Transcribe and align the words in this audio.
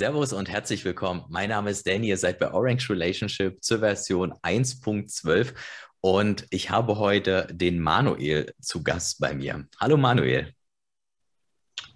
Servus 0.00 0.32
und 0.32 0.48
herzlich 0.48 0.82
willkommen. 0.86 1.26
Mein 1.28 1.50
Name 1.50 1.68
ist 1.68 1.86
Danny, 1.86 2.08
ihr 2.08 2.16
seid 2.16 2.38
bei 2.38 2.50
Orange 2.54 2.88
Relationship 2.88 3.62
zur 3.62 3.80
Version 3.80 4.32
1.12 4.42 5.52
und 6.00 6.46
ich 6.48 6.70
habe 6.70 6.96
heute 6.96 7.46
den 7.52 7.78
Manuel 7.78 8.50
zu 8.62 8.82
Gast 8.82 9.20
bei 9.20 9.34
mir. 9.34 9.68
Hallo 9.78 9.98
Manuel. 9.98 10.54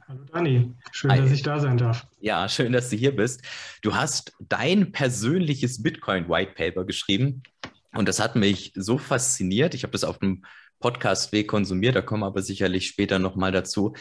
Hallo 0.07 0.22
Dani, 0.30 0.75
schön, 0.93 1.12
Hi. 1.12 1.18
dass 1.22 1.30
ich 1.30 1.40
da 1.45 1.59
sein 1.59 1.79
darf. 1.79 2.07
Ja, 2.21 2.46
schön, 2.50 2.75
dass 2.75 2.90
du 2.90 2.96
hier 2.96 3.17
bist. 3.17 3.40
Du 3.80 3.95
hast 3.95 4.34
dein 4.39 4.93
persönliches 4.93 5.82
Bitcoin 5.82 6.29
White 6.29 6.52
Paper 6.57 6.84
geschrieben 6.84 7.43
und 7.95 8.07
das 8.07 8.21
hat 8.21 8.36
mich 8.36 8.73
so 8.75 8.98
fasziniert. 8.98 9.72
Ich 9.72 9.82
habe 9.82 9.93
das 9.93 10.05
auf 10.05 10.18
dem 10.18 10.44
Podcast 10.79 11.32
Weg 11.32 11.49
konsumiert, 11.49 11.96
da 11.96 12.02
kommen 12.02 12.21
wir 12.21 12.27
aber 12.27 12.43
sicherlich 12.43 12.86
später 12.86 13.18
nochmal 13.18 13.50
dazu. 13.50 13.94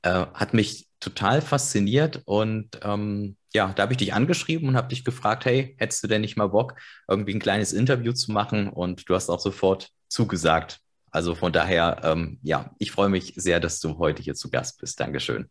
Äh, 0.00 0.24
hat 0.32 0.54
mich 0.54 0.88
total 0.98 1.42
fasziniert 1.42 2.22
und 2.24 2.80
ähm, 2.82 3.36
ja, 3.52 3.72
da 3.72 3.82
habe 3.82 3.92
ich 3.92 3.98
dich 3.98 4.14
angeschrieben 4.14 4.68
und 4.68 4.76
habe 4.76 4.88
dich 4.88 5.04
gefragt, 5.04 5.44
hey, 5.44 5.74
hättest 5.78 6.02
du 6.02 6.08
denn 6.08 6.20
nicht 6.20 6.36
mal 6.36 6.48
Bock, 6.48 6.74
irgendwie 7.08 7.34
ein 7.34 7.40
kleines 7.40 7.72
Interview 7.72 8.12
zu 8.12 8.32
machen? 8.32 8.68
Und 8.68 9.08
du 9.08 9.14
hast 9.14 9.28
auch 9.28 9.40
sofort 9.40 9.90
zugesagt. 10.08 10.80
Also 11.10 11.34
von 11.34 11.52
daher, 11.52 12.00
ähm, 12.04 12.38
ja, 12.42 12.70
ich 12.78 12.92
freue 12.92 13.08
mich 13.08 13.32
sehr, 13.36 13.58
dass 13.58 13.80
du 13.80 13.98
heute 13.98 14.22
hier 14.22 14.34
zu 14.34 14.50
Gast 14.50 14.80
bist. 14.80 15.00
Dankeschön. 15.00 15.50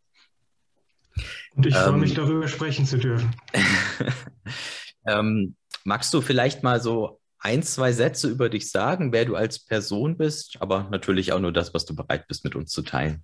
Und 1.55 1.65
ich 1.65 1.75
freue 1.75 1.97
mich, 1.97 2.11
ähm, 2.11 2.17
darüber 2.17 2.47
sprechen 2.47 2.85
zu 2.85 2.97
dürfen. 2.97 3.35
ähm, 5.05 5.55
magst 5.83 6.13
du 6.13 6.21
vielleicht 6.21 6.63
mal 6.63 6.79
so 6.79 7.19
ein, 7.39 7.63
zwei 7.63 7.91
Sätze 7.91 8.29
über 8.29 8.49
dich 8.49 8.69
sagen, 8.71 9.11
wer 9.11 9.25
du 9.25 9.35
als 9.35 9.59
Person 9.59 10.17
bist, 10.17 10.61
aber 10.61 10.87
natürlich 10.91 11.33
auch 11.33 11.39
nur 11.39 11.51
das, 11.51 11.73
was 11.73 11.85
du 11.85 11.95
bereit 11.95 12.27
bist, 12.27 12.45
mit 12.45 12.55
uns 12.55 12.71
zu 12.71 12.81
teilen? 12.81 13.23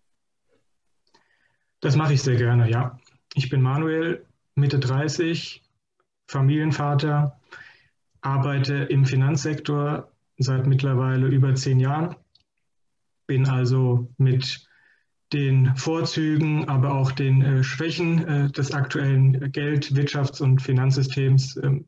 Das 1.79 1.95
mache 1.95 2.13
ich 2.13 2.21
sehr 2.21 2.35
gerne, 2.35 2.69
ja. 2.69 2.97
Ich 3.33 3.49
bin 3.49 3.61
Manuel, 3.61 4.25
Mitte 4.55 4.79
30, 4.79 5.61
Familienvater, 6.27 7.39
arbeite 8.21 8.75
im 8.75 9.05
Finanzsektor 9.05 10.11
seit 10.37 10.65
mittlerweile 10.65 11.27
über 11.27 11.53
zehn 11.55 11.79
Jahren, 11.79 12.15
bin 13.27 13.47
also 13.47 14.11
mit 14.17 14.67
den 15.33 15.75
Vorzügen, 15.75 16.67
aber 16.69 16.93
auch 16.93 17.11
den 17.11 17.41
äh, 17.41 17.63
Schwächen 17.63 18.27
äh, 18.27 18.51
des 18.51 18.71
aktuellen 18.73 19.51
Geld-, 19.51 19.91
Wirtschafts- 19.95 20.41
und 20.41 20.61
Finanzsystems 20.61 21.57
äh, 21.57 21.81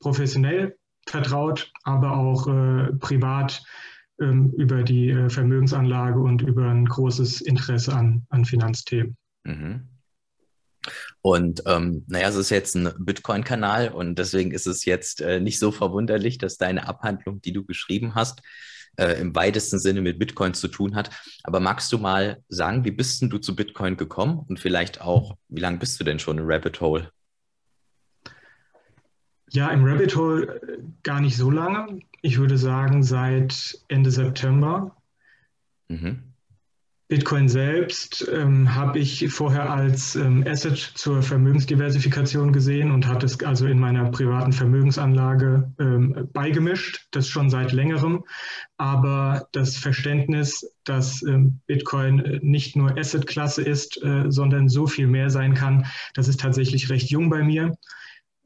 professionell 0.00 0.76
vertraut, 1.06 1.72
aber 1.84 2.16
auch 2.16 2.46
äh, 2.48 2.92
privat 2.94 3.62
ähm, 4.20 4.52
über 4.56 4.82
die 4.82 5.10
äh, 5.10 5.30
Vermögensanlage 5.30 6.18
und 6.20 6.42
über 6.42 6.68
ein 6.68 6.86
großes 6.86 7.40
Interesse 7.40 7.94
an, 7.94 8.26
an 8.30 8.44
Finanzthemen. 8.44 9.16
Mhm. 9.44 9.88
Und 11.26 11.64
ähm, 11.66 12.04
naja, 12.06 12.28
es 12.28 12.36
ist 12.36 12.50
jetzt 12.50 12.76
ein 12.76 12.88
Bitcoin-Kanal 13.00 13.88
und 13.88 14.16
deswegen 14.16 14.52
ist 14.52 14.68
es 14.68 14.84
jetzt 14.84 15.20
äh, 15.20 15.40
nicht 15.40 15.58
so 15.58 15.72
verwunderlich, 15.72 16.38
dass 16.38 16.56
deine 16.56 16.86
Abhandlung, 16.86 17.42
die 17.42 17.52
du 17.52 17.64
geschrieben 17.64 18.14
hast, 18.14 18.42
äh, 18.96 19.20
im 19.20 19.34
weitesten 19.34 19.80
Sinne 19.80 20.02
mit 20.02 20.20
Bitcoin 20.20 20.54
zu 20.54 20.68
tun 20.68 20.94
hat. 20.94 21.10
Aber 21.42 21.58
magst 21.58 21.92
du 21.92 21.98
mal 21.98 22.44
sagen, 22.48 22.84
wie 22.84 22.92
bist 22.92 23.22
denn 23.22 23.28
du 23.28 23.38
zu 23.38 23.56
Bitcoin 23.56 23.96
gekommen 23.96 24.38
und 24.48 24.60
vielleicht 24.60 25.00
auch, 25.00 25.36
wie 25.48 25.60
lange 25.60 25.78
bist 25.78 25.98
du 25.98 26.04
denn 26.04 26.20
schon 26.20 26.38
im 26.38 26.44
Rabbit 26.46 26.80
Hole? 26.80 27.10
Ja, 29.50 29.70
im 29.70 29.84
Rabbit 29.84 30.14
Hole 30.14 30.60
äh, 30.62 30.78
gar 31.02 31.20
nicht 31.20 31.36
so 31.36 31.50
lange. 31.50 32.02
Ich 32.22 32.38
würde 32.38 32.56
sagen, 32.56 33.02
seit 33.02 33.76
Ende 33.88 34.12
September. 34.12 34.96
Mhm. 35.88 36.25
Bitcoin 37.08 37.48
selbst 37.48 38.28
ähm, 38.32 38.74
habe 38.74 38.98
ich 38.98 39.28
vorher 39.30 39.70
als 39.70 40.16
ähm, 40.16 40.44
Asset 40.44 40.76
zur 40.76 41.22
Vermögensdiversifikation 41.22 42.52
gesehen 42.52 42.90
und 42.90 43.06
hatte 43.06 43.26
es 43.26 43.40
also 43.44 43.66
in 43.66 43.78
meiner 43.78 44.10
privaten 44.10 44.52
Vermögensanlage 44.52 45.72
ähm, 45.78 46.28
beigemischt, 46.32 47.06
das 47.12 47.28
schon 47.28 47.48
seit 47.48 47.70
längerem. 47.70 48.24
Aber 48.76 49.46
das 49.52 49.76
Verständnis, 49.76 50.68
dass 50.82 51.22
ähm, 51.22 51.60
Bitcoin 51.66 52.40
nicht 52.42 52.74
nur 52.74 52.98
Assetklasse 52.98 53.62
ist, 53.62 54.02
äh, 54.02 54.24
sondern 54.28 54.68
so 54.68 54.88
viel 54.88 55.06
mehr 55.06 55.30
sein 55.30 55.54
kann, 55.54 55.86
das 56.14 56.26
ist 56.26 56.40
tatsächlich 56.40 56.90
recht 56.90 57.08
jung 57.08 57.30
bei 57.30 57.44
mir. 57.44 57.76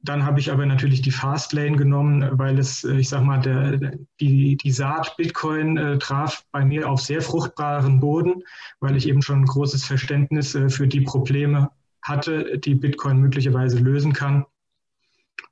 Dann 0.02 0.24
habe 0.24 0.40
ich 0.40 0.50
aber 0.50 0.64
natürlich 0.64 1.02
die 1.02 1.10
Fastlane 1.10 1.76
genommen, 1.76 2.26
weil 2.32 2.58
es, 2.58 2.84
äh, 2.84 2.96
ich 2.96 3.10
sag 3.10 3.22
mal, 3.22 3.40
der, 3.40 3.98
die, 4.20 4.56
die 4.56 4.70
Saat 4.70 5.16
Bitcoin 5.16 5.76
äh, 5.76 5.98
traf 5.98 6.44
bei 6.52 6.64
mir 6.64 6.88
auf 6.88 7.02
sehr 7.02 7.20
fruchtbaren 7.20 8.00
Boden, 8.00 8.42
weil 8.80 8.96
ich 8.96 9.08
eben 9.08 9.20
schon 9.20 9.42
ein 9.42 9.46
großes 9.46 9.84
Verständnis 9.84 10.54
äh, 10.54 10.70
für 10.70 10.88
die 10.88 11.02
Probleme 11.02 11.70
hatte, 12.02 12.58
die 12.58 12.74
Bitcoin 12.74 13.18
möglicherweise 13.18 13.78
lösen 13.78 14.14
kann. 14.14 14.46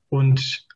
Und 0.09 0.67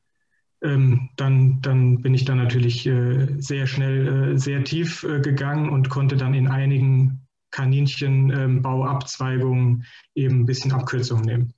ähm, 0.63 1.09
dann, 1.17 1.61
dann 1.63 2.03
bin 2.03 2.15
ich 2.15 2.25
dann 2.25 2.39
natürlich 2.39 2.87
äh, 2.87 3.27
sehr 3.39 3.67
schnell, 3.67 4.35
äh, 4.35 4.39
sehr 4.39 4.63
tief 4.65 5.03
äh, 5.03 5.21
gegangen 5.21 5.71
und 5.71 5.89
konnte 5.89 6.17
dann 6.17 6.35
in 6.35 6.47
einigen 6.47 7.27
Kaninchenbauabzweigungen 7.51 9.69
ähm, 9.69 9.85
eben 10.15 10.41
ein 10.41 10.47
bisschen 10.47 10.73
Abkürzungen 10.73 11.25
nehmen. 11.25 11.55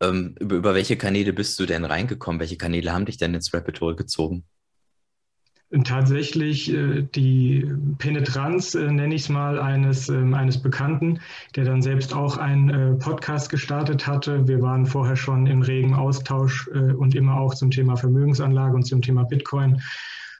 Ähm, 0.00 0.34
über, 0.38 0.56
über 0.56 0.74
welche 0.74 0.96
Kanäle 0.96 1.32
bist 1.32 1.58
du 1.58 1.66
denn 1.66 1.84
reingekommen? 1.84 2.40
Welche 2.40 2.56
Kanäle 2.56 2.92
haben 2.92 3.06
dich 3.06 3.16
denn 3.16 3.34
ins 3.34 3.52
Rabbit 3.52 3.80
Hole 3.80 3.96
gezogen? 3.96 4.44
Tatsächlich 5.84 6.72
äh, 6.72 7.02
die 7.14 7.70
Penetranz, 7.98 8.74
äh, 8.74 8.90
nenne 8.90 9.14
ich 9.14 9.22
es 9.22 9.28
mal, 9.28 9.60
eines, 9.60 10.08
äh, 10.08 10.14
eines 10.14 10.62
Bekannten, 10.62 11.20
der 11.56 11.64
dann 11.64 11.82
selbst 11.82 12.14
auch 12.14 12.38
einen 12.38 12.70
äh, 12.70 12.94
Podcast 12.94 13.50
gestartet 13.50 14.06
hatte. 14.06 14.48
Wir 14.48 14.62
waren 14.62 14.86
vorher 14.86 15.16
schon 15.16 15.46
im 15.46 15.60
regen 15.60 15.92
Austausch 15.92 16.68
äh, 16.68 16.92
und 16.92 17.14
immer 17.14 17.38
auch 17.38 17.54
zum 17.54 17.70
Thema 17.70 17.96
Vermögensanlage 17.96 18.76
und 18.76 18.84
zum 18.84 19.02
Thema 19.02 19.24
Bitcoin. 19.24 19.82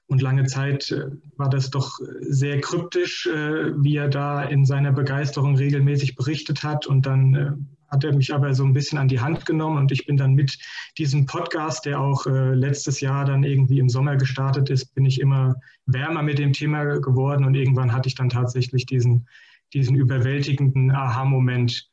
Und 0.06 0.22
lange 0.22 0.46
Zeit 0.46 0.90
äh, 0.92 1.10
war 1.36 1.50
das 1.50 1.69
doch 1.69 1.98
sehr 2.20 2.62
kryptisch, 2.62 3.28
wie 3.28 3.96
er 3.96 4.08
da 4.08 4.42
in 4.42 4.64
seiner 4.64 4.92
Begeisterung 4.92 5.56
regelmäßig 5.56 6.16
berichtet 6.16 6.62
hat. 6.62 6.86
Und 6.86 7.04
dann 7.04 7.69
hat 7.88 8.04
er 8.04 8.15
mich 8.15 8.32
aber 8.32 8.54
so 8.54 8.65
ein 8.65 8.72
bisschen 8.72 8.99
an 8.99 9.09
die 9.09 9.21
Hand 9.21 9.47
genommen 9.47 9.78
und 9.78 9.93
ich 9.93 10.06
bin 10.06 10.16
dann 10.16 10.34
mit 10.34 10.59
diesem 10.99 11.26
Podcast, 11.26 11.87
der 11.87 12.00
auch 12.00 12.26
äh, 12.26 12.54
letztes 12.54 13.00
Jahr 13.00 13.25
dann 13.25 13.44
irgendwie 13.44 13.78
im 13.78 13.88
Sommer 13.88 14.16
gestartet 14.16 14.71
ist, 14.71 14.94
bin 14.94 15.06
ich 15.06 15.21
immer 15.21 15.56
wärmer 15.87 16.22
mit 16.22 16.38
dem 16.38 16.53
Thema 16.53 16.84
geworden 17.00 17.44
und 17.44 17.54
irgendwann 17.54 17.93
hatte 17.93 18.09
ich 18.09 18.15
dann 18.15 18.28
tatsächlich 18.28 18.87
diesen, 18.87 19.26
diesen 19.72 19.97
überwältigenden 19.97 20.91
Aha-Moment, 20.91 21.88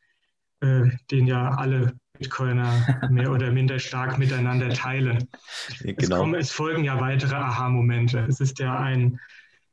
äh, 0.62 0.90
den 1.12 1.28
ja 1.28 1.50
alle 1.52 1.94
Bitcoiner 2.18 3.00
mehr 3.10 3.32
oder 3.32 3.52
minder 3.52 3.80
stark 3.80 4.18
miteinander 4.18 4.70
teilen. 4.70 5.28
Genau. 5.82 5.98
Es, 5.98 6.10
kommen, 6.10 6.36
es 6.36 6.52
folgen 6.52 6.84
ja 6.84 7.00
weitere 7.00 7.36
Aha-Momente. 7.36 8.26
Es 8.30 8.40
ist 8.40 8.60
ja 8.60 8.78
ein, 8.78 9.20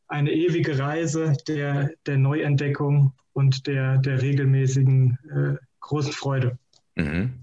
eine 0.09 0.31
ewige 0.31 0.79
Reise 0.79 1.35
der, 1.49 1.91
der 2.07 2.19
Neuentdeckung 2.19 3.13
und 3.33 3.67
der, 3.67 3.99
der 3.99 4.21
regelmäßigen 4.23 5.19
äh, 5.31 5.72
großen 5.83 6.13
Freude. 6.13 6.59
Mhm. 6.95 7.35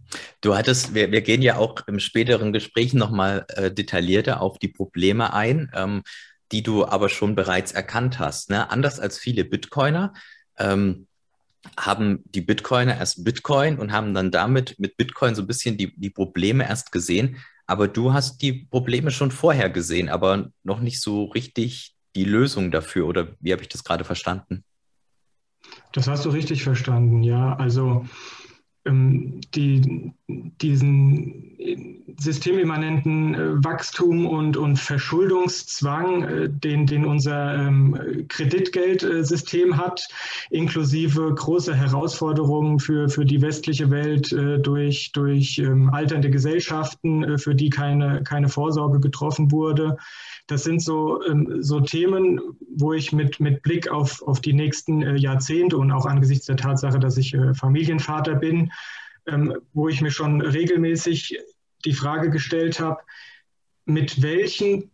Du 0.41 0.55
hattest, 0.55 0.93
wir, 0.93 1.11
wir 1.11 1.21
gehen 1.21 1.41
ja 1.41 1.57
auch 1.57 1.87
im 1.87 1.99
späteren 1.99 2.53
Gespräch 2.53 2.93
nochmal 2.93 3.45
äh, 3.49 3.71
detaillierter 3.71 4.41
auf 4.41 4.59
die 4.59 4.67
Probleme 4.67 5.33
ein, 5.33 5.71
ähm, 5.73 6.03
die 6.51 6.63
du 6.63 6.85
aber 6.85 7.09
schon 7.09 7.35
bereits 7.35 7.71
erkannt 7.71 8.19
hast. 8.19 8.49
Ne? 8.49 8.69
Anders 8.71 8.99
als 8.99 9.17
viele 9.17 9.45
Bitcoiner 9.45 10.13
ähm, 10.57 11.07
haben 11.77 12.23
die 12.25 12.41
Bitcoiner 12.41 12.97
erst 12.97 13.23
Bitcoin 13.23 13.77
und 13.77 13.91
haben 13.91 14.13
dann 14.13 14.31
damit 14.31 14.79
mit 14.79 14.97
Bitcoin 14.97 15.35
so 15.35 15.41
ein 15.41 15.47
bisschen 15.47 15.77
die, 15.77 15.93
die 15.95 16.09
Probleme 16.09 16.67
erst 16.67 16.91
gesehen. 16.91 17.37
Aber 17.65 17.87
du 17.87 18.13
hast 18.13 18.41
die 18.41 18.67
Probleme 18.71 19.11
schon 19.11 19.31
vorher 19.31 19.69
gesehen, 19.69 20.09
aber 20.09 20.51
noch 20.63 20.79
nicht 20.79 21.01
so 21.01 21.25
richtig 21.25 21.95
die 22.15 22.23
Lösung 22.23 22.71
dafür. 22.71 23.07
Oder 23.07 23.35
wie 23.39 23.51
habe 23.51 23.61
ich 23.61 23.69
das 23.69 23.83
gerade 23.83 24.03
verstanden? 24.03 24.63
Das 25.91 26.07
hast 26.07 26.25
du 26.25 26.29
richtig 26.29 26.63
verstanden, 26.63 27.23
ja. 27.23 27.55
Also 27.55 28.05
ähm, 28.85 29.41
die, 29.55 30.13
diesen 30.27 31.49
systemimmanenten 32.17 33.33
äh, 33.33 33.63
Wachstum 33.63 34.25
und, 34.25 34.57
und 34.57 34.77
Verschuldungszwang, 34.77 36.23
äh, 36.23 36.49
den, 36.49 36.85
den 36.85 37.05
unser 37.05 37.55
ähm, 37.55 38.25
Kreditgeldsystem 38.27 39.77
hat, 39.77 40.07
inklusive 40.49 41.33
großer 41.33 41.75
Herausforderungen 41.75 42.79
für, 42.79 43.09
für 43.09 43.25
die 43.25 43.41
westliche 43.41 43.89
Welt 43.89 44.31
äh, 44.31 44.59
durch, 44.59 45.11
durch 45.13 45.59
ähm, 45.59 45.89
alternde 45.93 46.29
Gesellschaften, 46.29 47.23
äh, 47.23 47.37
für 47.37 47.55
die 47.55 47.69
keine, 47.69 48.23
keine 48.23 48.49
Vorsorge 48.49 48.99
getroffen 48.99 49.51
wurde, 49.51 49.97
das 50.49 50.63
sind 50.63 50.81
so, 50.81 51.23
ähm, 51.25 51.61
so 51.61 51.79
Themen, 51.79 52.39
wo 52.75 52.93
ich 52.93 53.11
mit, 53.11 53.39
mit 53.39 53.61
Blick 53.61 53.89
auf, 53.89 54.21
auf 54.23 54.41
die 54.41 54.53
nächsten 54.53 55.03
äh, 55.03 55.15
Jahrzehnte 55.15 55.77
und 55.77 55.91
auch 55.91 56.05
angesichts 56.05 56.47
der 56.47 56.57
Tatsache, 56.57 56.99
dass 56.99 57.17
ich 57.17 57.33
äh, 57.35 57.53
Familienvater 57.53 58.35
bin, 58.35 58.71
ähm, 59.27 59.55
wo 59.73 59.89
ich 59.89 60.01
mir 60.01 60.11
schon 60.11 60.41
regelmäßig 60.41 61.37
die 61.85 61.93
Frage 61.93 62.31
gestellt 62.31 62.79
habe, 62.79 62.99
mit 63.85 64.21
welchen 64.21 64.91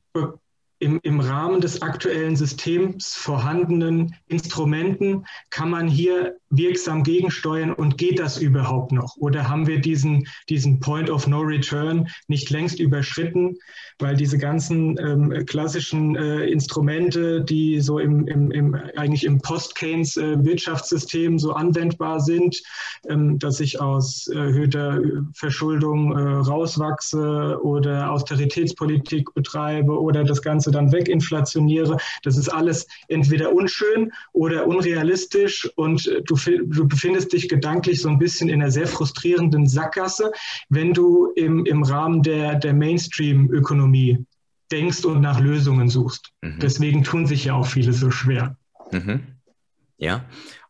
im, 0.79 0.99
im 1.03 1.19
Rahmen 1.19 1.61
des 1.61 1.81
aktuellen 1.81 2.35
Systems 2.35 3.15
vorhandenen 3.15 4.15
Instrumenten 4.27 5.25
kann 5.49 5.69
man 5.69 5.87
hier 5.87 6.37
wirksam 6.57 7.03
gegensteuern 7.03 7.73
und 7.73 7.97
geht 7.97 8.19
das 8.19 8.37
überhaupt 8.37 8.91
noch? 8.91 9.17
Oder 9.17 9.49
haben 9.49 9.67
wir 9.67 9.79
diesen, 9.79 10.27
diesen 10.49 10.79
Point 10.79 11.09
of 11.09 11.27
No 11.27 11.41
Return 11.41 12.07
nicht 12.27 12.49
längst 12.49 12.79
überschritten, 12.79 13.57
weil 13.99 14.15
diese 14.15 14.37
ganzen 14.37 14.97
ähm, 14.99 15.45
klassischen 15.45 16.15
äh, 16.15 16.45
Instrumente, 16.47 17.41
die 17.41 17.79
so 17.79 17.99
im, 17.99 18.27
im, 18.27 18.51
im 18.51 18.75
eigentlich 18.97 19.23
im 19.23 19.39
Post-Keynes-Wirtschaftssystem 19.39 21.35
äh, 21.35 21.39
so 21.39 21.53
anwendbar 21.53 22.19
sind, 22.19 22.61
ähm, 23.07 23.39
dass 23.39 23.59
ich 23.59 23.79
aus 23.79 24.27
erhöhter 24.27 25.01
Verschuldung 25.33 26.11
äh, 26.11 26.21
rauswachse 26.21 27.59
oder 27.61 28.11
Austeritätspolitik 28.11 29.33
betreibe 29.33 29.99
oder 29.99 30.23
das 30.23 30.41
Ganze 30.41 30.71
dann 30.71 30.91
weginflationiere, 30.91 31.97
das 32.23 32.37
ist 32.37 32.49
alles 32.49 32.87
entweder 33.07 33.53
unschön 33.53 34.11
oder 34.33 34.67
unrealistisch 34.67 35.69
und 35.75 36.07
äh, 36.07 36.21
du, 36.21 36.35
du 36.45 36.87
befindest 36.87 37.33
dich 37.33 37.49
gedanklich 37.49 38.01
so 38.01 38.09
ein 38.09 38.19
bisschen 38.19 38.49
in 38.49 38.61
einer 38.61 38.71
sehr 38.71 38.87
frustrierenden 38.87 39.67
Sackgasse, 39.67 40.31
wenn 40.69 40.93
du 40.93 41.31
im, 41.35 41.65
im 41.65 41.83
Rahmen 41.83 42.23
der, 42.23 42.55
der 42.55 42.73
Mainstream-Ökonomie 42.73 44.25
denkst 44.71 45.05
und 45.05 45.21
nach 45.21 45.39
Lösungen 45.39 45.89
suchst. 45.89 46.31
Mhm. 46.41 46.59
Deswegen 46.59 47.03
tun 47.03 47.25
sich 47.25 47.45
ja 47.45 47.53
auch 47.53 47.67
viele 47.67 47.93
so 47.93 48.11
schwer. 48.11 48.57
Mhm. 48.91 49.21
Ja. 49.97 50.25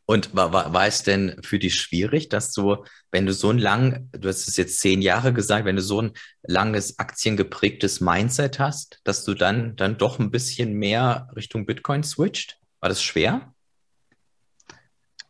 Und 0.08 0.36
war, 0.36 0.54
war, 0.54 0.72
war 0.72 0.86
es 0.86 1.02
denn 1.02 1.36
für 1.42 1.58
dich 1.58 1.76
schwierig, 1.76 2.30
dass 2.30 2.54
du, 2.54 2.86
wenn 3.12 3.26
du 3.26 3.34
so 3.34 3.50
ein 3.50 3.58
lang, 3.58 4.08
du 4.12 4.28
hast 4.28 4.48
es 4.48 4.56
jetzt 4.56 4.80
zehn 4.80 5.02
Jahre 5.02 5.34
gesagt, 5.34 5.66
wenn 5.66 5.78
du 5.78 5.82
so 5.82 6.00
ein 6.00 6.12
langes 6.44 7.00
aktiengeprägtes 7.00 8.02
Mindset 8.02 8.60
hast, 8.60 9.00
dass 9.04 9.26
du 9.26 9.34
dann, 9.34 9.76
dann 9.76 9.98
doch 9.98 10.20
ein 10.20 10.30
bisschen 10.30 10.74
mehr 10.74 11.28
Richtung 11.36 11.66
Bitcoin 11.66 12.04
switcht? 12.04 12.60
War 12.82 12.90
das 12.90 13.02
schwer? 13.02 13.55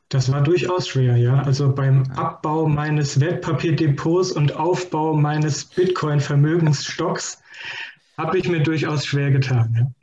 Das 0.09 0.31
war 0.31 0.41
durchaus 0.41 0.87
schwer, 0.87 1.17
ja. 1.17 1.41
Also 1.41 1.73
beim 1.73 2.03
Abbau 2.11 2.67
meines 2.67 3.19
Wertpapierdepots 3.19 4.31
und 4.31 4.55
Aufbau 4.55 5.13
meines 5.13 5.65
Bitcoin-Vermögensstocks 5.65 7.41
habe 8.17 8.37
ich 8.37 8.47
mir 8.47 8.61
durchaus 8.61 9.05
schwer 9.05 9.31
getan. 9.31 9.95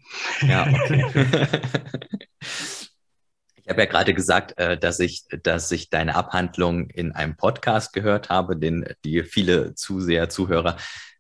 Ja, 0.42 0.68
ja 0.68 0.80
okay. 0.82 1.06
ich 2.40 3.68
habe 3.68 3.80
ja 3.80 3.86
gerade 3.86 4.12
gesagt, 4.12 4.58
äh, 4.58 4.76
dass 4.76 4.98
ich, 4.98 5.24
dass 5.42 5.70
ich 5.70 5.88
deine 5.88 6.16
Abhandlung 6.16 6.90
in 6.90 7.12
einem 7.12 7.36
Podcast 7.36 7.92
gehört 7.92 8.28
habe, 8.28 8.56
den 8.56 8.84
die 9.04 9.22
viele 9.22 9.74
Zuseher, 9.74 10.28
Zuhörer 10.28 10.76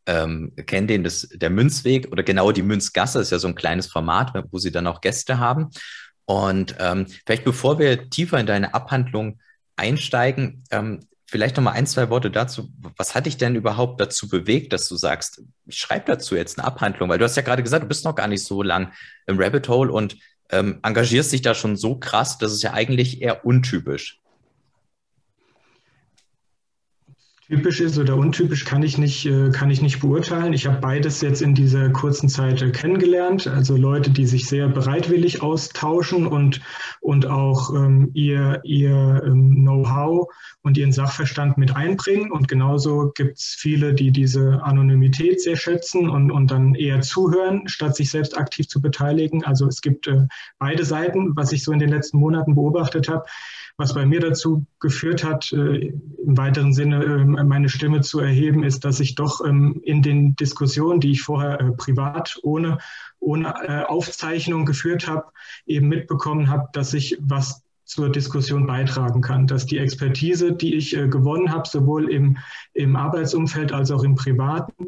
ähm, 0.06 0.52
kennen 0.66 0.88
den, 0.88 1.04
das, 1.04 1.28
der 1.32 1.50
Münzweg 1.50 2.10
oder 2.10 2.22
genau 2.22 2.50
die 2.50 2.62
Münzgasse 2.62 3.20
ist 3.20 3.30
ja 3.30 3.38
so 3.38 3.48
ein 3.48 3.54
kleines 3.54 3.86
Format, 3.86 4.32
wo 4.50 4.58
sie 4.58 4.72
dann 4.72 4.86
auch 4.86 5.00
Gäste 5.00 5.38
haben. 5.38 5.70
Und 6.24 6.76
ähm, 6.78 7.06
vielleicht 7.26 7.44
bevor 7.44 7.78
wir 7.78 8.08
tiefer 8.10 8.38
in 8.38 8.46
deine 8.46 8.74
Abhandlung 8.74 9.40
einsteigen, 9.76 10.64
ähm, 10.70 11.00
vielleicht 11.26 11.56
noch 11.56 11.64
mal 11.64 11.72
ein, 11.72 11.86
zwei 11.86 12.10
Worte 12.10 12.30
dazu. 12.30 12.70
Was 12.96 13.14
hat 13.14 13.26
dich 13.26 13.38
denn 13.38 13.54
überhaupt 13.54 14.00
dazu 14.00 14.28
bewegt, 14.28 14.72
dass 14.72 14.86
du 14.88 14.96
sagst, 14.96 15.42
ich 15.66 15.78
schreibe 15.78 16.04
dazu 16.06 16.36
jetzt 16.36 16.58
eine 16.58 16.66
Abhandlung? 16.66 17.08
Weil 17.08 17.18
du 17.18 17.24
hast 17.24 17.36
ja 17.36 17.42
gerade 17.42 17.62
gesagt, 17.62 17.84
du 17.84 17.88
bist 17.88 18.04
noch 18.04 18.14
gar 18.14 18.28
nicht 18.28 18.44
so 18.44 18.62
lang 18.62 18.92
im 19.26 19.40
Rabbit 19.40 19.68
Hole 19.68 19.90
und 19.90 20.16
ähm, 20.50 20.78
engagierst 20.82 21.32
dich 21.32 21.42
da 21.42 21.54
schon 21.54 21.76
so 21.76 21.96
krass, 21.96 22.38
das 22.38 22.52
ist 22.52 22.62
ja 22.62 22.74
eigentlich 22.74 23.22
eher 23.22 23.44
untypisch. 23.44 24.21
Typisch 27.52 27.80
ist 27.80 27.98
oder 27.98 28.16
untypisch 28.16 28.64
kann 28.64 28.82
ich 28.82 28.96
nicht, 28.96 29.26
äh, 29.26 29.50
kann 29.50 29.70
ich 29.70 29.82
nicht 29.82 30.00
beurteilen. 30.00 30.54
Ich 30.54 30.66
habe 30.66 30.80
beides 30.80 31.20
jetzt 31.20 31.42
in 31.42 31.54
dieser 31.54 31.90
kurzen 31.90 32.30
Zeit 32.30 32.62
äh, 32.62 32.70
kennengelernt. 32.70 33.46
Also 33.46 33.76
Leute, 33.76 34.08
die 34.08 34.24
sich 34.24 34.46
sehr 34.46 34.68
bereitwillig 34.68 35.42
austauschen 35.42 36.26
und, 36.26 36.62
und 37.02 37.26
auch 37.26 37.74
ähm, 37.74 38.10
ihr, 38.14 38.62
ihr 38.64 39.22
ähm, 39.26 39.56
Know-how 39.56 40.28
und 40.62 40.78
ihren 40.78 40.92
Sachverstand 40.92 41.58
mit 41.58 41.76
einbringen. 41.76 42.32
Und 42.32 42.48
genauso 42.48 43.12
gibt 43.14 43.36
es 43.36 43.54
viele, 43.58 43.92
die 43.92 44.12
diese 44.12 44.62
Anonymität 44.62 45.42
sehr 45.42 45.56
schätzen 45.56 46.08
und, 46.08 46.30
und 46.30 46.50
dann 46.50 46.74
eher 46.74 47.02
zuhören, 47.02 47.68
statt 47.68 47.94
sich 47.96 48.10
selbst 48.10 48.34
aktiv 48.34 48.66
zu 48.66 48.80
beteiligen. 48.80 49.44
Also 49.44 49.66
es 49.66 49.82
gibt 49.82 50.06
äh, 50.06 50.26
beide 50.58 50.86
Seiten, 50.86 51.36
was 51.36 51.52
ich 51.52 51.62
so 51.64 51.72
in 51.72 51.80
den 51.80 51.90
letzten 51.90 52.16
Monaten 52.16 52.54
beobachtet 52.54 53.10
habe 53.10 53.26
was 53.82 53.94
bei 53.94 54.06
mir 54.06 54.20
dazu 54.20 54.64
geführt 54.78 55.24
hat, 55.24 55.52
äh, 55.52 55.88
im 56.24 56.38
weiteren 56.38 56.72
Sinne 56.72 57.04
äh, 57.04 57.24
meine 57.24 57.68
Stimme 57.68 58.00
zu 58.00 58.20
erheben, 58.20 58.62
ist, 58.62 58.84
dass 58.84 59.00
ich 59.00 59.16
doch 59.16 59.44
ähm, 59.44 59.80
in 59.82 60.02
den 60.02 60.36
Diskussionen, 60.36 61.00
die 61.00 61.10
ich 61.10 61.22
vorher 61.22 61.60
äh, 61.60 61.72
privat 61.72 62.38
ohne, 62.44 62.78
ohne 63.18 63.52
äh, 63.66 63.82
Aufzeichnung 63.82 64.66
geführt 64.66 65.08
habe, 65.08 65.24
eben 65.66 65.88
mitbekommen 65.88 66.48
habe, 66.48 66.68
dass 66.72 66.94
ich 66.94 67.18
was 67.20 67.64
zur 67.84 68.12
Diskussion 68.12 68.68
beitragen 68.68 69.20
kann, 69.20 69.48
dass 69.48 69.66
die 69.66 69.78
Expertise, 69.78 70.52
die 70.52 70.76
ich 70.76 70.92
gewonnen 70.92 71.50
habe, 71.50 71.68
sowohl 71.68 72.08
im, 72.10 72.38
im 72.72 72.94
Arbeitsumfeld 72.94 73.72
als 73.72 73.90
auch 73.90 74.04
im 74.04 74.14
Privaten, 74.14 74.86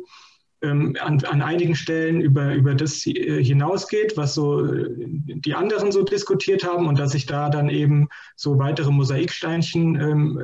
ähm, 0.64 0.96
an, 1.00 1.22
an, 1.24 1.42
einigen 1.42 1.74
Stellen 1.74 2.20
über, 2.20 2.54
über 2.54 2.74
das 2.74 3.06
äh, 3.06 3.42
hinausgeht, 3.42 4.16
was 4.16 4.34
so 4.34 4.64
äh, 4.64 4.88
die 4.96 5.54
anderen 5.54 5.92
so 5.92 6.02
diskutiert 6.02 6.64
haben 6.64 6.88
und 6.88 6.98
dass 6.98 7.14
ich 7.14 7.26
da 7.26 7.50
dann 7.50 7.68
eben 7.68 8.08
so 8.36 8.58
weitere 8.58 8.90
Mosaiksteinchen 8.90 10.00
ähm, 10.00 10.42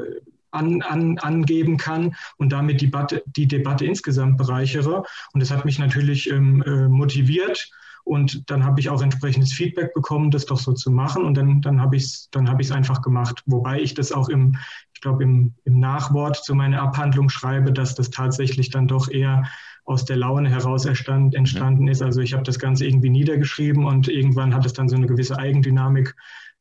an, 0.50 0.82
an, 0.82 1.18
angeben 1.18 1.76
kann 1.76 2.14
und 2.36 2.52
damit 2.52 2.80
die, 2.80 2.86
Debatte, 2.86 3.22
die 3.26 3.46
Debatte 3.46 3.84
insgesamt 3.84 4.36
bereichere. 4.36 5.04
Und 5.32 5.40
das 5.40 5.50
hat 5.50 5.64
mich 5.64 5.78
natürlich 5.78 6.30
ähm, 6.30 6.62
äh, 6.62 6.88
motiviert. 6.88 7.70
Und 8.04 8.50
dann 8.50 8.64
habe 8.64 8.80
ich 8.80 8.88
auch 8.88 9.02
entsprechendes 9.02 9.52
Feedback 9.52 9.94
bekommen, 9.94 10.30
das 10.30 10.46
doch 10.46 10.58
so 10.58 10.72
zu 10.72 10.90
machen. 10.90 11.24
Und 11.24 11.34
dann, 11.34 11.60
dann 11.60 11.80
habe 11.80 11.96
ich 11.96 12.04
es 12.04 12.28
dann 12.30 12.48
hab 12.48 12.58
einfach 12.58 13.02
gemacht. 13.02 13.42
Wobei 13.46 13.80
ich 13.80 13.94
das 13.94 14.10
auch 14.10 14.28
im, 14.28 14.56
ich 14.94 15.00
glaube, 15.00 15.22
im, 15.22 15.54
im 15.64 15.78
Nachwort 15.78 16.42
zu 16.42 16.54
meiner 16.54 16.82
Abhandlung 16.82 17.28
schreibe, 17.28 17.72
dass 17.72 17.94
das 17.94 18.10
tatsächlich 18.10 18.70
dann 18.70 18.88
doch 18.88 19.08
eher 19.08 19.44
aus 19.84 20.04
der 20.04 20.16
Laune 20.16 20.48
heraus 20.48 20.84
erstand, 20.84 21.34
entstanden 21.34 21.88
ist. 21.88 22.02
Also 22.02 22.20
ich 22.20 22.32
habe 22.32 22.42
das 22.42 22.58
Ganze 22.58 22.86
irgendwie 22.86 23.10
niedergeschrieben 23.10 23.84
und 23.84 24.08
irgendwann 24.08 24.54
hat 24.54 24.66
es 24.66 24.72
dann 24.72 24.88
so 24.88 24.96
eine 24.96 25.06
gewisse 25.06 25.38
Eigendynamik 25.38 26.14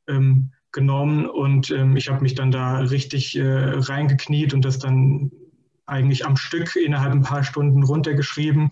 ähm, 0.07 0.51
genommen 0.71 1.25
und 1.25 1.71
ähm, 1.71 1.97
ich 1.97 2.09
habe 2.09 2.21
mich 2.21 2.35
dann 2.35 2.51
da 2.51 2.79
richtig 2.79 3.35
äh, 3.35 3.43
reingekniet 3.43 4.53
und 4.53 4.65
das 4.65 4.79
dann 4.79 5.31
eigentlich 5.89 6.25
am 6.25 6.37
Stück 6.37 6.75
innerhalb 6.75 7.13
ein 7.13 7.23
paar 7.23 7.43
Stunden 7.43 7.83
runtergeschrieben. 7.83 8.69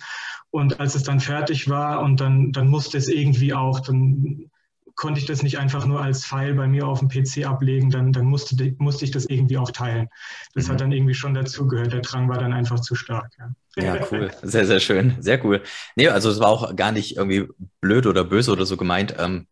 Und 0.51 0.79
als 0.79 0.95
es 0.95 1.03
dann 1.03 1.19
fertig 1.19 1.69
war 1.69 2.01
und 2.01 2.21
dann, 2.21 2.51
dann 2.51 2.67
musste 2.67 2.97
es 2.97 3.07
irgendwie 3.07 3.53
auch, 3.53 3.79
dann 3.79 4.49
konnte 4.97 5.19
ich 5.19 5.25
das 5.25 5.43
nicht 5.43 5.59
einfach 5.59 5.85
nur 5.85 6.01
als 6.01 6.25
File 6.25 6.55
bei 6.55 6.67
mir 6.67 6.87
auf 6.87 6.99
dem 6.99 7.07
PC 7.07 7.45
ablegen, 7.45 7.89
dann, 7.89 8.11
dann 8.11 8.25
musste, 8.25 8.75
musste 8.79 9.05
ich 9.05 9.11
das 9.11 9.27
irgendwie 9.27 9.57
auch 9.57 9.71
teilen. 9.71 10.09
Das 10.55 10.67
mhm. 10.67 10.71
hat 10.71 10.81
dann 10.81 10.91
irgendwie 10.91 11.13
schon 11.13 11.35
dazugehört. 11.35 11.93
Der 11.93 12.01
Drang 12.01 12.27
war 12.27 12.39
dann 12.39 12.51
einfach 12.51 12.79
zu 12.79 12.95
stark. 12.95 13.31
Ja. 13.77 13.95
ja, 13.95 14.07
cool. 14.11 14.31
Sehr, 14.41 14.65
sehr 14.65 14.79
schön. 14.79 15.15
Sehr 15.19 15.43
cool. 15.45 15.61
Nee, 15.95 16.09
also 16.09 16.29
es 16.29 16.39
war 16.39 16.47
auch 16.47 16.75
gar 16.75 16.91
nicht 16.91 17.15
irgendwie 17.15 17.47
blöd 17.79 18.07
oder 18.07 18.23
böse 18.23 18.51
oder 18.51 18.65
so 18.65 18.75
gemeint. 18.75 19.15
Ähm, 19.19 19.45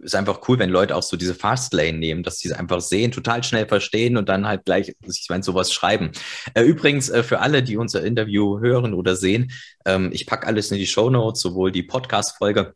ist 0.00 0.16
einfach 0.16 0.40
cool, 0.48 0.58
wenn 0.58 0.68
Leute 0.68 0.96
auch 0.96 1.02
so 1.04 1.16
diese 1.16 1.36
Fastlane 1.36 1.96
nehmen, 1.96 2.24
dass 2.24 2.40
sie 2.40 2.48
es 2.48 2.54
einfach 2.54 2.80
sehen, 2.80 3.12
total 3.12 3.44
schnell 3.44 3.68
verstehen 3.68 4.16
und 4.16 4.28
dann 4.28 4.48
halt 4.48 4.64
gleich, 4.64 4.96
ich 5.06 5.26
meine, 5.28 5.44
sowas 5.44 5.72
schreiben. 5.72 6.10
Äh, 6.54 6.62
übrigens, 6.62 7.08
äh, 7.08 7.22
für 7.22 7.38
alle, 7.38 7.62
die 7.62 7.76
unser 7.76 8.04
Interview 8.04 8.58
hören 8.58 8.94
oder 8.94 9.14
sehen, 9.14 9.52
ähm, 9.86 10.10
ich 10.12 10.26
packe 10.26 10.48
alles 10.48 10.72
in 10.72 10.78
die 10.78 10.88
Show 10.88 11.08
Notes, 11.08 11.40
sowohl 11.40 11.70
die 11.70 11.84
Podcast-Folge 11.84 12.74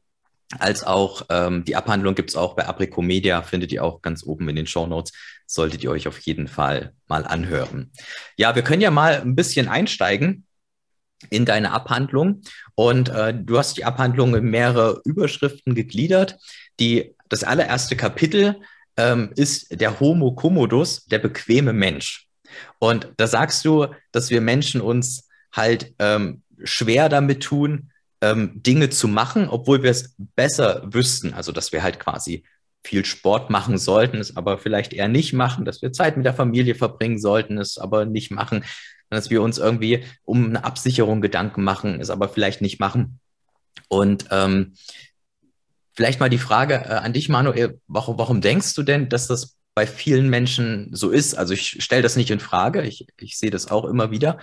als 0.58 0.84
auch 0.84 1.22
ähm, 1.28 1.64
die 1.64 1.76
Abhandlung 1.76 2.14
gibt 2.14 2.30
es 2.30 2.36
auch 2.36 2.54
bei 2.54 2.66
Aprico 2.66 3.02
Media, 3.02 3.42
findet 3.42 3.72
ihr 3.72 3.82
auch 3.82 4.00
ganz 4.00 4.24
oben 4.24 4.48
in 4.48 4.56
den 4.56 4.66
Show 4.66 4.86
Notes. 4.86 5.12
Solltet 5.46 5.82
ihr 5.82 5.90
euch 5.90 6.08
auf 6.08 6.18
jeden 6.20 6.48
Fall 6.48 6.92
mal 7.08 7.24
anhören. 7.24 7.90
Ja, 8.36 8.54
wir 8.54 8.62
können 8.62 8.82
ja 8.82 8.90
mal 8.90 9.20
ein 9.20 9.34
bisschen 9.34 9.68
einsteigen 9.68 10.44
in 11.30 11.44
deine 11.44 11.72
Abhandlung. 11.72 12.42
Und 12.74 13.08
äh, 13.08 13.34
du 13.34 13.58
hast 13.58 13.76
die 13.76 13.84
Abhandlung 13.84 14.34
in 14.34 14.44
mehrere 14.44 15.00
Überschriften 15.04 15.74
gegliedert. 15.74 16.38
Die, 16.78 17.14
das 17.28 17.42
allererste 17.42 17.96
Kapitel 17.96 18.60
ähm, 18.96 19.32
ist 19.36 19.80
der 19.80 19.98
Homo 20.00 20.32
commodus, 20.32 21.04
der 21.06 21.18
bequeme 21.18 21.72
Mensch. 21.72 22.28
Und 22.78 23.08
da 23.16 23.26
sagst 23.26 23.64
du, 23.64 23.86
dass 24.12 24.30
wir 24.30 24.40
Menschen 24.40 24.80
uns 24.80 25.28
halt 25.52 25.94
ähm, 25.98 26.42
schwer 26.62 27.08
damit 27.08 27.42
tun, 27.42 27.90
ähm, 28.32 28.62
Dinge 28.62 28.90
zu 28.90 29.08
machen, 29.08 29.48
obwohl 29.48 29.82
wir 29.82 29.90
es 29.90 30.14
besser 30.18 30.82
wüssten. 30.86 31.34
Also, 31.34 31.52
dass 31.52 31.72
wir 31.72 31.82
halt 31.82 31.98
quasi 32.00 32.44
viel 32.84 33.04
Sport 33.04 33.50
machen 33.50 33.78
sollten, 33.78 34.18
es 34.18 34.36
aber 34.36 34.58
vielleicht 34.58 34.92
eher 34.92 35.08
nicht 35.08 35.32
machen, 35.32 35.64
dass 35.64 35.82
wir 35.82 35.92
Zeit 35.92 36.16
mit 36.16 36.24
der 36.24 36.34
Familie 36.34 36.74
verbringen 36.74 37.18
sollten, 37.18 37.58
es 37.58 37.78
aber 37.78 38.04
nicht 38.04 38.30
machen, 38.30 38.64
dass 39.10 39.30
wir 39.30 39.42
uns 39.42 39.58
irgendwie 39.58 40.04
um 40.24 40.46
eine 40.46 40.64
Absicherung 40.64 41.20
Gedanken 41.20 41.64
machen, 41.64 42.00
es 42.00 42.10
aber 42.10 42.28
vielleicht 42.28 42.62
nicht 42.62 42.80
machen. 42.80 43.20
Und 43.88 44.26
ähm, 44.30 44.74
vielleicht 45.92 46.20
mal 46.20 46.30
die 46.30 46.38
Frage 46.38 46.74
äh, 46.74 46.94
an 46.94 47.12
dich, 47.12 47.28
Manuel, 47.28 47.80
warum, 47.86 48.18
warum 48.18 48.40
denkst 48.40 48.74
du 48.74 48.82
denn, 48.82 49.08
dass 49.08 49.26
das 49.26 49.56
bei 49.74 49.86
vielen 49.86 50.28
Menschen 50.30 50.88
so 50.92 51.10
ist? 51.10 51.34
Also 51.34 51.54
ich 51.54 51.82
stelle 51.82 52.02
das 52.02 52.16
nicht 52.16 52.30
in 52.30 52.40
Frage, 52.40 52.82
ich, 52.82 53.06
ich 53.18 53.38
sehe 53.38 53.50
das 53.50 53.70
auch 53.70 53.84
immer 53.84 54.10
wieder, 54.10 54.38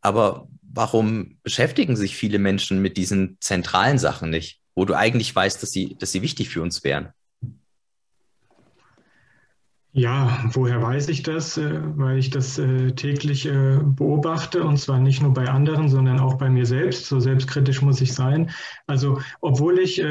aber 0.00 0.48
warum 0.76 1.38
beschäftigen 1.42 1.96
sich 1.96 2.16
viele 2.16 2.38
Menschen 2.38 2.80
mit 2.82 2.96
diesen 2.96 3.38
zentralen 3.40 3.98
Sachen 3.98 4.30
nicht, 4.30 4.60
wo 4.74 4.84
du 4.84 4.94
eigentlich 4.94 5.34
weißt, 5.34 5.62
dass 5.62 5.70
sie, 5.70 5.96
dass 5.98 6.12
sie 6.12 6.22
wichtig 6.22 6.50
für 6.50 6.62
uns 6.62 6.84
wären? 6.84 7.12
Ja, 9.92 10.44
woher 10.52 10.82
weiß 10.82 11.08
ich 11.08 11.22
das? 11.22 11.56
Äh, 11.56 11.80
weil 11.96 12.18
ich 12.18 12.28
das 12.28 12.58
äh, 12.58 12.92
täglich 12.92 13.46
äh, 13.46 13.78
beobachte 13.82 14.62
und 14.62 14.76
zwar 14.76 14.98
nicht 14.98 15.22
nur 15.22 15.32
bei 15.32 15.48
anderen, 15.48 15.88
sondern 15.88 16.20
auch 16.20 16.34
bei 16.34 16.50
mir 16.50 16.66
selbst. 16.66 17.06
So 17.06 17.18
selbstkritisch 17.18 17.80
muss 17.80 18.02
ich 18.02 18.12
sein. 18.12 18.50
Also, 18.86 19.22
obwohl 19.40 19.78
ich 19.78 20.04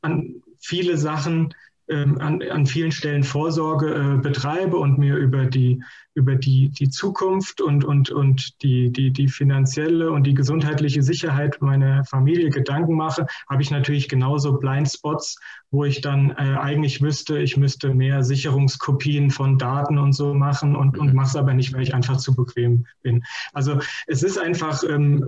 an 0.00 0.42
viele 0.60 0.96
Sachen 0.96 1.52
an, 1.94 2.42
an 2.42 2.66
vielen 2.66 2.92
Stellen 2.92 3.22
Vorsorge 3.22 3.94
äh, 3.94 4.16
betreibe 4.18 4.76
und 4.76 4.98
mir 4.98 5.16
über 5.16 5.46
die, 5.46 5.82
über 6.14 6.34
die, 6.34 6.70
die 6.70 6.88
Zukunft 6.88 7.60
und, 7.60 7.84
und, 7.84 8.10
und 8.10 8.62
die, 8.62 8.90
die, 8.90 9.12
die 9.12 9.28
finanzielle 9.28 10.10
und 10.10 10.24
die 10.24 10.34
gesundheitliche 10.34 11.02
Sicherheit 11.02 11.60
meiner 11.60 12.04
Familie 12.04 12.50
Gedanken 12.50 12.94
mache, 12.94 13.26
habe 13.48 13.62
ich 13.62 13.70
natürlich 13.70 14.08
genauso 14.08 14.58
Blindspots, 14.58 15.38
wo 15.70 15.84
ich 15.84 16.00
dann 16.00 16.30
äh, 16.30 16.56
eigentlich 16.58 17.02
wüsste, 17.02 17.38
ich 17.38 17.56
müsste 17.56 17.94
mehr 17.94 18.24
Sicherungskopien 18.24 19.30
von 19.30 19.58
Daten 19.58 19.98
und 19.98 20.12
so 20.12 20.34
machen 20.34 20.74
und, 20.74 20.98
und 20.98 21.10
mhm. 21.10 21.16
mache 21.16 21.28
es 21.28 21.36
aber 21.36 21.54
nicht, 21.54 21.72
weil 21.72 21.82
ich 21.82 21.94
einfach 21.94 22.16
zu 22.16 22.34
bequem 22.34 22.86
bin. 23.02 23.22
Also 23.52 23.78
es 24.06 24.22
ist 24.22 24.38
einfach 24.38 24.82
ähm, 24.82 25.24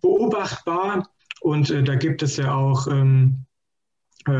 beobachtbar 0.00 1.08
und 1.40 1.70
äh, 1.70 1.82
da 1.82 1.96
gibt 1.96 2.22
es 2.22 2.36
ja 2.36 2.54
auch 2.54 2.86
ähm, 2.86 3.46
äh, 3.48 3.51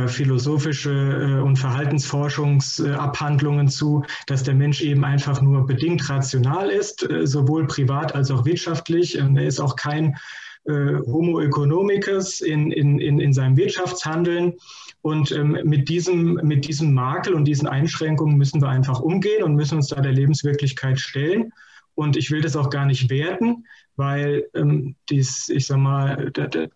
philosophische 0.06 0.90
äh, 0.90 1.40
und 1.40 1.56
Verhaltensforschungsabhandlungen 1.56 3.68
zu, 3.68 4.04
dass 4.26 4.42
der 4.42 4.54
Mensch 4.54 4.80
eben 4.82 5.04
einfach 5.04 5.42
nur 5.42 5.66
bedingt 5.66 6.08
rational 6.08 6.70
ist, 6.70 7.10
äh, 7.10 7.26
sowohl 7.26 7.66
privat 7.66 8.14
als 8.14 8.30
auch 8.30 8.44
wirtschaftlich. 8.44 9.18
Er 9.18 9.44
ist 9.44 9.60
auch 9.60 9.74
kein 9.76 10.16
Homo 10.64 11.40
economicus 11.40 12.40
in, 12.40 12.70
in, 12.70 13.00
in, 13.00 13.18
in 13.18 13.32
seinem 13.32 13.56
Wirtschaftshandeln. 13.56 14.54
Und 15.00 15.32
ähm, 15.32 15.58
mit, 15.64 15.88
diesem, 15.88 16.34
mit 16.44 16.68
diesem 16.68 16.94
Makel 16.94 17.34
und 17.34 17.46
diesen 17.46 17.66
Einschränkungen 17.66 18.36
müssen 18.36 18.62
wir 18.62 18.68
einfach 18.68 19.00
umgehen 19.00 19.42
und 19.42 19.56
müssen 19.56 19.78
uns 19.78 19.88
da 19.88 20.00
der 20.00 20.12
Lebenswirklichkeit 20.12 21.00
stellen. 21.00 21.52
Und 21.94 22.16
ich 22.16 22.30
will 22.30 22.40
das 22.40 22.56
auch 22.56 22.70
gar 22.70 22.87
nicht 22.87 23.11
werten, 23.11 23.64
weil 23.96 24.46
ähm, 24.54 24.96
dies, 25.11 25.49
ich 25.49 25.66
sag 25.66 25.78
mal, 25.78 26.30
der, 26.30 26.49
der, 26.49 26.70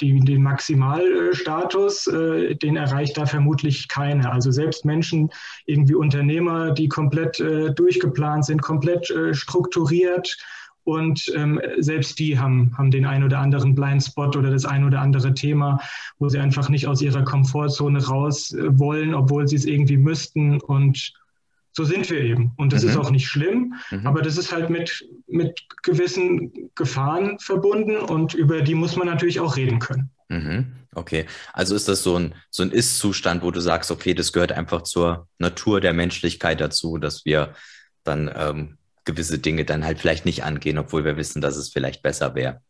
die, 0.00 0.20
den 0.20 0.42
Maximalstatus, 0.42 2.06
äh, 2.06 2.54
den 2.54 2.76
erreicht 2.76 3.18
da 3.18 3.26
vermutlich 3.26 3.88
keiner. 3.88 4.32
Also 4.32 4.50
selbst 4.50 4.84
Menschen, 4.84 5.30
irgendwie 5.66 5.94
Unternehmer, 5.94 6.70
die 6.72 6.88
komplett 6.88 7.38
äh, 7.40 7.74
durchgeplant 7.74 8.46
sind, 8.46 8.62
komplett 8.62 9.10
äh, 9.10 9.34
strukturiert 9.34 10.36
und 10.84 11.32
ähm, 11.36 11.60
selbst 11.78 12.18
die 12.18 12.38
haben, 12.38 12.76
haben 12.76 12.90
den 12.90 13.06
ein 13.06 13.22
oder 13.22 13.38
anderen 13.38 13.74
Blindspot 13.74 14.36
oder 14.36 14.50
das 14.50 14.64
ein 14.64 14.84
oder 14.84 15.00
andere 15.00 15.32
Thema, 15.34 15.80
wo 16.18 16.28
sie 16.28 16.38
einfach 16.38 16.68
nicht 16.68 16.86
aus 16.86 17.00
ihrer 17.02 17.22
Komfortzone 17.22 18.04
raus 18.04 18.52
äh, 18.52 18.78
wollen, 18.78 19.14
obwohl 19.14 19.46
sie 19.46 19.56
es 19.56 19.64
irgendwie 19.64 19.96
müssten 19.96 20.60
und 20.60 21.12
so 21.72 21.84
sind 21.84 22.08
wir 22.10 22.20
eben. 22.20 22.52
Und 22.56 22.72
das 22.72 22.82
mhm. 22.82 22.90
ist 22.90 22.96
auch 22.96 23.10
nicht 23.10 23.26
schlimm, 23.26 23.74
mhm. 23.90 24.06
aber 24.06 24.22
das 24.22 24.36
ist 24.36 24.52
halt 24.52 24.70
mit, 24.70 25.06
mit 25.26 25.60
gewissen 25.82 26.70
Gefahren 26.74 27.38
verbunden 27.38 27.96
und 27.96 28.34
über 28.34 28.62
die 28.62 28.74
muss 28.74 28.96
man 28.96 29.06
natürlich 29.06 29.40
auch 29.40 29.56
reden 29.56 29.78
können. 29.78 30.10
Mhm. 30.28 30.72
Okay, 30.94 31.26
also 31.54 31.74
ist 31.74 31.88
das 31.88 32.02
so 32.02 32.18
ein, 32.18 32.34
so 32.50 32.62
ein 32.62 32.70
Ist-Zustand, 32.70 33.42
wo 33.42 33.50
du 33.50 33.60
sagst, 33.60 33.90
okay, 33.90 34.12
das 34.12 34.32
gehört 34.32 34.52
einfach 34.52 34.82
zur 34.82 35.26
Natur 35.38 35.80
der 35.80 35.94
Menschlichkeit 35.94 36.60
dazu, 36.60 36.98
dass 36.98 37.24
wir 37.24 37.54
dann 38.04 38.30
ähm, 38.34 38.76
gewisse 39.04 39.38
Dinge 39.38 39.64
dann 39.64 39.84
halt 39.84 40.00
vielleicht 40.00 40.26
nicht 40.26 40.44
angehen, 40.44 40.78
obwohl 40.78 41.04
wir 41.04 41.16
wissen, 41.16 41.40
dass 41.40 41.56
es 41.56 41.70
vielleicht 41.70 42.02
besser 42.02 42.34
wäre. 42.34 42.60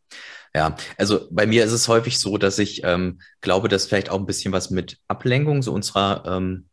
Ja, 0.55 0.75
also 0.97 1.27
bei 1.31 1.47
mir 1.47 1.65
ist 1.65 1.71
es 1.71 1.87
häufig 1.87 2.19
so, 2.19 2.37
dass 2.37 2.59
ich 2.59 2.83
ähm, 2.83 3.19
glaube, 3.41 3.67
dass 3.69 3.87
vielleicht 3.87 4.09
auch 4.09 4.19
ein 4.19 4.25
bisschen 4.25 4.53
was 4.53 4.69
mit 4.69 4.99
Ablenkung 5.07 5.63
so 5.63 5.73
unserer 5.73 6.23
ähm, 6.27 6.69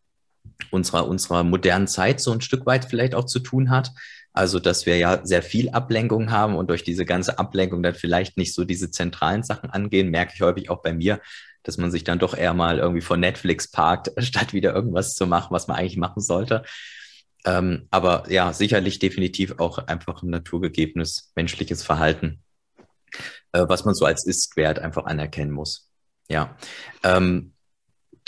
unserer, 0.71 1.09
unserer 1.09 1.45
modernen 1.45 1.89
Zeit 1.89 2.21
so 2.21 2.33
ein 2.33 2.41
Stück 2.41 2.67
weit 2.67 2.85
vielleicht 2.85 3.15
auch 3.15 3.25
zu 3.25 3.41
tun 3.41 3.71
hat. 3.71 3.93
Also, 4.33 4.61
dass 4.61 4.87
wir 4.87 4.97
ja 4.97 5.21
sehr 5.25 5.43
viel 5.43 5.71
Ablenkung 5.71 6.31
haben 6.31 6.55
und 6.55 6.71
durch 6.71 6.85
diese 6.85 7.05
ganze 7.05 7.39
Ablenkung 7.39 7.83
dann 7.83 7.95
vielleicht 7.95 8.37
nicht 8.37 8.55
so 8.55 8.65
diese 8.65 8.91
zentralen 8.91 9.43
Sachen 9.43 9.71
angehen, 9.71 10.11
merke 10.11 10.33
ich 10.35 10.41
häufig 10.41 10.71
auch 10.71 10.83
bei 10.83 10.93
mir, 10.93 11.21
dass 11.63 11.79
man 11.79 11.91
sich 11.91 12.05
dann 12.05 12.19
doch 12.19 12.37
eher 12.37 12.55
mal 12.55 12.79
irgendwie 12.79 13.01
vor 13.01 13.17
Netflix 13.17 13.71
parkt, 13.71 14.11
statt 14.19 14.53
wieder 14.53 14.75
irgendwas 14.75 15.15
zu 15.15 15.27
machen, 15.27 15.49
was 15.51 15.67
man 15.67 15.77
eigentlich 15.77 15.97
machen 15.97 16.23
sollte. 16.23 16.63
Ähm, 17.45 17.89
aber 17.91 18.31
ja, 18.31 18.53
sicherlich 18.53 18.99
definitiv 18.99 19.55
auch 19.59 19.79
einfach 19.79 20.23
ein 20.23 20.31
naturgegebenes 20.31 21.33
menschliches 21.35 21.83
Verhalten, 21.83 22.43
äh, 23.53 23.65
was 23.67 23.85
man 23.85 23.95
so 23.95 24.05
als 24.05 24.27
Ist-Wert 24.27 24.79
einfach 24.79 25.07
anerkennen 25.07 25.51
muss. 25.51 25.91
Ja. 26.29 26.57
Ähm, 27.03 27.55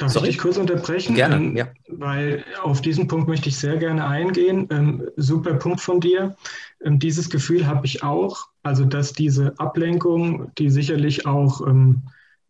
Darf 0.03 0.13
Sorry? 0.13 0.29
ich 0.29 0.35
dich 0.35 0.43
kurz 0.43 0.57
unterbrechen? 0.57 1.15
Gerne, 1.15 1.37
ähm, 1.37 1.57
ja. 1.57 1.69
Weil 1.89 2.45
auf 2.61 2.81
diesen 2.81 3.07
Punkt 3.07 3.29
möchte 3.29 3.49
ich 3.49 3.57
sehr 3.57 3.77
gerne 3.77 4.05
eingehen. 4.05 4.67
Ähm, 4.71 5.09
super 5.17 5.55
Punkt 5.55 5.81
von 5.81 6.01
dir. 6.01 6.37
Ähm, 6.85 6.99
dieses 6.99 7.31
Gefühl 7.31 7.67
habe 7.69 7.87
ich 7.87 8.03
auch. 8.03 8.49
Also, 8.65 8.85
dass 8.85 9.13
diese 9.13 9.59
Ablenkung, 9.61 10.51
die 10.59 10.71
sicherlich 10.71 11.25
auch 11.27 11.65
ähm, 11.67 12.03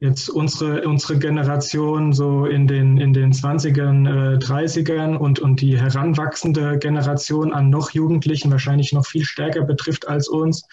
jetzt 0.03 0.29
unsere, 0.29 0.83
unsere 0.89 1.17
Generation 1.17 2.13
so 2.13 2.45
in 2.45 2.67
den, 2.67 2.99
in 2.99 3.13
den 3.13 3.33
20ern, 3.33 4.35
äh, 4.35 4.37
30ern 4.37 5.17
und, 5.17 5.39
und 5.39 5.61
die 5.61 5.79
heranwachsende 5.79 6.77
Generation 6.79 7.53
an 7.53 7.71
noch 7.71 7.93
Jugendlichen 7.93 8.51
wahrscheinlich 8.51 8.93
noch 8.93 9.07
viel 9.07 9.25
stärker 9.25 9.63
betrifft 9.63 10.09
als 10.09 10.27
uns, 10.27 10.67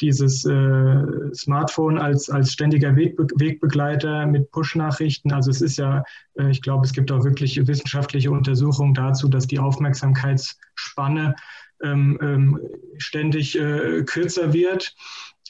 dieses 0.00 0.44
äh, 0.44 1.02
Smartphone 1.34 1.98
als, 1.98 2.30
als 2.30 2.52
ständiger 2.52 2.94
Wegbe 2.94 3.26
Wegbegleiter 3.34 4.26
mit 4.26 4.52
Push-Nachrichten. 4.52 5.32
Also 5.32 5.50
es 5.50 5.60
ist 5.60 5.76
ja, 5.76 6.04
äh, 6.38 6.48
ich 6.48 6.62
glaube, 6.62 6.86
es 6.86 6.92
gibt 6.92 7.10
auch 7.10 7.24
wirklich 7.24 7.66
wissenschaftliche 7.66 8.30
Untersuchungen 8.30 8.94
dazu, 8.94 9.26
dass 9.26 9.48
die 9.48 9.58
Aufmerksamkeitsspanne 9.58 11.34
ähm, 11.82 12.18
ähm, 12.22 12.60
ständig 12.98 13.58
äh, 13.58 14.04
kürzer 14.04 14.52
wird. 14.52 14.94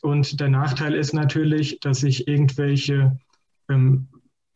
Und 0.02 0.40
der 0.40 0.48
Nachteil 0.48 0.94
ist 0.94 1.12
natürlich, 1.12 1.80
dass 1.80 2.00
sich 2.00 2.28
irgendwelche 2.28 3.18
ähm, 3.68 4.08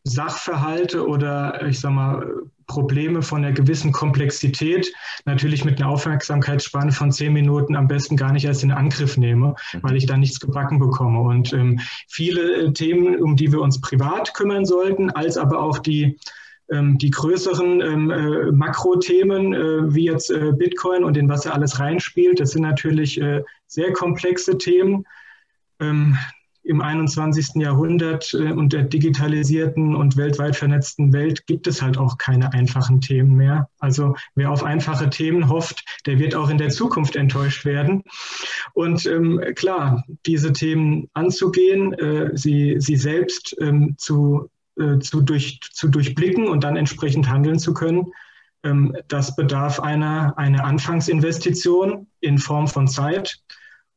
Sachverhalte 0.05 1.07
oder 1.07 1.65
ich 1.65 1.79
sag 1.79 1.91
mal 1.91 2.27
Probleme 2.67 3.21
von 3.21 3.43
einer 3.43 3.53
gewissen 3.53 3.91
Komplexität 3.91 4.91
natürlich 5.25 5.65
mit 5.65 5.79
einer 5.79 5.89
Aufmerksamkeitsspanne 5.89 6.91
von 6.91 7.11
zehn 7.11 7.33
Minuten 7.33 7.75
am 7.75 7.87
besten 7.87 8.17
gar 8.17 8.31
nicht 8.31 8.45
erst 8.45 8.63
in 8.63 8.71
Angriff 8.71 9.17
nehme, 9.17 9.55
mhm. 9.73 9.79
weil 9.81 9.95
ich 9.95 10.05
da 10.05 10.17
nichts 10.17 10.39
gebacken 10.39 10.79
bekomme. 10.79 11.21
Und 11.21 11.53
ähm, 11.53 11.79
viele 12.07 12.55
äh, 12.55 12.73
Themen, 12.73 13.21
um 13.21 13.35
die 13.35 13.51
wir 13.51 13.61
uns 13.61 13.79
privat 13.81 14.33
kümmern 14.33 14.65
sollten, 14.65 15.09
als 15.09 15.37
aber 15.37 15.59
auch 15.59 15.79
die 15.79 16.17
ähm, 16.71 16.97
die 16.97 17.11
größeren 17.11 17.81
ähm, 17.81 18.11
äh, 18.11 18.51
Makrothemen, 18.51 19.53
äh, 19.53 19.93
wie 19.93 20.05
jetzt 20.05 20.31
äh, 20.31 20.53
Bitcoin 20.53 21.03
und 21.03 21.17
in 21.17 21.27
was 21.27 21.45
er 21.45 21.53
alles 21.53 21.79
reinspielt, 21.79 22.39
das 22.39 22.51
sind 22.51 22.61
natürlich 22.61 23.19
äh, 23.19 23.43
sehr 23.67 23.91
komplexe 23.91 24.57
Themen. 24.57 25.05
Ähm, 25.89 26.17
im 26.63 26.81
21. 26.81 27.55
Jahrhundert 27.55 28.33
äh, 28.33 28.51
und 28.51 28.73
der 28.73 28.83
digitalisierten 28.83 29.95
und 29.95 30.15
weltweit 30.17 30.55
vernetzten 30.55 31.11
Welt 31.11 31.45
gibt 31.45 31.67
es 31.67 31.81
halt 31.81 31.97
auch 31.97 32.17
keine 32.17 32.53
einfachen 32.53 33.01
Themen 33.01 33.35
mehr. 33.35 33.69
Also 33.79 34.15
wer 34.35 34.49
auf 34.49 34.63
einfache 34.63 35.09
Themen 35.09 35.49
hofft, 35.49 35.83
der 36.05 36.19
wird 36.19 36.35
auch 36.35 36.49
in 36.49 36.57
der 36.57 36.69
Zukunft 36.69 37.15
enttäuscht 37.15 37.65
werden. 37.65 38.03
Und 38.73 39.05
ähm, 39.05 39.41
klar, 39.55 40.03
diese 40.25 40.53
Themen 40.53 41.09
anzugehen, 41.13 41.93
äh, 41.93 42.31
sie, 42.33 42.75
sie 42.79 42.95
selbst 42.95 43.55
ähm, 43.59 43.95
zu, 43.97 44.49
äh, 44.79 44.99
zu, 44.99 45.21
durch, 45.21 45.59
zu 45.73 45.89
durchblicken 45.89 46.47
und 46.47 46.63
dann 46.63 46.77
entsprechend 46.77 47.29
handeln 47.29 47.59
zu 47.59 47.73
können, 47.73 48.13
ähm, 48.63 48.95
das 49.09 49.35
bedarf 49.35 49.81
einer, 49.81 50.37
einer 50.37 50.63
Anfangsinvestition 50.63 52.07
in 52.21 52.37
Form 52.37 52.69
von 52.69 52.87
Zeit 52.87 53.41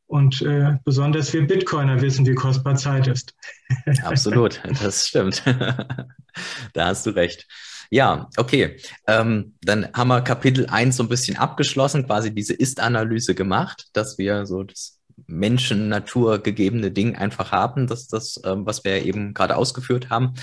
und 0.07 0.43
äh, 0.43 0.79
besonders 0.85 1.33
wir 1.33 1.47
Bitcoiner 1.47 2.01
wissen, 2.01 2.27
wie 2.27 2.35
kostbar 2.35 2.77
Zeit 2.77 3.07
ist. 3.09 3.35
Absolut, 4.03 4.61
das 4.81 5.09
stimmt. 5.09 5.43
da 6.73 6.87
hast 6.87 7.07
du 7.07 7.11
recht. 7.11 7.47
Ja, 7.91 8.29
okay. 8.37 8.77
Ähm, 9.07 9.55
dann 9.63 9.89
haben 9.95 10.09
wir 10.09 10.21
Kapitel 10.23 10.67
1 10.67 10.97
so 10.97 11.03
ein 11.03 11.09
bisschen 11.09 11.37
abgeschlossen, 11.37 12.07
quasi 12.07 12.35
diese 12.35 12.55
Ist-Analyse 12.55 13.35
gemacht, 13.35 13.89
dass 13.93 14.19
wir 14.19 14.47
so 14.47 14.65
das 14.65 14.99
Menschen, 15.27 15.89
Natur 15.89 16.41
gegebene 16.41 16.91
Ding 16.91 17.17
einfach 17.17 17.53
haben, 17.53 17.87
das 17.87 18.07
das, 18.07 18.41
ähm, 18.45 18.67
was 18.67 18.85
wir 18.85 19.05
eben 19.05 19.35
gerade 19.35 19.57
ausgeführt 19.57 20.11
haben. 20.11 20.35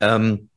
Ähm, 0.00 0.48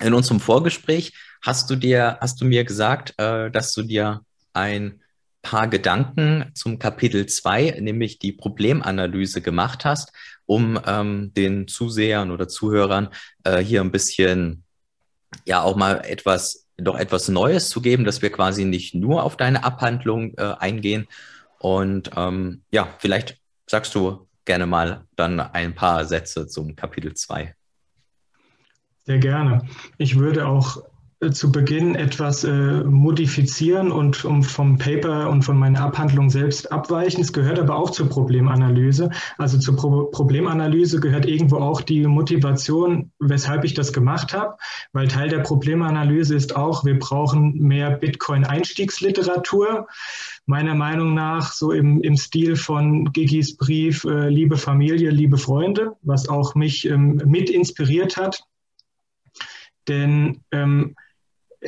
in 0.00 0.12
unserem 0.12 0.40
Vorgespräch 0.40 1.14
hast 1.42 1.70
du 1.70 1.76
dir, 1.76 2.18
hast 2.20 2.40
du 2.40 2.44
mir 2.44 2.64
gesagt, 2.64 3.14
äh, 3.18 3.50
dass 3.50 3.72
du 3.72 3.82
dir 3.82 4.20
ein 4.52 5.00
paar 5.46 5.68
Gedanken 5.68 6.50
zum 6.54 6.80
Kapitel 6.80 7.26
2, 7.26 7.78
nämlich 7.80 8.18
die 8.18 8.32
Problemanalyse 8.32 9.42
gemacht 9.42 9.84
hast, 9.84 10.12
um 10.44 10.76
ähm, 10.84 11.32
den 11.34 11.68
Zusehern 11.68 12.32
oder 12.32 12.48
Zuhörern 12.48 13.10
äh, 13.44 13.58
hier 13.58 13.80
ein 13.80 13.92
bisschen 13.92 14.64
ja 15.44 15.62
auch 15.62 15.76
mal 15.76 16.04
etwas, 16.04 16.66
doch 16.76 16.98
etwas 16.98 17.28
Neues 17.28 17.68
zu 17.68 17.80
geben, 17.80 18.04
dass 18.04 18.22
wir 18.22 18.32
quasi 18.32 18.64
nicht 18.64 18.96
nur 18.96 19.22
auf 19.22 19.36
deine 19.36 19.62
Abhandlung 19.62 20.34
äh, 20.36 20.54
eingehen. 20.58 21.06
Und 21.60 22.10
ähm, 22.16 22.62
ja, 22.72 22.88
vielleicht 22.98 23.38
sagst 23.68 23.94
du 23.94 24.26
gerne 24.46 24.66
mal 24.66 25.04
dann 25.14 25.38
ein 25.38 25.76
paar 25.76 26.06
Sätze 26.06 26.48
zum 26.48 26.74
Kapitel 26.74 27.14
2. 27.14 27.54
Sehr 29.04 29.18
gerne. 29.18 29.62
Ich 29.96 30.18
würde 30.18 30.48
auch 30.48 30.82
zu 31.32 31.50
Beginn 31.50 31.94
etwas 31.94 32.44
äh, 32.44 32.84
modifizieren 32.84 33.90
und 33.90 34.24
um 34.26 34.42
vom 34.42 34.76
Paper 34.76 35.30
und 35.30 35.42
von 35.42 35.58
meiner 35.58 35.80
Abhandlung 35.80 36.28
selbst 36.28 36.70
abweichen. 36.70 37.22
Es 37.22 37.32
gehört 37.32 37.58
aber 37.58 37.74
auch 37.76 37.90
zur 37.90 38.10
Problemanalyse. 38.10 39.10
Also 39.38 39.58
zur 39.58 39.76
Pro 39.76 40.04
Problemanalyse 40.04 41.00
gehört 41.00 41.24
irgendwo 41.24 41.56
auch 41.56 41.80
die 41.80 42.06
Motivation, 42.06 43.12
weshalb 43.18 43.64
ich 43.64 43.72
das 43.72 43.94
gemacht 43.94 44.34
habe, 44.34 44.56
weil 44.92 45.08
Teil 45.08 45.30
der 45.30 45.38
Problemanalyse 45.38 46.34
ist 46.34 46.54
auch, 46.54 46.84
wir 46.84 46.98
brauchen 46.98 47.58
mehr 47.58 47.90
Bitcoin-Einstiegsliteratur. 47.92 49.86
Meiner 50.44 50.74
Meinung 50.74 51.14
nach 51.14 51.52
so 51.52 51.72
im, 51.72 52.02
im 52.02 52.16
Stil 52.16 52.56
von 52.56 53.10
Gigis 53.12 53.56
Brief 53.56 54.04
äh, 54.04 54.28
Liebe 54.28 54.58
Familie, 54.58 55.10
liebe 55.10 55.38
Freunde, 55.38 55.96
was 56.02 56.28
auch 56.28 56.54
mich 56.54 56.86
ähm, 56.86 57.22
mit 57.24 57.48
inspiriert 57.48 58.18
hat. 58.18 58.44
Denn 59.88 60.42
ähm, 60.52 60.94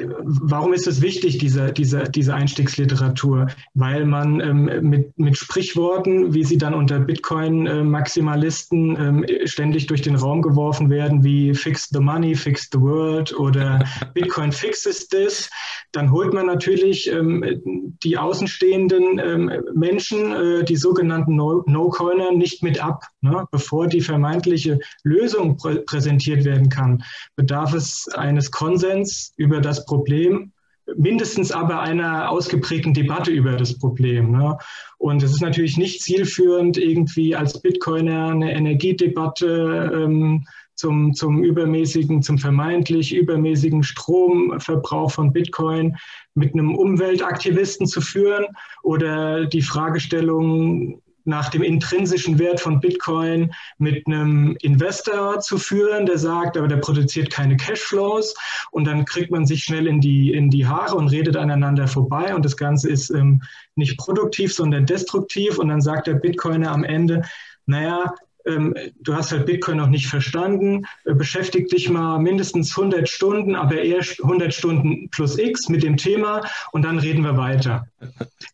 warum 0.04 0.72
ist 0.72 0.86
es 0.86 1.00
wichtig, 1.00 1.38
diese, 1.38 1.72
diese, 1.72 2.04
diese 2.04 2.34
Einstiegsliteratur? 2.34 3.48
Weil 3.74 4.04
man 4.06 4.40
ähm, 4.40 4.88
mit, 4.88 5.18
mit 5.18 5.36
Sprichworten, 5.36 6.34
wie 6.34 6.44
sie 6.44 6.58
dann 6.58 6.74
unter 6.74 6.98
Bitcoin-Maximalisten 6.98 8.96
ähm, 8.96 9.26
ständig 9.44 9.86
durch 9.86 10.02
den 10.02 10.16
Raum 10.16 10.42
geworfen 10.42 10.90
werden, 10.90 11.24
wie 11.24 11.54
Fix 11.54 11.88
the 11.90 12.00
Money, 12.00 12.34
Fix 12.34 12.68
the 12.72 12.80
World 12.80 13.36
oder 13.38 13.84
Bitcoin 14.14 14.52
fixes 14.52 15.08
this, 15.08 15.50
dann 15.92 16.12
holt 16.12 16.34
man 16.34 16.46
natürlich 16.46 17.10
ähm, 17.10 17.62
die 18.02 18.18
außenstehenden 18.18 19.18
ähm, 19.18 19.52
Menschen, 19.74 20.32
äh, 20.32 20.64
die 20.64 20.76
sogenannten 20.76 21.34
No-Coiner, 21.36 22.32
nicht 22.32 22.62
mit 22.62 22.82
ab. 22.82 23.04
Ne? 23.20 23.46
Bevor 23.50 23.86
die 23.86 24.00
vermeintliche 24.00 24.80
Lösung 25.02 25.56
prä 25.56 25.76
präsentiert 25.86 26.44
werden 26.44 26.68
kann, 26.68 27.02
bedarf 27.36 27.72
es 27.74 28.08
eines 28.14 28.50
Konsens 28.50 29.32
über 29.36 29.60
das 29.60 29.86
Problem, 29.88 30.52
mindestens 30.96 31.52
aber 31.52 31.80
einer 31.80 32.30
ausgeprägten 32.30 32.94
Debatte 32.94 33.30
über 33.30 33.52
das 33.56 33.78
Problem. 33.78 34.30
Ne? 34.30 34.56
Und 34.98 35.22
es 35.22 35.32
ist 35.32 35.42
natürlich 35.42 35.76
nicht 35.76 36.02
zielführend, 36.02 36.78
irgendwie 36.78 37.34
als 37.34 37.60
Bitcoiner 37.60 38.28
eine 38.28 38.52
Energiedebatte 38.52 39.90
ähm, 39.94 40.46
zum, 40.74 41.12
zum 41.12 41.42
übermäßigen, 41.42 42.22
zum 42.22 42.38
vermeintlich 42.38 43.12
übermäßigen 43.12 43.82
Stromverbrauch 43.82 45.10
von 45.10 45.32
Bitcoin 45.32 45.96
mit 46.34 46.52
einem 46.54 46.76
Umweltaktivisten 46.76 47.86
zu 47.86 48.00
führen 48.00 48.46
oder 48.84 49.46
die 49.46 49.62
Fragestellung 49.62 51.02
nach 51.28 51.50
dem 51.50 51.62
intrinsischen 51.62 52.38
Wert 52.38 52.60
von 52.60 52.80
Bitcoin 52.80 53.52
mit 53.78 54.06
einem 54.06 54.56
Investor 54.62 55.40
zu 55.40 55.58
führen, 55.58 56.06
der 56.06 56.18
sagt, 56.18 56.56
aber 56.56 56.66
der 56.66 56.78
produziert 56.78 57.30
keine 57.30 57.56
Cashflows. 57.56 58.34
Und 58.70 58.84
dann 58.86 59.04
kriegt 59.04 59.30
man 59.30 59.46
sich 59.46 59.62
schnell 59.62 59.86
in 59.86 60.00
die, 60.00 60.32
in 60.32 60.50
die 60.50 60.66
Haare 60.66 60.96
und 60.96 61.08
redet 61.08 61.36
aneinander 61.36 61.86
vorbei. 61.86 62.34
Und 62.34 62.44
das 62.44 62.56
Ganze 62.56 62.90
ist 62.90 63.10
ähm, 63.10 63.42
nicht 63.76 63.98
produktiv, 63.98 64.54
sondern 64.54 64.86
destruktiv. 64.86 65.58
Und 65.58 65.68
dann 65.68 65.82
sagt 65.82 66.06
der 66.06 66.14
Bitcoiner 66.14 66.72
am 66.72 66.82
Ende, 66.82 67.22
naja, 67.66 68.14
ähm, 68.48 68.74
du 69.00 69.14
hast 69.14 69.32
halt 69.32 69.46
Bitcoin 69.46 69.76
noch 69.76 69.88
nicht 69.88 70.06
verstanden, 70.06 70.84
äh, 71.04 71.14
beschäftig 71.14 71.68
dich 71.68 71.88
mal 71.90 72.18
mindestens 72.18 72.76
100 72.76 73.08
Stunden, 73.08 73.54
aber 73.54 73.80
eher 73.80 74.00
100 74.00 74.52
Stunden 74.52 75.08
plus 75.10 75.38
X 75.38 75.68
mit 75.68 75.82
dem 75.82 75.96
Thema 75.96 76.42
und 76.72 76.82
dann 76.82 76.98
reden 76.98 77.22
wir 77.22 77.36
weiter. 77.36 77.86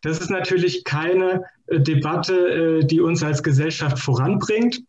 Das 0.01 0.19
ist 0.19 0.29
natürlich 0.29 0.83
keine 0.83 1.43
äh, 1.67 1.79
Debatte, 1.79 2.33
äh, 2.81 2.85
die 2.85 2.99
uns 2.99 3.23
als 3.23 3.41
Gesellschaft 3.41 3.99
voranbringt, 3.99 4.81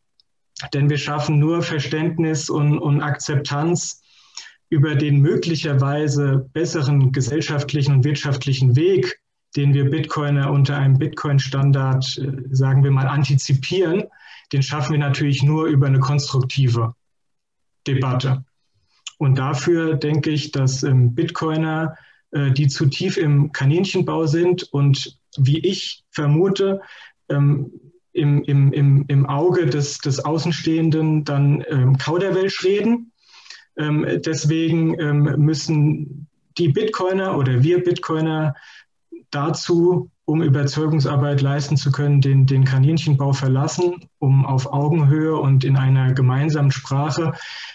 denn 0.74 0.90
wir 0.90 0.98
schaffen 0.98 1.38
nur 1.38 1.62
Verständnis 1.62 2.50
und, 2.50 2.78
und 2.78 3.00
Akzeptanz 3.02 4.02
über 4.68 4.96
den 4.96 5.20
möglicherweise 5.20 6.48
besseren 6.52 7.12
gesellschaftlichen 7.12 7.94
und 7.94 8.04
wirtschaftlichen 8.04 8.74
Weg, 8.74 9.20
den 9.54 9.74
wir 9.74 9.88
Bitcoiner 9.88 10.50
unter 10.50 10.76
einem 10.76 10.98
Bitcoin-Standard, 10.98 12.20
sagen 12.50 12.82
wir 12.82 12.90
mal, 12.90 13.06
antizipieren, 13.06 14.04
den 14.52 14.62
schaffen 14.62 14.92
wir 14.92 14.98
natürlich 14.98 15.42
nur 15.42 15.66
über 15.66 15.86
eine 15.86 16.00
konstruktive 16.00 16.94
Debatte. 17.86 18.44
Und 19.18 19.38
dafür 19.38 19.94
denke 19.94 20.30
ich, 20.30 20.52
dass 20.52 20.82
ähm, 20.82 21.14
Bitcoiner, 21.14 21.96
äh, 22.32 22.50
die 22.50 22.68
zu 22.68 22.86
tief 22.86 23.16
im 23.16 23.52
Kaninchenbau 23.52 24.26
sind 24.26 24.64
und 24.72 25.18
wie 25.38 25.58
ich 25.58 26.04
vermute, 26.10 26.80
ähm, 27.28 27.72
im, 28.12 28.42
im, 28.44 28.72
im, 28.72 29.04
im 29.08 29.26
Auge 29.26 29.66
des, 29.66 29.98
des 29.98 30.24
Außenstehenden 30.24 31.24
dann 31.24 31.64
ähm, 31.68 31.98
Kauderwelsch 31.98 32.64
reden. 32.64 33.12
Ähm, 33.76 34.06
deswegen 34.24 34.98
ähm, 34.98 35.34
müssen 35.38 36.28
die 36.56 36.68
Bitcoiner 36.68 37.36
oder 37.36 37.62
wir 37.62 37.84
Bitcoiner 37.84 38.54
dazu 39.30 40.10
um 40.26 40.42
Überzeugungsarbeit 40.42 41.40
leisten 41.40 41.76
zu 41.76 41.92
können, 41.92 42.20
den, 42.20 42.46
den 42.46 42.64
Kaninchenbau 42.64 43.32
verlassen, 43.32 44.08
um 44.18 44.44
auf 44.44 44.72
Augenhöhe 44.72 45.36
und 45.36 45.64
in 45.64 45.76
einer 45.76 46.12
gemeinsamen 46.12 46.72
Sprache 46.72 47.32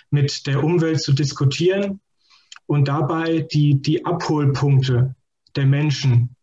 mit 0.10 0.46
der 0.48 0.64
Umwelt 0.64 1.02
zu 1.02 1.14
diskutieren 1.14 2.02
und 2.68 2.90
dabei 2.90 3.48
die, 3.52 3.82
die 3.82 4.06
Abholpunkte 4.06 5.16
der 5.56 5.66
Menschen 5.66 6.36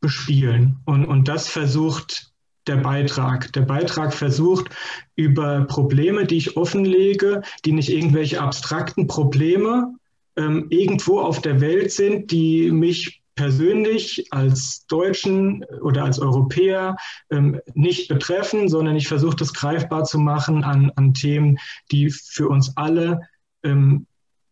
bespielen. 0.00 0.78
Und, 0.84 1.06
und 1.06 1.28
das 1.28 1.48
versucht 1.48 2.32
der 2.66 2.78
Beitrag. 2.78 3.52
Der 3.52 3.62
Beitrag 3.62 4.14
versucht 4.14 4.66
über 5.14 5.62
Probleme, 5.62 6.26
die 6.26 6.38
ich 6.38 6.56
offenlege, 6.56 7.42
die 7.64 7.72
nicht 7.72 7.90
irgendwelche 7.90 8.40
abstrakten 8.40 9.06
Probleme 9.06 9.94
ähm, 10.36 10.66
irgendwo 10.70 11.20
auf 11.20 11.40
der 11.40 11.60
Welt 11.60 11.92
sind, 11.92 12.32
die 12.32 12.72
mich 12.72 13.22
persönlich 13.36 14.26
als 14.32 14.86
Deutschen 14.86 15.64
oder 15.82 16.04
als 16.04 16.18
Europäer 16.18 16.96
ähm, 17.30 17.60
nicht 17.74 18.08
betreffen, 18.08 18.68
sondern 18.68 18.96
ich 18.96 19.06
versuche 19.06 19.36
das 19.36 19.52
greifbar 19.52 20.04
zu 20.04 20.18
machen 20.18 20.64
an, 20.64 20.90
an 20.96 21.14
Themen, 21.14 21.58
die 21.92 22.10
für 22.10 22.48
uns 22.48 22.76
alle 22.76 23.20
ähm, 23.62 24.06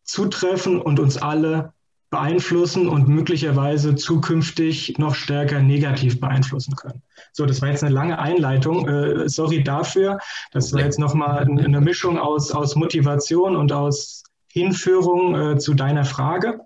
zutreffen 0.05 0.81
und 0.81 1.01
uns 1.01 1.17
alle 1.17 1.73
beeinflussen 2.11 2.87
und 2.87 3.09
möglicherweise 3.09 3.97
zukünftig 3.97 4.99
noch 4.99 5.17
stärker 5.17 5.61
negativ 5.61 6.21
beeinflussen 6.21 6.77
können. 6.77 7.03
So, 7.33 7.45
das 7.45 7.61
war 7.61 7.71
jetzt 7.71 7.83
eine 7.83 7.93
lange 7.93 8.21
Einleitung. 8.21 8.87
Äh, 8.87 9.29
sorry 9.29 9.65
dafür. 9.65 10.19
Das 10.53 10.73
war 10.73 10.81
jetzt 10.81 11.01
nochmal 11.01 11.39
eine 11.39 11.81
Mischung 11.81 12.19
aus, 12.19 12.53
aus 12.53 12.77
Motivation 12.77 13.57
und 13.57 13.73
aus 13.73 14.23
Hinführung 14.47 15.35
äh, 15.35 15.59
zu 15.59 15.75
deiner 15.75 16.05
Frage. 16.05 16.61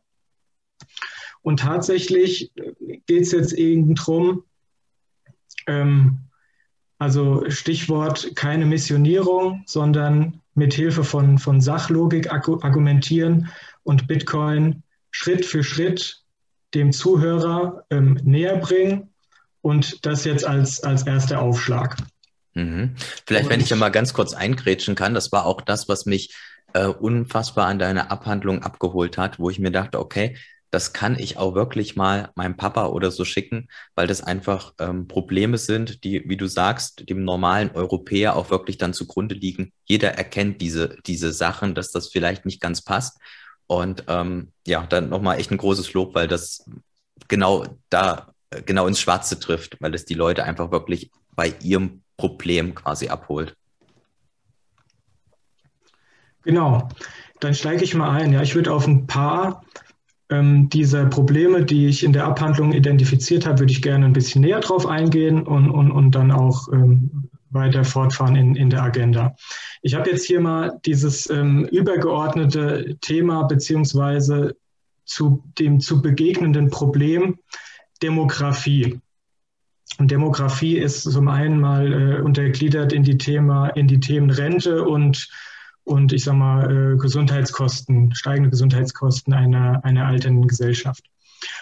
Und 1.48 1.60
tatsächlich 1.60 2.52
geht 3.06 3.22
es 3.22 3.32
jetzt 3.32 3.54
eben 3.54 3.94
darum, 3.94 4.44
ähm, 5.66 6.18
also 6.98 7.48
Stichwort 7.48 8.36
keine 8.36 8.66
Missionierung, 8.66 9.62
sondern 9.64 10.42
mit 10.52 10.74
Hilfe 10.74 11.04
von, 11.04 11.38
von 11.38 11.62
Sachlogik 11.62 12.30
argumentieren 12.30 13.48
und 13.82 14.06
Bitcoin 14.06 14.82
Schritt 15.10 15.46
für 15.46 15.64
Schritt 15.64 16.22
dem 16.74 16.92
Zuhörer 16.92 17.82
ähm, 17.88 18.20
näher 18.24 18.58
bringen 18.58 19.08
und 19.62 20.04
das 20.04 20.26
jetzt 20.26 20.44
als, 20.46 20.84
als 20.84 21.06
erster 21.06 21.40
Aufschlag. 21.40 21.96
Mhm. 22.52 22.94
Vielleicht, 23.26 23.44
und, 23.44 23.52
wenn 23.52 23.60
ich 23.62 23.70
ja 23.70 23.76
mal 23.76 23.88
ganz 23.88 24.12
kurz 24.12 24.34
eingrätschen 24.34 24.96
kann, 24.96 25.14
das 25.14 25.32
war 25.32 25.46
auch 25.46 25.62
das, 25.62 25.88
was 25.88 26.04
mich 26.04 26.34
äh, 26.74 26.88
unfassbar 26.88 27.68
an 27.68 27.78
deiner 27.78 28.10
Abhandlung 28.10 28.62
abgeholt 28.62 29.16
hat, 29.16 29.38
wo 29.38 29.48
ich 29.48 29.58
mir 29.58 29.70
dachte, 29.70 29.98
okay, 29.98 30.36
das 30.70 30.92
kann 30.92 31.18
ich 31.18 31.38
auch 31.38 31.54
wirklich 31.54 31.96
mal 31.96 32.30
meinem 32.34 32.56
Papa 32.56 32.86
oder 32.86 33.10
so 33.10 33.24
schicken, 33.24 33.68
weil 33.94 34.06
das 34.06 34.22
einfach 34.22 34.74
ähm, 34.78 35.08
Probleme 35.08 35.56
sind, 35.56 36.04
die, 36.04 36.28
wie 36.28 36.36
du 36.36 36.46
sagst, 36.46 37.08
dem 37.08 37.24
normalen 37.24 37.70
Europäer 37.70 38.36
auch 38.36 38.50
wirklich 38.50 38.76
dann 38.76 38.92
zugrunde 38.92 39.34
liegen. 39.34 39.72
Jeder 39.84 40.14
erkennt 40.14 40.60
diese, 40.60 40.96
diese 41.06 41.32
Sachen, 41.32 41.74
dass 41.74 41.90
das 41.90 42.08
vielleicht 42.08 42.44
nicht 42.44 42.60
ganz 42.60 42.82
passt. 42.82 43.18
Und 43.66 44.04
ähm, 44.08 44.52
ja, 44.66 44.84
dann 44.86 45.08
nochmal 45.08 45.38
echt 45.38 45.50
ein 45.50 45.58
großes 45.58 45.92
Lob, 45.94 46.14
weil 46.14 46.28
das 46.28 46.64
genau 47.28 47.64
da, 47.88 48.32
genau 48.66 48.86
ins 48.86 49.00
Schwarze 49.00 49.40
trifft, 49.40 49.76
weil 49.80 49.94
es 49.94 50.04
die 50.04 50.14
Leute 50.14 50.44
einfach 50.44 50.70
wirklich 50.70 51.10
bei 51.34 51.54
ihrem 51.62 52.02
Problem 52.16 52.74
quasi 52.74 53.08
abholt. 53.08 53.54
Genau, 56.42 56.88
dann 57.40 57.54
steige 57.54 57.84
ich 57.84 57.94
mal 57.94 58.10
ein. 58.10 58.32
Ja, 58.32 58.42
ich 58.42 58.54
würde 58.54 58.72
auf 58.72 58.86
ein 58.86 59.06
paar 59.06 59.62
ähm, 60.30 60.68
dieser 60.68 61.06
Probleme, 61.06 61.64
die 61.64 61.86
ich 61.86 62.04
in 62.04 62.12
der 62.12 62.26
Abhandlung 62.26 62.72
identifiziert 62.72 63.46
habe, 63.46 63.60
würde 63.60 63.72
ich 63.72 63.82
gerne 63.82 64.06
ein 64.06 64.12
bisschen 64.12 64.42
näher 64.42 64.60
drauf 64.60 64.86
eingehen 64.86 65.42
und, 65.46 65.70
und, 65.70 65.90
und 65.90 66.14
dann 66.14 66.30
auch 66.30 66.72
ähm, 66.72 67.28
weiter 67.50 67.84
fortfahren 67.84 68.36
in, 68.36 68.54
in 68.54 68.70
der 68.70 68.82
Agenda. 68.82 69.34
Ich 69.82 69.94
habe 69.94 70.10
jetzt 70.10 70.26
hier 70.26 70.40
mal 70.40 70.78
dieses 70.84 71.30
ähm, 71.30 71.64
übergeordnete 71.64 72.98
Thema 73.00 73.44
beziehungsweise 73.44 74.56
zu 75.04 75.42
dem 75.58 75.80
zu 75.80 76.02
begegnenden 76.02 76.68
Problem 76.68 77.38
Demografie. 78.02 79.00
Und 79.98 80.10
Demografie 80.10 80.76
ist 80.76 81.02
zum 81.02 81.28
einen 81.28 81.58
mal 81.58 81.92
äh, 81.92 82.20
untergliedert 82.20 82.92
in 82.92 83.02
die 83.02 83.16
Thema, 83.16 83.68
in 83.68 83.88
die 83.88 84.00
Themen 84.00 84.30
Rente 84.30 84.84
und 84.84 85.28
und 85.88 86.12
ich 86.12 86.24
sag 86.24 86.34
mal, 86.34 86.94
äh, 86.94 86.96
Gesundheitskosten, 86.96 88.14
steigende 88.14 88.50
Gesundheitskosten 88.50 89.32
einer, 89.32 89.84
einer 89.84 90.06
alternden 90.06 90.46
Gesellschaft. 90.46 91.04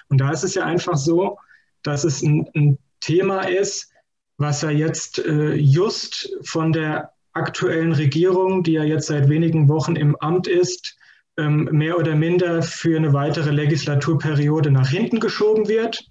Und 0.08 0.18
da 0.18 0.30
ist 0.30 0.42
es 0.42 0.54
ja 0.54 0.64
einfach 0.64 0.96
so, 0.96 1.38
dass 1.82 2.04
es 2.04 2.22
ein, 2.22 2.48
ein 2.54 2.78
Thema 3.00 3.42
ist, 3.42 3.92
was 4.38 4.62
ja 4.62 4.70
jetzt 4.70 5.18
äh, 5.18 5.54
just 5.54 6.30
von 6.42 6.72
der 6.72 7.12
aktuellen 7.32 7.92
Regierung, 7.92 8.62
die 8.62 8.72
ja 8.72 8.84
jetzt 8.84 9.06
seit 9.06 9.28
wenigen 9.28 9.68
Wochen 9.68 9.96
im 9.96 10.16
Amt 10.16 10.46
ist, 10.46 10.96
ähm, 11.38 11.68
mehr 11.70 11.98
oder 11.98 12.14
minder 12.14 12.62
für 12.62 12.96
eine 12.96 13.12
weitere 13.12 13.50
Legislaturperiode 13.50 14.70
nach 14.70 14.88
hinten 14.88 15.20
geschoben 15.20 15.68
wird. 15.68 16.04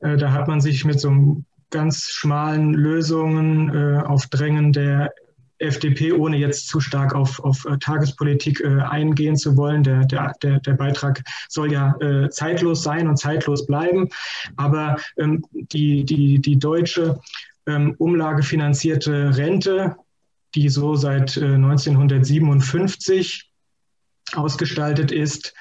Äh, 0.00 0.16
da 0.16 0.32
hat 0.32 0.48
man 0.48 0.60
sich 0.60 0.84
mit 0.84 1.00
so 1.00 1.42
ganz 1.70 2.10
schmalen 2.10 2.74
Lösungen 2.74 3.74
äh, 3.74 4.02
auf 4.02 4.26
Drängen 4.28 4.72
der 4.72 5.12
FDP, 5.58 6.12
ohne 6.12 6.36
jetzt 6.36 6.68
zu 6.68 6.80
stark 6.80 7.14
auf, 7.14 7.40
auf 7.40 7.66
äh, 7.66 7.78
Tagespolitik 7.78 8.60
äh, 8.60 8.80
eingehen 8.82 9.36
zu 9.36 9.56
wollen. 9.56 9.82
Der, 9.82 10.04
der, 10.04 10.32
der, 10.42 10.60
der 10.60 10.74
Beitrag 10.74 11.22
soll 11.48 11.72
ja 11.72 11.96
äh, 12.00 12.28
zeitlos 12.30 12.82
sein 12.82 13.08
und 13.08 13.18
zeitlos 13.18 13.66
bleiben. 13.66 14.08
Aber 14.56 14.96
ähm, 15.18 15.44
die, 15.52 16.04
die, 16.04 16.38
die 16.38 16.58
deutsche 16.58 17.20
ähm, 17.66 17.94
umlagefinanzierte 17.98 19.36
Rente, 19.36 19.96
die 20.54 20.68
so 20.68 20.94
seit 20.94 21.36
äh, 21.36 21.44
1957 21.44 23.50
ausgestaltet 24.34 25.12
ist, 25.12 25.54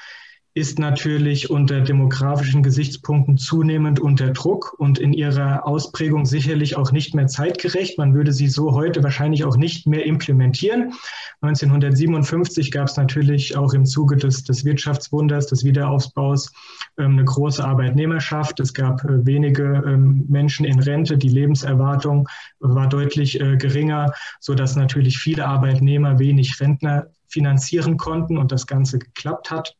ist 0.55 0.79
natürlich 0.79 1.49
unter 1.49 1.81
demografischen 1.81 2.63
Gesichtspunkten 2.63 3.37
zunehmend 3.37 3.99
unter 3.99 4.29
Druck 4.29 4.73
und 4.77 4.97
in 4.97 5.11
ihrer 5.11 5.67
Ausprägung 5.67 6.25
sicherlich 6.25 6.77
auch 6.77 6.93
nicht 6.93 7.13
mehr 7.13 7.27
zeitgerecht. 7.27 7.97
Man 7.97 8.13
würde 8.13 8.31
sie 8.31 8.47
so 8.47 8.71
heute 8.71 9.03
wahrscheinlich 9.03 9.43
auch 9.43 9.57
nicht 9.57 9.85
mehr 9.85 10.05
implementieren. 10.05 10.93
1957 11.41 12.71
gab 12.71 12.87
es 12.87 12.95
natürlich 12.95 13.57
auch 13.57 13.73
im 13.73 13.85
Zuge 13.85 14.15
des, 14.15 14.45
des 14.45 14.63
Wirtschaftswunders, 14.63 15.47
des 15.47 15.65
Wiederaufbaus 15.65 16.53
ähm, 16.97 17.11
eine 17.11 17.25
große 17.25 17.61
Arbeitnehmerschaft. 17.61 18.61
Es 18.61 18.73
gab 18.73 19.03
äh, 19.03 19.25
wenige 19.25 19.83
ähm, 19.85 20.23
Menschen 20.29 20.65
in 20.65 20.79
Rente. 20.79 21.17
Die 21.17 21.27
Lebenserwartung 21.27 22.29
war 22.59 22.87
deutlich 22.87 23.41
äh, 23.41 23.57
geringer, 23.57 24.13
sodass 24.39 24.77
natürlich 24.77 25.17
viele 25.17 25.45
Arbeitnehmer 25.45 26.17
wenig 26.17 26.61
Rentner 26.61 27.07
finanzieren 27.27 27.97
konnten 27.97 28.37
und 28.37 28.53
das 28.53 28.67
Ganze 28.67 28.99
geklappt 28.99 29.51
hat 29.51 29.75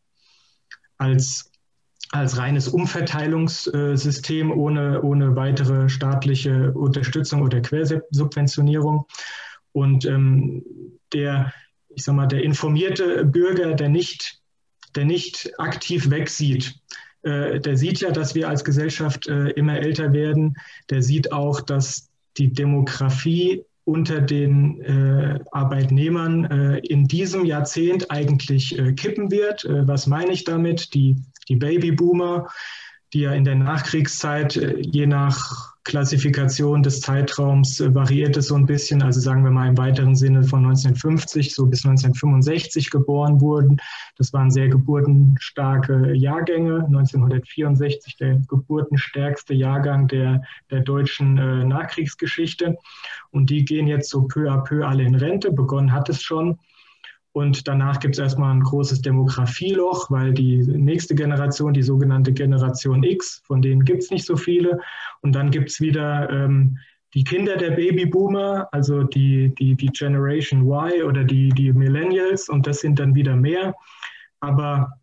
als, 0.98 1.52
als 2.12 2.38
reines 2.38 2.68
Umverteilungssystem 2.68 4.52
ohne, 4.52 5.02
ohne 5.02 5.36
weitere 5.36 5.90
staatliche 5.90 6.72
Unterstützung 6.74 7.42
oder 7.42 7.62
Quersubventionierung. 7.62 9.06
Und 9.72 10.06
ähm, 10.06 10.64
der, 11.14 11.54
ich 11.90 12.04
sag 12.04 12.16
mal, 12.16 12.28
der 12.28 12.44
informierte 12.44 13.26
Bürger, 13.26 13.74
der 13.74 13.90
nicht, 13.90 14.42
der 14.96 15.06
nicht 15.06 15.52
aktiv 15.58 16.10
wegsieht, 16.10 16.80
äh, 17.24 17.60
der 17.60 17.76
sieht 17.76 18.00
ja, 18.02 18.12
dass 18.12 18.36
wir 18.36 18.48
als 18.48 18.64
Gesellschaft 18.64 19.28
äh, 19.28 19.50
immer 19.50 19.80
älter 19.80 20.14
werden. 20.14 20.56
Der 20.90 21.02
sieht 21.02 21.32
auch, 21.32 21.60
dass 21.60 22.10
die 22.38 22.54
Demografie 22.54 23.66
unter 23.86 24.20
den 24.20 24.82
äh, 24.82 25.40
Arbeitnehmern 25.52 26.46
äh, 26.46 26.80
in 26.80 27.08
diesem 27.08 27.46
Jahrzehnt 27.46 28.10
eigentlich 28.12 28.78
äh, 28.78 28.94
kippen 28.94 29.32
wird. 29.32 29.64
Äh, 29.64 29.88
was 29.88 30.08
meine 30.08 30.32
ich 30.32 30.44
damit? 30.44 30.94
Die, 30.96 31.16
die 31.48 31.56
Babyboomer, 31.56 32.48
die 33.14 33.22
ja 33.22 33.34
in 33.34 33.46
der 33.46 33.56
Nachkriegszeit 33.56 34.58
äh, 34.58 34.80
je 34.80 35.06
nach 35.06 35.75
Klassifikation 35.86 36.82
des 36.82 37.00
Zeitraums 37.00 37.80
äh, 37.80 37.94
variiert 37.94 38.36
es 38.38 38.48
so 38.48 38.56
ein 38.56 38.66
bisschen. 38.66 39.04
Also 39.04 39.20
sagen 39.20 39.44
wir 39.44 39.52
mal 39.52 39.70
im 39.70 39.78
weiteren 39.78 40.16
Sinne 40.16 40.44
von 40.44 40.66
1950 40.66 41.54
so 41.54 41.68
bis 41.68 41.86
1965 41.86 42.90
geboren 42.90 43.40
wurden. 43.40 43.78
Das 44.18 44.34
waren 44.34 44.50
sehr 44.50 44.68
geburtenstarke 44.68 46.14
Jahrgänge. 46.14 46.86
1964 46.86 48.18
der 48.18 48.42
geburtenstärkste 48.48 49.54
Jahrgang 49.54 50.08
der, 50.08 50.42
der 50.72 50.82
deutschen 50.82 51.38
äh, 51.38 51.64
Nachkriegsgeschichte. 51.64 52.76
Und 53.30 53.52
die 53.52 53.64
gehen 53.64 53.86
jetzt 53.86 54.10
so 54.10 54.24
peu 54.24 54.52
à 54.52 54.64
peu 54.64 54.86
alle 54.86 55.04
in 55.04 55.16
Rente. 55.16 55.52
Begonnen 55.52 55.94
hat 55.94 56.10
es 56.10 56.24
schon. 56.24 56.58
Und 57.36 57.68
danach 57.68 58.00
gibt 58.00 58.16
es 58.16 58.20
erstmal 58.20 58.56
ein 58.56 58.62
großes 58.62 59.02
Demografieloch, 59.02 60.10
weil 60.10 60.34
die 60.34 60.60
nächste 60.60 61.16
Generation, 61.16 61.74
die 61.74 61.84
sogenannte 61.84 62.32
Generation 62.32 63.04
X, 63.04 63.42
von 63.46 63.62
denen 63.62 63.84
gibt 63.84 64.04
es 64.04 64.10
nicht 64.10 64.26
so 64.26 64.38
viele. 64.38 64.80
Und 65.20 65.36
dann 65.36 65.52
gibt 65.52 65.70
es 65.70 65.82
wieder 65.82 66.30
ähm, 66.30 66.78
die 67.14 67.26
Kinder 67.26 67.58
der 67.58 67.72
Babyboomer, 67.72 68.70
also 68.72 69.04
die, 69.04 69.54
die, 69.56 69.76
die 69.76 69.88
Generation 69.88 70.62
Y 70.62 71.04
oder 71.04 71.26
die, 71.26 71.50
die 71.50 71.74
Millennials. 71.74 72.48
Und 72.48 72.68
das 72.68 72.80
sind 72.80 73.00
dann 73.00 73.16
wieder 73.16 73.36
mehr. 73.36 73.76
Aber 74.40 74.94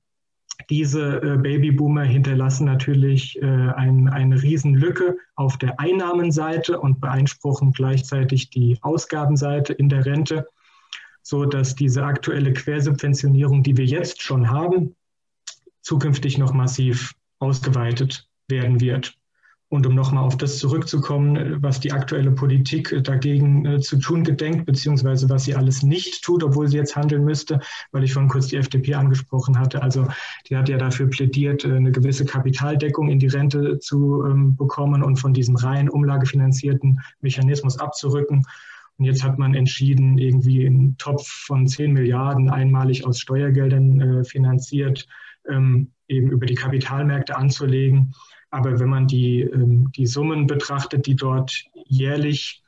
diese 0.70 1.20
äh, 1.22 1.36
Babyboomer 1.36 2.04
hinterlassen 2.04 2.64
natürlich 2.64 3.36
äh, 3.42 3.44
ein, 3.44 4.08
eine 4.08 4.42
Riesenlücke 4.42 5.18
auf 5.34 5.58
der 5.58 5.78
Einnahmenseite 5.78 6.80
und 6.80 6.98
beeinspruchen 6.98 7.72
gleichzeitig 7.72 8.48
die 8.48 8.78
Ausgabenseite 8.80 9.74
in 9.74 9.90
der 9.90 10.06
Rente 10.06 10.46
so 11.22 11.44
dass 11.44 11.74
diese 11.74 12.04
aktuelle 12.04 12.52
Quersubventionierung, 12.52 13.62
die 13.62 13.76
wir 13.76 13.86
jetzt 13.86 14.22
schon 14.22 14.50
haben, 14.50 14.94
zukünftig 15.80 16.38
noch 16.38 16.52
massiv 16.52 17.14
ausgeweitet 17.38 18.28
werden 18.48 18.80
wird. 18.80 19.16
Und 19.68 19.86
um 19.86 19.94
nochmal 19.94 20.24
auf 20.24 20.36
das 20.36 20.58
zurückzukommen, 20.58 21.62
was 21.62 21.80
die 21.80 21.92
aktuelle 21.92 22.30
Politik 22.30 22.94
dagegen 23.04 23.64
äh, 23.64 23.80
zu 23.80 23.96
tun 23.96 24.22
gedenkt, 24.22 24.66
beziehungsweise 24.66 25.30
was 25.30 25.44
sie 25.44 25.54
alles 25.54 25.82
nicht 25.82 26.22
tut, 26.22 26.44
obwohl 26.44 26.68
sie 26.68 26.76
jetzt 26.76 26.94
handeln 26.94 27.24
müsste, 27.24 27.58
weil 27.90 28.04
ich 28.04 28.12
vorhin 28.12 28.28
kurz 28.28 28.48
die 28.48 28.56
FDP 28.56 28.92
angesprochen 28.92 29.58
hatte. 29.58 29.82
Also 29.82 30.06
die 30.46 30.58
hat 30.58 30.68
ja 30.68 30.76
dafür 30.76 31.08
plädiert, 31.08 31.64
äh, 31.64 31.74
eine 31.74 31.90
gewisse 31.90 32.26
Kapitaldeckung 32.26 33.08
in 33.08 33.18
die 33.18 33.28
Rente 33.28 33.78
zu 33.78 34.22
ähm, 34.26 34.56
bekommen 34.56 35.02
und 35.02 35.16
von 35.16 35.32
diesem 35.32 35.56
rein 35.56 35.88
umlagefinanzierten 35.88 37.00
Mechanismus 37.22 37.78
abzurücken. 37.78 38.44
Und 38.98 39.04
jetzt 39.06 39.24
hat 39.24 39.38
man 39.38 39.54
entschieden, 39.54 40.18
irgendwie 40.18 40.66
einen 40.66 40.96
Topf 40.98 41.26
von 41.26 41.66
10 41.66 41.92
Milliarden 41.92 42.50
einmalig 42.50 43.06
aus 43.06 43.20
Steuergeldern 43.20 44.00
äh, 44.00 44.24
finanziert, 44.24 45.06
ähm, 45.48 45.92
eben 46.08 46.30
über 46.30 46.46
die 46.46 46.54
Kapitalmärkte 46.54 47.36
anzulegen. 47.36 48.14
Aber 48.50 48.78
wenn 48.78 48.90
man 48.90 49.06
die, 49.06 49.40
ähm, 49.40 49.90
die 49.96 50.06
Summen 50.06 50.46
betrachtet, 50.46 51.06
die 51.06 51.16
dort 51.16 51.64
jährlich 51.86 52.61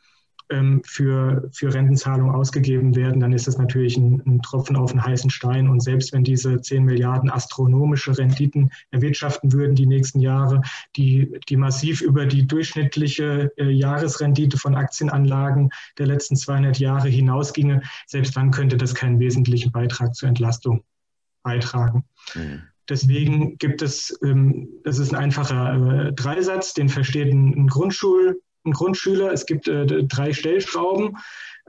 für, 0.84 1.48
für 1.52 1.72
Rentenzahlungen 1.72 2.34
ausgegeben 2.34 2.94
werden, 2.96 3.20
dann 3.20 3.32
ist 3.32 3.46
das 3.46 3.56
natürlich 3.56 3.96
ein, 3.96 4.22
ein, 4.26 4.42
Tropfen 4.42 4.76
auf 4.76 4.90
einen 4.90 5.04
heißen 5.04 5.30
Stein. 5.30 5.68
Und 5.68 5.80
selbst 5.80 6.12
wenn 6.12 6.22
diese 6.22 6.60
10 6.60 6.84
Milliarden 6.84 7.30
astronomische 7.30 8.16
Renditen 8.16 8.70
erwirtschaften 8.90 9.52
würden 9.52 9.74
die 9.74 9.86
nächsten 9.86 10.20
Jahre, 10.20 10.60
die, 10.96 11.38
die 11.48 11.56
massiv 11.56 12.02
über 12.02 12.26
die 12.26 12.46
durchschnittliche 12.46 13.52
äh, 13.56 13.70
Jahresrendite 13.70 14.58
von 14.58 14.74
Aktienanlagen 14.74 15.70
der 15.98 16.06
letzten 16.06 16.36
200 16.36 16.78
Jahre 16.78 17.08
hinausginge, 17.08 17.82
selbst 18.06 18.36
dann 18.36 18.50
könnte 18.50 18.76
das 18.76 18.94
keinen 18.94 19.18
wesentlichen 19.20 19.72
Beitrag 19.72 20.14
zur 20.14 20.28
Entlastung 20.28 20.84
beitragen. 21.42 22.04
Mhm. 22.34 22.62
Deswegen 22.88 23.56
gibt 23.56 23.80
es, 23.80 24.18
ähm, 24.22 24.68
das 24.84 24.98
ist 24.98 25.14
ein 25.14 25.20
einfacher 25.20 26.08
äh, 26.08 26.12
Dreisatz, 26.12 26.74
den 26.74 26.90
versteht 26.90 27.32
ein, 27.32 27.54
ein 27.54 27.68
Grundschul- 27.68 28.34
Grundschüler. 28.72 29.32
Es 29.32 29.46
gibt 29.46 29.68
äh, 29.68 30.04
drei 30.04 30.32
Stellschrauben. 30.32 31.18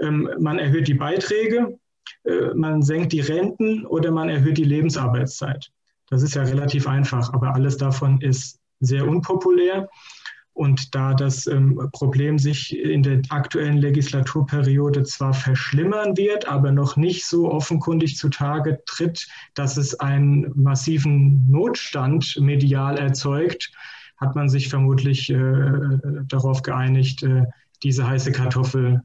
Ähm, 0.01 0.29
man 0.39 0.59
erhöht 0.59 0.87
die 0.87 0.93
Beiträge, 0.93 1.77
äh, 2.23 2.53
man 2.53 2.81
senkt 2.81 3.13
die 3.13 3.21
Renten 3.21 3.85
oder 3.85 4.11
man 4.11 4.29
erhöht 4.29 4.57
die 4.57 4.63
Lebensarbeitszeit. 4.63 5.71
Das 6.09 6.21
ist 6.21 6.35
ja 6.35 6.43
relativ 6.43 6.87
einfach, 6.87 7.33
aber 7.33 7.53
alles 7.55 7.77
davon 7.77 8.21
ist 8.21 8.59
sehr 8.79 9.07
unpopulär. 9.07 9.89
Und 10.53 10.95
da 10.95 11.13
das 11.13 11.47
ähm, 11.47 11.89
Problem 11.91 12.39
sich 12.39 12.77
in 12.79 13.03
der 13.03 13.21
aktuellen 13.27 13.75
Legislaturperiode 13.75 15.03
zwar 15.03 15.33
verschlimmern 15.33 16.15
wird, 16.15 16.47
aber 16.47 16.71
noch 16.71 16.95
nicht 16.95 17.25
so 17.25 17.51
offenkundig 17.51 18.15
zutage 18.15 18.81
tritt, 18.85 19.27
dass 19.53 19.75
es 19.75 19.99
einen 19.99 20.53
massiven 20.55 21.45
Notstand 21.51 22.37
medial 22.39 22.97
erzeugt, 22.97 23.73
hat 24.17 24.35
man 24.35 24.49
sich 24.49 24.69
vermutlich 24.69 25.29
äh, 25.29 25.99
darauf 26.27 26.61
geeinigt, 26.61 27.23
äh, 27.23 27.45
diese 27.83 28.07
heiße 28.07 28.31
Kartoffel 28.31 29.01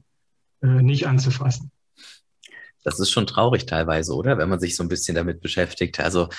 äh, 0.61 0.67
nicht 0.67 1.07
anzufassen. 1.07 1.71
Das 2.83 2.99
ist 2.99 3.11
schon 3.11 3.27
traurig 3.27 3.65
teilweise, 3.65 4.15
oder? 4.15 4.37
Wenn 4.37 4.49
man 4.49 4.59
sich 4.59 4.75
so 4.75 4.83
ein 4.83 4.89
bisschen 4.89 5.15
damit 5.15 5.41
beschäftigt. 5.41 5.99
Also 5.99 6.29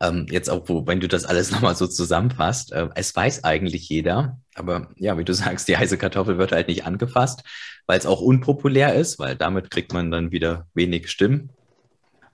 ähm, 0.00 0.26
jetzt 0.30 0.48
auch, 0.48 0.68
wo, 0.68 0.86
wenn 0.86 1.00
du 1.00 1.08
das 1.08 1.24
alles 1.24 1.50
nochmal 1.52 1.76
so 1.76 1.86
zusammenfasst, 1.86 2.72
äh, 2.72 2.88
es 2.94 3.14
weiß 3.14 3.44
eigentlich 3.44 3.88
jeder, 3.88 4.40
aber 4.54 4.88
ja, 4.96 5.18
wie 5.18 5.24
du 5.24 5.34
sagst, 5.34 5.68
die 5.68 5.76
heiße 5.76 5.98
Kartoffel 5.98 6.38
wird 6.38 6.52
halt 6.52 6.68
nicht 6.68 6.86
angefasst, 6.86 7.42
weil 7.86 7.98
es 7.98 8.06
auch 8.06 8.20
unpopulär 8.20 8.94
ist, 8.94 9.18
weil 9.18 9.36
damit 9.36 9.70
kriegt 9.70 9.92
man 9.92 10.10
dann 10.10 10.32
wieder 10.32 10.66
wenig 10.74 11.10
Stimmen. 11.10 11.50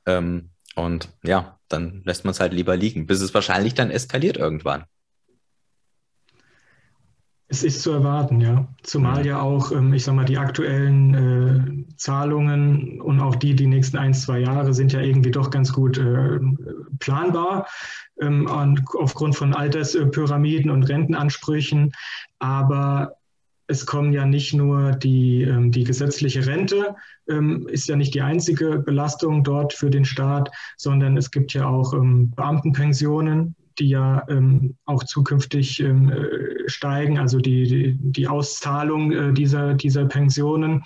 Ähm, 0.06 0.50
und 0.76 1.08
ja, 1.22 1.58
dann 1.68 2.02
lässt 2.04 2.24
man 2.24 2.32
es 2.32 2.40
halt 2.40 2.52
lieber 2.52 2.76
liegen, 2.76 3.06
bis 3.06 3.20
es 3.20 3.34
wahrscheinlich 3.34 3.74
dann 3.74 3.90
eskaliert 3.90 4.36
irgendwann. 4.36 4.84
Es 7.52 7.64
ist 7.64 7.82
zu 7.82 7.90
erwarten, 7.90 8.40
ja. 8.40 8.68
Zumal 8.84 9.26
ja 9.26 9.42
auch, 9.42 9.72
ähm, 9.72 9.92
ich 9.92 10.04
sag 10.04 10.14
mal, 10.14 10.24
die 10.24 10.38
aktuellen 10.38 11.14
äh, 11.88 11.94
Zahlungen 11.96 13.00
und 13.00 13.18
auch 13.18 13.34
die, 13.34 13.56
die 13.56 13.66
nächsten 13.66 13.98
ein, 13.98 14.14
zwei 14.14 14.38
Jahre 14.38 14.72
sind 14.72 14.92
ja 14.92 15.00
irgendwie 15.00 15.32
doch 15.32 15.50
ganz 15.50 15.72
gut 15.72 15.98
äh, 15.98 16.38
planbar 17.00 17.66
ähm, 18.20 18.46
aufgrund 18.46 19.34
von 19.34 19.52
Alterspyramiden 19.52 20.70
und 20.70 20.84
Rentenansprüchen. 20.84 21.90
Aber 22.38 23.16
es 23.66 23.84
kommen 23.84 24.12
ja 24.12 24.26
nicht 24.26 24.54
nur 24.54 24.92
die, 24.92 25.42
ähm, 25.42 25.72
die 25.72 25.82
gesetzliche 25.82 26.46
Rente, 26.46 26.94
ist 27.68 27.86
ja 27.86 27.94
nicht 27.94 28.14
die 28.14 28.22
einzige 28.22 28.80
Belastung 28.80 29.44
dort 29.44 29.72
für 29.72 29.88
den 29.88 30.04
Staat, 30.04 30.50
sondern 30.76 31.16
es 31.16 31.30
gibt 31.30 31.52
ja 31.52 31.64
auch 31.64 31.94
Beamtenpensionen, 31.94 33.54
die 33.80 33.88
ja 33.88 34.24
ähm, 34.28 34.76
auch 34.84 35.04
zukünftig 35.04 35.80
ähm, 35.80 36.10
äh, 36.10 36.68
steigen, 36.68 37.18
also 37.18 37.38
die, 37.38 37.96
die, 37.98 38.28
Auszahlung 38.28 39.12
äh, 39.12 39.32
dieser, 39.32 39.74
dieser 39.74 40.04
Pensionen 40.04 40.84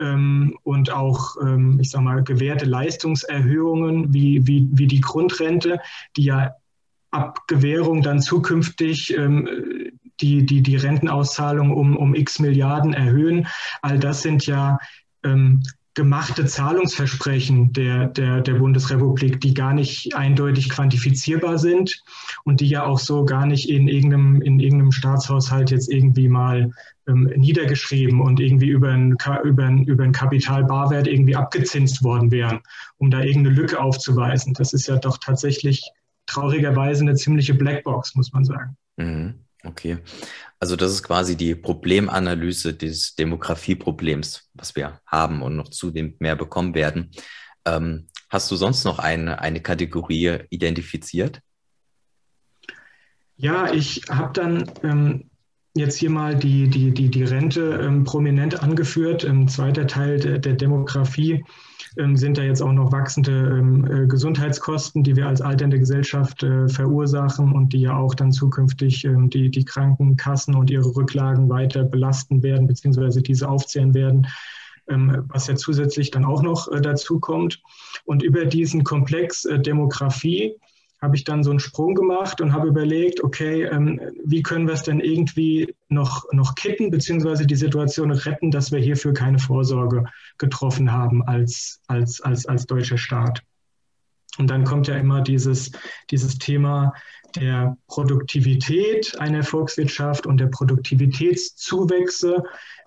ähm, 0.00 0.56
und 0.62 0.90
auch, 0.90 1.36
ähm, 1.42 1.78
ich 1.80 1.90
sage 1.90 2.04
mal, 2.04 2.22
gewährte 2.22 2.64
Leistungserhöhungen 2.64 4.14
wie, 4.14 4.46
wie, 4.46 4.68
wie 4.72 4.86
die 4.86 5.00
Grundrente, 5.00 5.80
die 6.16 6.24
ja 6.24 6.54
ab 7.10 7.46
Gewährung 7.46 8.02
dann 8.02 8.20
zukünftig 8.20 9.14
ähm, 9.16 9.90
die, 10.20 10.46
die, 10.46 10.62
die 10.62 10.76
Rentenauszahlung 10.76 11.72
um, 11.72 11.96
um 11.96 12.14
x 12.14 12.38
Milliarden 12.38 12.94
erhöhen. 12.94 13.46
All 13.82 13.98
das 13.98 14.22
sind 14.22 14.46
ja 14.46 14.78
ähm, 15.24 15.62
gemachte 15.94 16.46
Zahlungsversprechen 16.46 17.72
der, 17.72 18.06
der, 18.08 18.40
der 18.40 18.54
Bundesrepublik, 18.54 19.40
die 19.40 19.52
gar 19.52 19.74
nicht 19.74 20.14
eindeutig 20.14 20.70
quantifizierbar 20.70 21.58
sind 21.58 22.02
und 22.44 22.60
die 22.60 22.68
ja 22.68 22.84
auch 22.84 22.98
so 22.98 23.24
gar 23.24 23.46
nicht 23.46 23.68
in 23.68 23.88
irgendeinem, 23.88 24.40
in 24.40 24.58
irgendeinem 24.58 24.92
Staatshaushalt 24.92 25.70
jetzt 25.70 25.92
irgendwie 25.92 26.28
mal 26.28 26.70
ähm, 27.06 27.30
niedergeschrieben 27.36 28.20
und 28.20 28.40
irgendwie 28.40 28.68
über 28.68 28.90
einen, 28.90 29.16
über, 29.44 29.64
einen, 29.64 29.84
über 29.84 30.04
einen 30.04 30.12
Kapitalbarwert 30.12 31.06
irgendwie 31.06 31.36
abgezinst 31.36 32.02
worden 32.02 32.30
wären, 32.30 32.60
um 32.96 33.10
da 33.10 33.20
irgendeine 33.20 33.56
Lücke 33.56 33.80
aufzuweisen. 33.80 34.54
Das 34.54 34.72
ist 34.72 34.86
ja 34.86 34.96
doch 34.96 35.18
tatsächlich 35.18 35.82
traurigerweise 36.26 37.02
eine 37.02 37.16
ziemliche 37.16 37.54
Blackbox, 37.54 38.14
muss 38.14 38.32
man 38.32 38.44
sagen. 38.44 38.76
Mhm. 38.96 39.34
Okay. 39.64 39.98
Also 40.62 40.76
das 40.76 40.92
ist 40.92 41.02
quasi 41.02 41.36
die 41.36 41.56
Problemanalyse 41.56 42.72
des 42.72 43.16
Demografieproblems, 43.16 44.48
was 44.54 44.76
wir 44.76 45.00
haben 45.06 45.42
und 45.42 45.56
noch 45.56 45.70
zudem 45.70 46.14
mehr 46.20 46.36
bekommen 46.36 46.76
werden. 46.76 47.10
Ähm, 47.64 48.06
hast 48.30 48.48
du 48.48 48.54
sonst 48.54 48.84
noch 48.84 49.00
eine, 49.00 49.40
eine 49.40 49.60
Kategorie 49.60 50.38
identifiziert? 50.50 51.40
Ja, 53.34 53.72
ich 53.72 54.02
habe 54.08 54.32
dann 54.34 54.70
ähm, 54.84 55.31
jetzt 55.74 55.96
hier 55.96 56.10
mal 56.10 56.36
die, 56.36 56.68
die, 56.68 56.92
die, 56.92 57.10
die 57.10 57.24
Rente 57.24 57.80
ähm, 57.82 58.04
prominent 58.04 58.62
angeführt. 58.62 59.24
Im 59.24 59.48
zweiter 59.48 59.86
Teil 59.86 60.18
der, 60.20 60.38
der 60.38 60.54
Demografie 60.54 61.44
ähm, 61.96 62.16
sind 62.16 62.38
da 62.38 62.42
jetzt 62.42 62.62
auch 62.62 62.72
noch 62.72 62.92
wachsende 62.92 63.32
ähm, 63.32 63.86
äh, 63.90 64.06
Gesundheitskosten, 64.06 65.02
die 65.02 65.16
wir 65.16 65.28
als 65.28 65.40
alternde 65.40 65.78
Gesellschaft 65.78 66.42
äh, 66.42 66.68
verursachen 66.68 67.52
und 67.52 67.72
die 67.72 67.80
ja 67.80 67.96
auch 67.96 68.14
dann 68.14 68.32
zukünftig 68.32 69.04
ähm, 69.04 69.30
die, 69.30 69.50
die 69.50 69.64
Krankenkassen 69.64 70.54
und 70.54 70.70
ihre 70.70 70.94
Rücklagen 70.94 71.48
weiter 71.48 71.84
belasten 71.84 72.42
werden, 72.42 72.66
beziehungsweise 72.66 73.22
diese 73.22 73.48
aufzehren 73.48 73.94
werden 73.94 74.26
was 74.84 75.46
ja 75.46 75.54
zusätzlich 75.54 76.10
dann 76.10 76.24
auch 76.24 76.42
noch 76.42 76.70
äh, 76.72 76.80
dazu 76.80 77.20
kommt. 77.20 77.62
Und 78.04 78.24
über 78.24 78.44
diesen 78.44 78.82
Komplex 78.82 79.48
Demografie 79.64 80.56
habe 81.02 81.16
ich 81.16 81.24
dann 81.24 81.42
so 81.42 81.50
einen 81.50 81.58
Sprung 81.58 81.96
gemacht 81.96 82.40
und 82.40 82.52
habe 82.52 82.68
überlegt, 82.68 83.22
okay, 83.24 83.64
ähm, 83.64 84.00
wie 84.24 84.42
können 84.42 84.68
wir 84.68 84.74
es 84.74 84.84
denn 84.84 85.00
irgendwie 85.00 85.74
noch, 85.88 86.24
noch 86.32 86.54
kitten, 86.54 86.90
beziehungsweise 86.90 87.44
die 87.44 87.56
Situation 87.56 88.12
retten, 88.12 88.52
dass 88.52 88.70
wir 88.70 88.78
hierfür 88.78 89.12
keine 89.12 89.40
Vorsorge 89.40 90.04
getroffen 90.38 90.92
haben 90.92 91.24
als, 91.24 91.80
als, 91.88 92.20
als, 92.20 92.46
als 92.46 92.66
deutscher 92.66 92.98
Staat. 92.98 93.42
Und 94.38 94.48
dann 94.48 94.64
kommt 94.64 94.86
ja 94.86 94.96
immer 94.96 95.20
dieses, 95.20 95.72
dieses 96.10 96.38
Thema 96.38 96.94
der 97.34 97.76
Produktivität 97.88 99.18
einer 99.18 99.42
Volkswirtschaft 99.42 100.26
und 100.26 100.38
der 100.38 100.46
Produktivitätszuwächse, 100.46 102.44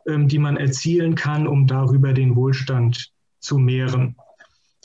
ähm, 0.08 0.30
die 0.30 0.39
man 0.39 0.56
erzielen 0.56 1.15
kann, 1.15 1.47
um 1.47 1.67
darüber 1.67 2.13
den 2.13 2.36
Wohlstand 2.38 3.12
zu 3.39 3.58
mehren. 3.58 4.15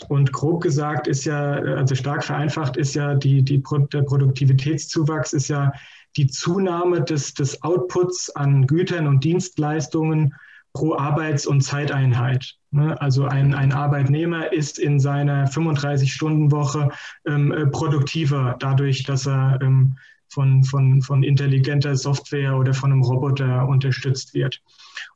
Und 0.08 0.32
grob 0.32 0.62
gesagt 0.62 1.06
ist 1.06 1.24
ja, 1.24 1.52
also 1.52 1.94
stark 1.94 2.24
vereinfacht 2.24 2.76
ist 2.76 2.94
ja 2.94 3.14
die, 3.14 3.42
die, 3.42 3.62
der 3.92 4.02
Produktivitätszuwachs 4.02 5.32
ist 5.32 5.48
ja 5.48 5.72
die 6.16 6.26
Zunahme 6.26 7.02
des, 7.02 7.34
des 7.34 7.62
Outputs 7.62 8.34
an 8.34 8.66
Gütern 8.66 9.06
und 9.06 9.24
Dienstleistungen 9.24 10.34
pro 10.72 10.96
Arbeits- 10.96 11.46
und 11.46 11.62
Zeiteinheit. 11.62 12.56
Ne? 12.70 13.00
Also 13.00 13.24
ein, 13.24 13.54
ein 13.54 13.72
Arbeitnehmer 13.72 14.52
ist 14.52 14.78
in 14.78 15.00
seiner 15.00 15.48
35-Stunden-Woche 15.48 16.90
ähm, 17.26 17.52
äh, 17.52 17.66
produktiver, 17.66 18.56
dadurch, 18.58 19.02
dass 19.04 19.26
er 19.26 19.58
ähm, 19.62 19.96
von, 20.28 20.62
von, 20.62 21.02
von 21.02 21.22
intelligenter 21.24 21.96
Software 21.96 22.56
oder 22.56 22.72
von 22.72 22.92
einem 22.92 23.02
Roboter 23.02 23.66
unterstützt 23.66 24.32
wird. 24.34 24.60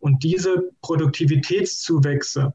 Und 0.00 0.24
diese 0.24 0.70
Produktivitätszuwächse 0.82 2.52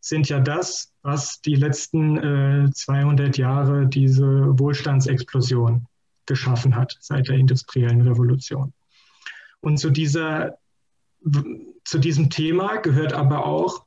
sind 0.00 0.28
ja 0.28 0.40
das, 0.40 0.92
was 1.08 1.40
die 1.40 1.54
letzten 1.54 2.18
äh, 2.66 2.70
200 2.70 3.38
Jahre 3.38 3.86
diese 3.86 4.58
Wohlstandsexplosion 4.58 5.86
geschaffen 6.26 6.76
hat 6.76 6.98
seit 7.00 7.28
der 7.28 7.36
industriellen 7.36 8.02
Revolution. 8.02 8.74
Und 9.60 9.78
zu, 9.78 9.88
dieser, 9.88 10.58
zu 11.84 11.98
diesem 11.98 12.28
Thema 12.28 12.76
gehört 12.76 13.14
aber 13.14 13.46
auch 13.46 13.86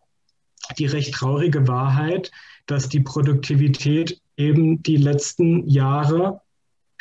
die 0.80 0.88
recht 0.88 1.14
traurige 1.14 1.68
Wahrheit, 1.68 2.32
dass 2.66 2.90
die 2.90 3.02
Produktivität 3.02 4.20
eben 4.36 4.82
die 4.82 4.98
letzten 4.98 5.68
Jahre 5.70 6.42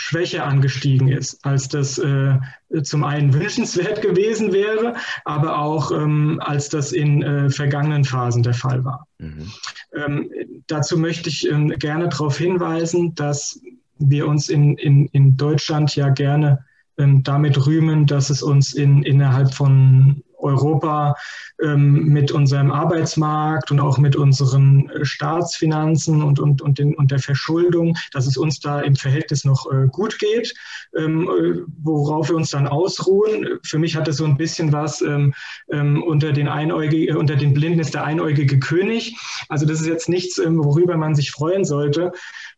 schwächer 0.00 0.46
angestiegen 0.46 1.08
ist, 1.08 1.44
als 1.44 1.68
das 1.68 1.98
äh, 1.98 2.38
zum 2.82 3.04
einen 3.04 3.34
wünschenswert 3.34 4.00
gewesen 4.08 4.50
wäre, 4.50 4.94
aber 5.26 5.58
auch 5.58 5.92
ähm, 5.92 6.40
als 6.42 6.70
das 6.70 6.92
in 6.92 7.22
äh, 7.22 7.50
vergangenen 7.50 8.04
Phasen 8.04 8.42
der 8.42 8.54
Fall 8.54 8.82
war. 8.82 9.06
Mhm. 9.18 9.52
Ähm, 9.94 10.30
dazu 10.66 10.98
möchte 10.98 11.28
ich 11.28 11.46
ähm, 11.46 11.68
gerne 11.78 12.08
darauf 12.08 12.38
hinweisen, 12.38 13.14
dass 13.14 13.60
wir 13.98 14.26
uns 14.26 14.48
in, 14.48 14.78
in, 14.78 15.06
in 15.08 15.36
Deutschland 15.36 15.94
ja 15.94 16.08
gerne 16.08 16.64
ähm, 16.96 17.22
damit 17.22 17.66
rühmen, 17.66 18.06
dass 18.06 18.30
es 18.30 18.42
uns 18.42 18.72
in, 18.72 19.02
innerhalb 19.02 19.52
von 19.52 20.22
Europa 20.42 21.14
ähm, 21.62 22.06
mit 22.06 22.32
unserem 22.32 22.70
Arbeitsmarkt 22.70 23.70
und 23.70 23.80
auch 23.80 23.98
mit 23.98 24.16
unseren 24.16 24.88
äh, 24.90 25.04
Staatsfinanzen 25.04 26.22
und, 26.22 26.40
und, 26.40 26.62
und, 26.62 26.78
den, 26.78 26.94
und 26.94 27.10
der 27.10 27.18
Verschuldung, 27.18 27.96
dass 28.12 28.26
es 28.26 28.36
uns 28.36 28.60
da 28.60 28.80
im 28.80 28.96
Verhältnis 28.96 29.44
noch 29.44 29.70
äh, 29.70 29.86
gut 29.88 30.18
geht, 30.18 30.54
ähm, 30.96 31.28
äh, 31.28 31.60
worauf 31.82 32.28
wir 32.28 32.36
uns 32.36 32.50
dann 32.50 32.66
ausruhen. 32.66 33.58
Für 33.62 33.78
mich 33.78 33.96
hat 33.96 34.08
es 34.08 34.16
so 34.16 34.24
ein 34.24 34.36
bisschen 34.36 34.72
was 34.72 35.00
ähm, 35.02 35.34
ähm 35.70 36.02
unter, 36.02 36.32
den 36.32 36.48
Einäugig, 36.48 37.14
unter 37.14 37.36
den 37.36 37.54
Blinden 37.54 37.90
der 37.90 38.04
einäugige 38.04 38.58
König. 38.58 39.16
Also 39.48 39.66
das 39.66 39.80
ist 39.80 39.86
jetzt 39.86 40.08
nichts, 40.08 40.38
ähm, 40.38 40.62
worüber 40.62 40.96
man 40.96 41.14
sich 41.14 41.30
freuen 41.30 41.64
sollte. 41.64 42.12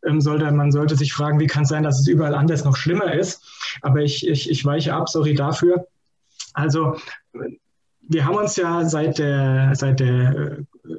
Ähm, 0.06 0.20
sollte. 0.20 0.50
Man 0.50 0.72
sollte 0.72 0.96
sich 0.96 1.12
fragen, 1.12 1.38
wie 1.38 1.46
kann 1.46 1.62
es 1.62 1.68
sein, 1.68 1.82
dass 1.82 2.00
es 2.00 2.06
überall 2.06 2.34
anders 2.34 2.64
noch 2.64 2.76
schlimmer 2.76 3.14
ist. 3.14 3.42
Aber 3.82 4.00
ich, 4.00 4.26
ich, 4.26 4.50
ich 4.50 4.64
weiche 4.64 4.94
ab, 4.94 5.08
sorry 5.08 5.34
dafür. 5.34 5.86
Also 6.54 6.96
wir 8.12 8.24
haben 8.24 8.36
uns 8.36 8.56
ja 8.56 8.84
seit 8.84 9.18
der, 9.18 9.72
seit 9.74 10.00
der 10.00 10.58
äh, 10.84 10.96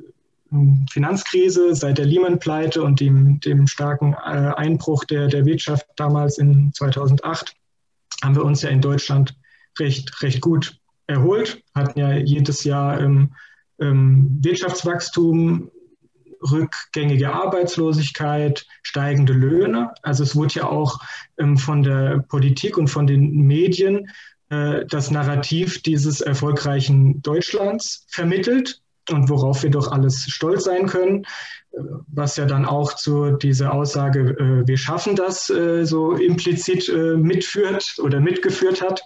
Finanzkrise, 0.91 1.75
seit 1.75 1.97
der 1.97 2.05
Lehman-Pleite 2.05 2.83
und 2.83 2.99
dem, 2.99 3.39
dem 3.39 3.67
starken 3.67 4.13
äh, 4.13 4.53
Einbruch 4.55 5.03
der, 5.05 5.27
der 5.27 5.45
Wirtschaft 5.45 5.87
damals 5.95 6.37
in 6.37 6.71
2008, 6.73 7.55
haben 8.23 8.35
wir 8.35 8.45
uns 8.45 8.61
ja 8.61 8.69
in 8.69 8.81
Deutschland 8.81 9.35
recht, 9.79 10.21
recht 10.21 10.41
gut 10.41 10.77
erholt, 11.07 11.63
hatten 11.73 11.99
ja 11.99 12.13
jedes 12.13 12.63
Jahr 12.63 13.01
ähm, 13.01 13.33
ähm, 13.79 14.39
Wirtschaftswachstum, 14.41 15.71
rückgängige 16.51 17.33
Arbeitslosigkeit, 17.33 18.65
steigende 18.83 19.33
Löhne. 19.33 19.93
Also 20.01 20.23
es 20.23 20.35
wurde 20.35 20.55
ja 20.55 20.65
auch 20.65 20.99
ähm, 21.37 21.57
von 21.57 21.83
der 21.83 22.19
Politik 22.19 22.77
und 22.77 22.87
von 22.87 23.07
den 23.07 23.31
Medien 23.47 24.09
äh, 24.49 24.85
das 24.89 25.11
Narrativ 25.11 25.81
dieses 25.81 26.21
erfolgreichen 26.21 27.21
Deutschlands 27.21 28.05
vermittelt 28.09 28.81
und 29.09 29.29
worauf 29.29 29.63
wir 29.63 29.69
doch 29.69 29.91
alles 29.91 30.25
stolz 30.27 30.65
sein 30.65 30.87
können, 30.87 31.23
äh, 31.71 31.79
was 32.07 32.37
ja 32.37 32.45
dann 32.45 32.65
auch 32.65 32.95
zu 32.95 33.31
dieser 33.31 33.73
Aussage, 33.73 34.35
äh, 34.37 34.67
wir 34.67 34.77
schaffen 34.77 35.15
das, 35.15 35.47
so 35.47 36.13
implizit 36.13 36.91
mitführt 37.17 37.95
oder 38.01 38.19
mitgeführt 38.19 38.81
hat. 38.81 39.01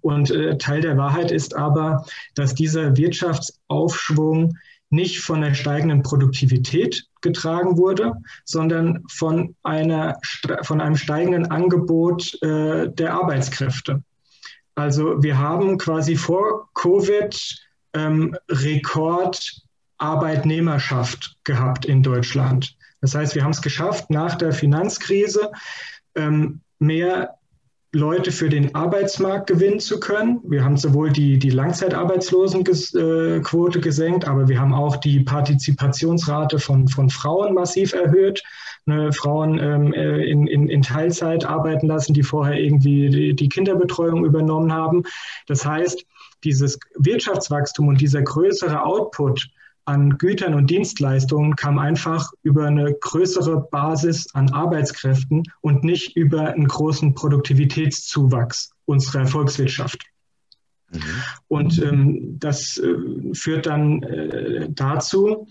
Und 0.00 0.32
Teil 0.58 0.80
der 0.80 0.96
Wahrheit 0.96 1.30
ist 1.30 1.54
aber, 1.56 2.06
dass 2.34 2.54
dieser 2.54 2.96
Wirtschaftsaufschwung 2.96 4.56
nicht 4.88 5.20
von 5.20 5.40
der 5.40 5.54
steigenden 5.54 6.02
Produktivität 6.02 7.06
getragen 7.20 7.76
wurde, 7.76 8.14
sondern 8.44 9.04
von, 9.10 9.56
einer, 9.62 10.18
von 10.62 10.80
einem 10.80 10.96
steigenden 10.96 11.50
Angebot 11.50 12.38
der 12.42 13.14
Arbeitskräfte. 13.14 14.02
Also 14.74 15.22
wir 15.22 15.38
haben 15.38 15.78
quasi 15.78 16.16
vor 16.16 16.68
Covid 16.74 17.64
ähm, 17.92 18.36
Rekordarbeitnehmerschaft 18.48 21.36
gehabt 21.44 21.84
in 21.84 22.02
Deutschland. 22.02 22.76
Das 23.00 23.14
heißt, 23.14 23.34
wir 23.34 23.44
haben 23.44 23.52
es 23.52 23.62
geschafft, 23.62 24.10
nach 24.10 24.34
der 24.36 24.52
Finanzkrise 24.52 25.50
ähm, 26.14 26.60
mehr 26.78 27.38
Leute 27.92 28.30
für 28.30 28.48
den 28.48 28.72
Arbeitsmarkt 28.74 29.48
gewinnen 29.48 29.80
zu 29.80 29.98
können. 29.98 30.40
Wir 30.44 30.64
haben 30.64 30.76
sowohl 30.76 31.10
die, 31.10 31.40
die 31.40 31.50
Langzeitarbeitslosenquote 31.50 33.78
äh, 33.78 33.82
gesenkt, 33.82 34.28
aber 34.28 34.46
wir 34.48 34.60
haben 34.60 34.72
auch 34.72 34.96
die 34.96 35.18
Partizipationsrate 35.20 36.60
von, 36.60 36.86
von 36.86 37.10
Frauen 37.10 37.52
massiv 37.52 37.92
erhöht. 37.92 38.44
Ne, 38.86 39.12
Frauen 39.12 39.58
ähm, 39.58 39.92
äh, 39.92 40.24
in, 40.24 40.46
in, 40.46 40.68
in 40.68 40.82
Teilzeit 40.82 41.44
arbeiten 41.44 41.88
lassen, 41.88 42.14
die 42.14 42.22
vorher 42.22 42.60
irgendwie 42.60 43.10
die, 43.10 43.34
die 43.34 43.48
Kinderbetreuung 43.48 44.24
übernommen 44.24 44.72
haben. 44.72 45.02
Das 45.48 45.66
heißt, 45.66 46.06
dieses 46.44 46.78
Wirtschaftswachstum 46.96 47.88
und 47.88 48.00
dieser 48.00 48.22
größere 48.22 48.84
Output 48.84 49.50
an 49.84 50.18
Gütern 50.18 50.54
und 50.54 50.70
Dienstleistungen 50.70 51.56
kam 51.56 51.78
einfach 51.78 52.30
über 52.42 52.66
eine 52.66 52.94
größere 52.94 53.68
Basis 53.70 54.32
an 54.34 54.50
Arbeitskräften 54.50 55.44
und 55.60 55.84
nicht 55.84 56.16
über 56.16 56.52
einen 56.52 56.68
großen 56.68 57.14
Produktivitätszuwachs 57.14 58.72
unserer 58.84 59.26
Volkswirtschaft. 59.26 60.04
Mhm. 60.90 61.00
Und 61.48 61.82
ähm, 61.82 62.38
das 62.38 62.78
äh, 62.78 63.34
führt 63.34 63.66
dann 63.66 64.02
äh, 64.02 64.68
dazu, 64.70 65.48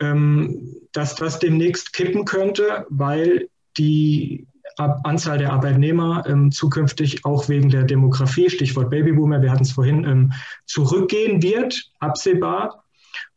ähm, 0.00 0.76
dass 0.92 1.14
das 1.14 1.38
demnächst 1.38 1.92
kippen 1.92 2.24
könnte, 2.24 2.86
weil 2.90 3.48
die 3.76 4.46
Ab 4.76 5.00
Anzahl 5.04 5.38
der 5.38 5.52
Arbeitnehmer 5.52 6.24
ähm, 6.26 6.50
zukünftig 6.50 7.24
auch 7.24 7.48
wegen 7.48 7.68
der 7.68 7.84
Demografie, 7.84 8.50
Stichwort 8.50 8.90
Babyboomer, 8.90 9.40
wir 9.40 9.52
hatten 9.52 9.62
es 9.62 9.70
vorhin, 9.70 10.04
ähm, 10.04 10.32
zurückgehen 10.66 11.42
wird, 11.42 11.92
absehbar. 12.00 12.83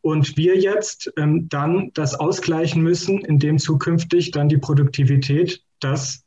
Und 0.02 0.38
wir 0.38 0.58
jetzt 0.58 1.12
ähm, 1.18 1.48
dann 1.50 1.92
das 1.94 2.16
ausgleichen 2.16 2.82
müssen, 2.82 3.20
indem 3.20 3.58
zukünftig 3.58 4.32
dann 4.32 4.50
die 4.50 4.58
Produktivität 4.58 5.62
das 5.80 6.24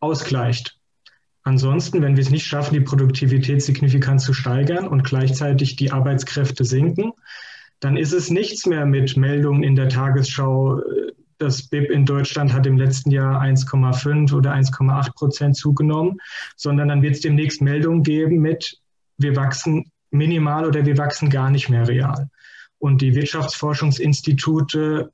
ausgleicht. 0.00 0.78
Ansonsten, 1.42 2.00
wenn 2.00 2.16
wir 2.16 2.22
es 2.22 2.30
nicht 2.30 2.46
schaffen, 2.46 2.74
die 2.74 2.80
Produktivität 2.80 3.62
signifikant 3.62 4.22
zu 4.22 4.32
steigern 4.32 4.88
und 4.88 5.04
gleichzeitig 5.04 5.76
die 5.76 5.92
Arbeitskräfte 5.92 6.64
sinken, 6.64 7.12
dann 7.80 7.98
ist 7.98 8.12
es 8.12 8.30
nichts 8.30 8.64
mehr 8.64 8.86
mit 8.86 9.18
Meldungen 9.18 9.62
in 9.62 9.76
der 9.76 9.90
Tagesschau. 9.90 10.80
Das 11.36 11.68
BIP 11.68 11.90
in 11.90 12.06
Deutschland 12.06 12.54
hat 12.54 12.66
im 12.66 12.78
letzten 12.78 13.10
Jahr 13.10 13.42
1,5 13.42 14.32
oder 14.32 14.54
1,8 14.54 15.14
Prozent 15.14 15.56
zugenommen, 15.56 16.16
sondern 16.56 16.88
dann 16.88 17.02
wird 17.02 17.16
es 17.16 17.20
demnächst 17.20 17.60
Meldungen 17.60 18.02
geben 18.02 18.38
mit, 18.38 18.78
wir 19.18 19.36
wachsen 19.36 19.90
minimal 20.10 20.64
oder 20.64 20.86
wir 20.86 20.96
wachsen 20.96 21.28
gar 21.28 21.50
nicht 21.50 21.68
mehr 21.68 21.86
real. 21.86 22.30
Und 22.84 23.00
die 23.00 23.14
Wirtschaftsforschungsinstitute 23.14 25.10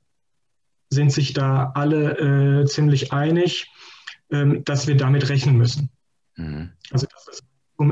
sind 0.89 1.13
sich 1.13 1.31
da 1.31 1.71
alle 1.73 2.63
äh, 2.63 2.65
ziemlich 2.65 3.13
einig, 3.13 3.71
ähm, 4.29 4.65
dass 4.65 4.87
wir 4.87 4.97
damit 4.97 5.29
rechnen 5.29 5.55
müssen. 5.57 5.89
Mhm. 6.35 6.71
Also 6.91 7.07
dass 7.07 7.23
das 7.23 7.41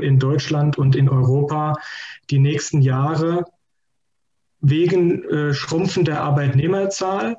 in 0.02 0.18
Deutschland 0.18 0.76
und 0.76 0.96
in 0.96 1.08
Europa 1.08 1.76
die 2.28 2.40
nächsten 2.40 2.82
Jahre 2.82 3.46
wegen 4.60 5.24
äh, 5.24 5.54
schrumpfender 5.54 6.20
Arbeitnehmerzahl 6.20 7.38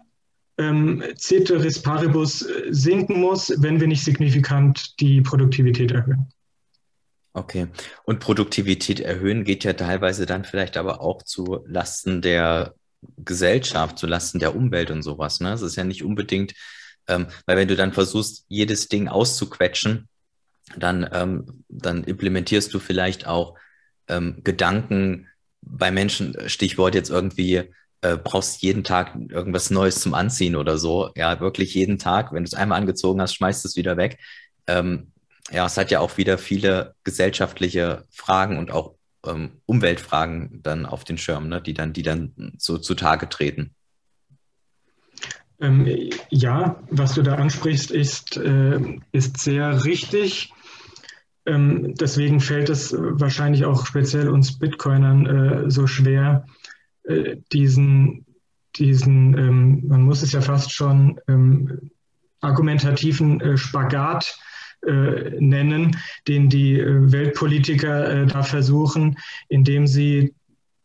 ähm, 0.58 1.04
Ceteris 1.18 1.80
Paribus 1.80 2.42
äh, 2.42 2.74
sinken 2.74 3.22
muss, 3.22 3.54
wenn 3.60 3.80
wir 3.80 3.88
nicht 3.88 4.04
signifikant 4.04 5.00
die 5.00 5.22
Produktivität 5.22 5.92
erhöhen. 5.92 6.26
Okay. 7.34 7.68
Und 8.04 8.20
Produktivität 8.20 9.00
erhöhen 9.00 9.46
geht 9.46 9.64
ja 9.64 9.74
teilweise 9.74 10.26
dann 10.26 10.44
vielleicht 10.44 10.76
aber 10.76 11.02
auch 11.02 11.24
zu 11.24 11.64
Lasten 11.66 12.22
der 12.22 12.76
Gesellschaft, 13.18 13.98
zu 13.98 14.06
Lasten 14.06 14.40
der 14.40 14.56
Umwelt 14.56 14.92
und 14.92 15.02
sowas. 15.02 15.40
Ne? 15.40 15.54
Es 15.54 15.62
ist 15.62 15.78
ja 15.78 15.84
nicht 15.84 16.04
unbedingt, 16.04 16.54
ähm, 17.08 17.28
weil 17.46 17.58
wenn 17.58 17.68
du 17.68 17.76
dann 17.76 17.94
versuchst, 17.94 18.46
jedes 18.50 18.90
Ding 18.90 19.08
auszuquetschen, 19.08 20.10
dann, 20.78 21.10
ähm, 21.14 21.64
dann 21.70 22.04
implementierst 22.04 22.74
du 22.74 22.80
vielleicht 22.80 23.28
auch 23.28 23.58
ähm, 24.08 24.42
Gedanken 24.44 25.28
bei 25.62 25.92
Menschen, 25.92 26.36
Stichwort 26.50 26.96
jetzt 26.96 27.10
irgendwie, 27.10 27.64
äh, 28.02 28.18
brauchst 28.18 28.62
jeden 28.62 28.84
Tag 28.84 29.16
irgendwas 29.30 29.70
Neues 29.70 30.02
zum 30.02 30.14
Anziehen 30.14 30.56
oder 30.56 30.78
so. 30.78 31.12
Ja, 31.16 31.40
wirklich 31.40 31.74
jeden 31.76 31.98
Tag. 31.98 32.34
Wenn 32.34 32.44
du 32.44 32.48
es 32.48 32.54
einmal 32.54 32.80
angezogen 32.80 33.22
hast, 33.22 33.36
schmeißt 33.36 33.64
es 33.66 33.76
wieder 33.76 33.96
weg. 33.96 34.20
Ähm, 34.68 35.11
ja, 35.50 35.66
es 35.66 35.78
hat 35.78 35.92
ja 35.92 36.00
auch 36.00 36.18
wieder 36.18 36.38
viele 36.38 36.96
gesellschaftliche 37.04 38.06
Fragen 38.10 38.58
und 38.58 38.72
auch 38.72 38.96
ähm, 39.26 39.62
Umweltfragen 39.66 40.62
dann 40.64 40.86
auf 40.86 41.04
den 41.04 41.18
Schirm, 41.18 41.48
ne, 41.48 41.62
die 41.62 41.74
dann, 41.74 41.94
die 41.94 42.04
dann 42.04 42.54
so 42.58 42.78
zutage 42.78 43.30
treten. 43.30 43.76
Ähm, 45.60 46.10
ja, 46.30 46.82
was 46.90 47.14
du 47.14 47.22
da 47.22 47.36
ansprichst, 47.36 47.92
ist, 47.92 48.38
äh, 48.38 49.00
ist 49.12 49.38
sehr 49.38 49.86
richtig. 49.86 50.52
Ähm, 51.46 51.96
deswegen 51.96 52.40
fällt 52.40 52.70
es 52.70 52.94
wahrscheinlich 52.94 53.66
auch 53.66 53.86
speziell 53.86 54.30
uns 54.30 54.58
Bitcoinern 54.58 55.26
äh, 55.26 55.70
so 55.70 55.88
schwer, 55.88 56.46
äh, 57.04 57.38
diesen, 57.52 58.26
diesen 58.76 59.38
ähm, 59.38 59.88
man 59.88 60.02
muss 60.02 60.22
es 60.22 60.32
ja 60.32 60.42
fast 60.42 60.72
schon 60.72 61.20
ähm, 61.28 61.92
argumentativen 62.42 63.40
äh, 63.42 63.58
Spagat 63.58 64.38
äh, 64.86 65.32
nennen, 65.40 65.98
den 66.28 66.50
die 66.50 66.80
äh, 66.80 67.12
Weltpolitiker 67.12 68.24
äh, 68.24 68.26
da 68.28 68.44
versuchen, 68.44 69.18
indem 69.50 69.88
sie 69.88 70.34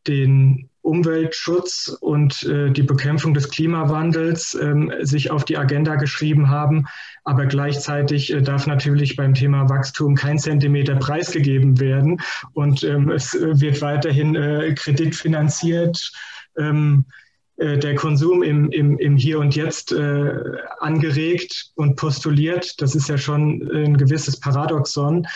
den 0.07 0.69
Umweltschutz 0.87 1.89
und 2.01 2.45
äh, 2.45 2.71
die 2.71 2.85
Bekämpfung 2.85 3.35
des 3.35 3.51
Klimawandels 3.51 4.57
ähm, 4.61 4.93
sich 5.01 5.33
auf 5.33 5.45
die 5.45 5.59
Agenda 5.59 5.97
geschrieben 5.97 6.49
haben. 6.49 6.87
Aber 7.25 7.47
gleichzeitig 7.47 8.33
äh, 8.33 8.41
darf 8.41 8.69
natürlich 8.69 9.17
beim 9.17 9.35
Thema 9.35 9.69
Wachstum 9.69 10.15
kein 10.15 10.39
Zentimeter 10.39 10.95
preisgegeben 10.95 11.81
werden. 11.81 12.21
Und 12.53 12.85
ähm, 12.85 13.11
es 13.11 13.35
wird 13.35 13.83
weiterhin 13.83 14.37
äh, 14.37 14.75
kreditfinanziert. 14.75 16.13
Ähm, 16.57 17.05
äh, 17.09 17.26
der 17.59 17.95
Konsum 17.95 18.43
im, 18.43 18.71
im, 18.71 18.99
im 18.99 19.17
Hier 19.17 19.39
und 19.39 19.57
Jetzt 19.57 19.93
äh, 19.93 20.33
angeregt 20.81 21.73
und 21.75 21.97
postuliert. 21.97 22.81
Das 22.83 22.95
ist 22.95 23.09
ja 23.09 23.17
schon 23.17 23.63
ein 23.73 23.97
gewisses 23.97 24.39
Paradoxon. 24.39 25.27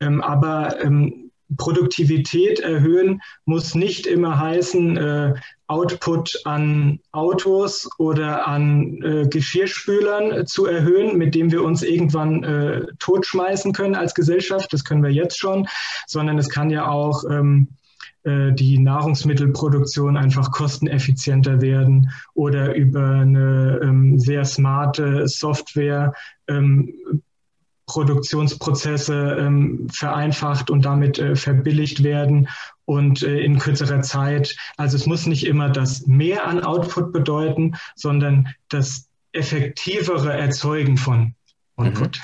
Ähm, 0.00 0.20
aber 0.20 0.82
ähm, 0.82 1.30
Produktivität 1.56 2.60
erhöhen 2.60 3.22
muss 3.44 3.74
nicht 3.74 4.06
immer 4.06 4.38
heißen, 4.38 4.96
äh, 4.96 5.34
Output 5.66 6.40
an 6.44 6.98
Autos 7.12 7.88
oder 7.98 8.46
an 8.48 9.00
äh, 9.02 9.28
Geschirrspülern 9.28 10.46
zu 10.46 10.66
erhöhen, 10.66 11.16
mit 11.16 11.34
dem 11.34 11.52
wir 11.52 11.62
uns 11.62 11.82
irgendwann 11.82 12.42
äh, 12.42 12.86
totschmeißen 12.98 13.72
können 13.72 13.94
als 13.94 14.14
Gesellschaft. 14.14 14.72
Das 14.72 14.84
können 14.84 15.02
wir 15.02 15.10
jetzt 15.10 15.38
schon, 15.38 15.68
sondern 16.06 16.38
es 16.38 16.48
kann 16.48 16.70
ja 16.70 16.88
auch 16.88 17.22
ähm, 17.30 17.68
äh, 17.68 17.79
die 18.22 18.78
Nahrungsmittelproduktion 18.78 20.18
einfach 20.18 20.50
kosteneffizienter 20.50 21.62
werden 21.62 22.10
oder 22.34 22.74
über 22.74 23.12
eine 23.12 23.80
ähm, 23.82 24.18
sehr 24.18 24.44
smarte 24.44 25.26
Software 25.26 26.12
ähm, 26.46 26.92
Produktionsprozesse 27.90 29.36
ähm, 29.40 29.88
vereinfacht 29.92 30.70
und 30.70 30.84
damit 30.84 31.18
äh, 31.18 31.34
verbilligt 31.34 32.04
werden 32.04 32.48
und 32.84 33.24
äh, 33.24 33.40
in 33.40 33.58
kürzerer 33.58 34.00
Zeit. 34.02 34.54
Also 34.76 34.96
es 34.96 35.06
muss 35.06 35.26
nicht 35.26 35.44
immer 35.44 35.70
das 35.70 36.06
Mehr 36.06 36.46
an 36.46 36.62
Output 36.62 37.12
bedeuten, 37.12 37.74
sondern 37.96 38.48
das 38.68 39.08
effektivere 39.32 40.32
Erzeugen 40.32 40.98
von 40.98 41.34
Output. 41.74 42.20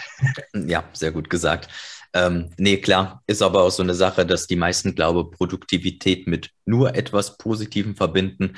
Mhm. 0.53 0.69
Ja, 0.69 0.85
sehr 0.93 1.11
gut 1.11 1.31
gesagt. 1.31 1.69
Ähm, 2.17 2.49
nee, 2.57 2.79
klar, 2.79 3.23
ist 3.27 3.43
aber 3.43 3.63
auch 3.63 3.71
so 3.71 3.83
eine 3.83 3.93
Sache, 3.93 4.25
dass 4.25 4.47
die 4.47 4.57
meisten, 4.57 4.95
glaube 4.95 5.31
Produktivität 5.31 6.27
mit 6.27 6.49
nur 6.65 6.95
etwas 6.95 7.37
Positivem 7.37 7.95
verbinden. 7.95 8.57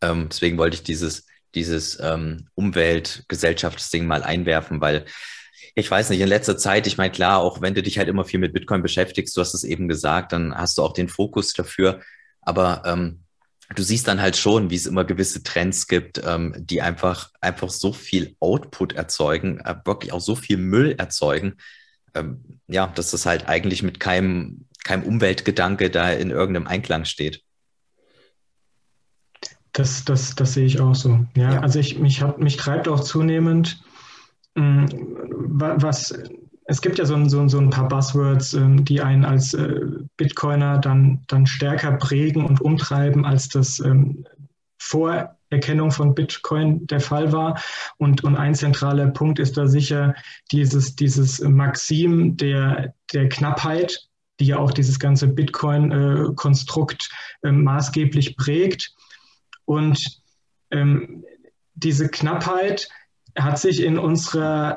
Ähm, 0.00 0.28
deswegen 0.30 0.58
wollte 0.58 0.76
ich 0.76 0.84
dieses, 0.84 1.26
dieses 1.56 1.98
ähm, 2.00 2.46
Umwelt-Gesellschaftsding 2.54 4.06
mal 4.06 4.22
einwerfen, 4.22 4.80
weil 4.80 5.06
ich 5.74 5.90
weiß 5.90 6.10
nicht, 6.10 6.20
in 6.20 6.28
letzter 6.28 6.56
Zeit, 6.56 6.86
ich 6.86 6.98
meine, 6.98 7.10
klar, 7.10 7.40
auch 7.40 7.60
wenn 7.60 7.74
du 7.74 7.82
dich 7.82 7.98
halt 7.98 8.08
immer 8.08 8.24
viel 8.24 8.38
mit 8.38 8.52
Bitcoin 8.52 8.80
beschäftigst, 8.80 9.36
du 9.36 9.40
hast 9.40 9.54
es 9.54 9.64
eben 9.64 9.88
gesagt, 9.88 10.32
dann 10.32 10.54
hast 10.54 10.78
du 10.78 10.82
auch 10.82 10.92
den 10.92 11.08
Fokus 11.08 11.52
dafür. 11.52 12.00
Aber 12.42 12.84
ähm, 12.86 13.24
du 13.74 13.82
siehst 13.82 14.06
dann 14.06 14.22
halt 14.22 14.36
schon, 14.36 14.70
wie 14.70 14.76
es 14.76 14.86
immer 14.86 15.04
gewisse 15.04 15.42
Trends 15.42 15.88
gibt, 15.88 16.22
ähm, 16.24 16.54
die 16.56 16.80
einfach, 16.80 17.30
einfach 17.40 17.70
so 17.70 17.92
viel 17.92 18.36
Output 18.38 18.92
erzeugen, 18.92 19.58
äh, 19.58 19.74
wirklich 19.84 20.12
auch 20.12 20.20
so 20.20 20.36
viel 20.36 20.58
Müll 20.58 20.94
erzeugen, 20.96 21.56
ähm, 22.14 22.60
ja, 22.66 22.86
dass 22.88 23.10
das 23.10 23.26
halt 23.26 23.48
eigentlich 23.48 23.82
mit 23.82 24.00
keinem, 24.00 24.66
keinem 24.84 25.04
Umweltgedanke 25.04 25.90
da 25.90 26.10
in 26.12 26.30
irgendeinem 26.30 26.66
Einklang 26.66 27.04
steht. 27.04 27.42
Das, 29.72 30.04
das, 30.04 30.34
das 30.34 30.54
sehe 30.54 30.66
ich 30.66 30.80
auch 30.80 30.94
so. 30.94 31.26
Ja, 31.36 31.54
ja. 31.54 31.60
also 31.60 31.78
ich, 31.78 31.98
mich, 31.98 32.22
hab, 32.22 32.38
mich 32.38 32.56
treibt 32.56 32.88
auch 32.88 33.00
zunehmend, 33.00 33.82
mh, 34.54 34.64
mm, 34.64 34.88
was 35.52 36.14
es 36.70 36.80
gibt 36.80 36.98
ja 36.98 37.04
so 37.04 37.14
ein, 37.14 37.28
so, 37.28 37.46
so 37.48 37.58
ein 37.58 37.70
paar 37.70 37.88
Buzzwords, 37.88 38.54
ähm, 38.54 38.84
die 38.84 39.00
einen 39.00 39.24
als 39.24 39.54
äh, 39.54 39.80
Bitcoiner 40.16 40.78
dann, 40.78 41.20
dann 41.26 41.44
stärker 41.44 41.92
prägen 41.92 42.44
und 42.44 42.60
umtreiben, 42.60 43.24
als 43.24 43.48
das 43.48 43.80
ähm, 43.80 44.24
vor 44.80 45.36
Erkennung 45.50 45.90
von 45.90 46.14
Bitcoin 46.14 46.86
der 46.86 47.00
Fall 47.00 47.32
war. 47.32 47.60
Und, 47.98 48.24
und 48.24 48.36
ein 48.36 48.54
zentraler 48.54 49.08
Punkt 49.08 49.38
ist 49.38 49.56
da 49.56 49.66
sicher 49.66 50.14
dieses, 50.52 50.96
dieses 50.96 51.40
Maxim 51.40 52.36
der, 52.36 52.94
der 53.12 53.28
Knappheit, 53.28 54.08
die 54.40 54.46
ja 54.46 54.58
auch 54.58 54.72
dieses 54.72 54.98
ganze 54.98 55.28
Bitcoin-Konstrukt 55.28 57.10
äh, 57.42 57.52
maßgeblich 57.52 58.36
prägt. 58.36 58.94
Und 59.66 60.22
ähm, 60.70 61.24
diese 61.74 62.08
Knappheit 62.08 62.88
hat 63.38 63.58
sich 63.58 63.82
in 63.82 63.98
unserer, 63.98 64.76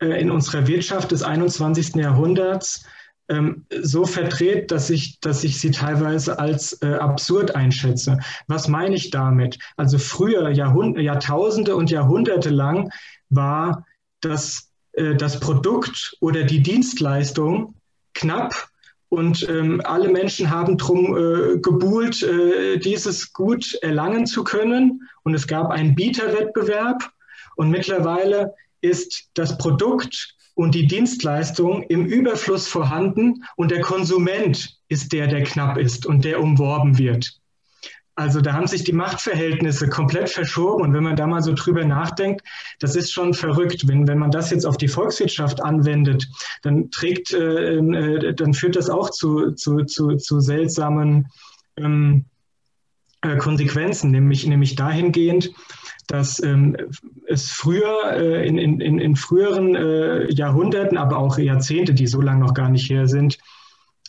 äh, 0.00 0.20
in 0.20 0.30
unserer 0.30 0.66
Wirtschaft 0.66 1.12
des 1.12 1.22
21. 1.22 1.94
Jahrhunderts 1.94 2.84
ähm, 3.30 3.64
so 3.80 4.04
verdreht, 4.04 4.70
dass 4.70 4.90
ich, 4.90 5.20
dass 5.20 5.44
ich 5.44 5.58
sie 5.58 5.70
teilweise 5.70 6.38
als 6.38 6.80
äh, 6.82 6.94
absurd 6.94 7.54
einschätze. 7.54 8.18
Was 8.48 8.68
meine 8.68 8.96
ich 8.96 9.10
damit? 9.10 9.58
Also 9.76 9.98
früher, 9.98 10.50
Jahrhund 10.50 10.98
Jahrtausende 10.98 11.76
und 11.76 11.90
Jahrhunderte 11.90 12.50
lang 12.50 12.90
war 13.30 13.86
das, 14.20 14.70
äh, 14.92 15.14
das 15.14 15.40
Produkt 15.40 16.16
oder 16.20 16.44
die 16.44 16.62
Dienstleistung 16.62 17.74
knapp 18.12 18.70
und 19.10 19.48
ähm, 19.48 19.80
alle 19.84 20.08
Menschen 20.08 20.50
haben 20.50 20.78
drum 20.78 21.16
äh, 21.16 21.58
gebuhlt, 21.58 22.22
äh, 22.22 22.78
dieses 22.78 23.32
Gut 23.32 23.74
erlangen 23.82 24.24
zu 24.24 24.44
können. 24.44 25.08
Und 25.24 25.34
es 25.34 25.48
gab 25.48 25.70
einen 25.70 25.96
Bieterwettbewerb. 25.96 27.10
Und 27.56 27.70
mittlerweile 27.70 28.54
ist 28.80 29.28
das 29.34 29.58
Produkt 29.58 30.36
und 30.60 30.74
die 30.74 30.86
Dienstleistung 30.86 31.84
im 31.84 32.04
Überfluss 32.04 32.68
vorhanden 32.68 33.44
und 33.56 33.70
der 33.70 33.80
Konsument 33.80 34.76
ist 34.88 35.10
der, 35.10 35.26
der 35.26 35.42
knapp 35.42 35.78
ist 35.78 36.04
und 36.04 36.22
der 36.22 36.38
umworben 36.38 36.98
wird. 36.98 37.40
Also 38.14 38.42
da 38.42 38.52
haben 38.52 38.66
sich 38.66 38.84
die 38.84 38.92
Machtverhältnisse 38.92 39.88
komplett 39.88 40.28
verschoben 40.28 40.82
und 40.82 40.92
wenn 40.92 41.02
man 41.02 41.16
da 41.16 41.26
mal 41.26 41.42
so 41.42 41.54
drüber 41.54 41.86
nachdenkt, 41.86 42.42
das 42.78 42.94
ist 42.94 43.10
schon 43.10 43.32
verrückt. 43.32 43.88
Wenn, 43.88 44.06
wenn 44.06 44.18
man 44.18 44.30
das 44.30 44.50
jetzt 44.50 44.66
auf 44.66 44.76
die 44.76 44.88
Volkswirtschaft 44.88 45.62
anwendet, 45.62 46.28
dann 46.60 46.90
trägt, 46.90 47.32
äh, 47.32 47.76
äh, 47.76 48.34
dann 48.34 48.52
führt 48.52 48.76
das 48.76 48.90
auch 48.90 49.08
zu, 49.08 49.52
zu, 49.52 49.84
zu, 49.84 50.16
zu 50.16 50.40
seltsamen 50.40 51.28
ähm, 51.78 52.26
äh, 53.22 53.36
Konsequenzen, 53.36 54.10
nämlich, 54.10 54.46
nämlich 54.46 54.76
dahingehend, 54.76 55.50
dass 56.06 56.42
ähm, 56.42 56.76
es 57.26 57.50
früher, 57.50 58.12
äh, 58.12 58.46
in, 58.46 58.58
in, 58.58 58.98
in 58.98 59.16
früheren 59.16 59.74
äh, 59.74 60.32
Jahrhunderten, 60.32 60.98
aber 60.98 61.18
auch 61.18 61.38
Jahrzehnte, 61.38 61.94
die 61.94 62.06
so 62.06 62.20
lange 62.20 62.40
noch 62.40 62.54
gar 62.54 62.68
nicht 62.68 62.90
her 62.90 63.06
sind, 63.06 63.38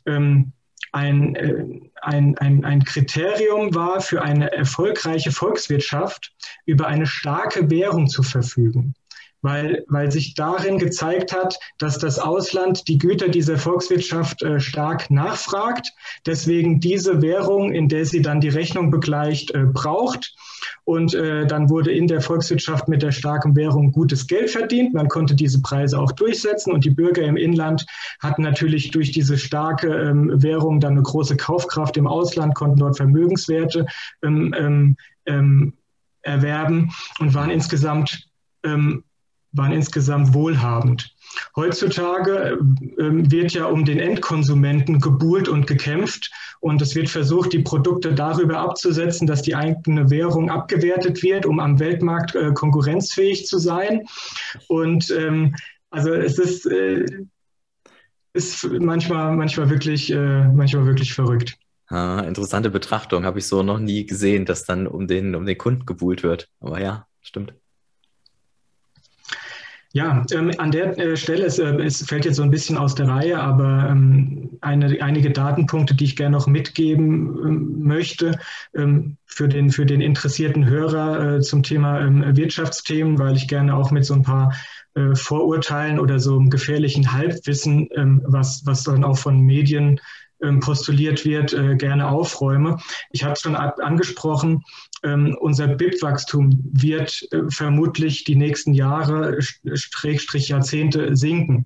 ähm, 0.06 0.54
ein, 0.94 1.36
äh, 1.36 1.66
ein, 2.02 2.38
ein, 2.38 2.66
ein 2.66 2.84
Kriterium 2.84 3.74
war 3.76 4.02
für 4.02 4.22
eine 4.22 4.52
erfolgreiche 4.52 5.32
Volkswirtschaft, 5.32 6.34
über 6.66 6.88
eine 6.88 7.06
starke 7.06 7.70
Währung 7.70 8.08
zu 8.08 8.24
verfügen 8.24 8.96
weil, 9.42 9.84
weil 9.88 10.12
sich 10.12 10.36
darin 10.36 10.78
gezeigt 10.78 11.34
hat, 11.34 11.58
dass 11.78 11.98
das 11.98 12.20
Ausland 12.20 12.88
die 12.88 12.98
Güter 12.98 13.30
dieser 13.30 13.58
Volkswirtschaft 13.58 14.42
äh, 14.44 14.60
stark 14.60 15.10
nachfragt, 15.10 15.92
deswegen 16.26 16.80
diese 16.80 17.22
Währung, 17.22 17.74
in 17.74 17.88
der 17.88 18.06
sie 18.06 18.22
dann 18.22 18.42
die 18.42 18.50
Rechnung 18.50 18.92
begleicht, 18.92 19.52
äh, 19.52 19.66
braucht. 19.66 20.36
Und 20.84 21.14
äh, 21.14 21.48
dann 21.48 21.70
wurde 21.70 21.92
in 21.92 22.08
der 22.08 22.22
Volkswirtschaft 22.22 22.88
mit 22.88 23.02
der 23.02 23.12
starken 23.12 23.56
Währung 23.56 23.92
gutes 23.92 24.28
Geld 24.28 24.52
verdient. 24.52 24.94
Man 24.94 25.08
konnte 25.08 25.36
diese 25.36 25.62
Preise 25.62 26.00
auch 26.00 26.12
durchsetzen 26.12 26.72
und 26.72 26.86
die 26.86 26.92
Bürger 26.92 27.24
im 27.24 27.38
Inland 27.38 27.86
hatten 28.20 28.44
natürlich 28.44 28.92
durch 28.92 29.12
diese 29.12 29.38
starke 29.38 29.88
ähm, 29.88 30.42
Währung 30.42 30.80
dann 30.80 30.94
eine 30.94 31.04
große 31.04 31.38
Kaufkraft 31.38 31.98
im 31.98 32.08
Ausland, 32.08 32.56
konnten 32.56 32.78
dort 32.78 32.98
Vermögenswerte 32.98 33.86
ähm, 34.24 34.54
ähm, 34.58 34.98
ähm 35.26 35.74
erwerben 36.24 36.92
und 37.20 37.34
waren 37.34 37.50
insgesamt 37.50 38.30
ähm, 38.64 39.04
waren 39.54 39.72
insgesamt 39.72 40.34
wohlhabend. 40.34 41.14
Heutzutage 41.56 42.60
äh, 42.98 43.32
wird 43.32 43.54
ja 43.54 43.66
um 43.66 43.86
den 43.86 44.00
Endkonsumenten 44.00 45.00
gebuhlt 45.00 45.48
und 45.48 45.68
gekämpft 45.68 46.32
und 46.60 46.82
es 46.82 46.96
wird 46.96 47.10
versucht, 47.10 47.54
die 47.54 47.60
Produkte 47.60 48.14
darüber 48.14 48.60
abzusetzen, 48.60 49.28
dass 49.28 49.42
die 49.42 49.56
eigene 49.56 50.10
Währung 50.10 50.50
abgewertet 50.50 51.24
wird, 51.24 51.46
um 51.46 51.60
am 51.60 51.80
Weltmarkt 51.80 52.36
äh, 52.36 52.52
konkurrenzfähig 52.54 53.46
zu 53.46 53.60
sein. 53.60 54.06
Und 54.68 55.10
ähm, 55.12 55.56
also 55.90 56.14
es 56.14 56.38
ist, 56.40 56.66
äh, 56.66 57.06
ist 58.34 58.70
manchmal, 58.80 59.36
manchmal, 59.36 59.70
wirklich, 59.70 60.12
äh, 60.12 60.48
manchmal 60.48 60.86
wirklich 60.86 61.14
verrückt. 61.14 61.58
Ah, 61.88 62.22
interessante 62.22 62.70
Betrachtung, 62.70 63.26
habe 63.26 63.40
ich 63.40 63.48
so 63.48 63.64
noch 63.64 63.80
nie 63.80 64.06
gesehen, 64.06 64.46
dass 64.46 64.64
dann 64.64 64.88
um 64.88 65.08
den, 65.08 65.36
um 65.36 65.46
den 65.46 65.58
Kunden 65.58 65.86
gebuhlt 65.86 66.24
wird. 66.24 66.50
Aber 66.62 66.80
ja, 66.80 67.06
stimmt. 67.20 67.54
Ja, 69.94 70.26
ähm, 70.32 70.52
an 70.58 70.72
der 70.72 70.98
äh, 70.98 71.18
Stelle, 71.18 71.46
es, 71.46 71.60
äh, 71.60 71.76
es, 71.84 72.06
fällt 72.06 72.24
jetzt 72.24 72.38
so 72.38 72.44
ein 72.44 72.50
bisschen 72.50 72.78
aus 72.78 72.96
der 72.96 73.10
Reihe, 73.10 73.38
aber 73.42 73.90
ähm, 73.90 74.58
eine, 74.62 75.02
einige 75.02 75.32
Datenpunkte, 75.32 75.96
die 75.96 76.06
ich 76.06 76.16
gerne 76.16 76.38
noch 76.38 76.48
mitgeben 76.48 77.38
ähm, 77.46 77.84
möchte 77.84 78.40
ähm, 78.74 79.18
für, 79.26 79.50
den, 79.50 79.70
für 79.70 79.86
den 79.86 80.00
interessierten 80.00 80.66
Hörer 80.66 81.36
äh, 81.36 81.42
zum 81.42 81.62
Thema 81.62 82.00
ähm, 82.00 82.24
Wirtschaftsthemen, 82.38 83.20
weil 83.20 83.36
ich 83.36 83.50
gerne 83.50 83.76
auch 83.76 83.92
mit 83.92 84.06
so 84.06 84.14
ein 84.14 84.24
paar 84.24 84.54
äh, 84.94 85.14
Vorurteilen 85.14 86.00
oder 86.00 86.20
so 86.20 86.38
einem 86.38 86.50
gefährlichen 86.50 87.12
Halbwissen, 87.12 87.90
ähm, 87.96 88.22
was, 88.26 88.66
was 88.66 88.84
dann 88.84 89.04
auch 89.04 89.18
von 89.18 89.42
Medien 89.42 90.00
postuliert 90.60 91.26
wird, 91.26 91.54
äh, 91.54 91.76
gerne 91.76 92.10
aufräume. 92.10 92.78
Ich 93.12 93.24
habe 93.24 93.34
es 93.34 93.42
schon 93.42 93.56
angesprochen, 93.56 94.64
ähm, 95.04 95.36
unser 95.40 95.68
BIP-Wachstum 95.68 96.60
wird 96.72 97.28
äh, 97.32 97.42
vermutlich 97.50 98.24
die 98.24 98.36
nächsten 98.36 98.74
Jahre, 98.74 99.40
Schrägstrich 99.42 100.50
Jahrzehnte 100.50 101.16
sinken. 101.16 101.66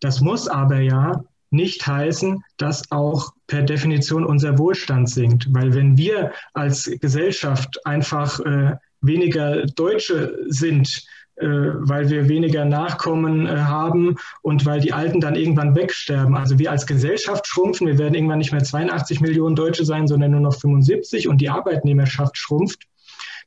Das 0.00 0.20
muss 0.20 0.48
aber 0.48 0.80
ja 0.80 1.24
nicht 1.50 1.84
heißen, 1.86 2.42
dass 2.56 2.90
auch 2.92 3.32
per 3.48 3.62
Definition 3.62 4.24
unser 4.24 4.56
Wohlstand 4.58 5.10
sinkt. 5.10 5.46
Weil 5.50 5.74
wenn 5.74 5.98
wir 5.98 6.32
als 6.54 6.90
Gesellschaft 7.00 7.84
einfach 7.84 8.38
äh, 8.40 8.76
weniger 9.00 9.66
Deutsche 9.66 10.38
sind, 10.46 10.88
äh, 10.88 11.00
weil 11.46 12.10
wir 12.10 12.28
weniger 12.28 12.64
Nachkommen 12.64 13.46
äh, 13.46 13.50
haben 13.50 14.16
und 14.42 14.66
weil 14.66 14.80
die 14.80 14.92
Alten 14.92 15.20
dann 15.20 15.36
irgendwann 15.36 15.74
wegsterben. 15.74 16.36
Also 16.36 16.58
wir 16.58 16.70
als 16.70 16.86
Gesellschaft 16.86 17.46
schrumpfen, 17.46 17.86
wir 17.86 17.98
werden 17.98 18.14
irgendwann 18.14 18.38
nicht 18.38 18.52
mehr 18.52 18.62
82 18.62 19.20
Millionen 19.20 19.56
Deutsche 19.56 19.84
sein, 19.84 20.06
sondern 20.06 20.32
nur 20.32 20.40
noch 20.40 20.58
75 20.58 21.28
und 21.28 21.40
die 21.40 21.48
Arbeitnehmerschaft 21.48 22.36
schrumpft, 22.36 22.86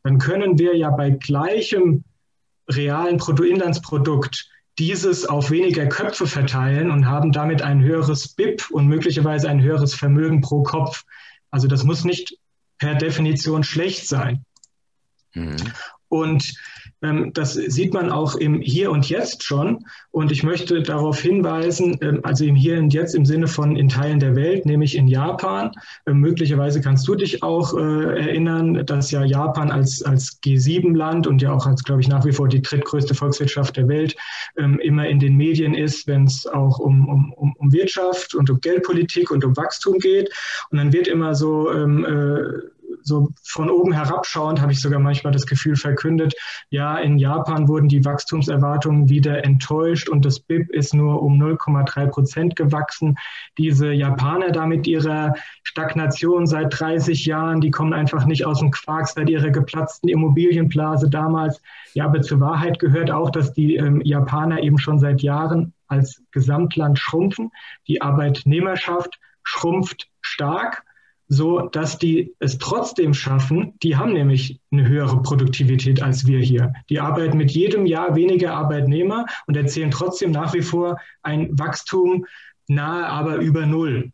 dann 0.04 0.18
können 0.18 0.60
wir 0.60 0.76
ja 0.76 0.90
bei 0.90 1.12
gleichem 1.12 2.04
realen 2.70 3.18
Bruttoinlandsprodukt 3.18 4.50
dieses 4.80 5.26
auf 5.26 5.52
weniger 5.52 5.86
Köpfe 5.86 6.26
verteilen 6.26 6.90
und 6.90 7.06
haben 7.06 7.32
damit 7.32 7.62
ein 7.62 7.84
höheres 7.84 8.30
BIP 8.30 8.70
und 8.72 8.88
möglicherweise 8.88 9.50
ein 9.50 9.62
höheres 9.62 9.94
Vermögen 9.94 10.42
pro 10.42 10.64
Kopf. 10.64 11.04
Also 11.52 11.68
das 11.68 11.84
muss 11.84 12.04
nicht 12.04 12.38
per 12.80 12.96
Definition 12.96 13.64
schlecht 13.64 14.08
sein. 14.08 14.44
Mhm. 15.34 15.58
Und 16.10 16.54
das 17.34 17.54
sieht 17.54 17.94
man 17.94 18.10
auch 18.10 18.36
im 18.36 18.62
Hier 18.62 18.90
und 18.90 19.10
Jetzt 19.10 19.44
schon. 19.44 19.86
Und 20.12 20.32
ich 20.32 20.44
möchte 20.44 20.82
darauf 20.82 21.20
hinweisen, 21.20 21.98
ähm, 22.02 22.22
also 22.24 22.46
im 22.46 22.56
Hier 22.56 22.80
und 22.80 22.94
Jetzt 22.94 23.14
im 23.14 23.26
Sinne 23.26 23.48
von 23.48 23.76
in 23.76 23.90
Teilen 23.90 24.20
der 24.20 24.36
Welt, 24.36 24.66
nämlich 24.66 24.96
in 24.96 25.08
Japan. 25.08 25.72
Ähm, 26.08 26.20
möglicherweise 26.20 26.80
kannst 26.80 27.06
du 27.08 27.16
dich 27.16 27.44
auch 27.44 27.78
äh, 27.78 27.82
erinnern, 27.82 28.86
dass 28.86 29.12
ja 29.12 29.26
Japan 29.26 29.70
als, 29.70 30.02
als 30.04 30.42
G7-Land 30.42 31.28
und 31.28 31.42
ja 31.42 31.52
auch 31.52 31.66
als, 31.66 31.84
glaube 31.84 32.00
ich, 32.00 32.08
nach 32.08 32.26
wie 32.26 32.32
vor 32.32 32.48
die 32.48 32.62
drittgrößte 32.62 33.16
Volkswirtschaft 33.16 33.76
der 33.76 33.88
Welt 33.88 34.16
immer 34.56 35.08
in 35.08 35.20
den 35.20 35.36
Medien 35.36 35.74
ist, 35.74 36.08
wenn 36.08 36.26
es 36.26 36.46
auch 36.46 36.80
um, 36.80 37.08
um, 37.08 37.54
um 37.54 37.74
Wirtschaft 37.74 38.36
und 38.36 38.50
um 38.50 38.62
Geldpolitik 38.62 39.32
und 39.32 39.44
um 39.44 39.58
Wachstum 39.58 39.98
geht. 40.00 40.32
Und 40.70 40.78
dann 40.78 40.94
wird 40.94 41.08
immer 41.08 41.36
so 41.36 41.70
äh, 41.70 42.73
so 43.02 43.30
von 43.44 43.70
oben 43.70 43.94
herabschauend 43.94 44.62
habe 44.62 44.72
ich 44.72 44.82
sogar 44.82 45.00
manchmal 45.00 45.34
das 45.34 45.46
Gefühl 45.46 45.76
verkündet, 45.76 46.34
ja, 46.70 46.98
in 46.98 47.18
Japan 47.18 47.68
wurden 47.68 47.88
die 47.88 48.06
Wachstumserwartungen 48.06 49.10
wieder 49.10 49.44
enttäuscht 49.44 50.10
und 50.10 50.26
das 50.26 50.40
BIP 50.40 50.70
ist 50.72 50.94
nur 50.94 51.22
um 51.22 51.42
0,3 51.42 52.08
Prozent 52.08 52.56
gewachsen. 52.56 53.18
Diese 53.58 53.92
Japaner 53.92 54.52
da 54.52 54.66
mit 54.66 54.88
ihrer 54.88 55.34
Stagnation 55.64 56.48
seit 56.48 56.80
30 56.80 57.26
Jahren, 57.26 57.62
die 57.62 57.72
kommen 57.72 57.94
einfach 57.94 58.26
nicht 58.26 58.46
aus 58.46 58.60
dem 58.60 58.72
Quark 58.72 59.08
seit 59.08 59.30
ihrer 59.30 59.50
geplatzten 59.50 60.10
Immobilienblase 60.10 61.10
damals. 61.10 61.62
Ja, 61.94 62.06
aber 62.06 62.22
zur 62.22 62.40
Wahrheit 62.40 62.80
gehört 62.80 63.12
auch, 63.12 63.30
dass 63.30 63.54
die 63.54 63.76
ähm, 63.76 64.02
Japaner 64.04 64.62
eben 64.62 64.78
schon 64.78 65.00
seit 65.00 65.22
Jahren 65.22 65.74
als 65.88 66.22
Gesamtland 66.32 66.98
schrumpfen. 67.00 67.52
Die 67.88 68.02
Arbeitnehmerschaft 68.02 69.20
schrumpft 69.44 70.10
stark 70.22 70.84
so 71.28 71.68
dass 71.68 71.98
die 71.98 72.34
es 72.40 72.58
trotzdem 72.58 73.14
schaffen. 73.14 73.74
Die 73.82 73.96
haben 73.96 74.14
nämlich 74.14 74.60
eine 74.72 74.88
höhere 74.88 75.22
Produktivität 75.22 76.02
als 76.02 76.28
wir 76.28 76.40
hier. 76.40 76.74
Die 76.90 77.00
arbeiten 77.00 77.38
mit 77.38 77.52
jedem 77.52 77.86
Jahr 77.86 78.16
weniger 78.16 78.54
Arbeitnehmer 78.54 79.26
und 79.48 79.58
erzählen 79.58 79.92
trotzdem 79.92 80.32
nach 80.32 80.54
wie 80.54 80.62
vor 80.62 80.98
ein 81.22 81.58
Wachstum 81.58 82.26
nahe, 82.68 83.06
aber 83.06 83.38
über 83.38 83.66
Null. 83.66 84.12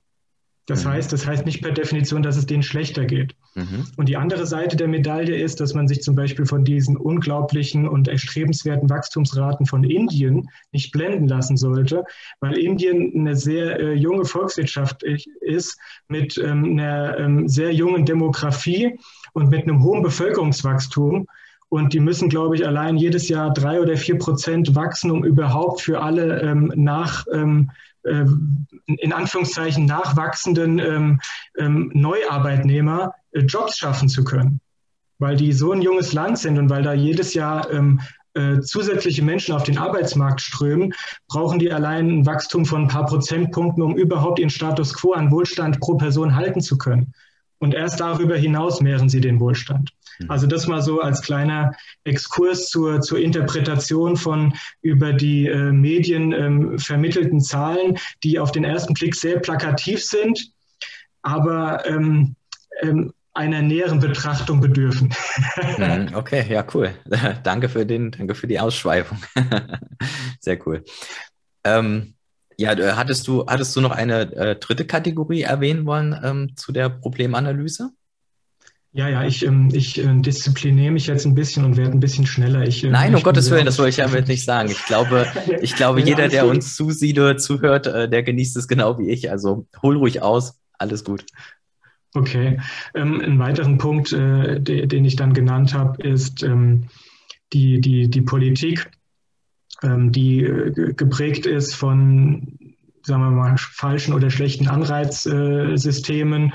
Das 0.69 0.85
mhm. 0.85 0.89
heißt, 0.89 1.11
das 1.11 1.25
heißt 1.25 1.45
nicht 1.47 1.63
per 1.63 1.71
Definition, 1.71 2.21
dass 2.21 2.37
es 2.37 2.45
denen 2.45 2.61
schlechter 2.61 3.05
geht. 3.05 3.35
Mhm. 3.55 3.85
Und 3.97 4.07
die 4.07 4.17
andere 4.17 4.45
Seite 4.45 4.77
der 4.77 4.87
Medaille 4.87 5.35
ist, 5.35 5.59
dass 5.59 5.73
man 5.73 5.87
sich 5.87 6.01
zum 6.03 6.15
Beispiel 6.15 6.45
von 6.45 6.63
diesen 6.63 6.95
unglaublichen 6.95 7.87
und 7.87 8.07
erstrebenswerten 8.07 8.87
Wachstumsraten 8.87 9.65
von 9.65 9.83
Indien 9.83 10.47
nicht 10.71 10.91
blenden 10.91 11.27
lassen 11.27 11.57
sollte, 11.57 12.03
weil 12.39 12.57
Indien 12.57 13.13
eine 13.15 13.35
sehr 13.35 13.79
äh, 13.79 13.93
junge 13.93 14.25
Volkswirtschaft 14.25 15.01
ist 15.41 15.79
mit 16.07 16.37
ähm, 16.37 16.65
einer 16.65 17.17
ähm, 17.17 17.47
sehr 17.47 17.73
jungen 17.73 18.05
Demografie 18.05 18.99
und 19.33 19.49
mit 19.49 19.63
einem 19.63 19.81
hohen 19.81 20.03
Bevölkerungswachstum. 20.03 21.25
Und 21.69 21.93
die 21.93 21.99
müssen, 21.99 22.29
glaube 22.29 22.55
ich, 22.55 22.65
allein 22.65 22.97
jedes 22.97 23.27
Jahr 23.27 23.53
drei 23.53 23.79
oder 23.79 23.95
vier 23.95 24.17
Prozent 24.17 24.75
wachsen, 24.75 25.09
um 25.11 25.23
überhaupt 25.23 25.81
für 25.81 26.01
alle 26.01 26.41
ähm, 26.41 26.71
nach 26.75 27.25
ähm, 27.31 27.71
in 28.03 29.13
Anführungszeichen 29.13 29.85
nachwachsenden 29.85 30.79
ähm, 30.79 31.21
ähm, 31.57 31.91
Neuarbeitnehmer 31.93 33.13
äh, 33.31 33.41
Jobs 33.41 33.77
schaffen 33.77 34.09
zu 34.09 34.23
können. 34.23 34.61
Weil 35.17 35.35
die 35.35 35.51
so 35.51 35.73
ein 35.73 35.81
junges 35.81 36.13
Land 36.13 36.37
sind 36.39 36.57
und 36.57 36.69
weil 36.69 36.83
da 36.83 36.93
jedes 36.93 37.33
Jahr 37.33 37.69
ähm, 37.71 37.99
äh, 38.35 38.61
zusätzliche 38.61 39.23
Menschen 39.23 39.53
auf 39.53 39.63
den 39.63 39.77
Arbeitsmarkt 39.77 40.39
strömen, 40.39 40.93
brauchen 41.27 41.59
die 41.59 41.71
allein 41.71 42.19
ein 42.19 42.25
Wachstum 42.25 42.65
von 42.65 42.83
ein 42.83 42.87
paar 42.87 43.05
Prozentpunkten, 43.05 43.83
um 43.83 43.97
überhaupt 43.97 44.39
ihren 44.39 44.49
Status 44.49 44.93
quo 44.93 45.13
an 45.13 45.31
Wohlstand 45.31 45.79
pro 45.79 45.95
Person 45.97 46.35
halten 46.35 46.61
zu 46.61 46.77
können. 46.77 47.13
Und 47.59 47.73
erst 47.73 47.99
darüber 47.99 48.37
hinaus 48.37 48.81
mehren 48.81 49.09
sie 49.09 49.21
den 49.21 49.39
Wohlstand. 49.39 49.91
Mhm. 50.19 50.31
Also 50.31 50.47
das 50.47 50.67
mal 50.67 50.81
so 50.81 51.01
als 51.01 51.21
kleiner 51.21 51.73
Exkurs 52.03 52.69
zur, 52.69 53.01
zur 53.01 53.19
Interpretation 53.19 54.17
von 54.17 54.53
über 54.81 55.13
die 55.13 55.47
äh, 55.47 55.71
Medien 55.71 56.31
ähm, 56.31 56.79
vermittelten 56.79 57.41
Zahlen, 57.41 57.97
die 58.23 58.39
auf 58.39 58.51
den 58.51 58.63
ersten 58.63 58.93
Blick 58.93 59.15
sehr 59.15 59.39
plakativ 59.39 60.03
sind, 60.03 60.51
aber 61.21 61.85
ähm, 61.85 62.35
ähm, 62.81 63.13
einer 63.33 63.61
näheren 63.61 63.99
Betrachtung 63.99 64.59
bedürfen. 64.59 65.13
Mhm, 65.77 66.09
okay, 66.13 66.45
ja, 66.49 66.65
cool. 66.73 66.93
danke 67.43 67.69
für 67.69 67.85
den, 67.85 68.11
danke 68.11 68.35
für 68.35 68.47
die 68.47 68.59
Ausschweifung. 68.59 69.19
Sehr 70.39 70.65
cool. 70.67 70.83
Ähm, 71.63 72.15
ja, 72.59 72.97
hattest 72.97 73.27
du, 73.27 73.45
hattest 73.47 73.75
du 73.75 73.81
noch 73.81 73.91
eine 73.91 74.35
äh, 74.35 74.55
dritte 74.55 74.85
Kategorie 74.85 75.43
erwähnen 75.43 75.85
wollen 75.85 76.19
ähm, 76.21 76.55
zu 76.55 76.71
der 76.71 76.89
Problemanalyse? 76.89 77.91
Ja, 78.91 79.07
ja, 79.07 79.23
ich, 79.23 79.45
ähm, 79.45 79.69
ich 79.71 80.03
äh, 80.03 80.19
diszipliniere 80.19 80.91
mich 80.91 81.07
jetzt 81.07 81.25
ein 81.25 81.35
bisschen 81.35 81.63
und 81.63 81.77
werde 81.77 81.91
ein 81.91 81.99
bisschen 81.99 82.25
schneller. 82.25 82.67
Ich, 82.67 82.83
äh, 82.83 82.89
Nein, 82.89 83.15
um 83.15 83.23
Gottes 83.23 83.49
Willen, 83.49 83.65
das 83.65 83.77
wollte 83.77 83.91
ich 83.91 83.95
damit 83.97 84.27
nicht 84.27 84.43
sagen. 84.43 84.69
Ich 84.71 84.83
glaube, 84.85 85.27
ich 85.61 85.75
glaube, 85.75 86.01
jeder, 86.01 86.27
der 86.27 86.47
uns 86.47 86.75
zusieht 86.75 87.17
oder 87.17 87.37
zuhört, 87.37 87.87
äh, 87.87 88.09
der 88.09 88.23
genießt 88.23 88.57
es 88.57 88.67
genau 88.67 88.97
wie 88.97 89.09
ich. 89.09 89.31
Also 89.31 89.67
hol 89.81 89.95
ruhig 89.95 90.21
aus, 90.21 90.59
alles 90.77 91.03
gut. 91.03 91.25
Okay. 92.13 92.59
Ähm, 92.95 93.21
ein 93.21 93.39
weiteren 93.39 93.77
Punkt, 93.77 94.11
äh, 94.11 94.59
de, 94.59 94.87
den 94.87 95.05
ich 95.05 95.15
dann 95.15 95.33
genannt 95.33 95.73
habe, 95.73 96.01
ist 96.01 96.41
ähm, 96.43 96.87
die, 97.53 97.79
die, 97.79 98.09
die 98.09 98.21
Politik 98.21 98.89
die 99.83 100.43
äh, 100.43 100.93
geprägt 100.93 101.45
ist 101.45 101.75
von, 101.75 102.75
sagen 103.03 103.23
wir 103.23 103.31
mal, 103.31 103.55
falschen 103.57 104.13
oder 104.13 104.29
schlechten 104.29 104.67
Anreizsystemen, 104.67 106.53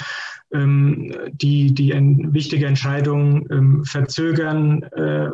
ähm, 0.53 1.15
die, 1.33 1.73
die 1.75 1.93
wichtige 2.33 2.67
Entscheidungen 2.67 3.47
ähm, 3.51 3.85
verzögern 3.85 4.83
äh, 4.83 5.29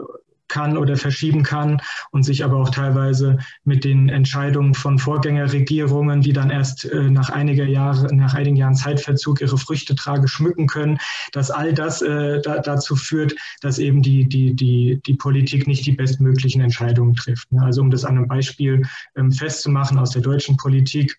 kann 0.50 0.76
oder 0.76 0.96
verschieben 0.96 1.42
kann 1.42 1.80
und 2.10 2.24
sich 2.24 2.44
aber 2.44 2.56
auch 2.56 2.68
teilweise 2.70 3.38
mit 3.64 3.84
den 3.84 4.08
Entscheidungen 4.10 4.74
von 4.74 4.98
Vorgängerregierungen, 4.98 6.20
die 6.20 6.32
dann 6.32 6.50
erst 6.50 6.84
äh, 6.84 7.10
nach 7.10 7.30
einiger 7.30 7.64
Jahre, 7.64 8.14
nach 8.14 8.34
einigen 8.34 8.56
Jahren 8.56 8.74
Zeitverzug 8.74 9.40
ihre 9.40 9.56
Früchte 9.56 9.94
trage, 9.94 10.28
schmücken 10.28 10.66
können, 10.66 10.98
dass 11.32 11.50
all 11.50 11.72
das 11.72 12.02
äh, 12.02 12.40
da, 12.42 12.58
dazu 12.58 12.96
führt, 12.96 13.34
dass 13.62 13.78
eben 13.78 14.02
die, 14.02 14.28
die, 14.28 14.54
die, 14.54 15.00
die 15.06 15.14
Politik 15.14 15.66
nicht 15.66 15.86
die 15.86 15.92
bestmöglichen 15.92 16.60
Entscheidungen 16.60 17.14
trifft. 17.14 17.48
Also 17.58 17.80
um 17.80 17.90
das 17.90 18.04
an 18.04 18.18
einem 18.18 18.28
Beispiel 18.28 18.82
ähm, 19.16 19.32
festzumachen 19.32 19.98
aus 19.98 20.10
der 20.10 20.22
deutschen 20.22 20.56
Politik, 20.56 21.16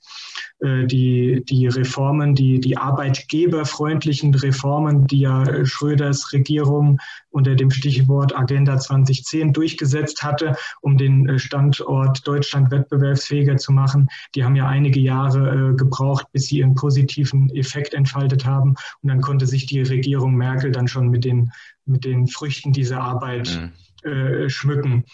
äh, 0.59 0.85
die, 0.85 1.43
die 1.47 1.67
Reformen, 1.67 2.35
die, 2.35 2.59
die 2.59 2.77
arbeitgeberfreundlichen 2.77 4.35
Reformen, 4.35 5.07
die 5.07 5.21
ja 5.21 5.65
Schröders 5.65 6.33
Regierung 6.33 6.99
unter 7.31 7.55
dem 7.55 7.71
Stichwort 7.71 8.35
Agenda 8.35 8.77
2010 8.77 9.53
durchgesetzt 9.53 10.21
hatte, 10.21 10.55
um 10.81 10.97
den 10.97 11.27
äh, 11.27 11.39
Standort 11.39 12.27
Deutschland 12.27 12.71
wettbewerbsfähiger 12.71 13.57
zu 13.57 13.71
machen. 13.71 14.09
Die 14.35 14.43
haben 14.43 14.55
ja 14.55 14.67
einige 14.67 14.99
Jahre 14.99 15.71
äh, 15.71 15.75
gebraucht, 15.75 16.25
bis 16.31 16.47
sie 16.47 16.59
ihren 16.59 16.75
positiven 16.75 17.49
Effekt 17.55 17.93
entfaltet 17.93 18.45
haben. 18.45 18.75
Und 19.01 19.09
dann 19.09 19.21
konnte 19.21 19.47
sich 19.47 19.65
die 19.65 19.81
Regierung 19.81 20.35
Merkel 20.35 20.71
dann 20.71 20.87
schon 20.87 21.09
mit 21.09 21.25
den, 21.25 21.51
mit 21.85 22.05
den 22.05 22.27
Früchten 22.27 22.73
dieser 22.73 23.01
Arbeit 23.01 23.71
mhm. 24.03 24.11
äh, 24.11 24.49
schmücken. 24.49 25.05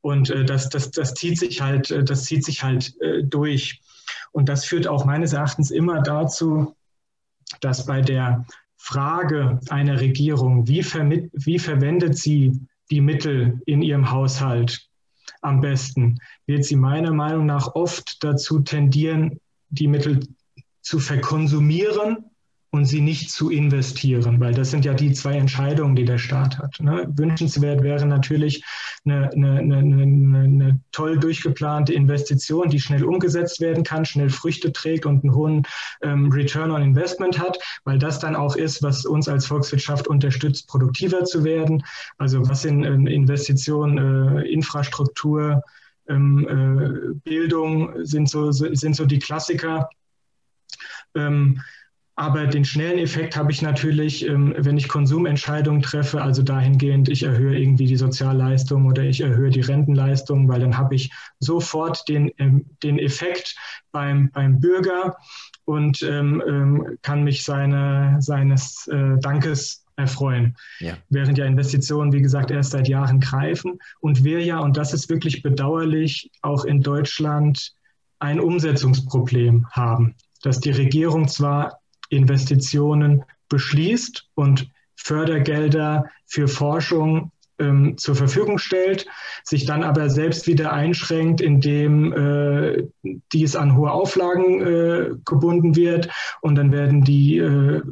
Und 0.00 0.30
äh, 0.30 0.44
das, 0.44 0.68
das, 0.70 0.90
das 0.90 1.14
zieht 1.14 1.38
sich 1.38 1.60
halt, 1.60 1.90
das 2.08 2.24
zieht 2.24 2.44
sich 2.44 2.62
halt 2.62 2.94
durch. 3.22 3.80
Und 4.32 4.48
das 4.48 4.64
führt 4.64 4.86
auch 4.86 5.04
meines 5.04 5.32
Erachtens 5.32 5.70
immer 5.70 6.00
dazu, 6.00 6.74
dass 7.60 7.86
bei 7.86 8.00
der 8.00 8.46
Frage 8.78 9.60
einer 9.68 10.00
Regierung, 10.00 10.66
wie, 10.66 10.82
wie 10.82 11.58
verwendet 11.58 12.16
sie 12.16 12.58
die 12.90 13.00
Mittel 13.00 13.60
in 13.66 13.82
ihrem 13.82 14.10
Haushalt 14.10 14.88
am 15.42 15.60
besten, 15.60 16.18
wird 16.46 16.64
sie 16.64 16.76
meiner 16.76 17.12
Meinung 17.12 17.46
nach 17.46 17.74
oft 17.74 18.24
dazu 18.24 18.60
tendieren, 18.60 19.40
die 19.68 19.88
Mittel 19.88 20.20
zu 20.80 20.98
verkonsumieren 20.98 22.24
und 22.70 22.84
sie 22.84 23.00
nicht 23.00 23.30
zu 23.30 23.50
investieren, 23.50 24.40
weil 24.40 24.52
das 24.52 24.70
sind 24.70 24.84
ja 24.84 24.92
die 24.92 25.12
zwei 25.12 25.36
Entscheidungen, 25.36 25.96
die 25.96 26.04
der 26.04 26.18
Staat 26.18 26.58
hat. 26.58 26.80
Ne? 26.80 27.08
Wünschenswert 27.14 27.82
wäre 27.82 28.04
natürlich 28.04 28.62
eine, 29.06 29.30
eine, 29.32 29.58
eine, 29.58 29.76
eine, 29.78 30.80
toll 30.92 31.18
durchgeplante 31.18 31.94
Investition, 31.94 32.68
die 32.68 32.80
schnell 32.80 33.04
umgesetzt 33.04 33.60
werden 33.60 33.84
kann, 33.84 34.04
schnell 34.04 34.28
Früchte 34.28 34.72
trägt 34.72 35.06
und 35.06 35.24
einen 35.24 35.34
hohen 35.34 35.62
ähm, 36.02 36.30
Return 36.30 36.70
on 36.70 36.82
Investment 36.82 37.38
hat, 37.38 37.58
weil 37.84 37.98
das 37.98 38.18
dann 38.18 38.36
auch 38.36 38.54
ist, 38.54 38.82
was 38.82 39.06
uns 39.06 39.28
als 39.28 39.46
Volkswirtschaft 39.46 40.06
unterstützt, 40.06 40.68
produktiver 40.68 41.24
zu 41.24 41.44
werden. 41.44 41.82
Also 42.18 42.46
was 42.48 42.66
in, 42.66 42.84
in 42.84 43.06
Investitionen, 43.06 44.38
äh, 44.38 44.42
Infrastruktur, 44.42 45.62
ähm, 46.08 46.46
äh, 46.48 47.14
Bildung 47.24 48.04
sind 48.04 48.28
so, 48.28 48.50
sind 48.50 48.94
so 48.94 49.06
die 49.06 49.18
Klassiker. 49.18 49.88
Ähm, 51.14 51.62
aber 52.18 52.48
den 52.48 52.64
schnellen 52.64 52.98
Effekt 52.98 53.36
habe 53.36 53.52
ich 53.52 53.62
natürlich, 53.62 54.26
ähm, 54.26 54.52
wenn 54.58 54.76
ich 54.76 54.88
Konsumentscheidungen 54.88 55.82
treffe, 55.82 56.20
also 56.20 56.42
dahingehend, 56.42 57.08
ich 57.08 57.22
erhöhe 57.22 57.56
irgendwie 57.56 57.86
die 57.86 57.96
Sozialleistung 57.96 58.86
oder 58.86 59.04
ich 59.04 59.20
erhöhe 59.20 59.50
die 59.50 59.60
Rentenleistung, 59.60 60.48
weil 60.48 60.58
dann 60.58 60.76
habe 60.76 60.96
ich 60.96 61.12
sofort 61.38 62.08
den, 62.08 62.32
ähm, 62.38 62.64
den 62.82 62.98
Effekt 62.98 63.54
beim, 63.92 64.32
beim 64.32 64.58
Bürger 64.58 65.16
und 65.64 66.02
ähm, 66.02 66.98
kann 67.02 67.22
mich 67.22 67.44
seine, 67.44 68.16
seines 68.18 68.88
äh, 68.88 69.16
Dankes 69.20 69.84
erfreuen. 69.94 70.56
Ja. 70.80 70.94
Während 71.10 71.38
ja 71.38 71.44
Investitionen, 71.44 72.12
wie 72.12 72.22
gesagt, 72.22 72.50
erst 72.50 72.72
seit 72.72 72.88
Jahren 72.88 73.20
greifen 73.20 73.78
und 74.00 74.24
wir 74.24 74.42
ja, 74.44 74.58
und 74.58 74.76
das 74.76 74.92
ist 74.92 75.08
wirklich 75.08 75.42
bedauerlich, 75.42 76.32
auch 76.42 76.64
in 76.64 76.82
Deutschland 76.82 77.74
ein 78.18 78.40
Umsetzungsproblem 78.40 79.68
haben 79.70 80.16
dass 80.42 80.60
die 80.60 80.70
Regierung 80.70 81.28
zwar 81.28 81.77
Investitionen 82.08 83.24
beschließt 83.48 84.28
und 84.34 84.70
Fördergelder 84.96 86.06
für 86.26 86.48
Forschung 86.48 87.32
ähm, 87.58 87.96
zur 87.96 88.14
Verfügung 88.14 88.58
stellt, 88.58 89.06
sich 89.44 89.64
dann 89.64 89.82
aber 89.82 90.10
selbst 90.10 90.46
wieder 90.46 90.72
einschränkt, 90.72 91.40
indem 91.40 92.12
äh, 92.12 92.84
dies 93.32 93.56
an 93.56 93.76
hohe 93.76 93.90
Auflagen 93.90 94.60
äh, 94.60 95.10
gebunden 95.24 95.76
wird 95.76 96.08
und 96.40 96.54
dann 96.54 96.72
werden 96.72 97.02
die 97.02 97.38
äh, 97.38 97.82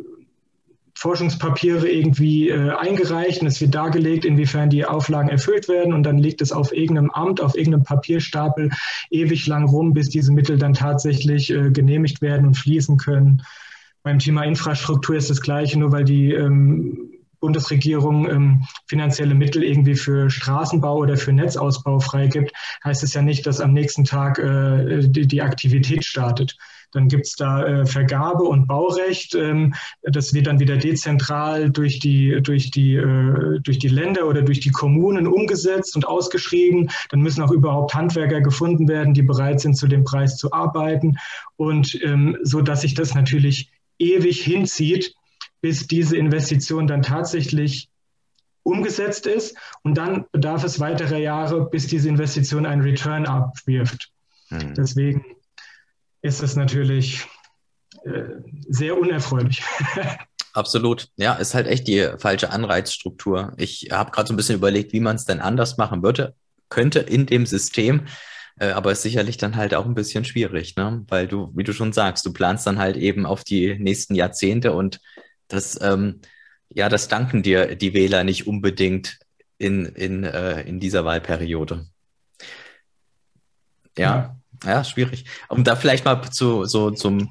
Forschungspapiere 0.99 1.89
irgendwie 1.89 2.49
äh, 2.49 2.71
eingereicht 2.71 3.43
und 3.43 3.49
es 3.49 3.61
wird 3.61 3.75
dargelegt, 3.75 4.25
inwiefern 4.25 4.71
die 4.71 4.87
Auflagen 4.87 5.29
erfüllt 5.29 5.69
werden 5.69 5.93
und 5.93 6.05
dann 6.05 6.17
liegt 6.17 6.41
es 6.41 6.53
auf 6.53 6.73
irgendeinem 6.73 7.11
Amt, 7.11 7.43
auf 7.43 7.55
irgendeinem 7.55 7.85
Papierstapel 7.85 8.71
ewig 9.11 9.47
lang 9.47 9.69
rum, 9.69 9.93
bis 9.93 10.09
diese 10.09 10.33
Mittel 10.33 10.57
dann 10.57 10.73
tatsächlich 10.73 11.51
äh, 11.51 11.71
genehmigt 11.71 12.23
werden 12.23 12.47
und 12.47 12.57
fließen 12.57 12.97
können. 12.97 13.43
Beim 14.07 14.21
Thema 14.21 14.45
Infrastruktur 14.45 15.17
ist 15.17 15.31
das 15.31 15.41
Gleiche, 15.41 15.81
nur 15.81 15.91
weil 15.91 16.05
die 16.05 16.31
ähm, 16.31 17.11
Bundesregierung 17.41 18.31
ähm, 18.31 18.65
finanzielle 18.87 19.35
Mittel 19.35 19.65
irgendwie 19.65 19.97
für 19.97 20.31
Straßenbau 20.31 20.99
oder 20.99 21.17
für 21.17 21.33
Netzausbau 21.33 21.99
freigibt, 21.99 22.53
heißt 22.85 23.03
es 23.03 23.15
ja 23.15 23.23
nicht, 23.23 23.45
dass 23.49 23.61
am 23.61 23.73
nächsten 23.73 24.05
Tag 24.05 24.39
äh, 24.39 25.09
die, 25.09 25.27
die 25.27 25.43
Aktivität 25.43 26.05
startet. 26.05 26.57
Dann 26.93 27.09
gibt 27.09 27.27
es 27.27 27.35
da 27.35 27.67
äh, 27.67 27.85
Vergabe 27.85 28.45
und 28.45 28.69
Baurecht. 28.69 29.35
Ähm, 29.35 29.75
das 30.03 30.33
wird 30.33 30.47
dann 30.47 30.61
wieder 30.61 30.77
dezentral 30.77 31.71
durch 31.71 31.99
die, 31.99 32.41
durch, 32.43 32.71
die, 32.71 32.95
äh, 32.95 33.59
durch 33.61 33.81
die 33.81 33.89
Länder 33.89 34.29
oder 34.29 34.43
durch 34.43 34.61
die 34.61 34.71
Kommunen 34.71 35.27
umgesetzt 35.27 35.97
und 35.97 36.07
ausgeschrieben. 36.07 36.91
Dann 37.11 37.23
müssen 37.23 37.43
auch 37.43 37.51
überhaupt 37.51 37.93
Handwerker 37.93 38.41
gefunden 38.41 38.87
werden, 38.87 39.15
die 39.15 39.23
bereit 39.23 39.61
sind, 39.61 39.75
zu 39.75 39.89
dem 39.89 40.05
Preis 40.05 40.37
zu 40.37 40.53
arbeiten. 40.53 41.17
Und 41.57 41.99
ähm, 42.05 42.39
so 42.45 42.61
dass 42.61 42.83
sich 42.83 42.95
das 42.95 43.13
natürlich 43.15 43.73
ewig 43.99 44.43
hinzieht, 44.43 45.15
bis 45.61 45.87
diese 45.87 46.17
Investition 46.17 46.87
dann 46.87 47.03
tatsächlich 47.03 47.89
umgesetzt 48.63 49.27
ist. 49.27 49.57
Und 49.83 49.95
dann 49.95 50.27
bedarf 50.33 50.65
es 50.65 50.81
weiterer 50.81 51.19
Jahre, 51.19 51.69
bis 51.69 51.87
diese 51.87 52.09
Investition 52.09 52.67
einen 52.67 52.83
Return 52.83 53.27
abwirft. 53.27 54.11
Mhm. 54.51 54.75
Deswegen 54.75 55.25
ist 56.23 56.43
es 56.43 56.57
natürlich 56.57 57.27
äh, 58.05 58.25
sehr 58.69 58.99
unerfreulich. 58.99 59.63
Absolut. 60.53 61.09
Ja, 61.17 61.35
ist 61.35 61.55
halt 61.55 61.67
echt 61.67 61.87
die 61.87 62.09
falsche 62.19 62.51
Anreizstruktur. 62.51 63.53
Ich 63.59 63.89
habe 63.93 64.11
gerade 64.11 64.29
so 64.29 64.33
ein 64.33 64.37
bisschen 64.37 64.57
überlegt, 64.57 64.93
wie 64.93 65.01
man 65.01 65.17
es 65.17 65.27
denn 65.27 65.41
anders 65.41 65.77
machen 65.77 66.03
würde, 66.03 66.35
könnte 66.71 67.01
in 67.01 67.27
dem 67.27 67.45
System. 67.45 68.07
Äh, 68.59 68.71
aber 68.71 68.93
ist 68.93 69.03
sicherlich 69.03 69.37
dann 69.37 69.57
halt 69.57 69.75
auch 69.75 69.85
ein 69.85 69.95
bisschen 69.95 70.25
schwierig, 70.25 70.77
ne? 70.77 71.05
Weil 71.09 71.29
du, 71.29 71.53
wie 71.55 71.65
du 71.65 71.73
schon 71.73 71.93
sagst, 71.93 72.25
du 72.25 72.33
planst 72.33 72.67
dann 72.67 72.79
halt 72.79 72.97
eben 72.97 73.27
auf 73.27 73.45
die 73.45 73.79
nächsten 73.79 74.15
Jahrzehnte 74.15 74.73
und 74.73 75.01
das, 75.49 75.79
ähm, 75.81 76.21
ja, 76.71 76.89
das 76.89 77.09
danken 77.09 77.43
dir 77.43 77.77
die 77.77 77.95
Wähler 77.95 78.25
nicht 78.25 78.47
unbedingt 78.47 79.19
in, 79.59 79.87
in, 79.87 80.25
äh, 80.25 80.63
in 80.63 80.81
dieser 80.81 81.05
Wahlperiode. 81.05 81.87
Ja. 83.97 84.05
ja. 84.05 84.37
Ja, 84.65 84.85
schwierig. 84.85 85.25
Um 85.49 85.65
da 85.65 85.77
vielleicht 85.77 86.05
mal 86.05 86.23
zu, 86.31 86.65
so 86.65 86.91
zum, 86.91 87.31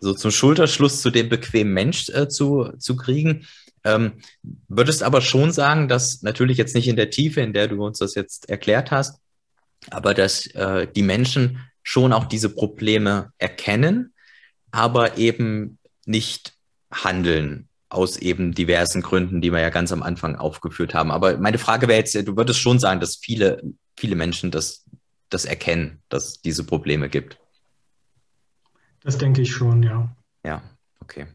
so 0.00 0.12
zum 0.12 0.30
Schulterschluss 0.30 1.00
zu 1.00 1.10
dem 1.10 1.28
bequemen 1.28 1.72
Mensch 1.72 2.08
äh, 2.10 2.28
zu, 2.28 2.72
zu 2.78 2.96
kriegen. 2.96 3.46
Ähm, 3.84 4.20
würdest 4.68 5.02
aber 5.02 5.20
schon 5.20 5.52
sagen, 5.52 5.88
dass 5.88 6.22
natürlich 6.22 6.58
jetzt 6.58 6.74
nicht 6.74 6.88
in 6.88 6.96
der 6.96 7.10
Tiefe, 7.10 7.40
in 7.40 7.52
der 7.52 7.68
du 7.68 7.84
uns 7.84 7.98
das 7.98 8.14
jetzt 8.14 8.48
erklärt 8.50 8.90
hast, 8.90 9.20
aber 9.90 10.14
dass 10.14 10.46
äh, 10.48 10.86
die 10.94 11.02
Menschen 11.02 11.60
schon 11.82 12.12
auch 12.12 12.24
diese 12.24 12.50
Probleme 12.50 13.32
erkennen, 13.38 14.12
aber 14.70 15.18
eben 15.18 15.78
nicht 16.04 16.54
handeln 16.92 17.68
aus 17.88 18.16
eben 18.16 18.52
diversen 18.52 19.02
Gründen, 19.02 19.40
die 19.40 19.52
wir 19.52 19.60
ja 19.60 19.70
ganz 19.70 19.92
am 19.92 20.02
Anfang 20.02 20.36
aufgeführt 20.36 20.94
haben. 20.94 21.10
Aber 21.10 21.38
meine 21.38 21.58
Frage 21.58 21.88
wäre 21.88 21.98
jetzt, 21.98 22.14
du 22.14 22.36
würdest 22.36 22.58
schon 22.58 22.78
sagen, 22.78 23.00
dass 23.00 23.16
viele, 23.16 23.62
viele 23.96 24.16
Menschen 24.16 24.50
das 24.50 24.84
das 25.30 25.44
erkennen, 25.44 26.02
dass 26.08 26.26
es 26.26 26.40
diese 26.40 26.64
Probleme 26.64 27.08
gibt. 27.08 27.38
Das 29.02 29.18
denke 29.18 29.42
ich 29.42 29.52
schon, 29.52 29.82
ja. 29.82 30.14
Ja, 30.44 30.62
okay. 31.00 31.26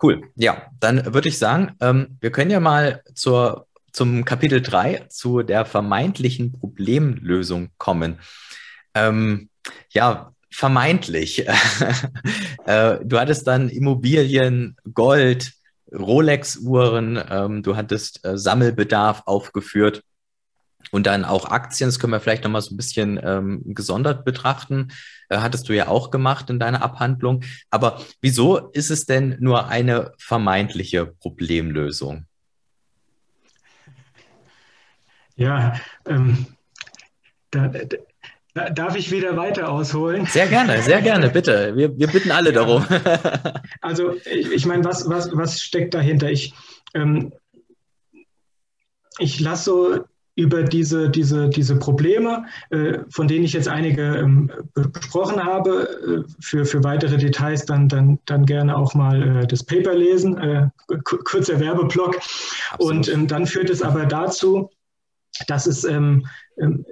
Cool. 0.00 0.30
Ja, 0.36 0.70
dann 0.78 1.12
würde 1.12 1.28
ich 1.28 1.38
sagen, 1.38 1.74
ähm, 1.80 2.18
wir 2.20 2.30
können 2.30 2.50
ja 2.50 2.60
mal 2.60 3.02
zur, 3.14 3.66
zum 3.98 4.24
Kapitel 4.24 4.62
3, 4.62 5.06
zu 5.08 5.42
der 5.42 5.64
vermeintlichen 5.64 6.52
Problemlösung 6.52 7.70
kommen. 7.78 8.20
Ähm, 8.94 9.50
ja, 9.90 10.30
vermeintlich. 10.52 11.44
äh, 12.66 12.98
du 13.02 13.18
hattest 13.18 13.48
dann 13.48 13.68
Immobilien, 13.68 14.76
Gold, 14.94 15.52
Rolex-Uhren, 15.92 17.20
ähm, 17.28 17.64
du 17.64 17.74
hattest 17.74 18.24
äh, 18.24 18.38
Sammelbedarf 18.38 19.24
aufgeführt. 19.26 20.04
Und 20.92 21.08
dann 21.08 21.24
auch 21.24 21.46
Aktien, 21.46 21.88
das 21.88 21.98
können 21.98 22.12
wir 22.12 22.20
vielleicht 22.20 22.44
nochmal 22.44 22.62
so 22.62 22.72
ein 22.72 22.76
bisschen 22.76 23.18
ähm, 23.20 23.62
gesondert 23.64 24.24
betrachten. 24.24 24.92
Äh, 25.28 25.38
hattest 25.38 25.68
du 25.68 25.74
ja 25.74 25.88
auch 25.88 26.12
gemacht 26.12 26.48
in 26.50 26.60
deiner 26.60 26.82
Abhandlung. 26.82 27.42
Aber 27.70 28.00
wieso 28.20 28.58
ist 28.70 28.92
es 28.92 29.06
denn 29.06 29.36
nur 29.40 29.66
eine 29.66 30.12
vermeintliche 30.18 31.06
Problemlösung? 31.06 32.27
Ja, 35.38 35.74
ähm, 36.04 36.46
da, 37.52 37.68
da, 37.68 38.70
darf 38.70 38.96
ich 38.96 39.12
wieder 39.12 39.36
weiter 39.36 39.70
ausholen? 39.70 40.26
Sehr 40.26 40.48
gerne, 40.48 40.82
sehr 40.82 41.00
gerne, 41.00 41.30
bitte. 41.30 41.76
Wir, 41.76 41.96
wir 41.96 42.08
bitten 42.08 42.32
alle 42.32 42.52
ja. 42.52 42.56
darum. 42.56 42.84
also 43.80 44.14
ich, 44.24 44.50
ich 44.50 44.66
meine, 44.66 44.84
was, 44.84 45.08
was, 45.08 45.30
was 45.32 45.60
steckt 45.60 45.94
dahinter? 45.94 46.28
Ich, 46.28 46.52
ähm, 46.94 47.32
ich 49.20 49.38
lasse 49.38 49.64
so 49.64 50.04
über 50.34 50.64
diese, 50.64 51.08
diese, 51.08 51.48
diese 51.48 51.76
Probleme, 51.76 52.46
äh, 52.70 52.98
von 53.08 53.28
denen 53.28 53.44
ich 53.44 53.52
jetzt 53.52 53.68
einige 53.68 54.02
ähm, 54.02 54.50
besprochen 54.74 55.42
habe. 55.42 56.24
Äh, 56.26 56.32
für, 56.40 56.64
für 56.64 56.82
weitere 56.82 57.16
Details 57.16 57.64
dann, 57.64 57.88
dann, 57.88 58.18
dann 58.26 58.44
gerne 58.44 58.76
auch 58.76 58.94
mal 58.94 59.42
äh, 59.42 59.46
das 59.46 59.62
Paper 59.62 59.94
lesen, 59.94 60.36
äh, 60.38 60.68
kurzer 61.04 61.60
Werbeblock. 61.60 62.18
Und 62.78 63.08
ähm, 63.08 63.28
dann 63.28 63.46
führt 63.46 63.70
es 63.70 63.82
aber 63.82 64.06
dazu, 64.06 64.70
dass, 65.46 65.66
es, 65.66 65.84
ähm, 65.84 66.26
ähm 66.58 66.84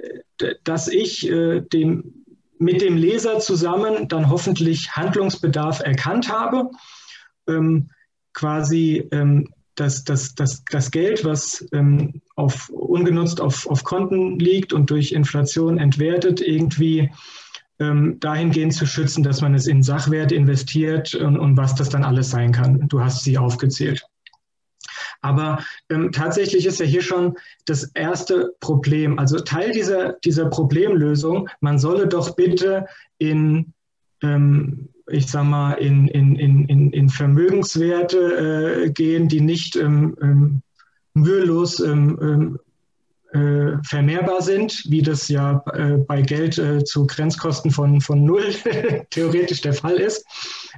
dass 0.64 0.88
ich 0.88 1.30
äh, 1.30 1.60
dem, 1.60 2.24
mit 2.58 2.80
dem 2.80 2.96
Leser 2.96 3.38
zusammen 3.38 4.08
dann 4.08 4.30
hoffentlich 4.30 4.92
Handlungsbedarf 4.92 5.80
erkannt 5.80 6.30
habe. 6.30 6.70
Ähm, 7.48 7.90
quasi 8.32 9.08
ähm, 9.12 9.48
dass 9.76 10.04
das, 10.04 10.34
das, 10.34 10.64
das 10.70 10.90
Geld, 10.90 11.24
was 11.24 11.66
ähm, 11.72 12.20
auf, 12.34 12.70
ungenutzt 12.70 13.40
auf, 13.40 13.66
auf 13.68 13.84
Konten 13.84 14.38
liegt 14.38 14.72
und 14.72 14.90
durch 14.90 15.12
Inflation 15.12 15.78
entwertet, 15.78 16.40
irgendwie 16.40 17.10
ähm, 17.78 18.18
dahingehend 18.20 18.72
zu 18.72 18.86
schützen, 18.86 19.22
dass 19.22 19.42
man 19.42 19.54
es 19.54 19.66
in 19.66 19.82
Sachwerte 19.82 20.34
investiert 20.34 21.14
und, 21.14 21.38
und 21.38 21.56
was 21.56 21.74
das 21.74 21.90
dann 21.90 22.04
alles 22.04 22.30
sein 22.30 22.52
kann. 22.52 22.88
Du 22.88 23.00
hast 23.00 23.22
sie 23.22 23.36
aufgezählt. 23.36 24.02
Aber 25.20 25.64
ähm, 25.90 26.12
tatsächlich 26.12 26.66
ist 26.66 26.80
ja 26.80 26.86
hier 26.86 27.02
schon 27.02 27.36
das 27.64 27.90
erste 27.94 28.54
Problem. 28.60 29.18
Also 29.18 29.38
Teil 29.38 29.72
dieser, 29.72 30.14
dieser 30.24 30.46
Problemlösung, 30.46 31.48
man 31.60 31.78
solle 31.78 32.06
doch 32.06 32.36
bitte 32.36 32.86
in 33.18 33.72
ähm, 34.22 34.88
ich 35.08 35.28
sag 35.28 35.44
mal, 35.44 35.74
in, 35.74 36.08
in, 36.08 36.34
in, 36.36 36.90
in 36.90 37.08
Vermögenswerte 37.08 38.86
äh, 38.86 38.90
gehen, 38.90 39.28
die 39.28 39.40
nicht 39.40 39.76
ähm, 39.76 40.16
ähm, 40.20 40.62
mühelos 41.14 41.80
ähm, 41.80 42.18
ähm, 42.20 42.54
äh, 42.54 42.65
vermehrbar 43.82 44.42
sind, 44.42 44.84
wie 44.88 45.02
das 45.02 45.28
ja 45.28 45.62
äh, 45.72 45.98
bei 45.98 46.22
Geld 46.22 46.58
äh, 46.58 46.84
zu 46.84 47.06
Grenzkosten 47.06 47.70
von, 47.70 48.00
von 48.00 48.24
null 48.24 48.54
theoretisch 49.10 49.60
der 49.60 49.74
Fall 49.74 49.96
ist, 49.96 50.24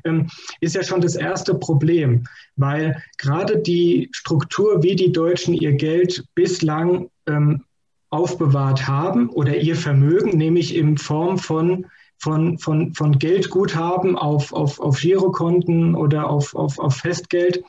ähm, 0.05 0.29
ist 0.61 0.75
ja 0.75 0.83
schon 0.83 1.01
das 1.01 1.15
erste 1.15 1.55
Problem, 1.55 2.25
weil 2.57 3.03
gerade 3.19 3.59
die 3.59 4.09
Struktur, 4.13 4.83
wie 4.83 4.97
die 4.97 5.13
Deutschen 5.13 5.55
ihr 5.55 5.73
Geld 5.73 6.25
bislang 6.35 7.11
ähm, 7.27 7.65
aufbewahrt 8.11 8.87
haben 8.89 9.29
oder 9.31 9.57
ihr 9.57 9.77
Vermögen, 9.77 10.37
nämlich 10.39 10.75
in 10.75 10.99
Form 10.99 11.39
von 11.39 11.87
von, 12.21 12.59
von, 12.59 12.95
von 12.95 13.19
Geldguthaben 13.19 14.19
auf, 14.19 14.53
auf, 14.53 14.81
auf 14.81 14.99
Girokonten 14.99 15.95
oder 15.95 16.29
auf, 16.29 16.55
auf, 16.55 16.79
auf 16.79 16.97
Festgeld. 16.97 17.63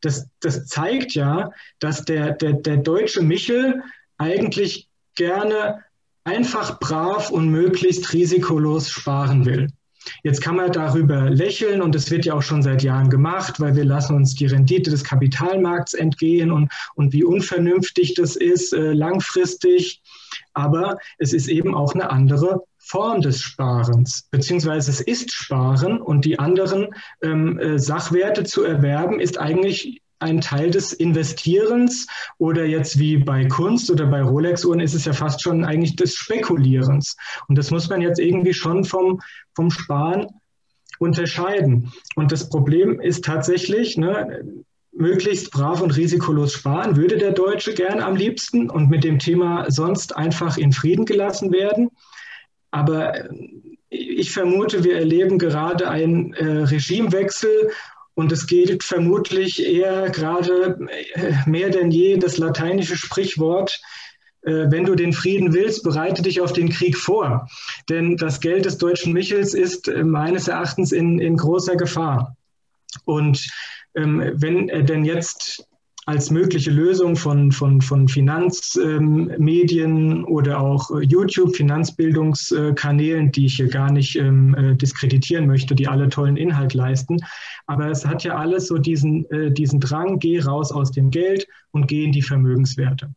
Das, 0.00 0.26
das 0.40 0.66
zeigt 0.66 1.14
ja, 1.14 1.52
dass 1.78 2.04
der, 2.04 2.32
der, 2.32 2.54
der 2.54 2.78
deutsche 2.78 3.22
Michel 3.22 3.82
eigentlich 4.22 4.88
gerne 5.14 5.84
einfach 6.24 6.78
brav 6.78 7.30
und 7.30 7.50
möglichst 7.50 8.12
risikolos 8.12 8.90
sparen 8.90 9.44
will. 9.44 9.68
Jetzt 10.24 10.40
kann 10.40 10.56
man 10.56 10.72
darüber 10.72 11.30
lächeln 11.30 11.80
und 11.80 11.94
es 11.94 12.10
wird 12.10 12.24
ja 12.24 12.34
auch 12.34 12.42
schon 12.42 12.62
seit 12.62 12.82
Jahren 12.82 13.08
gemacht, 13.08 13.60
weil 13.60 13.76
wir 13.76 13.84
lassen 13.84 14.16
uns 14.16 14.34
die 14.34 14.46
Rendite 14.46 14.90
des 14.90 15.04
Kapitalmarkts 15.04 15.94
entgehen 15.94 16.50
und, 16.50 16.72
und 16.94 17.12
wie 17.12 17.24
unvernünftig 17.24 18.14
das 18.14 18.34
ist 18.34 18.72
äh, 18.72 18.92
langfristig. 18.92 20.02
Aber 20.54 20.98
es 21.18 21.32
ist 21.32 21.48
eben 21.48 21.74
auch 21.74 21.94
eine 21.94 22.10
andere 22.10 22.64
Form 22.78 23.20
des 23.20 23.40
Sparens, 23.40 24.28
beziehungsweise 24.30 24.90
es 24.90 25.00
ist 25.00 25.32
Sparen 25.32 26.00
und 26.00 26.24
die 26.24 26.38
anderen 26.38 26.88
ähm, 27.22 27.58
äh, 27.58 27.78
Sachwerte 27.78 28.44
zu 28.44 28.64
erwerben, 28.64 29.20
ist 29.20 29.38
eigentlich 29.38 30.01
ein 30.22 30.40
Teil 30.40 30.70
des 30.70 30.92
Investierens 30.92 32.06
oder 32.38 32.64
jetzt 32.64 32.98
wie 32.98 33.16
bei 33.16 33.44
Kunst 33.46 33.90
oder 33.90 34.06
bei 34.06 34.22
Rolex-Uhren 34.22 34.80
ist 34.80 34.94
es 34.94 35.04
ja 35.04 35.12
fast 35.12 35.42
schon 35.42 35.64
eigentlich 35.64 35.96
des 35.96 36.14
Spekulierens. 36.14 37.16
Und 37.48 37.58
das 37.58 37.70
muss 37.70 37.88
man 37.88 38.00
jetzt 38.00 38.18
irgendwie 38.18 38.54
schon 38.54 38.84
vom, 38.84 39.20
vom 39.54 39.70
Sparen 39.70 40.26
unterscheiden. 40.98 41.92
Und 42.14 42.32
das 42.32 42.48
Problem 42.48 43.00
ist 43.00 43.24
tatsächlich, 43.24 43.96
ne, 43.96 44.44
möglichst 44.92 45.50
brav 45.50 45.80
und 45.80 45.96
risikolos 45.96 46.52
sparen, 46.52 46.96
würde 46.96 47.16
der 47.16 47.32
Deutsche 47.32 47.74
gern 47.74 48.00
am 48.00 48.14
liebsten 48.14 48.70
und 48.70 48.90
mit 48.90 49.04
dem 49.04 49.18
Thema 49.18 49.70
sonst 49.70 50.16
einfach 50.16 50.56
in 50.58 50.72
Frieden 50.72 51.06
gelassen 51.06 51.52
werden. 51.52 51.90
Aber 52.70 53.14
ich 53.88 54.32
vermute, 54.32 54.84
wir 54.84 54.96
erleben 54.96 55.38
gerade 55.38 55.88
einen 55.88 56.32
äh, 56.34 56.44
Regimewechsel 56.44 57.70
Und 58.14 58.30
es 58.30 58.46
gilt 58.46 58.82
vermutlich 58.82 59.64
eher 59.64 60.10
gerade 60.10 60.78
äh, 61.14 61.32
mehr 61.46 61.70
denn 61.70 61.90
je 61.90 62.18
das 62.18 62.36
lateinische 62.36 62.96
Sprichwort, 62.96 63.80
äh, 64.42 64.66
wenn 64.70 64.84
du 64.84 64.94
den 64.94 65.12
Frieden 65.12 65.54
willst, 65.54 65.82
bereite 65.82 66.22
dich 66.22 66.40
auf 66.40 66.52
den 66.52 66.68
Krieg 66.68 66.96
vor. 66.96 67.48
Denn 67.88 68.16
das 68.16 68.40
Geld 68.40 68.66
des 68.66 68.78
deutschen 68.78 69.12
Michels 69.12 69.54
ist 69.54 69.88
äh, 69.88 70.04
meines 70.04 70.48
Erachtens 70.48 70.92
in, 70.92 71.20
in 71.20 71.36
großer 71.36 71.76
Gefahr. 71.76 72.36
Und 73.04 73.46
ähm, 73.94 74.32
wenn 74.34 74.66
denn 74.86 75.04
jetzt 75.04 75.66
als 76.06 76.30
mögliche 76.30 76.70
Lösung 76.70 77.14
von, 77.14 77.52
von, 77.52 77.80
von 77.80 78.08
Finanzmedien 78.08 80.10
ähm, 80.10 80.24
oder 80.26 80.60
auch 80.60 80.90
YouTube, 81.00 81.54
Finanzbildungskanälen, 81.54 83.30
die 83.30 83.46
ich 83.46 83.56
hier 83.56 83.68
gar 83.68 83.92
nicht 83.92 84.16
ähm, 84.16 84.54
äh, 84.54 84.74
diskreditieren 84.74 85.46
möchte, 85.46 85.76
die 85.76 85.86
alle 85.86 86.08
tollen 86.08 86.36
Inhalt 86.36 86.74
leisten. 86.74 87.18
Aber 87.66 87.88
es 87.88 88.04
hat 88.04 88.24
ja 88.24 88.36
alles 88.36 88.66
so 88.66 88.78
diesen, 88.78 89.30
äh, 89.30 89.52
diesen 89.52 89.78
Drang, 89.78 90.18
geh 90.18 90.40
raus 90.40 90.72
aus 90.72 90.90
dem 90.90 91.10
Geld 91.10 91.46
und 91.70 91.86
geh 91.86 92.04
in 92.04 92.12
die 92.12 92.22
Vermögenswerte. 92.22 93.10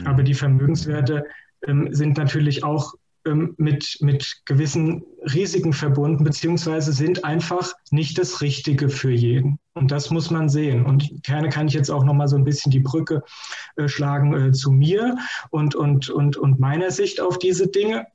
Mhm. 0.00 0.06
Aber 0.06 0.22
die 0.22 0.34
Vermögenswerte 0.34 1.24
ähm, 1.66 1.88
sind 1.90 2.18
natürlich 2.18 2.62
auch 2.62 2.94
mit, 3.24 3.98
mit 4.00 4.42
gewissen 4.46 5.04
Risiken 5.32 5.72
verbunden, 5.72 6.24
beziehungsweise 6.24 6.92
sind 6.92 7.24
einfach 7.24 7.72
nicht 7.90 8.18
das 8.18 8.40
Richtige 8.40 8.88
für 8.88 9.12
jeden. 9.12 9.58
Und 9.74 9.90
das 9.90 10.10
muss 10.10 10.30
man 10.30 10.48
sehen. 10.48 10.84
Und 10.84 11.22
gerne 11.22 11.48
kann 11.48 11.68
ich 11.68 11.74
jetzt 11.74 11.90
auch 11.90 12.04
nochmal 12.04 12.28
so 12.28 12.36
ein 12.36 12.44
bisschen 12.44 12.72
die 12.72 12.80
Brücke 12.80 13.22
äh, 13.76 13.88
schlagen 13.88 14.34
äh, 14.34 14.52
zu 14.52 14.72
mir 14.72 15.16
und, 15.50 15.74
und, 15.74 16.10
und, 16.10 16.36
und 16.36 16.58
meiner 16.58 16.90
Sicht 16.90 17.20
auf 17.20 17.38
diese 17.38 17.68
Dinge. 17.68 18.06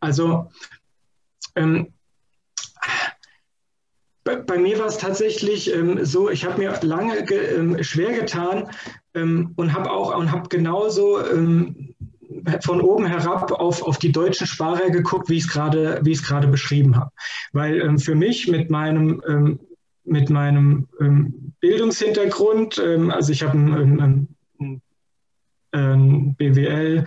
Also, 0.00 0.50
ähm, 1.54 1.92
bei, 4.24 4.36
bei, 4.36 4.58
mir 4.58 4.78
war 4.78 4.86
es 4.86 4.98
tatsächlich 4.98 5.72
ähm, 5.72 6.04
so, 6.04 6.28
ich 6.28 6.44
habe 6.44 6.58
mir 6.58 6.76
lange 6.82 7.24
ge, 7.24 7.56
ähm, 7.56 7.82
schwer 7.84 8.12
getan 8.12 8.70
ähm, 9.14 9.52
und 9.56 9.72
habe 9.72 9.90
auch 9.90 10.16
und 10.16 10.32
habe 10.32 10.48
genauso 10.48 11.24
ähm, 11.24 11.94
von 12.60 12.80
oben 12.80 13.06
herab 13.06 13.52
auf, 13.52 13.82
auf 13.82 13.98
die 13.98 14.12
deutschen 14.12 14.46
Sparer 14.46 14.90
geguckt, 14.90 15.28
wie 15.28 15.36
ich 15.36 15.44
es 15.44 15.52
gerade, 15.52 16.48
beschrieben 16.48 16.96
habe. 16.96 17.10
Weil 17.52 17.80
ähm, 17.80 17.98
für 17.98 18.14
mich 18.14 18.48
mit 18.48 18.70
meinem, 18.70 19.22
ähm, 19.28 19.60
mit 20.04 20.30
meinem 20.30 20.88
ähm, 21.00 21.52
Bildungshintergrund, 21.60 22.78
ähm, 22.78 23.10
also 23.10 23.32
ich 23.32 23.42
habe 23.42 23.58
ein, 23.58 24.00
ein, 24.00 24.80
ein 25.72 26.34
BWL, 26.36 27.06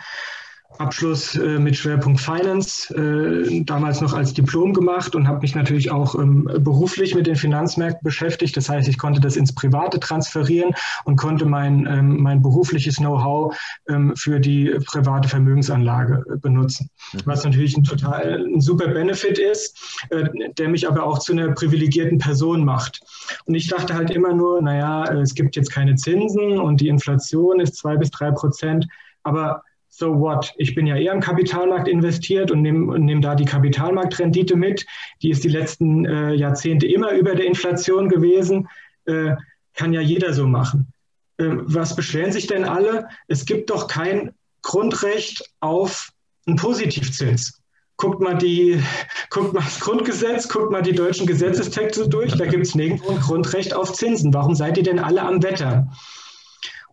Abschluss 0.80 1.36
äh, 1.36 1.60
mit 1.60 1.76
Schwerpunkt 1.76 2.22
Finance, 2.22 2.94
äh, 2.96 3.64
damals 3.64 4.00
noch 4.00 4.14
als 4.14 4.34
Diplom 4.34 4.74
gemacht 4.74 5.14
und 5.14 5.28
habe 5.28 5.42
mich 5.42 5.54
natürlich 5.54 5.92
auch 5.92 6.16
ähm, 6.16 6.50
beruflich 6.60 7.14
mit 7.16 7.28
den 7.28 7.36
Finanzmärkten 7.36 8.02
beschäftigt. 8.02 8.56
Das 8.56 8.70
heißt, 8.70 8.88
ich 8.88 8.98
konnte 8.98 9.20
das 9.20 9.36
ins 9.36 9.54
Private 9.54 10.00
transferieren 10.00 10.74
und 11.04 11.18
konnte 11.18 11.46
mein, 11.46 11.86
ähm, 11.86 12.22
mein 12.22 12.42
berufliches 12.42 12.96
Know-how 12.96 13.58
ähm, 13.90 14.16
für 14.16 14.40
die 14.40 14.74
private 14.86 15.28
Vermögensanlage 15.28 16.24
äh, 16.32 16.38
benutzen. 16.38 16.90
Mhm. 17.12 17.20
Was 17.26 17.44
natürlich 17.44 17.76
ein 17.76 17.84
total 17.84 18.46
ein 18.48 18.62
super 18.62 18.88
Benefit 18.88 19.38
ist, 19.38 19.78
äh, 20.12 20.30
der 20.58 20.70
mich 20.70 20.88
aber 20.88 21.04
auch 21.04 21.20
zu 21.20 21.34
einer 21.34 21.52
privilegierten 21.52 22.20
Person 22.20 22.64
macht. 22.64 23.02
Und 23.46 23.56
ich 23.56 23.68
dachte 23.68 23.96
halt 23.96 24.12
immer 24.12 24.34
nur, 24.34 24.62
naja, 24.62 25.04
es 25.16 25.36
gibt 25.36 25.58
jetzt 25.58 25.74
keine 25.74 25.96
Zinsen 25.96 26.58
und 26.58 26.80
die 26.80 26.88
Inflation 26.88 27.60
ist 27.60 27.76
zwei 27.76 27.98
bis 27.98 28.12
drei 28.12 28.32
Prozent. 28.32 28.88
Aber 29.24 29.64
so 30.00 30.18
what? 30.18 30.54
Ich 30.58 30.74
bin 30.74 30.88
ja 30.88 30.96
eher 30.96 31.14
im 31.14 31.20
Kapitalmarkt 31.20 31.88
investiert 31.88 32.52
und 32.52 32.62
nehme 32.62 32.98
nehm 32.98 33.22
da 33.22 33.36
die 33.36 33.46
Kapitalmarktrendite 33.46 34.56
mit. 34.56 34.86
Die 35.22 35.30
ist 35.30 35.44
die 35.44 35.50
letzten 35.50 36.06
äh, 36.06 36.34
Jahrzehnte 36.34 36.88
immer 36.88 37.12
über 37.12 37.36
der 37.36 37.46
Inflation 37.46 38.08
gewesen. 38.10 38.68
Äh, 39.06 39.36
kann 39.76 39.94
ja 39.94 40.02
jeder 40.02 40.34
so 40.34 40.48
machen. 40.48 40.92
Äh, 41.38 41.50
was 41.50 41.96
beschweren 41.96 42.32
sich 42.32 42.48
denn 42.48 42.64
alle? 42.64 43.10
Es 43.28 43.46
gibt 43.46 43.70
doch 43.70 43.88
kein 43.88 44.32
Grundrecht 44.62 45.44
auf 45.60 46.12
einen 46.48 46.56
Positivzins. 46.56 47.62
Guckt 47.98 48.22
mal, 48.22 48.38
die, 48.38 48.82
guckt 49.30 49.54
mal 49.54 49.64
das 49.64 49.82
Grundgesetz, 49.82 50.48
guckt 50.48 50.72
mal 50.72 50.82
die 50.82 50.96
deutschen 50.96 51.28
Gesetzestexte 51.28 52.08
durch, 52.08 52.36
da 52.36 52.46
gibt 52.46 52.66
es 52.66 52.74
nirgendwo 52.74 53.12
ein 53.12 53.20
Grundrecht 53.20 53.74
auf 53.74 53.94
Zinsen. 53.94 54.34
Warum 54.34 54.56
seid 54.56 54.78
ihr 54.78 54.84
denn 54.84 55.00
alle 55.00 55.22
am 55.22 55.44
Wetter? 55.44 55.92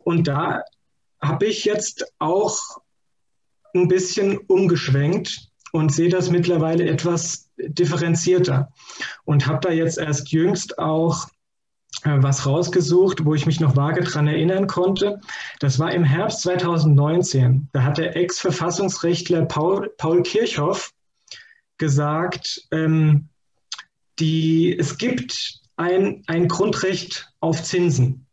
Und 0.02 0.26
da 0.26 0.62
habe 1.20 1.46
ich 1.46 1.64
jetzt 1.64 2.12
auch 2.18 2.80
ein 3.82 3.88
bisschen 3.88 4.38
umgeschwenkt 4.38 5.48
und 5.72 5.92
sehe 5.92 6.08
das 6.08 6.30
mittlerweile 6.30 6.88
etwas 6.88 7.50
differenzierter 7.58 8.72
und 9.24 9.46
habe 9.46 9.60
da 9.60 9.70
jetzt 9.70 9.98
erst 9.98 10.30
jüngst 10.30 10.78
auch 10.78 11.28
äh, 12.02 12.16
was 12.18 12.46
rausgesucht, 12.46 13.24
wo 13.24 13.34
ich 13.34 13.46
mich 13.46 13.60
noch 13.60 13.76
vage 13.76 14.02
daran 14.02 14.28
erinnern 14.28 14.66
konnte. 14.66 15.20
Das 15.60 15.78
war 15.78 15.92
im 15.92 16.04
Herbst 16.04 16.42
2019. 16.42 17.68
Da 17.72 17.82
hat 17.82 17.98
der 17.98 18.16
Ex-Verfassungsrechtler 18.16 19.46
Paul, 19.46 19.90
Paul 19.96 20.22
Kirchhoff 20.22 20.92
gesagt, 21.78 22.66
ähm, 22.70 23.28
die, 24.18 24.76
es 24.78 24.98
gibt 24.98 25.60
ein, 25.76 26.22
ein 26.26 26.48
Grundrecht 26.48 27.30
auf 27.40 27.62
Zinsen. 27.62 28.26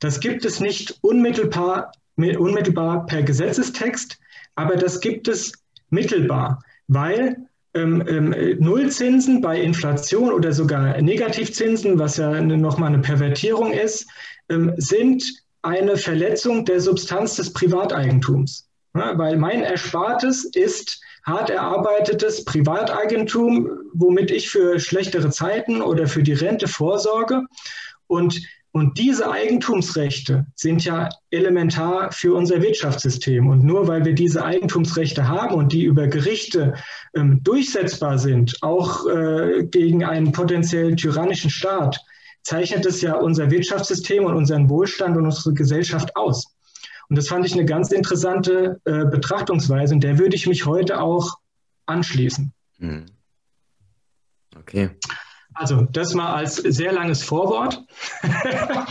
Das 0.00 0.20
gibt 0.20 0.44
es 0.44 0.60
nicht 0.60 0.98
unmittelbar, 1.00 1.92
unmittelbar 2.16 3.06
per 3.06 3.22
Gesetzestext, 3.22 4.18
aber 4.54 4.76
das 4.76 5.00
gibt 5.00 5.28
es 5.28 5.52
mittelbar, 5.90 6.62
weil 6.88 7.36
ähm, 7.74 8.04
ähm, 8.06 8.34
Nullzinsen 8.58 9.40
bei 9.40 9.60
Inflation 9.60 10.32
oder 10.32 10.52
sogar 10.52 11.00
Negativzinsen, 11.00 11.98
was 11.98 12.18
ja 12.18 12.40
nochmal 12.40 12.92
eine 12.92 13.02
Pervertierung 13.02 13.72
ist, 13.72 14.06
ähm, 14.50 14.74
sind 14.76 15.24
eine 15.62 15.96
Verletzung 15.96 16.64
der 16.64 16.80
Substanz 16.80 17.36
des 17.36 17.52
Privateigentums. 17.52 18.68
Ja, 18.94 19.16
weil 19.16 19.38
mein 19.38 19.62
Erspartes 19.62 20.44
ist 20.44 21.00
hart 21.24 21.48
erarbeitetes 21.48 22.44
Privateigentum, 22.44 23.70
womit 23.94 24.30
ich 24.30 24.50
für 24.50 24.78
schlechtere 24.78 25.30
Zeiten 25.30 25.80
oder 25.80 26.06
für 26.06 26.22
die 26.22 26.34
Rente 26.34 26.68
vorsorge. 26.68 27.42
Und 28.06 28.42
und 28.72 28.96
diese 28.96 29.30
Eigentumsrechte 29.30 30.46
sind 30.54 30.82
ja 30.84 31.10
elementar 31.30 32.10
für 32.10 32.34
unser 32.34 32.62
Wirtschaftssystem. 32.62 33.46
Und 33.46 33.62
nur 33.62 33.86
weil 33.86 34.06
wir 34.06 34.14
diese 34.14 34.44
Eigentumsrechte 34.44 35.28
haben 35.28 35.54
und 35.54 35.72
die 35.72 35.84
über 35.84 36.06
Gerichte 36.06 36.74
ähm, 37.14 37.42
durchsetzbar 37.42 38.18
sind, 38.18 38.56
auch 38.62 39.06
äh, 39.06 39.64
gegen 39.64 40.04
einen 40.04 40.32
potenziell 40.32 40.96
tyrannischen 40.96 41.50
Staat, 41.50 42.00
zeichnet 42.42 42.86
es 42.86 43.02
ja 43.02 43.14
unser 43.14 43.50
Wirtschaftssystem 43.50 44.24
und 44.24 44.34
unseren 44.34 44.70
Wohlstand 44.70 45.18
und 45.18 45.26
unsere 45.26 45.52
Gesellschaft 45.52 46.16
aus. 46.16 46.56
Und 47.10 47.16
das 47.16 47.28
fand 47.28 47.44
ich 47.44 47.52
eine 47.52 47.66
ganz 47.66 47.92
interessante 47.92 48.80
äh, 48.86 49.04
Betrachtungsweise 49.04 49.94
und 49.94 50.02
der 50.02 50.18
würde 50.18 50.34
ich 50.34 50.46
mich 50.46 50.64
heute 50.64 51.02
auch 51.02 51.34
anschließen. 51.84 52.54
Hm. 52.78 53.04
Okay. 54.58 54.90
Also 55.62 55.86
das 55.92 56.14
mal 56.14 56.34
als 56.34 56.56
sehr 56.56 56.92
langes 56.92 57.22
Vorwort. 57.22 57.84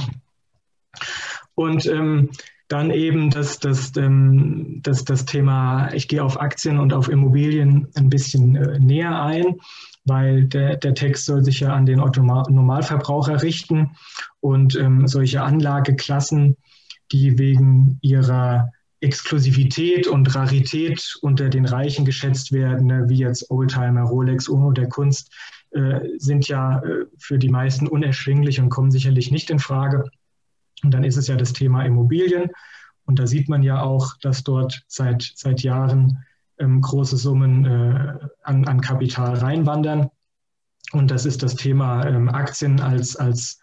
und 1.56 1.86
ähm, 1.86 2.30
dann 2.70 2.92
eben 2.92 3.30
das, 3.30 3.60
das, 3.60 3.92
ähm, 3.98 4.80
das, 4.82 5.04
das 5.04 5.26
Thema, 5.26 5.94
ich 5.94 6.08
gehe 6.08 6.24
auf 6.24 6.40
Aktien 6.40 6.80
und 6.80 6.94
auf 6.94 7.10
Immobilien 7.10 7.90
ein 7.96 8.10
bisschen 8.10 8.56
äh, 8.56 8.80
näher 8.80 9.22
ein, 9.22 9.58
weil 10.06 10.46
der, 10.46 10.78
der 10.78 10.94
Text 10.94 11.26
soll 11.26 11.44
sich 11.44 11.60
ja 11.60 11.74
an 11.74 11.86
den 11.86 12.00
Normalverbraucher 12.00 13.44
richten 13.44 13.98
und 14.40 14.76
ähm, 14.76 15.08
solche 15.08 15.44
Anlageklassen, 15.44 16.56
die 17.12 17.38
wegen 17.38 18.00
ihrer 18.02 18.72
Exklusivität 19.02 20.08
und 20.08 20.34
Rarität 20.34 21.18
unter 21.22 21.50
den 21.50 21.66
Reichen 21.66 22.06
geschätzt 22.06 22.54
werden, 22.54 22.88
ne, 22.88 23.06
wie 23.10 23.18
jetzt 23.18 23.52
Oldtimer, 23.52 24.04
Rolex, 24.04 24.48
Uno 24.48 24.72
der 24.72 24.88
Kunst, 24.88 25.30
sind 26.18 26.48
ja 26.48 26.80
äh, 26.80 27.06
für 27.18 27.38
die 27.38 27.50
meisten 27.50 27.88
unerschwinglich 27.88 28.60
und 28.60 28.70
kommen 28.70 28.92
sicherlich 28.92 29.32
nicht 29.32 29.50
in 29.50 29.60
Frage. 29.60 30.10
Und 30.84 30.94
dann 30.94 31.04
ist 31.04 31.18
es 31.18 31.28
ja 31.28 31.36
das 31.36 31.54
Thema 31.54 31.84
Immobilien. 31.84 32.50
Und 33.06 33.20
da 33.20 33.28
sieht 33.28 33.50
man 33.50 33.64
ja 33.64 33.82
auch, 33.82 34.16
dass 34.22 34.44
dort 34.44 34.84
seit, 34.88 35.32
seit 35.36 35.62
Jahren 35.62 36.26
ähm, 36.60 36.82
große 36.82 37.18
Summen 37.18 37.66
äh, 37.66 38.14
an, 38.44 38.68
an 38.68 38.82
Kapital 38.82 39.36
reinwandern. 39.36 40.10
Und 40.92 41.10
das 41.10 41.26
ist 41.26 41.42
das 41.42 41.56
Thema 41.56 42.06
ähm, 42.06 42.30
Aktien 42.30 42.80
als, 42.80 43.16
als 43.16 43.60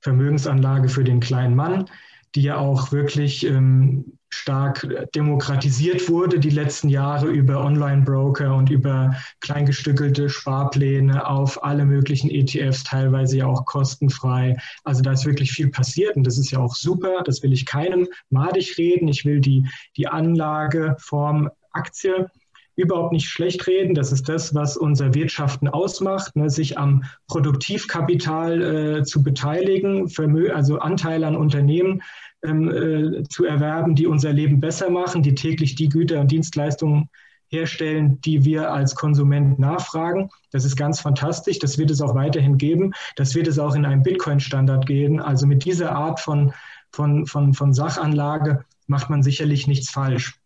Vermögensanlage 0.00 0.88
für 0.88 1.04
den 1.04 1.20
kleinen 1.20 1.54
Mann, 1.54 1.86
die 2.34 2.42
ja 2.42 2.56
auch 2.56 2.92
wirklich 2.92 3.46
ähm, 3.46 4.17
stark 4.30 4.86
demokratisiert 5.14 6.08
wurde 6.08 6.38
die 6.38 6.50
letzten 6.50 6.88
Jahre 6.88 7.28
über 7.28 7.64
Online-Broker 7.64 8.54
und 8.54 8.70
über 8.70 9.14
kleingestückelte 9.40 10.28
Sparpläne 10.28 11.26
auf 11.26 11.62
alle 11.64 11.84
möglichen 11.84 12.30
ETFs, 12.30 12.84
teilweise 12.84 13.38
ja 13.38 13.46
auch 13.46 13.64
kostenfrei. 13.64 14.56
Also 14.84 15.02
da 15.02 15.12
ist 15.12 15.26
wirklich 15.26 15.52
viel 15.52 15.70
passiert 15.70 16.16
und 16.16 16.26
das 16.26 16.38
ist 16.38 16.50
ja 16.50 16.58
auch 16.58 16.74
super. 16.74 17.22
Das 17.24 17.42
will 17.42 17.52
ich 17.52 17.66
keinem 17.66 18.06
madig 18.30 18.76
reden. 18.78 19.08
Ich 19.08 19.24
will 19.24 19.40
die, 19.40 19.66
die 19.96 20.08
Anlageform 20.08 21.50
Aktie 21.72 22.30
überhaupt 22.78 23.12
nicht 23.12 23.28
schlecht 23.28 23.66
reden. 23.66 23.94
Das 23.94 24.12
ist 24.12 24.28
das, 24.28 24.54
was 24.54 24.76
unser 24.76 25.12
Wirtschaften 25.12 25.68
ausmacht, 25.68 26.36
ne, 26.36 26.48
sich 26.48 26.78
am 26.78 27.02
Produktivkapital 27.26 28.62
äh, 28.62 29.02
zu 29.02 29.22
beteiligen, 29.22 30.08
Vermö 30.08 30.52
also 30.52 30.78
Anteile 30.78 31.26
an 31.26 31.36
Unternehmen 31.36 32.02
ähm, 32.44 32.68
äh, 32.70 33.22
zu 33.24 33.44
erwerben, 33.44 33.94
die 33.94 34.06
unser 34.06 34.32
Leben 34.32 34.60
besser 34.60 34.90
machen, 34.90 35.22
die 35.22 35.34
täglich 35.34 35.74
die 35.74 35.88
Güter 35.88 36.20
und 36.20 36.30
Dienstleistungen 36.30 37.08
herstellen, 37.48 38.20
die 38.20 38.44
wir 38.44 38.72
als 38.72 38.94
Konsument 38.94 39.58
nachfragen. 39.58 40.30
Das 40.50 40.64
ist 40.64 40.76
ganz 40.76 41.00
fantastisch. 41.00 41.58
Das 41.58 41.78
wird 41.78 41.90
es 41.90 42.00
auch 42.00 42.14
weiterhin 42.14 42.58
geben. 42.58 42.92
Das 43.16 43.34
wird 43.34 43.48
es 43.48 43.58
auch 43.58 43.74
in 43.74 43.84
einem 43.84 44.02
Bitcoin-Standard 44.02 44.86
geben. 44.86 45.20
Also 45.20 45.46
mit 45.46 45.64
dieser 45.64 45.92
Art 45.92 46.20
von, 46.20 46.52
von, 46.92 47.26
von, 47.26 47.54
von 47.54 47.72
Sachanlage 47.72 48.64
macht 48.86 49.10
man 49.10 49.22
sicherlich 49.22 49.66
nichts 49.66 49.90
falsch. 49.90 50.38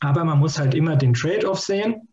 Aber 0.00 0.24
man 0.24 0.38
muss 0.38 0.58
halt 0.58 0.74
immer 0.74 0.96
den 0.96 1.14
Trade-off 1.14 1.60
sehen. 1.60 2.08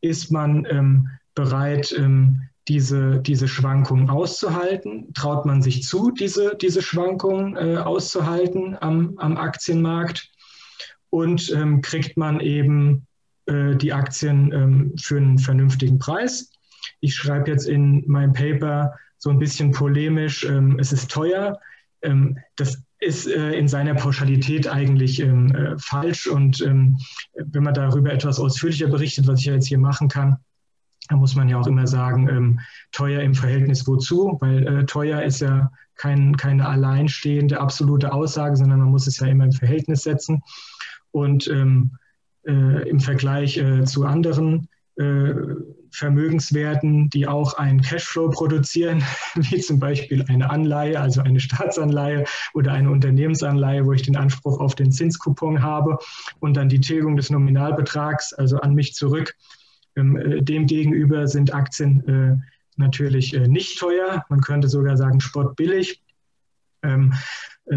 Ist 0.00 0.30
man 0.30 0.66
ähm, 0.68 1.08
bereit, 1.34 1.94
ähm, 1.96 2.42
diese, 2.68 3.20
diese 3.20 3.48
Schwankungen 3.48 4.10
auszuhalten? 4.10 5.12
Traut 5.14 5.46
man 5.46 5.62
sich 5.62 5.82
zu, 5.82 6.10
diese, 6.10 6.56
diese 6.60 6.82
Schwankungen 6.82 7.56
äh, 7.56 7.76
auszuhalten 7.78 8.76
am, 8.80 9.14
am 9.18 9.36
Aktienmarkt? 9.36 10.30
Und 11.10 11.52
ähm, 11.52 11.80
kriegt 11.80 12.16
man 12.16 12.40
eben 12.40 13.06
äh, 13.46 13.76
die 13.76 13.92
Aktien 13.92 14.50
ähm, 14.52 14.92
für 15.00 15.16
einen 15.16 15.38
vernünftigen 15.38 15.98
Preis? 15.98 16.50
Ich 17.00 17.14
schreibe 17.14 17.50
jetzt 17.50 17.68
in 17.68 18.02
meinem 18.08 18.32
Paper 18.32 18.94
so 19.18 19.30
ein 19.30 19.38
bisschen 19.38 19.70
polemisch, 19.70 20.44
ähm, 20.44 20.78
es 20.78 20.92
ist 20.92 21.10
teuer. 21.10 21.60
Ähm, 22.02 22.38
das 22.56 22.82
ist 22.98 23.26
äh, 23.26 23.52
in 23.52 23.68
seiner 23.68 23.94
Pauschalität 23.94 24.66
eigentlich 24.66 25.20
ähm, 25.20 25.54
äh, 25.54 25.78
falsch. 25.78 26.26
Und 26.26 26.60
ähm, 26.62 26.98
wenn 27.34 27.62
man 27.62 27.74
darüber 27.74 28.12
etwas 28.12 28.38
ausführlicher 28.38 28.88
berichtet, 28.88 29.26
was 29.26 29.40
ich 29.40 29.46
ja 29.46 29.54
jetzt 29.54 29.68
hier 29.68 29.78
machen 29.78 30.08
kann, 30.08 30.38
da 31.08 31.16
muss 31.16 31.34
man 31.34 31.48
ja 31.48 31.58
auch 31.58 31.66
immer 31.66 31.86
sagen, 31.86 32.28
ähm, 32.28 32.60
teuer 32.92 33.22
im 33.22 33.34
Verhältnis 33.34 33.86
wozu, 33.86 34.38
weil 34.40 34.66
äh, 34.66 34.86
teuer 34.86 35.22
ist 35.22 35.40
ja 35.40 35.70
kein, 35.96 36.36
keine 36.36 36.66
alleinstehende 36.66 37.60
absolute 37.60 38.12
Aussage, 38.12 38.56
sondern 38.56 38.80
man 38.80 38.90
muss 38.90 39.06
es 39.06 39.18
ja 39.20 39.26
immer 39.26 39.44
im 39.44 39.52
Verhältnis 39.52 40.02
setzen. 40.02 40.42
Und 41.12 41.46
ähm, 41.48 41.92
äh, 42.46 42.88
im 42.88 43.00
Vergleich 43.00 43.56
äh, 43.56 43.84
zu 43.84 44.04
anderen 44.04 44.68
äh, 44.96 45.34
Vermögenswerten, 45.90 47.08
die 47.10 47.28
auch 47.28 47.54
einen 47.54 47.80
Cashflow 47.80 48.30
produzieren, 48.30 49.02
wie 49.34 49.60
zum 49.60 49.78
Beispiel 49.78 50.24
eine 50.28 50.50
Anleihe, 50.50 51.00
also 51.00 51.20
eine 51.20 51.38
Staatsanleihe 51.38 52.24
oder 52.52 52.72
eine 52.72 52.90
Unternehmensanleihe, 52.90 53.86
wo 53.86 53.92
ich 53.92 54.02
den 54.02 54.16
Anspruch 54.16 54.58
auf 54.58 54.74
den 54.74 54.90
Zinskupon 54.90 55.62
habe 55.62 55.98
und 56.40 56.56
dann 56.56 56.68
die 56.68 56.80
Tilgung 56.80 57.16
des 57.16 57.30
Nominalbetrags, 57.30 58.32
also 58.32 58.58
an 58.58 58.74
mich 58.74 58.94
zurück. 58.94 59.34
Ähm, 59.96 60.16
äh, 60.16 60.42
Demgegenüber 60.42 61.28
sind 61.28 61.54
Aktien 61.54 62.08
äh, 62.08 62.36
natürlich 62.76 63.34
äh, 63.34 63.46
nicht 63.48 63.78
teuer, 63.78 64.24
man 64.28 64.40
könnte 64.40 64.68
sogar 64.68 64.96
sagen 64.96 65.20
spottbillig. 65.20 66.02
Ähm, 66.82 67.12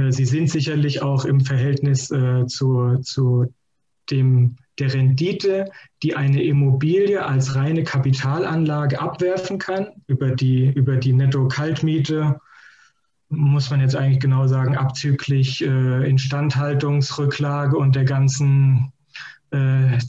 sie 0.09 0.26
sind 0.26 0.49
sicherlich 0.49 1.01
auch 1.01 1.24
im 1.24 1.39
Verhältnis 1.39 2.07
zu, 2.07 2.97
zu 2.97 3.53
dem 4.11 4.57
der 4.80 4.93
Rendite, 4.93 5.72
die 6.03 6.13
eine 6.13 6.43
Immobilie 6.43 7.26
als 7.26 7.55
reine 7.55 7.86
Kapitalanlage 7.86 8.99
abwerfen 8.99 9.59
kann, 9.59 9.88
über 10.07 10.32
die, 10.32 10.65
über 10.65 10.97
die 10.97 11.13
Netto-Kaltmiete, 11.13 12.41
muss 13.30 13.70
man 13.70 13.80
jetzt 13.80 13.95
eigentlich 13.95 14.20
genau 14.20 14.45
sagen, 14.47 14.76
abzüglich 14.76 15.63
Instandhaltungsrücklage 15.63 17.78
und 17.78 17.95
der 17.95 18.03
ganzen 18.03 18.91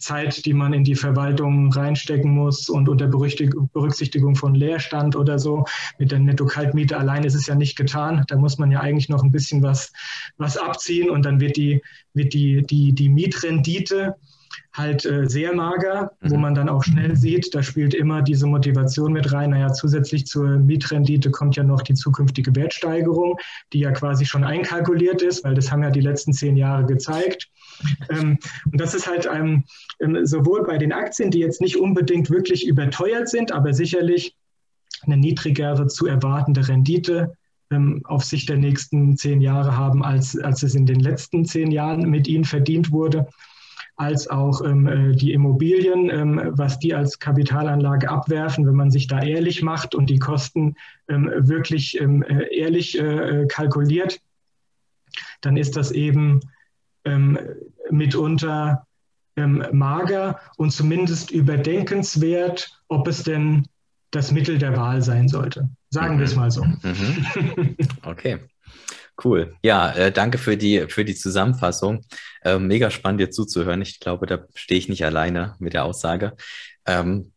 Zeit, 0.00 0.44
die 0.44 0.52
man 0.52 0.72
in 0.72 0.84
die 0.84 0.96
Verwaltung 0.96 1.72
reinstecken 1.72 2.30
muss 2.30 2.68
und 2.68 2.88
unter 2.88 3.06
Berücksichtigung 3.06 4.34
von 4.34 4.54
Leerstand 4.54 5.14
oder 5.14 5.38
so. 5.38 5.64
Mit 5.98 6.10
der 6.10 6.18
Netto-Kaltmiete 6.18 6.96
allein 6.96 7.24
ist 7.24 7.34
es 7.34 7.46
ja 7.46 7.54
nicht 7.54 7.76
getan. 7.76 8.24
Da 8.26 8.36
muss 8.36 8.58
man 8.58 8.70
ja 8.72 8.80
eigentlich 8.80 9.08
noch 9.08 9.22
ein 9.22 9.30
bisschen 9.30 9.62
was, 9.62 9.92
was 10.38 10.56
abziehen 10.56 11.08
und 11.08 11.24
dann 11.24 11.40
wird 11.40 11.56
die, 11.56 11.82
wird 12.14 12.34
die, 12.34 12.62
die, 12.62 12.92
die 12.92 13.08
Mietrendite 13.08 14.16
halt 14.72 15.04
äh, 15.04 15.28
sehr 15.28 15.54
mager, 15.54 16.12
mhm. 16.20 16.30
wo 16.30 16.36
man 16.36 16.54
dann 16.54 16.68
auch 16.68 16.82
schnell 16.84 17.16
sieht, 17.16 17.54
da 17.54 17.62
spielt 17.62 17.94
immer 17.94 18.22
diese 18.22 18.46
Motivation 18.46 19.12
mit 19.12 19.32
rein. 19.32 19.50
Naja, 19.50 19.72
zusätzlich 19.72 20.26
zur 20.26 20.58
Mietrendite 20.58 21.30
kommt 21.30 21.56
ja 21.56 21.64
noch 21.64 21.82
die 21.82 21.94
zukünftige 21.94 22.54
Wertsteigerung, 22.54 23.36
die 23.72 23.80
ja 23.80 23.90
quasi 23.92 24.24
schon 24.24 24.44
einkalkuliert 24.44 25.22
ist, 25.22 25.44
weil 25.44 25.54
das 25.54 25.70
haben 25.70 25.82
ja 25.82 25.90
die 25.90 26.00
letzten 26.00 26.32
zehn 26.32 26.56
Jahre 26.56 26.86
gezeigt. 26.86 27.48
Ähm, 28.10 28.38
und 28.70 28.80
das 28.80 28.94
ist 28.94 29.06
halt 29.06 29.28
ähm, 29.32 29.64
sowohl 30.24 30.64
bei 30.64 30.78
den 30.78 30.92
Aktien, 30.92 31.30
die 31.30 31.40
jetzt 31.40 31.60
nicht 31.60 31.76
unbedingt 31.76 32.30
wirklich 32.30 32.66
überteuert 32.66 33.28
sind, 33.28 33.52
aber 33.52 33.72
sicherlich 33.72 34.36
eine 35.02 35.16
niedrigere 35.16 35.86
zu 35.86 36.06
erwartende 36.06 36.66
Rendite 36.66 37.34
ähm, 37.70 38.02
auf 38.04 38.24
Sicht 38.24 38.48
der 38.48 38.56
nächsten 38.56 39.16
zehn 39.16 39.40
Jahre 39.40 39.76
haben, 39.76 40.02
als, 40.02 40.38
als 40.38 40.62
es 40.62 40.74
in 40.74 40.86
den 40.86 41.00
letzten 41.00 41.44
zehn 41.44 41.70
Jahren 41.70 42.08
mit 42.08 42.26
ihnen 42.26 42.44
verdient 42.44 42.90
wurde 42.90 43.26
als 43.98 44.28
auch 44.30 44.64
ähm, 44.64 44.86
äh, 44.86 45.16
die 45.16 45.32
Immobilien, 45.32 46.08
ähm, 46.08 46.40
was 46.52 46.78
die 46.78 46.94
als 46.94 47.18
Kapitalanlage 47.18 48.08
abwerfen, 48.08 48.66
wenn 48.66 48.76
man 48.76 48.90
sich 48.92 49.08
da 49.08 49.20
ehrlich 49.20 49.60
macht 49.62 49.94
und 49.94 50.08
die 50.08 50.20
Kosten 50.20 50.76
ähm, 51.08 51.30
wirklich 51.36 52.00
ähm, 52.00 52.22
äh, 52.22 52.44
ehrlich 52.56 52.98
äh, 52.98 53.46
kalkuliert, 53.48 54.20
dann 55.40 55.56
ist 55.56 55.76
das 55.76 55.90
eben 55.90 56.40
ähm, 57.04 57.38
mitunter 57.90 58.86
ähm, 59.36 59.64
mager 59.72 60.38
und 60.56 60.70
zumindest 60.70 61.32
überdenkenswert, 61.32 62.80
ob 62.86 63.08
es 63.08 63.24
denn 63.24 63.66
das 64.12 64.30
Mittel 64.30 64.58
der 64.58 64.76
Wahl 64.76 65.02
sein 65.02 65.28
sollte. 65.28 65.68
Sagen 65.90 66.14
mhm. 66.14 66.18
wir 66.18 66.26
es 66.26 66.36
mal 66.36 66.50
so. 66.50 66.64
Mhm. 66.64 67.76
Okay. 68.02 68.38
Cool. 69.22 69.56
Ja, 69.62 69.92
äh, 69.92 70.12
danke 70.12 70.38
für 70.38 70.56
die, 70.56 70.86
für 70.88 71.04
die 71.04 71.16
Zusammenfassung. 71.16 72.04
Äh, 72.42 72.58
mega 72.58 72.90
spannend, 72.90 73.20
dir 73.20 73.30
zuzuhören. 73.30 73.82
Ich 73.82 73.98
glaube, 73.98 74.26
da 74.26 74.44
stehe 74.54 74.78
ich 74.78 74.88
nicht 74.88 75.04
alleine 75.04 75.56
mit 75.58 75.72
der 75.72 75.84
Aussage. 75.84 76.36
Ähm, 76.86 77.32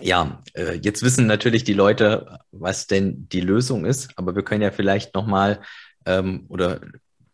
ja, 0.00 0.42
äh, 0.54 0.74
jetzt 0.76 1.02
wissen 1.02 1.26
natürlich 1.26 1.64
die 1.64 1.74
Leute, 1.74 2.38
was 2.52 2.86
denn 2.86 3.28
die 3.28 3.40
Lösung 3.40 3.84
ist, 3.84 4.16
aber 4.16 4.34
wir 4.34 4.44
können 4.44 4.62
ja 4.62 4.70
vielleicht 4.70 5.14
nochmal 5.14 5.60
ähm, 6.06 6.46
oder 6.48 6.80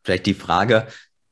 vielleicht 0.02 0.26
die 0.26 0.34
Frage 0.34 0.86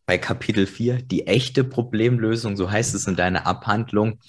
bei 0.06 0.18
Kapitel 0.18 0.66
4, 0.66 1.02
die 1.02 1.26
echte 1.26 1.64
Problemlösung, 1.64 2.56
so 2.56 2.70
heißt 2.70 2.94
es 2.94 3.06
in 3.06 3.16
deiner 3.16 3.46
Abhandlung. 3.46 4.20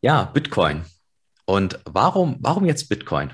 Ja, 0.00 0.24
Bitcoin. 0.24 0.84
Und 1.44 1.78
warum, 1.84 2.38
warum 2.40 2.64
jetzt 2.64 2.88
Bitcoin? 2.88 3.32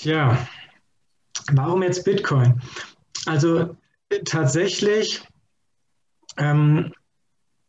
Tja, 0.00 0.46
warum 1.54 1.82
jetzt 1.82 2.04
Bitcoin? 2.04 2.62
Also 3.26 3.76
tatsächlich 4.26 5.26
ähm, 6.36 6.92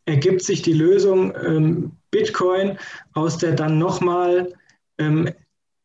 ergibt 0.04 0.42
sich 0.42 0.62
die 0.62 0.72
Lösung 0.72 1.34
ähm, 1.34 1.90
Bitcoin 2.12 2.78
aus 3.14 3.38
der 3.38 3.54
dann 3.54 3.78
nochmal 3.78 4.54
ähm, 4.98 5.28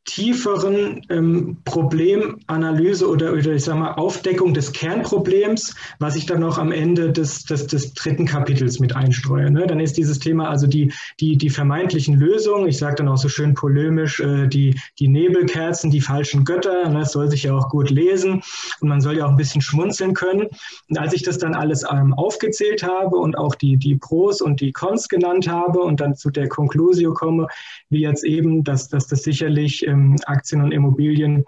tieferen 0.05 1.01
ähm, 1.09 1.57
Problemanalyse 1.65 3.09
oder, 3.09 3.33
oder 3.33 3.53
ich 3.53 3.63
sag 3.63 3.77
mal 3.77 3.93
Aufdeckung 3.93 4.53
des 4.53 4.71
Kernproblems, 4.71 5.75
was 5.99 6.15
ich 6.15 6.27
dann 6.27 6.41
noch 6.41 6.59
am 6.59 6.71
Ende 6.71 7.11
des, 7.11 7.43
des, 7.43 7.65
des 7.67 7.93
dritten 7.95 8.25
Kapitels 8.25 8.79
mit 8.79 8.95
einstreue. 8.95 9.49
Ne? 9.49 9.65
Dann 9.65 9.79
ist 9.79 9.97
dieses 9.97 10.19
Thema 10.19 10.47
also 10.47 10.67
die, 10.67 10.93
die, 11.19 11.37
die 11.37 11.49
vermeintlichen 11.49 12.19
Lösungen, 12.19 12.67
ich 12.67 12.77
sage 12.77 12.97
dann 12.97 13.07
auch 13.07 13.17
so 13.17 13.29
schön 13.29 13.55
polemisch, 13.55 14.19
äh, 14.19 14.47
die, 14.47 14.79
die 14.99 15.07
Nebelkerzen, 15.07 15.89
die 15.89 16.01
falschen 16.01 16.45
Götter, 16.45 16.87
ne? 16.89 16.99
das 16.99 17.11
soll 17.11 17.29
sich 17.29 17.43
ja 17.43 17.53
auch 17.55 17.69
gut 17.69 17.89
lesen 17.89 18.43
und 18.81 18.89
man 18.89 19.01
soll 19.01 19.17
ja 19.17 19.25
auch 19.25 19.31
ein 19.31 19.37
bisschen 19.37 19.61
schmunzeln 19.61 20.13
können. 20.13 20.47
Und 20.87 20.99
als 20.99 21.13
ich 21.13 21.23
das 21.23 21.39
dann 21.39 21.55
alles 21.55 21.83
ähm, 21.91 22.13
aufgezählt 22.13 22.83
habe 22.83 23.17
und 23.17 23.37
auch 23.39 23.55
die, 23.55 23.77
die 23.77 23.95
Pros 23.95 24.39
und 24.39 24.61
die 24.61 24.71
Cons 24.71 25.09
genannt 25.09 25.47
habe 25.47 25.79
und 25.79 25.99
dann 25.99 26.15
zu 26.15 26.29
der 26.29 26.47
Conclusio 26.47 27.13
komme, 27.13 27.47
wie 27.89 28.01
jetzt 28.01 28.23
eben, 28.23 28.63
dass, 28.63 28.87
dass 28.87 29.07
das 29.07 29.23
sicherlich 29.23 29.85
ähm, 29.87 29.94
Aktien 30.25 30.61
und 30.61 30.71
Immobilien 30.71 31.45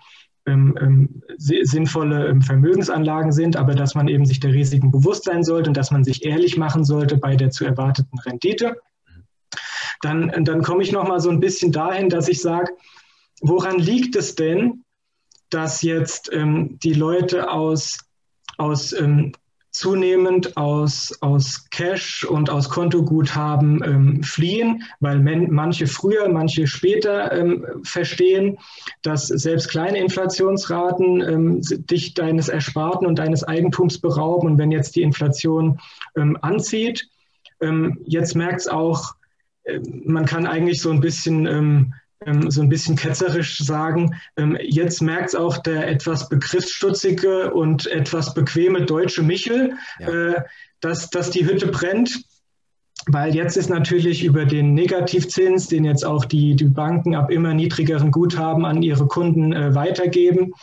ähm, 0.47 0.77
ähm, 0.79 1.21
sinnvolle 1.37 2.27
ähm, 2.29 2.41
Vermögensanlagen 2.41 3.33
sind, 3.33 3.57
aber 3.57 3.75
dass 3.75 3.95
man 3.95 4.07
eben 4.07 4.25
sich 4.25 4.39
der 4.39 4.53
Risiken 4.53 4.91
bewusst 4.91 5.25
sein 5.25 5.43
sollte 5.43 5.69
und 5.69 5.75
dass 5.75 5.91
man 5.91 6.05
sich 6.05 6.25
ehrlich 6.25 6.57
machen 6.57 6.85
sollte 6.85 7.17
bei 7.17 7.35
der 7.35 7.49
zu 7.49 7.65
erwarteten 7.65 8.17
Rendite. 8.19 8.77
Dann, 10.01 10.45
dann 10.45 10.61
komme 10.61 10.83
ich 10.83 10.91
noch 10.91 11.07
mal 11.07 11.19
so 11.19 11.29
ein 11.29 11.41
bisschen 11.41 11.71
dahin, 11.71 12.07
dass 12.07 12.29
ich 12.29 12.41
sage, 12.41 12.71
woran 13.41 13.77
liegt 13.77 14.15
es 14.15 14.35
denn, 14.35 14.85
dass 15.49 15.81
jetzt 15.81 16.29
ähm, 16.31 16.79
die 16.81 16.93
Leute 16.93 17.51
aus, 17.51 17.97
aus 18.57 18.93
ähm, 18.93 19.33
zunehmend 19.72 20.57
aus, 20.57 21.18
aus 21.22 21.70
Cash 21.70 22.24
und 22.24 22.49
aus 22.49 22.70
Kontoguthaben 22.70 23.84
ähm, 23.84 24.24
fliehen, 24.24 24.84
weil 24.99 25.20
men, 25.20 25.51
manche 25.51 25.88
früher, 25.88 26.30
manche 26.30 26.68
später 26.68 27.32
ähm, 27.32 27.65
verstehen, 27.84 28.57
dass 29.03 29.28
selbst 29.28 29.70
kleine 29.70 29.99
Inflationsraten 29.99 31.22
ähm, 31.22 31.61
dich 31.61 32.13
deines 32.13 32.49
Ersparten 32.49 33.05
und 33.05 33.20
deines 33.20 33.43
Eigentums 33.43 33.99
berauben. 33.99 34.47
Und 34.47 34.57
wenn 34.57 34.72
jetzt 34.72 34.95
die 34.95 35.01
Inflation 35.03 35.80
ähm, 36.15 36.38
anzieht, 36.41 37.07
ähm, 37.61 37.99
jetzt 38.05 38.36
merkt 38.36 38.61
es 38.61 38.68
auch, 38.68 39.15
äh, 39.63 39.80
man 40.05 40.26
kann 40.26 40.47
eigentlich 40.47 40.82
so 40.82 40.91
ein 40.91 41.01
bisschen 41.01 41.45
ähm, 41.45 41.93
so 42.49 42.61
ein 42.61 42.70
bisschen 42.70 42.95
ketzerisch 42.95 43.59
sagen, 43.59 44.15
ähm, 44.38 44.57
jetzt 44.61 45.01
merkt 45.01 45.30
es 45.30 45.36
auch 45.36 45.57
der 45.57 45.88
etwas 45.88 46.30
begriffsstutzige 46.30 47.53
und 47.53 47.86
etwas 47.88 48.34
bequeme 48.34 48.86
deutsche 48.86 49.22
Michel, 49.22 49.74
ja. 49.99 50.07
äh, 50.07 50.43
dass, 50.82 51.09
dass 51.09 51.30
die 51.30 51.45
Hütte 51.45 51.68
brennt. 51.68 52.24
Weil 53.09 53.36
jetzt 53.36 53.55
ist 53.55 53.70
natürlich 53.70 54.24
über 54.24 54.45
den 54.45 54.74
Negativzins, 54.74 55.68
den 55.68 55.86
jetzt 55.86 56.03
auch 56.03 56.26
die, 56.26 56.55
die 56.55 56.65
Banken 56.65 57.15
ab 57.15 57.32
immer 57.32 57.53
niedrigeren 57.53 58.11
Guthaben 58.11 58.65
an 58.65 58.82
ihre 58.82 59.07
Kunden 59.07 59.53
äh, 59.53 59.76
weitergeben, 59.76 60.53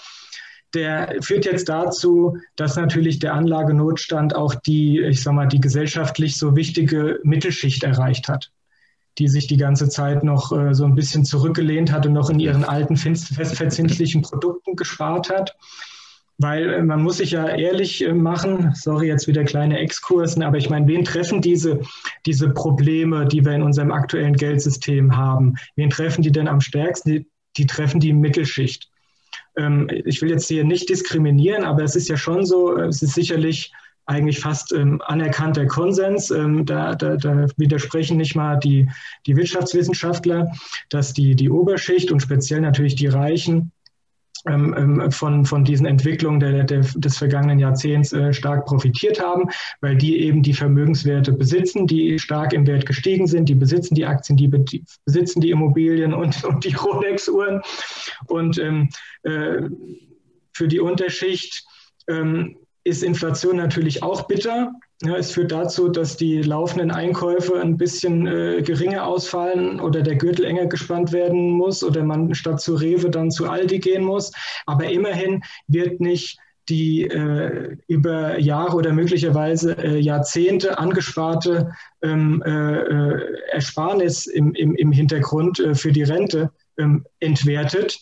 der 0.75 1.17
führt 1.21 1.47
jetzt 1.47 1.69
dazu, 1.69 2.37
dass 2.57 2.77
natürlich 2.77 3.21
der 3.21 3.35
Anlagenotstand 3.35 4.35
auch 4.35 4.57
die, 4.57 5.01
ich 5.01 5.23
sag 5.23 5.35
mal, 5.35 5.47
die 5.47 5.61
gesellschaftlich 5.61 6.37
so 6.37 6.57
wichtige 6.57 7.21
Mittelschicht 7.23 7.85
erreicht 7.85 8.29
hat 8.29 8.51
die 9.19 9.29
sich 9.29 9.47
die 9.47 9.57
ganze 9.57 9.89
Zeit 9.89 10.25
noch 10.25 10.53
äh, 10.53 10.75
so 10.75 10.85
ein 10.85 10.95
bisschen 10.95 11.25
zurückgelehnt 11.25 11.93
hat 11.93 12.07
und 12.07 12.13
noch 12.13 12.31
in 12.31 12.41
ihren 12.41 12.65
alten 12.65 12.97
festverzinslichen 12.97 14.23
Produkten 14.23 14.77
gespart 14.77 15.31
hat. 15.31 15.57
Weil 16.39 16.69
äh, 16.69 16.83
man 16.83 17.03
muss 17.03 17.19
sich 17.19 17.31
ja 17.31 17.49
ehrlich 17.49 18.05
äh, 18.05 18.13
machen, 18.13 18.73
sorry, 18.75 19.07
jetzt 19.07 19.29
wieder 19.29 19.45
kleine 19.45 19.79
Exkursen, 19.79 20.43
aber 20.43 20.59
ich 20.59 20.69
meine, 20.69 20.89
wen 20.89 21.05
treffen 21.05 21.41
diese, 21.41 21.81
diese 22.27 22.51
Probleme, 22.51 23.27
die 23.27 23.45
wir 23.45 23.53
in 23.53 23.63
unserem 23.63 23.93
aktuellen 23.93 24.37
Geldsystem 24.37 25.17
haben? 25.17 25.55
Wen 25.77 25.91
treffen 25.91 26.23
die 26.23 26.33
denn 26.33 26.49
am 26.49 26.61
stärksten? 26.61 27.11
Die, 27.11 27.27
die 27.57 27.67
treffen 27.67 28.01
die 28.01 28.13
Mittelschicht. 28.13 28.91
Ähm, 29.57 29.89
ich 30.05 30.21
will 30.23 30.31
jetzt 30.31 30.49
hier 30.49 30.65
nicht 30.65 30.89
diskriminieren, 30.89 31.63
aber 31.63 31.85
es 31.85 31.95
ist 31.95 32.09
ja 32.09 32.17
schon 32.17 32.45
so, 32.45 32.77
es 32.79 33.01
ist 33.03 33.15
sicherlich 33.15 33.73
eigentlich 34.07 34.41
fast 34.41 34.73
ähm, 34.73 35.01
anerkannter 35.07 35.67
Konsens. 35.67 36.31
Ähm, 36.31 36.67
da, 36.67 36.95
da, 36.95 37.17
da, 37.17 37.47
widersprechen 37.57 38.17
nicht 38.17 38.35
mal 38.35 38.57
die, 38.57 38.89
die 39.27 39.37
Wirtschaftswissenschaftler, 39.37 40.53
dass 40.91 41.13
die, 41.13 41.35
die 41.35 41.51
Oberschicht 41.51 42.13
und 42.13 42.21
speziell 42.21 42.61
natürlich 42.61 42.95
die 42.95 43.07
Reichen 43.07 43.73
ähm, 44.47 44.75
ähm 44.77 45.11
von, 45.11 45.47
von 45.47 45.65
diesen 45.65 45.87
Entwicklungen 45.87 46.39
der, 46.39 46.65
der, 46.65 46.81
des 46.81 47.17
vergangenen 47.17 47.59
Jahrzehnts 47.59 48.13
äh, 48.13 48.35
stark 48.35 48.67
profitiert 48.67 49.23
haben, 49.23 49.49
weil 49.81 49.97
die 49.97 50.21
eben 50.21 50.43
die 50.43 50.53
Vermögenswerte 50.53 51.33
besitzen, 51.33 51.87
die 51.87 52.19
stark 52.19 52.53
im 52.53 52.67
Wert 52.67 52.85
gestiegen 52.85 53.27
sind, 53.27 53.49
die 53.49 53.55
besitzen 53.55 53.95
die 53.95 54.05
Aktien, 54.05 54.37
die, 54.37 54.49
besitzen 55.07 55.41
die 55.41 55.51
Immobilien 55.51 56.13
und, 56.13 56.45
und 56.45 56.65
die 56.65 56.75
Rolex-Uhren. 56.75 57.63
Und 58.27 58.59
ähm, 58.59 58.91
äh, 59.23 59.63
für 60.53 60.69
die 60.69 60.81
Unterschicht 60.81 61.65
ähm, 62.07 62.57
ist 62.85 63.03
Inflation 63.03 63.57
natürlich 63.57 64.03
auch 64.03 64.27
bitter. 64.27 64.73
Ja, 65.03 65.17
es 65.17 65.33
führt 65.33 65.53
dazu, 65.53 65.89
dass 65.89 66.17
die 66.17 66.43
laufenden 66.43 66.91
Einkäufe 66.91 67.61
ein 67.61 67.79
bisschen 67.79 68.27
äh, 68.27 68.63
geringer 68.63 69.07
ausfallen 69.07 69.81
oder 69.81 70.03
der 70.03 70.17
Gürtel 70.17 70.45
enger 70.45 70.67
gespannt 70.67 71.13
werden 71.13 71.51
muss 71.51 71.83
oder 71.83 72.05
man 72.05 72.35
statt 72.35 72.61
zu 72.61 72.75
Rewe 72.75 73.11
dann 73.11 73.31
zu 73.31 73.49
Aldi 73.49 73.79
gehen 73.81 74.05
muss. 74.05 74.33
Aber 74.67 74.89
immerhin 74.89 75.43
wird 75.67 76.01
nicht 76.01 76.39
die 76.69 77.03
äh, 77.03 77.77
über 77.89 78.39
Jahre 78.39 78.77
oder 78.77 78.93
möglicherweise 78.93 79.77
äh, 79.79 79.99
Jahrzehnte 79.99 80.79
angesparte 80.79 81.73
ähm, 82.03 82.43
äh, 82.47 82.77
äh, 82.77 83.37
Ersparnis 83.53 84.27
im, 84.27 84.55
im, 84.55 84.75
im 84.75 84.93
Hintergrund 84.93 85.61
äh, 85.61 85.75
für 85.75 85.93
die 85.93 86.05
Rente 86.05 86.51
ähm, 86.79 87.05
entwertet, 87.21 87.99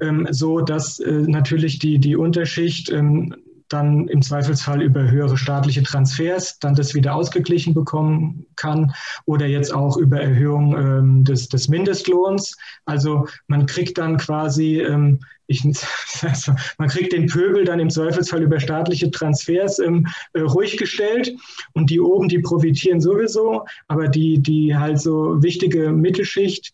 ähm, 0.00 0.26
so 0.30 0.60
dass 0.60 1.00
natürlich 1.04 1.78
die, 1.78 1.98
die 1.98 2.16
Unterschicht 2.16 2.90
ähm, 2.90 3.34
dann 3.68 4.08
im 4.08 4.22
Zweifelsfall 4.22 4.82
über 4.82 5.10
höhere 5.10 5.36
staatliche 5.36 5.82
Transfers 5.82 6.58
dann 6.58 6.74
das 6.74 6.94
wieder 6.94 7.14
ausgeglichen 7.14 7.74
bekommen 7.74 8.46
kann 8.56 8.92
oder 9.26 9.46
jetzt 9.46 9.72
auch 9.72 9.96
über 9.96 10.20
Erhöhung 10.20 10.76
ähm, 10.76 11.24
des, 11.24 11.48
des 11.48 11.68
Mindestlohns. 11.68 12.56
Also 12.84 13.26
man 13.46 13.66
kriegt 13.66 13.98
dann 13.98 14.16
quasi, 14.16 14.80
ähm, 14.80 15.20
ich, 15.46 15.64
also 16.22 16.52
man 16.78 16.88
kriegt 16.88 17.12
den 17.12 17.26
Pöbel 17.26 17.64
dann 17.64 17.80
im 17.80 17.90
Zweifelsfall 17.90 18.42
über 18.42 18.60
staatliche 18.60 19.10
Transfers 19.10 19.78
ähm, 19.78 20.06
äh, 20.32 20.40
ruhig 20.40 20.76
gestellt 20.76 21.34
und 21.74 21.90
die 21.90 22.00
oben, 22.00 22.28
die 22.28 22.38
profitieren 22.38 23.00
sowieso, 23.00 23.64
aber 23.88 24.08
die, 24.08 24.40
die 24.40 24.76
halt 24.76 25.00
so 25.00 25.42
wichtige 25.42 25.90
Mittelschicht, 25.90 26.72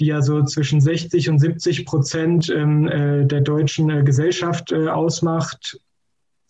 die 0.00 0.06
ja 0.06 0.22
so 0.22 0.42
zwischen 0.42 0.80
60 0.80 1.30
und 1.30 1.38
70 1.38 1.86
Prozent 1.86 2.50
ähm, 2.50 2.88
äh, 2.88 3.26
der 3.26 3.42
deutschen 3.42 3.90
äh, 3.90 4.02
Gesellschaft 4.02 4.72
äh, 4.72 4.88
ausmacht, 4.88 5.78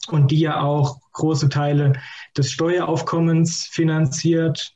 und 0.08 0.30
die 0.30 0.40
ja 0.40 0.60
auch 0.60 0.98
große 1.12 1.48
Teile 1.48 1.94
des 2.36 2.50
Steueraufkommens 2.50 3.68
finanziert, 3.70 4.74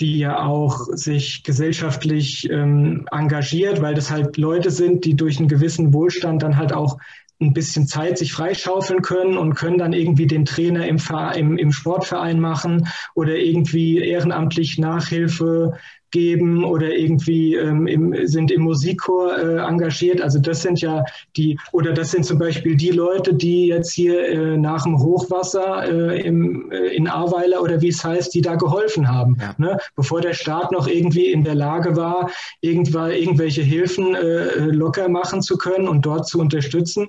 die 0.00 0.18
ja 0.18 0.44
auch 0.44 0.86
sich 0.92 1.42
gesellschaftlich 1.42 2.48
ähm, 2.50 3.08
engagiert, 3.10 3.82
weil 3.82 3.94
das 3.94 4.10
halt 4.10 4.36
Leute 4.36 4.70
sind, 4.70 5.04
die 5.04 5.16
durch 5.16 5.38
einen 5.38 5.48
gewissen 5.48 5.92
Wohlstand 5.92 6.42
dann 6.42 6.56
halt 6.56 6.72
auch 6.72 6.98
ein 7.40 7.52
bisschen 7.52 7.86
Zeit 7.86 8.18
sich 8.18 8.32
freischaufeln 8.32 9.02
können 9.02 9.38
und 9.38 9.54
können 9.54 9.78
dann 9.78 9.92
irgendwie 9.92 10.26
den 10.26 10.44
Trainer 10.44 10.86
im, 10.88 10.98
im, 11.36 11.56
im 11.56 11.72
Sportverein 11.72 12.40
machen 12.40 12.88
oder 13.14 13.36
irgendwie 13.36 13.98
ehrenamtlich 13.98 14.78
Nachhilfe 14.78 15.74
geben 16.10 16.64
oder 16.64 16.94
irgendwie 16.94 17.54
ähm, 17.54 17.86
im, 17.86 18.26
sind 18.26 18.50
im 18.50 18.62
Musikchor 18.62 19.36
äh, 19.36 19.58
engagiert. 19.58 20.20
Also 20.22 20.38
das 20.38 20.62
sind 20.62 20.80
ja 20.80 21.04
die, 21.36 21.58
oder 21.72 21.92
das 21.92 22.10
sind 22.10 22.24
zum 22.24 22.38
Beispiel 22.38 22.76
die 22.76 22.90
Leute, 22.90 23.34
die 23.34 23.66
jetzt 23.66 23.92
hier 23.92 24.28
äh, 24.28 24.56
nach 24.56 24.84
dem 24.84 24.98
Hochwasser 24.98 25.84
äh, 25.84 26.20
im, 26.22 26.70
äh, 26.70 26.96
in 26.96 27.08
Ahrweiler 27.08 27.62
oder 27.62 27.80
wie 27.82 27.88
es 27.88 28.04
heißt, 28.04 28.34
die 28.34 28.40
da 28.40 28.56
geholfen 28.56 29.08
haben. 29.08 29.36
Ja. 29.40 29.54
Ne? 29.58 29.78
Bevor 29.96 30.20
der 30.20 30.32
Staat 30.34 30.72
noch 30.72 30.88
irgendwie 30.88 31.30
in 31.30 31.44
der 31.44 31.54
Lage 31.54 31.96
war, 31.96 32.30
irgendwann 32.60 33.10
irgendwelche 33.10 33.62
Hilfen 33.62 34.14
äh, 34.14 34.64
locker 34.66 35.08
machen 35.08 35.42
zu 35.42 35.58
können 35.58 35.88
und 35.88 36.06
dort 36.06 36.26
zu 36.26 36.40
unterstützen, 36.40 37.08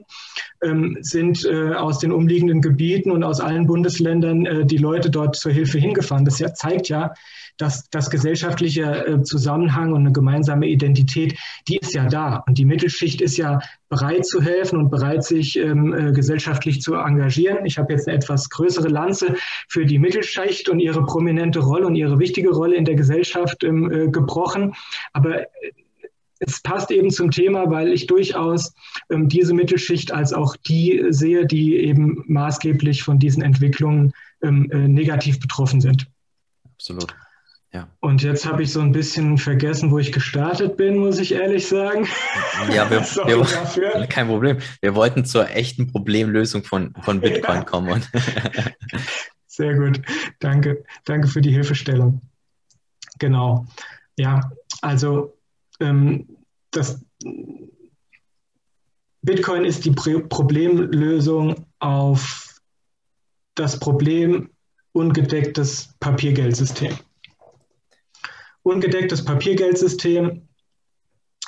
ähm, 0.61 0.97
sind 1.01 1.45
äh, 1.45 1.73
aus 1.73 1.99
den 1.99 2.11
umliegenden 2.11 2.61
Gebieten 2.61 3.11
und 3.11 3.23
aus 3.23 3.39
allen 3.39 3.65
Bundesländern 3.67 4.67
die 4.67 4.77
Leute 4.77 5.09
dort 5.09 5.35
zur 5.35 5.51
Hilfe 5.51 5.79
hingefahren. 5.79 6.25
Das 6.25 6.39
ja, 6.39 6.53
zeigt 6.53 6.89
ja, 6.89 7.13
dass 7.59 7.89
das 7.89 8.09
gesellschaftliche 8.09 9.05
äh, 9.05 9.21
Zusammenhang 9.21 9.91
und 9.91 9.99
eine 9.99 10.13
gemeinsame 10.13 10.67
Identität, 10.67 11.37
die 11.67 11.77
ist 11.77 11.93
ja 11.93 12.07
da. 12.07 12.37
Und 12.47 12.57
die 12.57 12.65
Mittelschicht 12.65 13.21
ist 13.21 13.37
ja 13.37 13.59
bereit 13.89 14.25
zu 14.25 14.41
helfen 14.41 14.79
und 14.79 14.89
bereit, 14.89 15.25
sich 15.25 15.59
ähm, 15.59 15.93
äh, 15.93 16.11
gesellschaftlich 16.13 16.81
zu 16.81 16.95
engagieren. 16.95 17.65
Ich 17.65 17.77
habe 17.77 17.91
jetzt 17.91 18.07
eine 18.07 18.15
etwas 18.15 18.49
größere 18.49 18.87
Lanze 18.87 19.35
für 19.67 19.85
die 19.85 19.99
Mittelschicht 19.99 20.69
und 20.69 20.79
ihre 20.79 21.05
prominente 21.05 21.59
Rolle 21.59 21.85
und 21.85 21.95
ihre 21.95 22.17
wichtige 22.17 22.49
Rolle 22.49 22.77
in 22.77 22.85
der 22.85 22.95
Gesellschaft 22.95 23.63
ähm, 23.65 23.91
äh, 23.91 24.07
gebrochen. 24.07 24.73
Aber 25.11 25.41
es 26.39 26.61
passt 26.61 26.91
eben 26.91 27.11
zum 27.11 27.29
Thema, 27.29 27.69
weil 27.69 27.91
ich 27.91 28.07
durchaus 28.07 28.73
ähm, 29.09 29.27
diese 29.27 29.53
Mittelschicht 29.53 30.13
als 30.13 30.31
auch 30.31 30.55
die 30.55 31.07
sehe, 31.09 31.45
die 31.45 31.75
eben 31.75 32.23
maßgeblich 32.27 33.03
von 33.03 33.19
diesen 33.19 33.43
Entwicklungen 33.43 34.13
ähm, 34.41 34.71
äh, 34.71 34.87
negativ 34.87 35.41
betroffen 35.41 35.81
sind. 35.81 36.07
Absolut. 36.75 37.13
Ja. 37.71 37.87
Und 37.99 38.23
jetzt 38.23 38.47
habe 38.47 38.63
ich 38.63 38.71
so 38.71 38.79
ein 38.79 38.91
bisschen 38.91 39.37
vergessen, 39.37 39.91
wo 39.91 39.99
ich 39.99 40.11
gestartet 40.11 40.75
bin, 40.75 40.97
muss 40.97 41.19
ich 41.19 41.33
ehrlich 41.33 41.67
sagen. 41.67 42.07
Ja, 42.73 42.89
wir, 42.89 43.01
wir 43.01 44.07
kein 44.09 44.27
Problem. 44.27 44.57
Wir 44.81 44.95
wollten 44.95 45.23
zur 45.23 45.49
echten 45.49 45.87
Problemlösung 45.91 46.63
von, 46.63 46.95
von 47.01 47.21
Bitcoin 47.21 47.57
ja. 47.57 47.63
kommen. 47.63 48.03
Sehr 49.47 49.75
gut. 49.75 50.01
Danke. 50.39 50.83
Danke 51.05 51.27
für 51.27 51.41
die 51.41 51.51
Hilfestellung. 51.51 52.21
Genau. 53.19 53.67
Ja, 54.17 54.49
also 54.81 55.37
ähm, 55.79 56.27
das 56.71 57.05
Bitcoin 59.21 59.65
ist 59.65 59.85
die 59.85 59.91
Problemlösung 59.91 61.67
auf 61.77 62.59
das 63.53 63.79
Problem 63.79 64.49
ungedecktes 64.93 65.93
Papiergeldsystem 65.99 66.97
ungedecktes 68.63 69.23
Papiergeldsystem. 69.23 70.47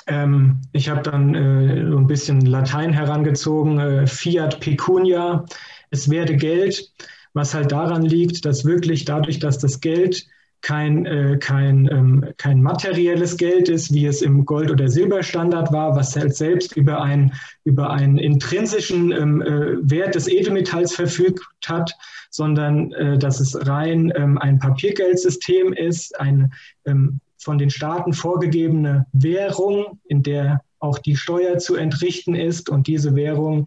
Ähm, 0.06 0.60
ich 0.72 0.88
habe 0.88 1.02
dann 1.02 1.34
äh, 1.34 1.90
so 1.90 1.96
ein 1.96 2.06
bisschen 2.06 2.40
Latein 2.40 2.92
herangezogen, 2.92 3.78
äh, 3.78 4.06
Fiat 4.06 4.60
Pecunia, 4.60 5.44
es 5.90 6.10
werde 6.10 6.36
Geld, 6.36 6.92
was 7.34 7.54
halt 7.54 7.70
daran 7.70 8.02
liegt, 8.02 8.44
dass 8.44 8.64
wirklich 8.64 9.04
dadurch, 9.04 9.38
dass 9.38 9.58
das 9.58 9.80
Geld 9.80 10.26
kein, 10.62 11.04
äh, 11.06 11.38
kein, 11.38 11.88
ähm, 11.92 12.24
kein 12.38 12.62
materielles 12.62 13.36
Geld 13.36 13.68
ist, 13.68 13.92
wie 13.92 14.06
es 14.06 14.22
im 14.22 14.46
Gold- 14.46 14.70
oder 14.70 14.88
Silberstandard 14.88 15.72
war, 15.72 15.94
was 15.96 16.16
halt 16.16 16.34
selbst 16.34 16.76
über, 16.76 17.02
ein, 17.02 17.32
über 17.64 17.90
einen 17.90 18.16
intrinsischen 18.16 19.12
ähm, 19.12 19.42
äh, 19.42 19.90
Wert 19.90 20.14
des 20.14 20.28
Edelmetalls 20.28 20.94
verfügt 20.94 21.42
hat, 21.66 21.92
sondern 22.30 22.92
äh, 22.92 23.18
dass 23.18 23.40
es 23.40 23.66
rein 23.66 24.12
ähm, 24.16 24.38
ein 24.38 24.58
Papiergeldsystem 24.58 25.72
ist, 25.72 26.18
eine 26.18 26.50
ähm, 26.86 27.20
von 27.38 27.58
den 27.58 27.70
Staaten 27.70 28.12
vorgegebene 28.12 29.06
Währung, 29.12 29.98
in 30.04 30.22
der 30.22 30.62
auch 30.78 30.98
die 30.98 31.16
Steuer 31.16 31.58
zu 31.58 31.74
entrichten 31.74 32.34
ist. 32.34 32.68
Und 32.68 32.86
diese 32.86 33.14
Währung 33.16 33.66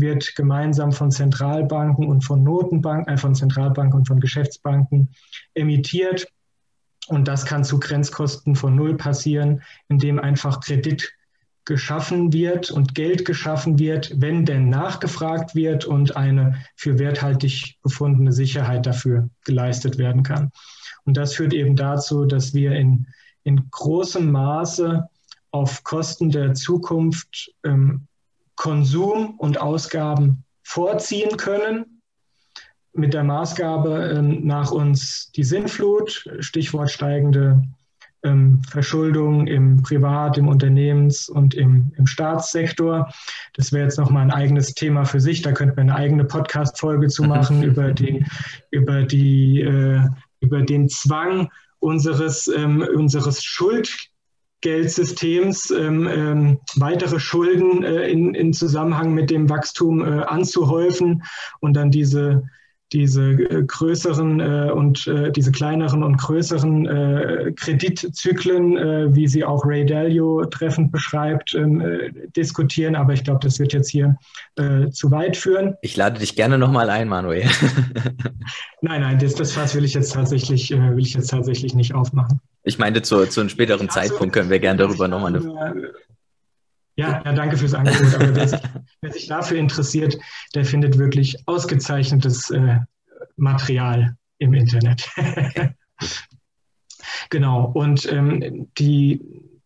wird 0.00 0.34
gemeinsam 0.36 0.92
von 0.92 1.10
Zentralbanken 1.10 2.06
und 2.06 2.22
von 2.24 2.42
Notenbanken, 2.42 3.12
äh, 3.12 3.16
von 3.16 3.34
Zentralbanken 3.34 4.00
und 4.00 4.06
von 4.06 4.20
Geschäftsbanken 4.20 5.10
emittiert. 5.54 6.26
Und 7.08 7.26
das 7.26 7.44
kann 7.44 7.64
zu 7.64 7.80
Grenzkosten 7.80 8.54
von 8.54 8.76
Null 8.76 8.96
passieren, 8.96 9.62
indem 9.88 10.18
einfach 10.18 10.60
Kredit 10.60 11.12
geschaffen 11.64 12.32
wird 12.32 12.70
und 12.70 12.94
Geld 12.94 13.24
geschaffen 13.24 13.78
wird, 13.78 14.20
wenn 14.20 14.44
denn 14.44 14.68
nachgefragt 14.68 15.54
wird 15.54 15.84
und 15.84 16.16
eine 16.16 16.56
für 16.74 16.98
werthaltig 16.98 17.78
befundene 17.82 18.32
Sicherheit 18.32 18.86
dafür 18.86 19.28
geleistet 19.44 19.98
werden 19.98 20.22
kann. 20.22 20.50
Und 21.04 21.16
das 21.16 21.34
führt 21.34 21.52
eben 21.52 21.76
dazu, 21.76 22.24
dass 22.24 22.54
wir 22.54 22.72
in, 22.72 23.06
in 23.44 23.68
großem 23.70 24.30
Maße 24.30 25.08
auf 25.50 25.82
Kosten 25.82 26.30
der 26.30 26.54
Zukunft 26.54 27.52
ähm, 27.64 28.06
Konsum 28.60 29.36
und 29.38 29.58
Ausgaben 29.58 30.44
vorziehen 30.62 31.38
können. 31.38 32.02
Mit 32.92 33.14
der 33.14 33.24
Maßgabe 33.24 34.12
ähm, 34.14 34.46
nach 34.46 34.70
uns 34.70 35.32
die 35.34 35.44
Sinnflut, 35.44 36.28
Stichwort 36.40 36.90
steigende 36.90 37.62
ähm, 38.22 38.60
Verschuldung 38.68 39.46
im 39.46 39.82
Privat-, 39.82 40.36
im 40.36 40.46
Unternehmens- 40.46 41.30
und 41.30 41.54
im, 41.54 41.92
im 41.96 42.06
Staatssektor. 42.06 43.10
Das 43.54 43.72
wäre 43.72 43.84
jetzt 43.84 43.96
nochmal 43.96 44.24
ein 44.24 44.30
eigenes 44.30 44.74
Thema 44.74 45.06
für 45.06 45.20
sich. 45.20 45.40
Da 45.40 45.52
könnten 45.52 45.78
wir 45.78 45.82
eine 45.82 45.96
eigene 45.96 46.26
Podcast-Folge 46.26 47.06
zu 47.06 47.22
machen 47.22 47.62
über, 47.62 47.92
die, 47.92 48.26
über, 48.70 49.04
die, 49.04 49.62
äh, 49.62 50.02
über 50.40 50.60
den 50.60 50.90
Zwang 50.90 51.48
unseres, 51.78 52.46
ähm, 52.46 52.86
unseres 52.94 53.42
Schuld, 53.42 54.09
Geldsystems 54.60 55.70
ähm, 55.70 56.08
ähm, 56.08 56.58
weitere 56.76 57.18
Schulden 57.18 57.82
äh, 57.82 58.08
in, 58.08 58.34
in 58.34 58.52
Zusammenhang 58.52 59.14
mit 59.14 59.30
dem 59.30 59.48
Wachstum 59.48 60.04
äh, 60.04 60.22
anzuhäufen 60.24 61.22
und 61.60 61.74
dann 61.74 61.90
diese, 61.90 62.42
diese 62.92 63.22
äh, 63.22 63.62
größeren 63.64 64.40
äh, 64.40 64.70
und 64.72 65.06
äh, 65.06 65.30
diese 65.30 65.52
kleineren 65.52 66.02
und 66.02 66.16
größeren 66.16 66.86
äh, 66.86 67.52
Kreditzyklen, 67.52 69.14
wie 69.14 69.28
sie 69.28 69.44
auch 69.44 69.64
Ray 69.64 69.86
Dalio 69.86 70.44
treffend 70.46 70.92
beschreibt, 70.92 71.54
ähm, 71.54 71.82
diskutieren. 72.36 72.96
Aber 72.96 73.12
ich 73.12 73.24
glaube, 73.24 73.40
das 73.42 73.58
wird 73.58 73.72
jetzt 73.72 73.90
hier 73.90 74.16
zu 74.92 75.10
weit 75.10 75.36
führen. 75.36 75.74
Ich 75.80 75.96
lade 75.96 76.20
dich 76.20 76.36
gerne 76.36 76.58
nochmal 76.58 76.90
ein, 76.90 77.08
Manuel. 77.08 77.44
nein, 78.82 79.00
nein, 79.00 79.18
das, 79.18 79.34
das 79.34 79.52
Fass 79.52 79.74
will 79.74 79.84
ich 79.84 79.94
jetzt 79.94 80.12
tatsächlich, 80.12 80.70
will 80.70 80.98
ich 80.98 81.14
jetzt 81.14 81.30
tatsächlich 81.30 81.74
nicht 81.74 81.94
aufmachen. 81.94 82.40
Ich 82.62 82.78
meinte, 82.78 83.02
zu, 83.02 83.26
zu 83.26 83.40
einem 83.40 83.48
späteren 83.48 83.88
also, 83.88 84.00
Zeitpunkt 84.00 84.34
können 84.34 84.50
wir 84.50 84.58
gerne 84.58 84.78
darüber 84.78 85.08
nochmal 85.08 85.34
eine. 85.34 85.92
Ja, 86.96 87.22
ja, 87.24 87.32
danke 87.32 87.56
fürs 87.56 87.72
Angebot. 87.72 88.14
Aber 88.14 88.34
wer 88.34 88.48
sich, 88.48 88.60
wer 89.00 89.12
sich, 89.12 89.26
dafür 89.26 89.58
interessiert, 89.58 90.18
der 90.54 90.64
findet 90.64 90.98
wirklich 90.98 91.36
ausgezeichnetes 91.46 92.50
äh, 92.50 92.78
Material 93.36 94.16
im 94.38 94.52
Internet. 94.52 95.08
genau. 97.30 97.70
Und 97.72 98.10
ähm, 98.12 98.68
die, 98.76 99.20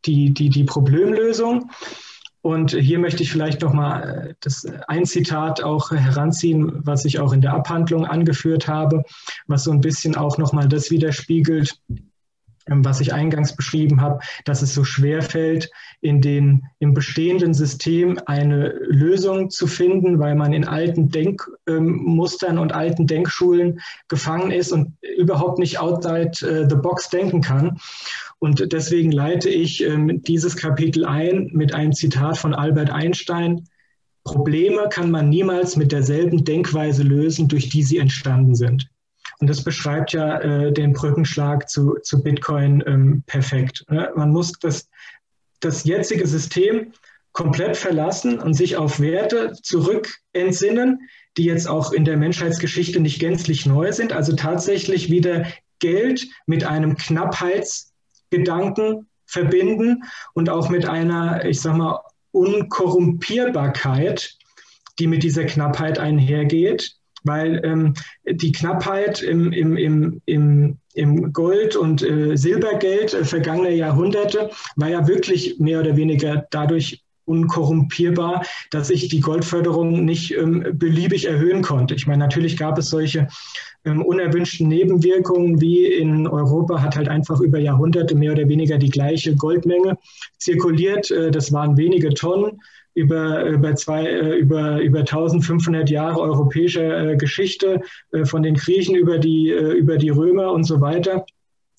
die, 0.05 0.32
die, 0.32 0.49
die 0.49 0.64
Problemlösung. 0.64 1.70
Und 2.42 2.72
hier 2.72 2.99
möchte 2.99 3.22
ich 3.22 3.32
vielleicht 3.32 3.62
noch 3.62 3.72
mal 3.72 4.28
äh, 4.28 4.34
das 4.40 4.66
ein 4.86 5.05
Zitat 5.07 5.62
auch 5.62 5.90
heranziehen, 5.90 6.86
was 6.86 7.05
ich 7.05 7.18
auch 7.18 7.32
in 7.32 7.40
der 7.40 7.55
Abhandlung 7.55 8.07
angeführt 8.07 8.68
habe, 8.68 9.03
was 9.47 9.64
so 9.64 9.72
ein 9.72 9.80
bisschen 9.80 10.14
auch 10.14 10.38
noch 10.38 10.53
mal 10.53 10.68
das 10.68 10.90
widerspiegelt, 10.90 11.80
was 12.67 13.01
ich 13.01 13.12
eingangs 13.12 13.57
beschrieben 13.57 14.01
habe, 14.01 14.21
dass 14.45 14.62
es 14.62 14.75
so 14.75 14.85
schwer 14.85 15.23
fällt, 15.23 15.71
in 16.01 16.21
den, 16.21 16.65
im 16.79 16.95
bestehenden 16.95 17.55
System 17.55 18.19
eine 18.27 18.69
Lösung 18.69 19.51
zu 19.51 19.67
finden, 19.67 20.19
weil 20.19 20.35
man 20.35 20.53
in 20.53 20.65
alten 20.65 21.11
Denkmustern 21.11 22.59
und 22.59 22.73
alten 22.73 23.07
Denkschulen 23.07 23.81
gefangen 24.09 24.51
ist 24.51 24.73
und 24.73 24.97
überhaupt 25.17 25.59
nicht 25.59 25.79
outside 25.79 26.33
äh, 26.43 26.69
the 26.69 26.77
box 26.77 27.11
denken 27.11 27.41
kann. 27.41 27.79
Und 28.39 28.73
deswegen 28.73 29.12
leite 29.12 29.49
ich 29.49 29.85
ähm, 29.85 30.23
dieses 30.23 30.57
Kapitel 30.57 31.05
ein 31.05 31.51
mit 31.53 31.75
einem 31.75 31.93
Zitat 31.93 32.39
von 32.39 32.55
Albert 32.55 32.91
Einstein. 32.91 33.69
Probleme 34.25 34.89
kann 34.91 35.11
man 35.11 35.29
niemals 35.29 35.77
mit 35.77 35.93
derselben 35.93 36.45
Denkweise 36.45 37.03
lösen, 37.03 37.49
durch 37.49 37.69
die 37.69 37.83
sie 37.83 37.99
entstanden 37.99 38.55
sind. 38.55 38.89
Und 39.41 39.49
das 39.49 39.64
beschreibt 39.64 40.12
ja 40.12 40.39
äh, 40.41 40.72
den 40.72 40.93
Brückenschlag 40.93 41.68
zu, 41.68 41.97
zu 42.03 42.22
Bitcoin 42.22 42.85
ähm, 42.87 43.24
perfekt. 43.26 43.85
Ne? 43.91 44.12
Man 44.14 44.30
muss 44.30 44.53
das, 44.53 44.89
das 45.61 45.85
jetzige 45.85 46.26
System 46.26 46.93
komplett 47.32 47.76
verlassen 47.76 48.39
und 48.39 48.55
sich 48.55 48.76
auf 48.76 49.01
Werte 49.01 49.53
zurück 49.61 50.09
entsinnen, 50.32 51.09
die 51.37 51.45
jetzt 51.45 51.68
auch 51.68 51.93
in 51.93 52.05
der 52.05 52.16
Menschheitsgeschichte 52.16 53.01
nicht 53.01 53.18
gänzlich 53.18 53.66
neu 53.66 53.91
sind. 53.93 54.12
Also 54.12 54.37
tatsächlich 54.37 55.11
wieder 55.11 55.47
Geld 55.80 56.28
mit 56.47 56.62
einem 56.64 56.97
Knappheitsgedanken 56.97 59.09
verbinden 59.26 60.05
und 60.32 60.49
auch 60.49 60.70
mit 60.70 60.87
einer, 60.87 61.45
ich 61.45 61.61
sag 61.61 61.76
mal, 61.76 62.01
Unkorrumpierbarkeit, 62.30 64.39
die 64.99 65.09
mit 65.09 65.22
dieser 65.22 65.45
Knappheit 65.45 65.99
einhergeht 65.99 66.97
weil 67.25 67.61
ähm, 67.64 67.95
die 68.25 68.53
Knappheit 68.53 69.22
im, 69.22 69.53
im, 69.53 69.77
im, 69.77 70.20
im, 70.27 70.79
im 70.95 71.33
Gold- 71.33 71.77
und 71.77 72.03
äh, 72.03 72.37
Silbergeld 72.37 73.14
äh, 73.14 73.25
vergangener 73.25 73.70
Jahrhunderte 73.70 74.51
war 74.77 74.89
ja 74.89 75.09
wirklich 75.09 75.59
mehr 75.59 75.81
oder 75.81 75.97
weniger 75.97 76.47
dadurch 76.51 77.03
unkorrumpierbar, 77.27 78.45
dass 78.70 78.91
ich 78.91 79.09
die 79.09 79.20
Goldförderung 79.20 80.05
nicht 80.05 80.37
ähm, 80.37 80.64
beliebig 80.75 81.27
erhöhen 81.27 81.62
konnte. 81.62 81.95
Ich 81.95 82.07
meine, 82.07 82.22
natürlich 82.22 82.57
gab 82.57 82.77
es 82.77 82.91
solche 82.91 83.29
ähm, 83.85 84.03
unerwünschten 84.03 84.68
Nebenwirkungen, 84.68 85.61
wie 85.61 85.87
in 85.87 86.27
Europa 86.27 86.83
hat 86.83 86.97
halt 86.97 87.09
einfach 87.09 87.41
über 87.41 87.59
Jahrhunderte 87.59 88.14
mehr 88.14 88.33
oder 88.33 88.49
weniger 88.49 88.79
die 88.79 88.91
gleiche 88.91 89.35
Goldmenge 89.37 89.97
zirkuliert. 90.39 91.11
Äh, 91.11 91.31
das 91.31 91.53
waren 91.53 91.77
wenige 91.77 92.11
Tonnen 92.11 92.61
über, 92.95 93.45
über, 93.45 93.74
zwei, 93.74 94.07
äh, 94.07 94.36
über, 94.36 94.80
über 94.80 95.01
1500 95.01 95.90
Jahre 95.90 96.20
europäischer 96.20 97.11
äh, 97.11 97.16
Geschichte, 97.16 97.80
äh, 98.12 98.24
von 98.24 98.42
den 98.42 98.55
Griechen 98.55 98.95
über 98.95 99.18
die, 99.18 99.51
über 99.51 99.97
die 99.97 100.11
Römer 100.11 100.53
und 100.53 100.64
so 100.64 100.80
weiter. 100.80 101.24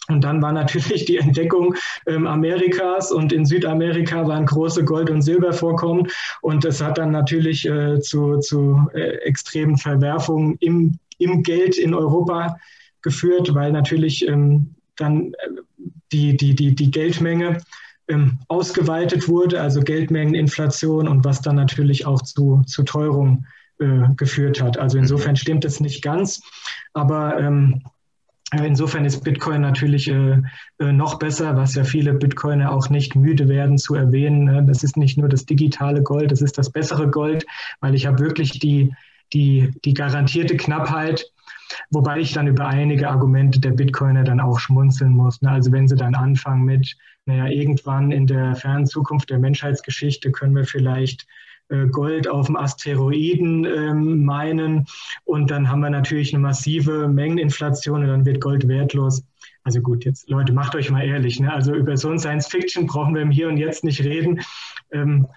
Und 0.07 0.23
dann 0.23 0.41
war 0.41 0.51
natürlich 0.51 1.05
die 1.05 1.17
Entdeckung 1.17 1.75
ähm, 2.05 2.27
Amerikas 2.27 3.11
und 3.11 3.33
in 3.33 3.45
Südamerika 3.45 4.27
waren 4.27 4.45
große 4.45 4.83
Gold- 4.83 5.09
und 5.09 5.23
Silbervorkommen. 5.23 6.07
Und 6.41 6.63
das 6.63 6.81
hat 6.81 6.97
dann 6.97 7.11
natürlich 7.11 7.67
äh, 7.67 7.99
zu, 8.01 8.39
zu 8.39 8.87
äh, 8.93 9.17
extremen 9.23 9.77
Verwerfungen 9.77 10.57
im, 10.59 10.99
im 11.17 11.41
Geld 11.41 11.77
in 11.77 11.93
Europa 11.93 12.57
geführt, 13.01 13.53
weil 13.55 13.71
natürlich 13.71 14.27
ähm, 14.27 14.75
dann 14.95 15.33
die, 16.11 16.37
die, 16.37 16.55
die, 16.55 16.75
die 16.75 16.91
Geldmenge 16.91 17.57
ähm, 18.07 18.39
ausgeweitet 18.47 19.27
wurde, 19.27 19.61
also 19.61 19.81
Geldmengeninflation 19.81 21.07
und 21.07 21.25
was 21.25 21.41
dann 21.41 21.55
natürlich 21.55 22.05
auch 22.05 22.21
zu, 22.21 22.61
zu 22.65 22.83
Teuerung 22.83 23.45
äh, 23.79 24.07
geführt 24.15 24.61
hat. 24.61 24.77
Also 24.77 24.97
insofern 24.97 25.31
mhm. 25.31 25.37
stimmt 25.37 25.65
es 25.65 25.79
nicht 25.79 26.01
ganz, 26.01 26.41
aber 26.93 27.39
ähm, 27.39 27.81
äh, 28.51 28.65
Insofern 28.65 29.05
ist 29.05 29.23
Bitcoin 29.23 29.61
natürlich 29.61 30.07
äh, 30.07 30.41
äh, 30.79 30.91
noch 30.91 31.19
besser, 31.19 31.55
was 31.55 31.75
ja 31.75 31.83
viele 31.83 32.13
Bitcoiner 32.13 32.71
auch 32.71 32.89
nicht 32.89 33.15
müde 33.15 33.47
werden 33.47 33.77
zu 33.77 33.95
erwähnen. 33.95 34.45
Ne? 34.45 34.63
Das 34.67 34.83
ist 34.83 34.97
nicht 34.97 35.17
nur 35.17 35.29
das 35.29 35.45
digitale 35.45 36.03
Gold, 36.03 36.31
das 36.31 36.41
ist 36.41 36.57
das 36.57 36.71
bessere 36.71 37.09
Gold, 37.09 37.45
weil 37.81 37.95
ich 37.95 38.05
habe 38.05 38.19
wirklich 38.19 38.59
die, 38.59 38.93
die, 39.33 39.71
die 39.83 39.93
garantierte 39.93 40.57
Knappheit 40.57 41.25
Wobei 41.89 42.19
ich 42.19 42.33
dann 42.33 42.47
über 42.47 42.67
einige 42.67 43.09
Argumente 43.09 43.59
der 43.59 43.71
Bitcoiner 43.71 44.23
dann 44.23 44.39
auch 44.39 44.59
schmunzeln 44.59 45.11
muss. 45.11 45.41
Ne? 45.41 45.51
Also 45.51 45.71
wenn 45.71 45.87
sie 45.87 45.95
dann 45.95 46.15
anfangen 46.15 46.63
mit, 46.63 46.95
naja, 47.25 47.47
irgendwann 47.47 48.11
in 48.11 48.27
der 48.27 48.55
fernen 48.55 48.85
Zukunft 48.85 49.29
der 49.29 49.39
Menschheitsgeschichte 49.39 50.31
können 50.31 50.55
wir 50.55 50.65
vielleicht 50.65 51.25
äh, 51.69 51.87
Gold 51.87 52.27
auf 52.27 52.47
dem 52.47 52.55
Asteroiden 52.55 53.65
ähm, 53.65 54.23
meinen 54.23 54.85
und 55.23 55.49
dann 55.49 55.69
haben 55.69 55.81
wir 55.81 55.89
natürlich 55.89 56.33
eine 56.33 56.41
massive 56.41 57.07
Mengeninflation 57.07 58.03
und 58.03 58.07
dann 58.07 58.25
wird 58.25 58.41
Gold 58.41 58.67
wertlos. 58.67 59.23
Also 59.63 59.81
gut, 59.81 60.05
jetzt 60.05 60.29
Leute, 60.29 60.53
macht 60.53 60.75
euch 60.75 60.91
mal 60.91 61.03
ehrlich. 61.03 61.39
Ne? 61.39 61.51
Also 61.51 61.73
über 61.73 61.97
so 61.97 62.09
ein 62.09 62.19
Science 62.19 62.47
Fiction 62.47 62.85
brauchen 62.85 63.15
wir 63.15 63.23
im 63.23 63.31
Hier 63.31 63.47
und 63.47 63.57
Jetzt 63.57 63.83
nicht 63.83 64.03
reden. 64.03 64.41
Ähm, 64.91 65.27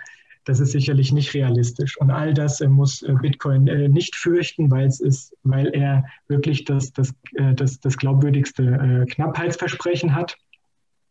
das 0.49 0.61
ist 0.61 0.73
sicherlich 0.73 1.13
nicht 1.13 1.35
realistisch. 1.35 2.01
Und 2.01 2.11
all 2.11 2.33
das 2.33 2.63
äh, 2.63 2.69
muss 2.69 3.03
äh, 3.03 3.13
Bitcoin 3.21 3.69
äh, 3.69 3.87
nicht 3.87 4.17
fürchten, 4.17 4.71
weil 4.71 4.87
es 4.87 4.99
ist, 4.99 5.37
weil 5.43 5.67
er 5.75 6.07
wirklich 6.29 6.65
das, 6.65 6.91
das, 6.95 7.13
das, 7.55 7.81
das 7.81 7.97
glaubwürdigste 7.99 9.05
Knappheitsversprechen 9.11 10.15
hat. 10.15 10.37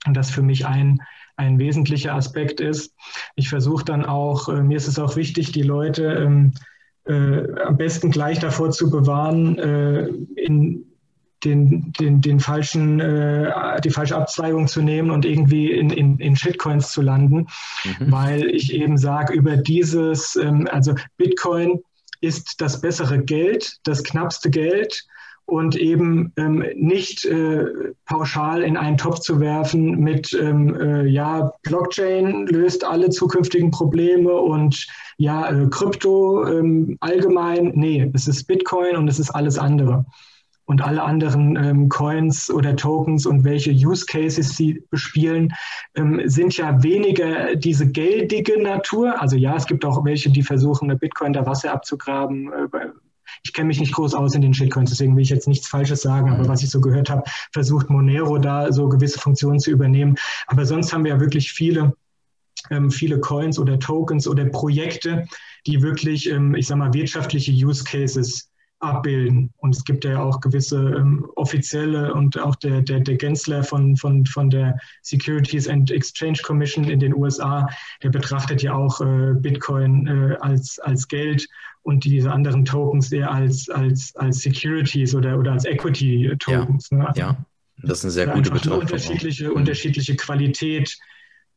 Und 0.08 0.18
das 0.18 0.32
für 0.32 0.42
mich 0.42 0.66
ein, 0.66 1.02
ein 1.36 1.60
wesentlicher 1.60 2.16
Aspekt 2.16 2.60
ist. 2.60 2.96
Ich 3.36 3.50
versuche 3.50 3.86
dann 3.86 4.06
auch, 4.06 4.48
mir 4.48 4.78
ist 4.78 4.88
es 4.88 4.98
auch 4.98 5.16
wichtig, 5.16 5.52
die 5.52 5.64
Leute 5.64 6.04
ähm, 6.06 6.54
am 7.06 7.78
besten 7.78 8.12
gleich 8.12 8.40
davor 8.40 8.72
zu 8.72 8.90
bewahren, 8.90 9.58
in 10.36 10.86
den, 11.44 11.92
den, 12.00 12.22
den 12.22 12.40
falschen, 12.40 13.00
äh, 13.00 13.80
die 13.82 13.90
falsche 13.90 14.16
Abzweigung 14.16 14.68
zu 14.68 14.82
nehmen 14.82 15.12
und 15.12 15.26
irgendwie 15.26 15.72
in, 15.72 15.90
in, 15.90 16.18
in 16.20 16.36
Shitcoins 16.36 16.92
zu 16.92 17.02
landen, 17.02 17.48
mhm. 17.84 18.12
weil 18.12 18.50
ich 18.50 18.74
eben 18.74 18.98
sage, 18.98 19.34
über 19.34 19.58
dieses, 19.58 20.36
ähm, 20.36 20.68
also 20.72 20.96
Bitcoin 21.18 21.82
ist 22.22 22.60
das 22.60 22.82
bessere 22.82 23.24
Geld, 23.24 23.78
das 23.84 24.04
knappste 24.04 24.50
Geld 24.50 25.06
und 25.46 25.78
eben 25.78 26.34
ähm, 26.36 26.66
nicht 26.76 27.24
äh, 27.24 27.66
pauschal 28.06 28.64
in 28.64 28.76
einen 28.76 28.98
Topf 28.98 29.20
zu 29.20 29.40
werfen 29.40 30.00
mit, 30.00 30.34
ähm, 30.34 30.76
äh, 30.76 31.06
ja, 31.06 31.54
Blockchain 31.64 32.48
löst 32.48 32.84
alle 32.84 33.12
zukünftigen 33.12 33.72
Probleme 33.72 34.34
und 34.34 34.88
ja, 35.18 35.50
äh, 35.50 35.68
Krypto 35.70 36.46
ähm, 36.48 36.98
allgemein. 37.00 37.72
Nee, 37.76 38.12
es 38.14 38.28
ist 38.28 38.46
Bitcoin 38.46 38.98
und 38.98 39.08
es 39.08 39.20
ist 39.20 39.30
alles 39.30 39.58
andere 39.58 40.06
und 40.68 40.82
alle 40.82 41.02
anderen 41.02 41.56
ähm, 41.56 41.90
Coins 41.90 42.52
oder 42.52 42.76
Tokens 42.76 43.26
und 43.26 43.46
welche 43.46 43.72
Use 43.72 44.06
Cases 44.06 44.56
sie 44.56 44.84
bespielen, 44.92 45.54
ähm, 45.96 46.22
sind 46.26 46.58
ja 46.58 46.84
weniger 46.84 47.56
diese 47.56 47.90
geldige 47.90 48.62
Natur. 48.62 49.20
Also 49.22 49.38
ja, 49.38 49.56
es 49.56 49.66
gibt 49.66 49.86
auch 49.86 50.04
welche, 50.04 50.30
die 50.30 50.44
versuchen, 50.44 50.96
Bitcoin 51.00 51.32
da 51.32 51.46
Wasser 51.46 51.74
abzugraben. 51.74 52.52
Äh, 52.52 52.90
ich 53.44 53.54
kenne 53.54 53.68
mich 53.68 53.80
nicht 53.80 53.94
groß 53.94 54.14
aus 54.14 54.36
in 54.36 54.42
den 54.42 54.54
Shitcoins, 54.54 54.90
deswegen 54.90 55.16
will 55.16 55.24
ich 55.24 55.30
jetzt 55.30 55.48
nichts 55.48 55.70
Falsches 55.70 56.02
sagen, 56.02 56.32
aber 56.32 56.44
mhm. 56.44 56.48
was 56.50 56.64
ich 56.64 56.70
so 56.70 56.82
gehört 56.82 57.10
habe, 57.10 57.24
versucht 57.54 57.90
Monero 57.90 58.38
da 58.38 58.72
so 58.72 58.90
gewisse 58.90 59.20
Funktionen 59.20 59.60
zu 59.60 59.72
übernehmen. 59.72 60.16
Aber 60.48 60.66
sonst 60.66 60.92
haben 60.92 61.06
wir 61.06 61.14
ja 61.14 61.20
wirklich 61.20 61.52
viele 61.52 61.94
ähm, 62.72 62.92
viele 62.92 63.20
Coins 63.20 63.58
oder 63.58 63.80
Tokens 63.80 64.28
oder 64.28 64.44
Projekte, 64.46 65.28
die 65.66 65.82
wirklich, 65.82 66.30
ähm, 66.30 66.56
ich 66.56 66.68
sage 66.68 66.80
mal, 66.80 66.94
wirtschaftliche 66.94 67.52
Use 67.54 67.86
Cases 67.86 68.50
abbilden. 68.80 69.52
Und 69.58 69.76
es 69.76 69.84
gibt 69.84 70.06
ja 70.06 70.22
auch 70.22 70.40
gewisse 70.40 70.78
ähm, 70.78 71.28
offizielle 71.36 72.14
und 72.14 72.40
auch 72.40 72.56
der, 72.58 72.82
der, 72.82 73.00
der 73.00 73.16
Gensler 73.16 73.64
von, 73.64 73.98
von, 73.98 74.26
von 74.26 74.50
der 74.50 74.78
Securities 75.02 75.68
and 75.68 75.90
Exchange 75.90 76.40
Commission 76.44 76.86
in 76.86 77.00
den 77.00 77.16
USA, 77.16 77.68
der 78.04 78.10
betrachtet 78.10 78.62
ja 78.62 78.74
auch 78.74 79.02
äh, 79.02 79.34
Bitcoin 79.34 80.08
äh, 80.08 80.38
als, 80.42 80.80
als 80.80 81.08
Geld 81.08 81.48
und 81.82 82.04
diese 82.04 82.32
anderen 82.32 82.66
Tokens 82.66 83.12
eher 83.12 83.32
als, 83.32 83.70
als, 83.70 84.16
als 84.16 84.40
Securities 84.40 85.16
oder, 85.16 85.40
oder 85.40 85.54
als 85.54 85.66
Equity 85.66 86.36
Tokens. 86.40 86.90
Ja, 86.92 86.98
ne? 86.98 87.08
also, 87.08 87.22
ja. 87.22 87.46
das 87.82 88.00
ist 88.00 88.04
eine 88.06 88.12
sehr 88.12 88.28
gute 88.28 88.52
Betrachtung. 88.52 88.80
Unterschiedliche, 88.80 89.50
mhm. 89.50 89.56
unterschiedliche 89.56 90.16
Qualität 90.16 90.96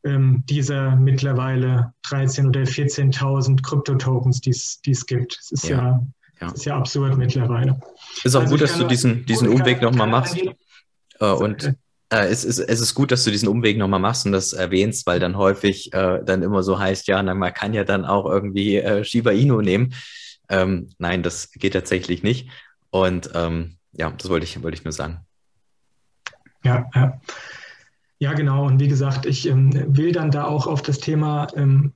ähm, 0.03 0.43
dieser 0.49 0.95
mittlerweile 0.95 1.93
13.000 2.07 2.47
oder 2.47 2.61
14.000 2.61 3.61
Kryptotokens, 3.61 4.41
die 4.41 4.49
es 4.49 5.05
gibt. 5.05 5.37
Es 5.39 5.51
ist 5.51 5.69
ja, 5.69 5.77
ja 5.77 6.07
ja. 6.41 6.47
Das 6.47 6.55
ist 6.55 6.65
ja 6.65 6.75
absurd 6.77 7.17
mittlerweile. 7.17 7.79
Ist 8.23 8.35
auch 8.35 8.41
also 8.41 8.51
gut, 8.51 8.61
dass 8.61 8.77
du 8.77 8.85
diesen, 8.85 9.25
diesen 9.25 9.47
Umweg 9.47 9.81
nochmal 9.81 10.07
machst. 10.07 10.37
Äh, 11.19 11.25
und 11.25 11.75
äh, 12.09 12.27
es, 12.27 12.43
ist, 12.43 12.59
es 12.59 12.79
ist 12.79 12.95
gut, 12.95 13.11
dass 13.11 13.23
du 13.23 13.31
diesen 13.31 13.47
Umweg 13.47 13.77
nochmal 13.77 13.99
machst 13.99 14.25
und 14.25 14.31
das 14.31 14.53
erwähnst, 14.53 15.05
weil 15.05 15.19
dann 15.19 15.37
häufig 15.37 15.93
äh, 15.93 16.19
dann 16.25 16.41
immer 16.41 16.63
so 16.63 16.79
heißt, 16.79 17.07
ja, 17.07 17.21
na, 17.21 17.35
man 17.35 17.53
kann 17.53 17.73
ja 17.73 17.83
dann 17.83 18.05
auch 18.05 18.25
irgendwie 18.25 18.77
äh, 18.77 19.03
Shiba 19.03 19.31
Inu 19.31 19.61
nehmen. 19.61 19.93
Ähm, 20.49 20.89
nein, 20.97 21.23
das 21.23 21.51
geht 21.51 21.73
tatsächlich 21.73 22.23
nicht. 22.23 22.49
Und 22.89 23.29
ähm, 23.35 23.77
ja, 23.93 24.09
das 24.09 24.29
wollte 24.29 24.45
ich, 24.45 24.61
wollte 24.63 24.77
ich 24.77 24.83
nur 24.83 24.91
sagen. 24.91 25.19
Ja, 26.63 26.89
ja. 26.93 27.21
Ja, 28.19 28.33
genau. 28.33 28.65
Und 28.65 28.79
wie 28.79 28.87
gesagt, 28.87 29.25
ich 29.25 29.47
ähm, 29.47 29.71
will 29.97 30.11
dann 30.11 30.29
da 30.29 30.45
auch 30.45 30.67
auf 30.67 30.83
das 30.83 30.99
Thema 30.99 31.47
ähm, 31.55 31.91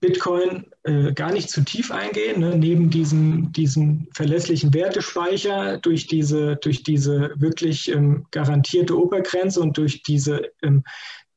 Bitcoin 0.00 0.66
äh, 0.82 1.12
gar 1.12 1.32
nicht 1.32 1.50
zu 1.50 1.62
tief 1.62 1.90
eingehen. 1.90 2.40
Ne? 2.40 2.56
Neben 2.56 2.90
diesem, 2.90 3.52
diesem 3.52 4.08
verlässlichen 4.14 4.72
Wertespeicher 4.74 5.78
durch 5.78 6.06
diese, 6.06 6.56
durch 6.56 6.82
diese 6.82 7.32
wirklich 7.36 7.90
ähm, 7.90 8.26
garantierte 8.30 8.98
Obergrenze 8.98 9.60
und 9.60 9.76
durch 9.76 10.02
diese 10.02 10.50
ähm, 10.62 10.84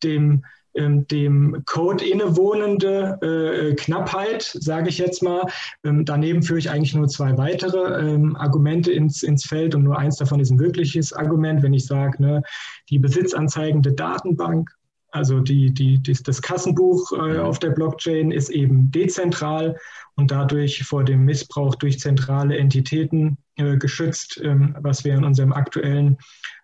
dem, 0.03 0.43
ähm, 0.75 1.07
dem 1.07 1.63
Code 1.65 2.05
innewohnende 2.05 3.19
äh, 3.21 3.75
Knappheit, 3.75 4.41
sage 4.41 4.89
ich 4.89 4.97
jetzt 4.97 5.21
mal. 5.21 5.45
Ähm, 5.83 6.05
daneben 6.05 6.41
führe 6.41 6.59
ich 6.59 6.69
eigentlich 6.69 6.95
nur 6.95 7.07
zwei 7.07 7.37
weitere 7.37 7.99
ähm, 8.01 8.35
Argumente 8.35 8.91
ins, 8.91 9.23
ins 9.23 9.45
Feld 9.45 9.75
und 9.75 9.83
nur 9.83 9.97
eins 9.97 10.17
davon 10.17 10.39
ist 10.39 10.51
ein 10.51 10.59
wirkliches 10.59 11.13
Argument, 11.13 11.61
wenn 11.61 11.73
ich 11.73 11.85
sage, 11.85 12.21
ne, 12.21 12.41
die 12.89 12.99
besitzanzeigende 12.99 13.93
Datenbank 13.93 14.69
also 15.13 15.39
die, 15.39 15.71
die, 15.71 15.99
die, 15.99 16.13
das 16.13 16.41
Kassenbuch 16.41 17.11
äh, 17.13 17.37
auf 17.37 17.59
der 17.59 17.69
Blockchain 17.69 18.31
ist 18.31 18.49
eben 18.49 18.91
dezentral 18.91 19.77
und 20.15 20.31
dadurch 20.31 20.83
vor 20.83 21.03
dem 21.03 21.23
Missbrauch 21.23 21.75
durch 21.75 21.99
zentrale 21.99 22.57
Entitäten 22.57 23.37
äh, 23.57 23.77
geschützt, 23.77 24.41
ähm, 24.43 24.75
was 24.81 25.03
wir 25.03 25.13
in 25.13 25.23
unserem 25.23 25.53
aktuellen 25.53 26.17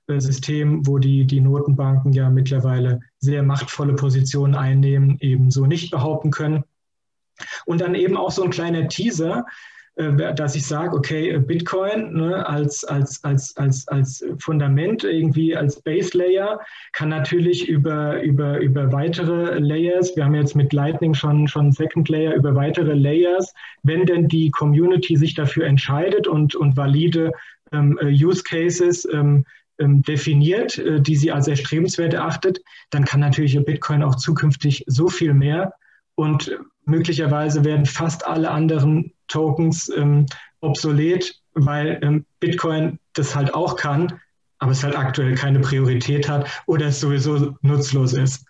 äh, 0.08 0.20
System, 0.20 0.86
wo 0.88 0.98
die, 0.98 1.26
die 1.26 1.42
Notenbanken 1.42 2.12
ja 2.12 2.32
mittlerweile 2.32 3.02
sehr 3.20 3.44
machtvolle 3.44 3.94
Positionen 3.94 4.56
einnehmen, 4.56 5.18
ebenso 5.20 5.68
nicht 5.68 5.92
behaupten 5.92 6.32
können. 6.32 6.64
Und 7.68 7.82
dann 7.82 7.94
eben 7.94 8.18
auch 8.18 8.32
so 8.32 8.44
ein 8.44 8.50
kleiner 8.50 8.88
Teaser, 8.88 9.46
dass 9.96 10.56
ich 10.56 10.66
sage, 10.66 10.96
okay, 10.96 11.32
äh, 11.32 11.40
Bitcoin 11.40 12.14
ne, 12.14 12.48
als, 12.48 12.84
als, 12.86 13.24
als, 13.24 13.56
als, 13.58 13.88
als 13.88 14.26
Fundament, 14.40 15.04
irgendwie 15.04 15.56
als 15.56 15.82
Base 15.82 16.18
Layer, 16.18 16.60
kann 16.94 17.10
natürlich 17.10 17.68
über, 17.68 18.22
über, 18.22 18.60
über 18.60 18.92
weitere 18.92 19.60
Layers, 19.60 20.16
wir 20.16 20.26
haben 20.26 20.36
jetzt 20.36 20.56
mit 20.56 20.72
Lightning 20.72 21.14
schon, 21.14 21.48
schon 21.48 21.72
Second 21.72 22.08
Layer, 22.10 22.34
über 22.34 22.56
weitere 22.56 22.94
Layers, 22.94 23.54
wenn 23.84 24.06
denn 24.06 24.28
die 24.28 24.52
Community 24.52 25.18
sich 25.18 25.34
dafür 25.34 25.66
entscheidet 25.66 26.28
und, 26.28 26.56
und 26.56 26.78
valide 26.78 27.32
ähm, 27.72 28.00
äh, 28.02 28.08
Use 28.08 28.44
Cases 28.44 29.08
ähm, 29.12 29.44
ähm, 29.80 30.02
definiert, 30.04 30.78
äh, 30.78 31.02
die 31.02 31.16
sie 31.16 31.32
als 31.32 31.48
erstrebenswert 31.48 32.14
erachtet, 32.14 32.60
dann 32.90 33.06
kann 33.06 33.20
natürlich 33.20 33.58
Bitcoin 33.66 34.04
auch 34.04 34.16
zukünftig 34.16 34.84
so 34.88 35.10
viel 35.10 35.34
mehr 35.34 35.74
und 36.16 36.58
möglicherweise 36.86 37.64
werden 37.64 37.86
fast 37.86 38.26
alle 38.28 38.52
anderen 38.52 39.14
Tokens 39.30 39.90
ähm, 39.96 40.26
obsolet, 40.60 41.42
weil 41.54 42.00
ähm, 42.04 42.26
Bitcoin 42.40 43.00
das 43.14 43.36
halt 43.36 43.54
auch 43.54 43.76
kann, 43.78 44.20
aber 44.60 44.72
es 44.72 44.84
halt 44.84 44.98
aktuell 44.98 45.36
keine 45.36 45.60
Priorität 45.60 46.28
hat 46.28 46.50
oder 46.68 46.88
es 46.88 47.00
sowieso 47.00 47.56
nutzlos 47.62 48.14
ist. 48.14 48.46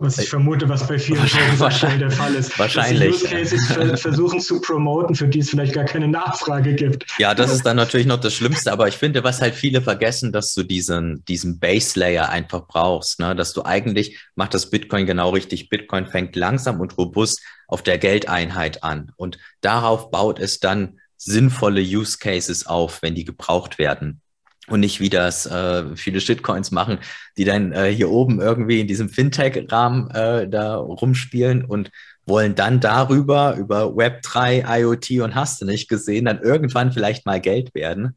Was 0.00 0.16
ich 0.18 0.28
vermute, 0.28 0.68
was 0.68 0.86
bei 0.86 0.96
vielen 0.96 1.18
wahrscheinlich 1.58 1.98
der 1.98 2.10
Fall 2.12 2.32
ist. 2.36 2.56
Wahrscheinlich. 2.56 3.20
Dass 3.20 3.32
Use 3.32 3.34
Cases 3.34 4.00
versuchen 4.00 4.40
zu 4.40 4.60
promoten, 4.60 5.16
für 5.16 5.26
die 5.26 5.40
es 5.40 5.50
vielleicht 5.50 5.72
gar 5.72 5.86
keine 5.86 6.06
Nachfrage 6.06 6.74
gibt. 6.74 7.04
Ja, 7.18 7.34
das 7.34 7.52
ist 7.52 7.66
dann 7.66 7.76
natürlich 7.76 8.06
noch 8.06 8.20
das 8.20 8.32
Schlimmste, 8.34 8.72
aber 8.72 8.86
ich 8.86 8.96
finde, 8.96 9.24
was 9.24 9.40
halt 9.40 9.56
viele 9.56 9.82
vergessen, 9.82 10.30
dass 10.30 10.54
du 10.54 10.62
diesen, 10.62 11.24
diesen 11.24 11.58
Base 11.58 11.98
Layer 11.98 12.28
einfach 12.28 12.68
brauchst, 12.68 13.18
ne? 13.18 13.34
dass 13.34 13.52
du 13.52 13.64
eigentlich, 13.64 14.18
macht 14.36 14.54
das 14.54 14.70
Bitcoin 14.70 15.04
genau 15.04 15.30
richtig. 15.30 15.68
Bitcoin 15.68 16.06
fängt 16.06 16.36
langsam 16.36 16.80
und 16.80 16.96
robust 16.96 17.42
auf 17.66 17.82
der 17.82 17.98
Geldeinheit 17.98 18.84
an 18.84 19.10
und 19.16 19.38
darauf 19.62 20.12
baut 20.12 20.38
es 20.38 20.60
dann 20.60 21.00
sinnvolle 21.16 21.80
Use 21.80 22.18
Cases 22.18 22.66
auf, 22.66 23.02
wenn 23.02 23.16
die 23.16 23.24
gebraucht 23.24 23.78
werden 23.78 24.20
und 24.68 24.80
nicht 24.80 25.00
wie 25.00 25.08
das 25.08 25.46
äh, 25.46 25.96
viele 25.96 26.20
Shitcoins 26.20 26.70
machen, 26.70 26.98
die 27.36 27.44
dann 27.44 27.72
äh, 27.72 27.92
hier 27.92 28.10
oben 28.10 28.40
irgendwie 28.40 28.80
in 28.80 28.86
diesem 28.86 29.08
Fintech-Rahmen 29.08 30.10
äh, 30.10 30.48
da 30.48 30.76
rumspielen 30.76 31.64
und 31.64 31.90
wollen 32.26 32.54
dann 32.54 32.80
darüber, 32.80 33.56
über 33.56 33.86
Web3, 33.86 34.80
IoT 34.80 35.22
und 35.22 35.34
hast 35.34 35.60
du 35.60 35.64
nicht 35.64 35.88
gesehen, 35.88 36.26
dann 36.26 36.40
irgendwann 36.40 36.92
vielleicht 36.92 37.26
mal 37.26 37.40
Geld 37.40 37.74
werden. 37.74 38.14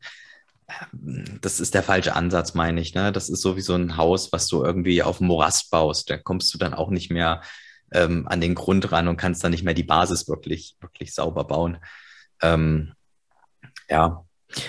Das 1.41 1.60
ist 1.60 1.73
der 1.73 1.84
falsche 1.84 2.15
Ansatz, 2.15 2.53
meine 2.53 2.82
ich. 2.82 2.94
Ne? 2.94 3.11
Das 3.11 3.30
ist 3.30 3.41
so 3.41 3.57
wie 3.57 3.61
so 3.61 3.76
ein 3.76 3.98
Haus, 3.98 4.32
was 4.32 4.48
du 4.48 4.64
irgendwie 4.64 5.03
auf 5.03 5.18
dem 5.18 5.28
Morast 5.28 5.69
baust. 5.69 6.10
Da 6.10 6.18
kommst 6.18 6.53
du 6.53 6.57
dann 6.57 6.73
auch 6.73 6.90
nicht 6.90 7.11
mehr 7.11 7.41
ähm, 7.91 8.28
an 8.28 8.41
den 8.41 8.56
Grund 8.56 8.91
ran 8.91 9.07
und 9.07 9.18
kannst 9.18 9.44
dann 9.44 9.52
nicht 9.52 9.64
mehr 9.64 9.73
die 9.73 9.84
Basis 9.84 10.28
wirklich, 10.28 10.76
wirklich 10.80 11.14
sauber 11.14 11.44
bauen. 11.45 11.78
Ähm, 12.41 12.94
ja, 13.90 14.26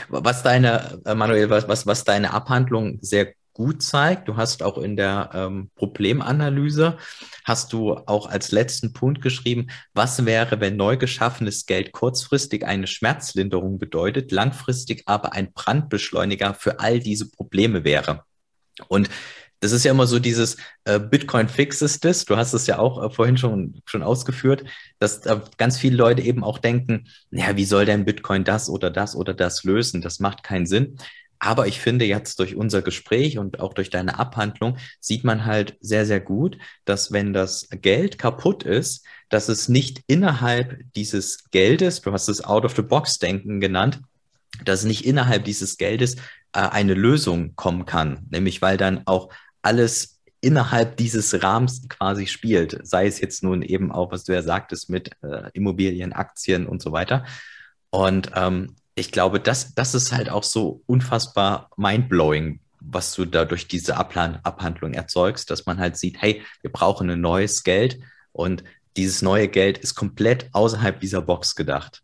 was 0.08 0.42
deine, 0.42 1.00
äh, 1.04 1.14
Manuel, 1.14 1.50
was, 1.50 1.68
was, 1.68 1.86
was 1.86 2.04
deine 2.04 2.32
Abhandlung 2.32 2.98
sehr 3.00 3.34
gut 3.54 3.82
zeigt, 3.82 4.28
du 4.28 4.36
hast 4.36 4.62
auch 4.62 4.78
in 4.78 4.96
der 4.96 5.30
ähm, 5.34 5.70
Problemanalyse, 5.76 6.96
hast 7.44 7.72
du 7.72 7.94
auch 7.94 8.26
als 8.26 8.50
letzten 8.50 8.92
Punkt 8.92 9.20
geschrieben, 9.20 9.68
was 9.92 10.24
wäre, 10.24 10.60
wenn 10.60 10.76
neu 10.76 10.96
geschaffenes 10.96 11.66
Geld 11.66 11.92
kurzfristig 11.92 12.64
eine 12.64 12.86
Schmerzlinderung 12.86 13.78
bedeutet, 13.78 14.32
langfristig 14.32 15.02
aber 15.06 15.34
ein 15.34 15.52
Brandbeschleuniger 15.52 16.54
für 16.54 16.80
all 16.80 16.98
diese 16.98 17.30
Probleme 17.30 17.84
wäre. 17.84 18.24
Und 18.88 19.10
das 19.62 19.70
ist 19.70 19.84
ja 19.84 19.92
immer 19.92 20.08
so 20.08 20.18
dieses 20.18 20.56
äh, 20.84 20.98
Bitcoin 20.98 21.48
fixes 21.48 22.00
this. 22.00 22.24
Du 22.24 22.36
hast 22.36 22.52
es 22.52 22.66
ja 22.66 22.80
auch 22.80 23.00
äh, 23.00 23.10
vorhin 23.10 23.36
schon, 23.38 23.80
schon 23.86 24.02
ausgeführt, 24.02 24.64
dass 24.98 25.24
äh, 25.24 25.38
ganz 25.56 25.78
viele 25.78 25.96
Leute 25.96 26.20
eben 26.20 26.42
auch 26.42 26.58
denken, 26.58 27.08
naja, 27.30 27.56
wie 27.56 27.64
soll 27.64 27.84
denn 27.84 28.04
Bitcoin 28.04 28.42
das 28.42 28.68
oder 28.68 28.90
das 28.90 29.14
oder 29.14 29.34
das 29.34 29.62
lösen? 29.62 30.02
Das 30.02 30.18
macht 30.18 30.42
keinen 30.42 30.66
Sinn. 30.66 30.96
Aber 31.38 31.68
ich 31.68 31.80
finde 31.80 32.04
jetzt 32.04 32.40
durch 32.40 32.56
unser 32.56 32.82
Gespräch 32.82 33.38
und 33.38 33.60
auch 33.60 33.72
durch 33.72 33.88
deine 33.88 34.18
Abhandlung 34.18 34.78
sieht 34.98 35.22
man 35.22 35.44
halt 35.44 35.76
sehr, 35.80 36.06
sehr 36.06 36.20
gut, 36.20 36.58
dass 36.84 37.12
wenn 37.12 37.32
das 37.32 37.68
Geld 37.70 38.18
kaputt 38.18 38.64
ist, 38.64 39.04
dass 39.28 39.48
es 39.48 39.68
nicht 39.68 40.02
innerhalb 40.08 40.80
dieses 40.96 41.50
Geldes, 41.52 42.00
du 42.00 42.12
hast 42.12 42.28
es 42.28 42.42
Out-of-the-Box-Denken 42.42 43.60
genannt, 43.60 44.00
dass 44.64 44.84
nicht 44.84 45.04
innerhalb 45.04 45.44
dieses 45.44 45.78
Geldes 45.78 46.16
äh, 46.52 46.60
eine 46.60 46.94
Lösung 46.94 47.54
kommen 47.56 47.86
kann. 47.86 48.26
Nämlich 48.30 48.60
weil 48.60 48.76
dann 48.76 49.02
auch 49.06 49.30
alles 49.62 50.20
innerhalb 50.40 50.96
dieses 50.96 51.42
Rahmens 51.42 51.88
quasi 51.88 52.26
spielt. 52.26 52.80
Sei 52.82 53.06
es 53.06 53.20
jetzt 53.20 53.42
nun 53.42 53.62
eben 53.62 53.92
auch, 53.92 54.10
was 54.10 54.24
du 54.24 54.32
ja 54.32 54.42
sagtest, 54.42 54.90
mit 54.90 55.12
äh, 55.22 55.50
Immobilien, 55.54 56.12
Aktien 56.12 56.66
und 56.66 56.82
so 56.82 56.92
weiter. 56.92 57.24
Und 57.90 58.32
ähm, 58.34 58.74
ich 58.94 59.12
glaube, 59.12 59.40
das, 59.40 59.74
das 59.74 59.94
ist 59.94 60.12
halt 60.12 60.28
auch 60.28 60.42
so 60.42 60.82
unfassbar 60.86 61.70
mindblowing, 61.76 62.60
was 62.80 63.14
du 63.14 63.24
da 63.24 63.44
durch 63.44 63.68
diese 63.68 63.96
Ablan 63.96 64.40
Abhandlung 64.42 64.92
erzeugst, 64.94 65.50
dass 65.50 65.66
man 65.66 65.78
halt 65.78 65.96
sieht, 65.96 66.20
hey, 66.20 66.42
wir 66.60 66.72
brauchen 66.72 67.08
ein 67.08 67.20
neues 67.20 67.62
Geld 67.62 68.00
und 68.32 68.64
dieses 68.96 69.22
neue 69.22 69.48
Geld 69.48 69.78
ist 69.78 69.94
komplett 69.94 70.50
außerhalb 70.52 71.00
dieser 71.00 71.22
Box 71.22 71.54
gedacht. 71.54 72.02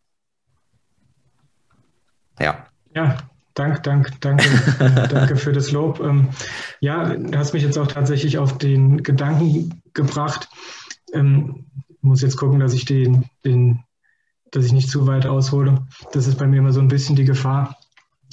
Ja. 2.38 2.68
Ja, 2.94 3.18
Dank, 3.58 3.82
dank, 3.82 4.20
danke, 4.20 4.44
äh, 4.78 5.08
danke 5.08 5.34
für 5.34 5.52
das 5.52 5.72
Lob. 5.72 5.98
Ähm, 5.98 6.28
ja, 6.78 7.12
du 7.16 7.36
hast 7.36 7.54
mich 7.54 7.64
jetzt 7.64 7.76
auch 7.76 7.88
tatsächlich 7.88 8.38
auf 8.38 8.56
den 8.56 9.02
Gedanken 9.02 9.82
gebracht. 9.94 10.48
Ähm, 11.12 11.66
muss 12.00 12.22
jetzt 12.22 12.36
gucken, 12.36 12.60
dass 12.60 12.72
ich 12.72 12.84
den, 12.84 13.24
den, 13.44 13.80
dass 14.52 14.64
ich 14.64 14.72
nicht 14.72 14.88
zu 14.88 15.08
weit 15.08 15.26
aushole. 15.26 15.84
Das 16.12 16.28
ist 16.28 16.38
bei 16.38 16.46
mir 16.46 16.58
immer 16.58 16.72
so 16.72 16.78
ein 16.78 16.86
bisschen 16.86 17.16
die 17.16 17.24
Gefahr. 17.24 17.76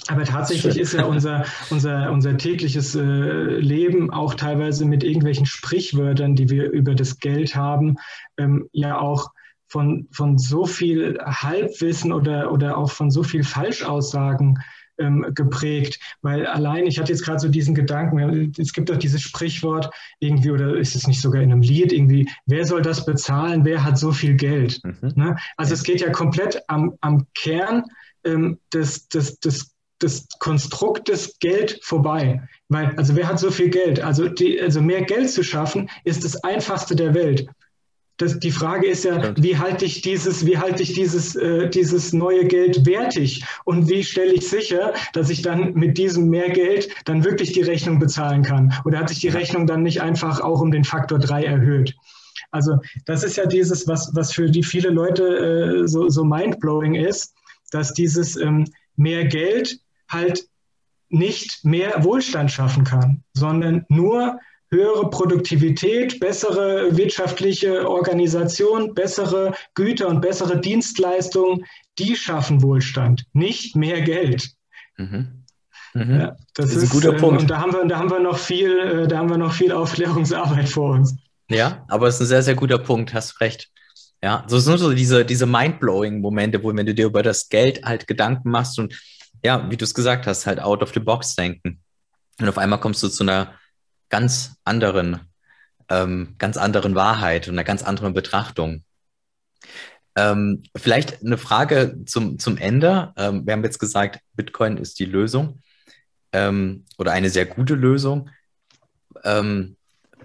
Aber 0.10 0.26
tatsächlich 0.26 0.74
Schön. 0.74 0.84
ist 0.84 0.94
ja 0.94 1.06
unser, 1.06 1.46
unser, 1.72 2.12
unser 2.12 2.38
tägliches 2.38 2.94
äh, 2.94 3.02
Leben 3.02 4.12
auch 4.12 4.36
teilweise 4.36 4.86
mit 4.86 5.04
irgendwelchen 5.04 5.48
Sprichwörtern, 5.48 6.36
die 6.36 6.50
wir 6.52 6.70
über 6.70 6.94
das 6.94 7.18
Geld 7.18 7.56
haben, 7.56 7.98
ähm, 8.38 8.70
ja 8.74 9.00
auch 9.00 9.32
von, 9.68 10.08
von 10.12 10.38
so 10.38 10.68
viel 10.68 11.18
Halbwissen 11.26 12.14
oder, 12.14 12.52
oder 12.52 12.78
auch 12.78 12.92
von 12.92 13.10
so 13.10 13.24
viel 13.24 13.44
Falschaussagen 13.44 14.60
ähm, 14.98 15.26
geprägt. 15.34 16.00
Weil 16.22 16.46
allein, 16.46 16.86
ich 16.86 17.00
hatte 17.00 17.12
jetzt 17.12 17.24
gerade 17.24 17.40
so 17.40 17.50
diesen 17.50 17.76
Gedanken, 17.76 18.54
es 18.58 18.74
gibt 18.74 18.90
doch 18.90 18.98
dieses 18.98 19.22
Sprichwort 19.22 19.90
irgendwie, 20.20 20.52
oder 20.52 20.76
ist 20.78 20.96
es 20.96 21.08
nicht 21.08 21.22
sogar 21.22 21.42
in 21.42 21.52
einem 21.52 21.62
Lied 21.62 21.92
irgendwie, 21.92 22.30
wer 22.46 22.66
soll 22.66 22.82
das 22.82 23.06
bezahlen, 23.06 23.66
wer 23.66 23.84
hat 23.84 23.98
so 23.98 24.12
viel 24.12 24.36
Geld? 24.36 24.80
Mhm. 24.84 25.14
Ne? 25.16 25.36
Also 25.58 25.74
es 25.74 25.84
geht 25.84 26.02
ja 26.02 26.10
komplett 26.12 26.62
am, 26.68 26.94
am 27.02 27.28
Kern 27.34 27.84
ähm, 28.24 28.60
des, 28.74 29.08
des, 29.08 29.40
des 29.40 29.76
des 30.02 30.28
Konstruktes 30.40 31.40
Geld 31.40 31.80
vorbei. 31.82 32.42
Weil, 32.68 32.94
also 32.98 33.16
wer 33.16 33.30
hat 33.30 33.40
so 33.40 33.50
viel 33.50 33.70
Geld? 33.70 34.02
Also, 34.02 34.28
die, 34.28 34.60
also 34.62 34.82
mehr 34.82 35.04
Geld 35.04 35.30
zu 35.30 35.42
schaffen, 35.42 35.90
ist 36.04 36.26
das 36.26 36.44
einfachste 36.44 36.96
der 36.98 37.14
Welt 37.14 37.48
das, 38.18 38.40
die 38.40 38.52
Frage 38.52 38.88
ist 38.88 39.04
ja, 39.04 39.34
wie 39.38 39.58
halte 39.58 39.86
ich 39.86 40.02
dieses, 40.02 40.46
wie 40.46 40.58
halte 40.58 40.84
ich 40.84 40.94
dieses, 40.94 41.36
äh, 41.36 41.70
dieses 41.70 42.14
neue 42.14 42.46
Geld 42.46 42.86
wertig 42.86 43.44
und 43.66 43.90
wie 43.90 44.04
stelle 44.04 44.34
ich 44.34 44.48
sicher, 44.48 44.94
dass 45.14 45.30
ich 45.30 45.42
dann 45.42 45.74
mit 45.74 45.98
diesem 45.98 46.30
mehr 46.30 46.50
Geld 46.50 46.90
dann 47.06 47.26
wirklich 47.26 47.52
die 47.52 47.62
Rechnung 47.62 48.00
bezahlen 48.00 48.44
kann? 48.44 48.74
Oder 48.86 49.00
hat 49.00 49.10
sich 49.10 49.20
die 49.20 49.28
Rechnung 49.28 49.68
dann 49.68 49.84
nicht 49.84 50.02
einfach 50.02 50.40
auch 50.40 50.62
um 50.62 50.72
den 50.72 50.86
Faktor 50.86 51.20
drei 51.20 51.44
erhöht? 51.44 51.96
Also 52.52 52.78
das 53.06 53.24
ist 53.24 53.36
ja 53.36 53.46
dieses, 53.46 53.88
was, 53.88 54.16
was 54.16 54.32
für 54.32 54.50
die 54.50 54.64
viele 54.64 54.90
Leute 54.90 55.84
äh, 55.84 55.88
so, 55.88 56.08
so 56.08 56.24
mindblowing 56.24 56.96
ist, 56.96 57.34
dass 57.72 57.94
dieses 57.94 58.38
ähm, 58.38 58.66
mehr 58.96 59.26
Geld 59.26 59.80
halt 60.08 60.48
nicht 61.10 61.66
mehr 61.66 62.04
Wohlstand 62.04 62.52
schaffen 62.52 62.86
kann, 62.86 63.24
sondern 63.34 63.86
nur 63.90 64.40
höhere 64.76 65.10
Produktivität, 65.10 66.20
bessere 66.20 66.96
wirtschaftliche 66.96 67.90
Organisation, 67.90 68.94
bessere 68.94 69.54
Güter 69.74 70.08
und 70.08 70.22
bessere 70.22 70.60
Dienstleistungen, 70.60 71.66
die 71.98 72.16
schaffen 72.16 72.62
Wohlstand, 72.62 73.26
nicht 73.34 73.76
mehr 73.76 74.02
Geld. 74.02 74.52
Mhm. 74.98 75.44
Mhm. 75.94 76.20
Ja, 76.20 76.36
das, 76.54 76.68
das, 76.68 76.76
ist 76.76 76.84
ein 76.84 76.90
guter 76.90 77.14
äh, 77.14 77.18
Punkt. 77.18 77.42
Und 77.42 77.50
da 77.50 77.60
haben 77.60 77.72
wir, 77.72 77.86
da 77.86 77.98
haben 77.98 78.12
wir 78.12 78.20
noch 78.20 78.38
viel, 78.38 78.78
äh, 78.80 79.08
da 79.08 79.18
haben 79.18 79.30
wir 79.30 79.38
noch 79.38 79.54
viel 79.54 79.72
Aufklärungsarbeit 79.72 80.68
vor 80.68 80.92
uns. 80.92 81.16
Ja, 81.50 81.86
aber 81.88 82.08
es 82.08 82.16
ist 82.16 82.22
ein 82.22 82.28
sehr, 82.28 82.44
sehr 82.44 82.56
guter 82.56 82.78
Punkt, 82.78 83.14
hast 83.14 83.40
recht. 83.40 83.70
Ja, 84.22 84.44
so 84.48 84.60
sind 84.60 84.78
so 84.78 84.94
diese, 84.94 85.24
diese 85.24 85.46
mindblowing 85.46 86.20
Momente, 86.20 86.62
wo 86.64 86.76
wenn 86.76 86.86
du 86.86 86.94
dir 86.94 87.06
über 87.06 87.24
das 87.24 87.48
Geld 87.48 87.84
halt 87.84 88.08
Gedanken 88.08 88.50
machst 88.50 88.80
und 88.80 89.00
ja, 89.44 89.70
wie 89.70 89.78
du 89.78 89.86
es 89.86 89.94
gesagt 89.94 90.26
hast, 90.26 90.48
halt 90.48 90.60
out 90.60 90.82
of 90.82 90.92
the 90.94 91.00
box 91.00 91.36
denken. 91.36 91.80
Und 92.40 92.50
auf 92.50 92.58
einmal 92.58 92.80
kommst 92.80 93.04
du 93.04 93.08
zu 93.08 93.24
einer 93.24 93.54
ganz 94.10 94.56
anderen, 94.64 95.20
ähm, 95.90 96.36
ganz 96.38 96.58
anderen 96.58 96.96
Wahrheit 96.96 97.48
und 97.48 97.56
einer 97.56 97.64
ganz 97.64 97.84
anderen 97.84 98.14
Betrachtung. 98.14 98.84
Ähm, 100.16 100.64
vielleicht 100.76 101.22
eine 101.22 101.38
Frage 101.38 102.00
zum, 102.06 102.40
zum 102.40 102.58
Ende. 102.58 103.14
Ähm, 103.18 103.46
wir 103.46 103.54
haben 103.54 103.64
jetzt 103.64 103.80
gesagt, 103.80 104.20
Bitcoin 104.34 104.78
ist 104.78 105.00
die 105.00 105.06
Lösung 105.06 105.62
ähm, 106.32 106.86
oder 106.98 107.12
eine 107.12 107.30
sehr 107.30 107.46
gute 107.46 107.76
Lösung. 107.76 108.30
Ähm, 109.24 109.76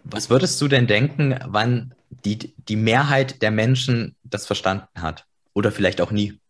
was 0.04 0.30
würdest 0.30 0.60
du 0.60 0.68
denn 0.68 0.86
denken, 0.86 1.38
wann 1.46 1.94
die, 2.24 2.54
die 2.56 2.76
Mehrheit 2.76 3.42
der 3.42 3.50
Menschen 3.50 4.16
das 4.22 4.46
verstanden 4.46 5.02
hat? 5.02 5.26
Oder 5.52 5.72
vielleicht 5.72 6.00
auch 6.00 6.10
nie? 6.10 6.40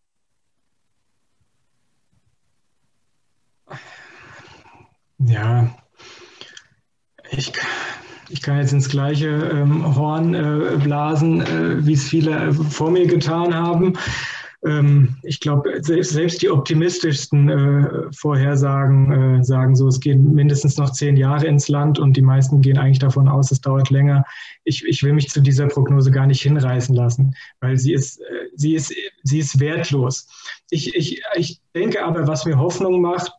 Ja, 5.19 5.75
ich, 7.31 7.53
ich 8.29 8.43
kann 8.43 8.59
jetzt 8.59 8.73
ins 8.73 8.89
gleiche 8.89 9.29
ähm, 9.29 9.97
Horn 9.97 10.35
äh, 10.35 10.79
blasen, 10.83 11.41
äh, 11.41 11.87
wie 11.87 11.95
es 11.95 12.09
viele 12.09 12.33
äh, 12.33 12.53
vor 12.53 12.91
mir 12.91 13.07
getan 13.07 13.55
haben. 13.55 13.95
Ähm, 14.63 15.17
ich 15.23 15.41
glaube, 15.41 15.83
selbst, 15.83 16.11
selbst, 16.11 16.43
die 16.43 16.51
optimistischsten 16.51 17.49
äh, 17.49 18.13
Vorhersagen 18.13 19.41
äh, 19.41 19.45
sagen 19.45 19.75
so, 19.75 19.89
es 19.89 20.01
gehen 20.01 20.35
mindestens 20.35 20.77
noch 20.77 20.91
zehn 20.91 21.17
Jahre 21.17 21.47
ins 21.47 21.69
Land 21.69 21.99
und 21.99 22.15
die 22.17 22.23
meisten 22.23 22.61
gehen 22.61 22.77
eigentlich 22.77 22.99
davon 22.99 23.27
aus, 23.27 23.51
es 23.51 23.63
dauert 23.63 23.89
länger. 23.89 24.25
Ich, 24.65 24.85
ich 24.85 25.03
will 25.03 25.15
mich 25.15 25.31
zu 25.31 25.41
dieser 25.41 25.67
Prognose 25.69 26.11
gar 26.11 26.27
nicht 26.27 26.43
hinreißen 26.43 26.95
lassen, 26.95 27.35
weil 27.61 27.79
sie 27.79 27.95
ist, 27.95 28.21
äh, 28.21 28.25
sie 28.55 28.75
ist, 28.75 28.93
sie 29.23 29.39
ist 29.39 29.61
wertlos. 29.61 30.29
Ich, 30.69 30.95
ich, 30.95 31.23
ich 31.37 31.61
denke 31.75 32.05
aber, 32.05 32.27
was 32.27 32.45
mir 32.45 32.59
Hoffnung 32.59 33.01
macht, 33.01 33.33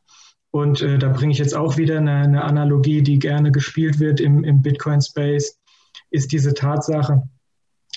und 0.51 0.81
äh, 0.81 0.97
da 0.97 1.09
bringe 1.09 1.31
ich 1.31 1.39
jetzt 1.39 1.55
auch 1.55 1.77
wieder 1.77 1.97
eine, 1.97 2.11
eine, 2.11 2.43
Analogie, 2.43 3.01
die 3.01 3.19
gerne 3.19 3.51
gespielt 3.51 3.99
wird 3.99 4.19
im, 4.19 4.43
im 4.43 4.61
Bitcoin-Space, 4.61 5.57
ist 6.09 6.31
diese 6.33 6.53
Tatsache, 6.53 7.23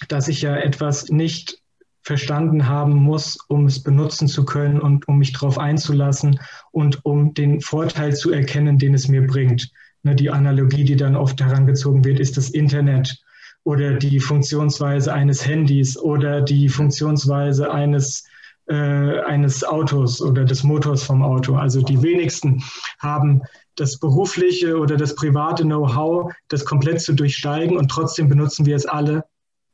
dass 0.08 0.28
ich 0.28 0.42
ja 0.42 0.56
etwas 0.56 1.08
nicht 1.08 1.60
verstanden 2.02 2.68
haben 2.68 2.94
muss, 2.94 3.38
um 3.48 3.66
es 3.66 3.82
benutzen 3.82 4.28
zu 4.28 4.44
können 4.44 4.80
und 4.80 5.08
um 5.08 5.18
mich 5.18 5.32
darauf 5.32 5.58
einzulassen 5.58 6.38
und 6.70 7.04
um 7.04 7.34
den 7.34 7.60
Vorteil 7.60 8.14
zu 8.14 8.30
erkennen, 8.30 8.78
den 8.78 8.94
es 8.94 9.08
mir 9.08 9.26
bringt. 9.26 9.70
Ne, 10.02 10.14
die 10.14 10.30
Analogie, 10.30 10.84
die 10.84 10.96
dann 10.96 11.16
oft 11.16 11.40
herangezogen 11.40 12.04
wird, 12.04 12.20
ist 12.20 12.36
das 12.36 12.50
Internet 12.50 13.18
oder 13.64 13.94
die 13.94 14.20
Funktionsweise 14.20 15.12
eines 15.12 15.46
Handys 15.46 15.96
oder 15.96 16.42
die 16.42 16.68
Funktionsweise 16.68 17.72
eines 17.72 18.24
äh, 18.66 19.20
eines 19.20 19.64
Autos 19.64 20.22
oder 20.22 20.44
des 20.44 20.62
Motors 20.62 21.02
vom 21.02 21.22
Auto. 21.22 21.56
Also 21.56 21.82
die 21.82 22.02
wenigsten 22.02 22.62
haben 22.98 23.42
das 23.76 23.98
berufliche 23.98 24.78
oder 24.78 24.96
das 24.96 25.14
private 25.14 25.64
Know-how, 25.64 26.32
das 26.48 26.64
komplett 26.64 27.00
zu 27.00 27.12
durchsteigen 27.12 27.76
und 27.76 27.90
trotzdem 27.90 28.28
benutzen 28.28 28.66
wir 28.66 28.76
es 28.76 28.86
alle 28.86 29.24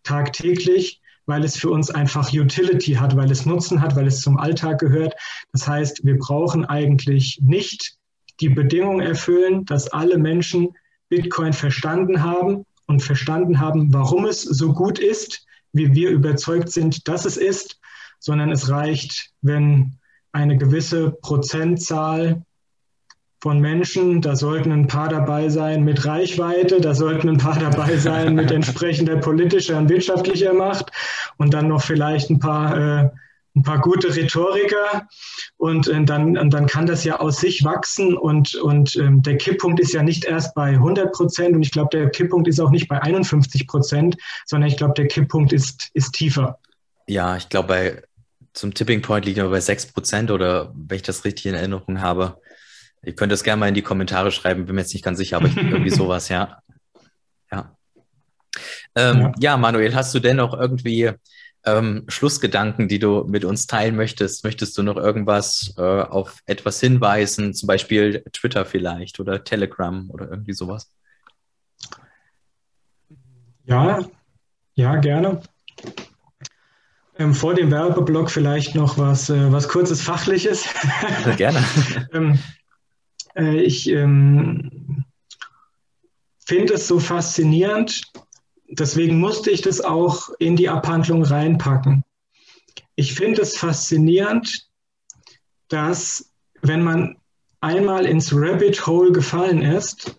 tagtäglich, 0.02 1.00
weil 1.26 1.44
es 1.44 1.56
für 1.56 1.70
uns 1.70 1.90
einfach 1.90 2.32
Utility 2.32 2.94
hat, 2.94 3.14
weil 3.16 3.30
es 3.30 3.46
Nutzen 3.46 3.80
hat, 3.80 3.94
weil 3.94 4.06
es 4.06 4.20
zum 4.20 4.38
Alltag 4.38 4.80
gehört. 4.80 5.14
Das 5.52 5.68
heißt, 5.68 6.04
wir 6.04 6.18
brauchen 6.18 6.64
eigentlich 6.64 7.38
nicht 7.42 7.96
die 8.40 8.48
Bedingung 8.48 9.00
erfüllen, 9.00 9.64
dass 9.66 9.88
alle 9.92 10.18
Menschen 10.18 10.70
Bitcoin 11.10 11.52
verstanden 11.52 12.22
haben 12.22 12.64
und 12.86 13.02
verstanden 13.02 13.60
haben, 13.60 13.92
warum 13.92 14.24
es 14.24 14.42
so 14.42 14.72
gut 14.72 14.98
ist, 14.98 15.46
wie 15.72 15.92
wir 15.94 16.10
überzeugt 16.10 16.70
sind, 16.70 17.06
dass 17.06 17.24
es 17.24 17.36
ist 17.36 17.78
sondern 18.20 18.52
es 18.52 18.70
reicht, 18.70 19.30
wenn 19.42 19.98
eine 20.32 20.56
gewisse 20.56 21.10
Prozentzahl 21.10 22.42
von 23.42 23.58
Menschen, 23.58 24.20
da 24.20 24.36
sollten 24.36 24.70
ein 24.70 24.86
paar 24.86 25.08
dabei 25.08 25.48
sein 25.48 25.82
mit 25.82 26.04
Reichweite, 26.04 26.80
da 26.80 26.94
sollten 26.94 27.28
ein 27.28 27.38
paar 27.38 27.58
dabei 27.58 27.96
sein 27.96 28.34
mit 28.34 28.50
entsprechender 28.52 29.16
politischer 29.16 29.78
und 29.78 29.88
wirtschaftlicher 29.88 30.52
Macht 30.52 30.92
und 31.38 31.54
dann 31.54 31.68
noch 31.68 31.82
vielleicht 31.82 32.28
ein 32.28 32.38
paar, 32.38 32.76
äh, 32.76 33.10
ein 33.56 33.62
paar 33.62 33.80
gute 33.80 34.14
Rhetoriker 34.14 35.08
und 35.56 35.88
äh, 35.88 36.04
dann, 36.04 36.36
und 36.36 36.50
dann 36.50 36.66
kann 36.66 36.86
das 36.86 37.02
ja 37.04 37.18
aus 37.18 37.40
sich 37.40 37.64
wachsen 37.64 38.14
und, 38.16 38.54
und 38.56 38.94
ähm, 38.96 39.22
der 39.22 39.38
Kipppunkt 39.38 39.80
ist 39.80 39.94
ja 39.94 40.02
nicht 40.02 40.26
erst 40.26 40.54
bei 40.54 40.68
100 40.68 41.10
Prozent 41.10 41.56
und 41.56 41.62
ich 41.62 41.72
glaube, 41.72 41.96
der 41.96 42.10
Kipppunkt 42.10 42.46
ist 42.46 42.60
auch 42.60 42.70
nicht 42.70 42.88
bei 42.88 43.02
51 43.02 43.66
Prozent, 43.66 44.18
sondern 44.44 44.68
ich 44.68 44.76
glaube, 44.76 44.94
der 44.94 45.08
Kipppunkt 45.08 45.54
ist, 45.54 45.90
ist 45.94 46.12
tiefer. 46.12 46.58
Ja, 47.06 47.36
ich 47.36 47.48
glaube, 47.48 47.68
bei 47.68 48.02
zum 48.52 48.74
Tipping 48.74 49.02
Point 49.02 49.24
liegt 49.24 49.38
er 49.38 49.48
bei 49.48 49.60
6 49.60 49.92
Prozent 49.92 50.30
oder 50.30 50.72
wenn 50.74 50.96
ich 50.96 51.02
das 51.02 51.24
richtig 51.24 51.46
in 51.46 51.54
Erinnerung 51.54 52.00
habe. 52.00 52.40
Ihr 53.04 53.14
könnt 53.14 53.32
das 53.32 53.44
gerne 53.44 53.60
mal 53.60 53.68
in 53.68 53.74
die 53.74 53.82
Kommentare 53.82 54.30
schreiben, 54.30 54.66
bin 54.66 54.74
mir 54.74 54.82
jetzt 54.82 54.92
nicht 54.92 55.04
ganz 55.04 55.18
sicher, 55.18 55.36
aber 55.36 55.46
ich, 55.46 55.56
irgendwie 55.56 55.90
sowas, 55.90 56.28
ja. 56.28 56.60
Ja. 57.50 57.76
Ähm, 58.94 59.20
ja. 59.20 59.32
ja. 59.38 59.56
Manuel, 59.56 59.94
hast 59.94 60.14
du 60.14 60.18
denn 60.18 60.36
noch 60.36 60.52
irgendwie 60.52 61.12
ähm, 61.64 62.04
Schlussgedanken, 62.08 62.88
die 62.88 62.98
du 62.98 63.24
mit 63.24 63.44
uns 63.44 63.66
teilen 63.66 63.96
möchtest? 63.96 64.44
Möchtest 64.44 64.76
du 64.76 64.82
noch 64.82 64.96
irgendwas 64.96 65.74
äh, 65.76 65.82
auf 65.82 66.40
etwas 66.46 66.80
hinweisen, 66.80 67.54
zum 67.54 67.66
Beispiel 67.66 68.24
Twitter 68.32 68.64
vielleicht 68.64 69.20
oder 69.20 69.44
Telegram 69.44 70.10
oder 70.10 70.28
irgendwie 70.28 70.54
sowas? 70.54 70.92
Ja, 73.64 74.00
ja, 74.74 74.96
gerne. 74.96 75.42
Ähm, 77.20 77.34
vor 77.34 77.52
dem 77.52 77.70
Werbeblock 77.70 78.30
vielleicht 78.30 78.74
noch 78.74 78.96
was, 78.96 79.28
äh, 79.28 79.52
was 79.52 79.68
kurzes 79.68 80.00
Fachliches. 80.00 80.64
Ja, 81.26 81.34
gerne. 81.36 81.62
ähm, 82.14 82.38
äh, 83.36 83.60
ich 83.60 83.90
ähm, 83.90 85.04
finde 86.46 86.74
es 86.74 86.88
so 86.88 86.98
faszinierend, 86.98 88.10
deswegen 88.70 89.20
musste 89.20 89.50
ich 89.50 89.60
das 89.60 89.82
auch 89.82 90.30
in 90.38 90.56
die 90.56 90.70
Abhandlung 90.70 91.22
reinpacken. 91.22 92.04
Ich 92.94 93.12
finde 93.12 93.42
es 93.42 93.58
faszinierend, 93.58 94.70
dass 95.68 96.32
wenn 96.62 96.82
man 96.82 97.18
einmal 97.60 98.06
ins 98.06 98.32
Rabbit 98.34 98.86
Hole 98.86 99.12
gefallen 99.12 99.60
ist, 99.60 100.18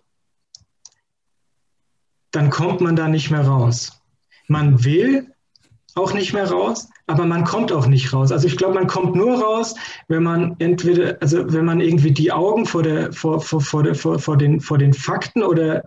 dann 2.29 2.51
kommt 2.51 2.79
man 2.79 2.95
da 2.95 3.07
nicht 3.07 3.31
mehr 3.31 3.47
raus. 3.47 4.03
Man 4.47 4.83
will 4.83 5.33
auch 5.95 6.13
nicht 6.13 6.33
mehr 6.33 6.49
raus, 6.49 6.89
aber 7.07 7.25
man 7.25 7.43
kommt 7.43 7.71
auch 7.71 7.87
nicht 7.87 8.13
raus. 8.13 8.31
Also 8.31 8.47
ich 8.47 8.57
glaube, 8.57 8.75
man 8.75 8.87
kommt 8.87 9.15
nur 9.15 9.41
raus, 9.41 9.75
wenn 10.07 10.23
man 10.23 10.55
entweder, 10.59 11.17
also 11.21 11.51
wenn 11.51 11.65
man 11.65 11.81
irgendwie 11.81 12.11
die 12.11 12.31
Augen 12.31 12.65
vor 12.65 12.83
der, 12.83 13.11
vor, 13.11 13.41
vor, 13.41 13.61
vor, 13.61 13.83
der, 13.83 13.95
vor, 13.95 14.19
vor, 14.19 14.37
den, 14.37 14.61
vor 14.61 14.77
den 14.77 14.93
Fakten 14.93 15.43
oder 15.43 15.83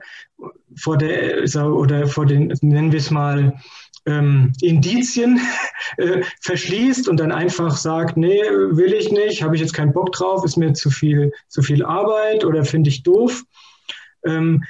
vor 0.76 0.98
der, 0.98 1.44
oder 1.56 2.06
vor 2.06 2.26
den, 2.26 2.52
nennen 2.60 2.93
wir 2.93 2.98
es 2.98 3.10
mal, 3.10 3.55
ähm, 4.06 4.52
Indizien 4.60 5.40
äh, 5.97 6.22
verschließt 6.43 7.09
und 7.09 7.18
dann 7.18 7.32
einfach 7.32 7.76
sagt, 7.76 8.16
nee, 8.16 8.43
will 8.43 8.93
ich 8.93 9.10
nicht, 9.10 9.43
habe 9.43 9.55
ich 9.55 9.62
jetzt 9.62 9.74
keinen 9.74 9.93
Bock 9.93 10.12
drauf, 10.12 10.44
ist 10.44 10.56
mir 10.56 10.74
zu 10.74 10.90
viel, 10.90 11.32
zu 11.48 11.62
viel 11.62 11.85
Arbeit 11.85 12.44
oder 12.44 12.64
finde 12.64 12.90
ich 12.90 13.02
doof. 13.02 13.44
Ähm, 14.26 14.62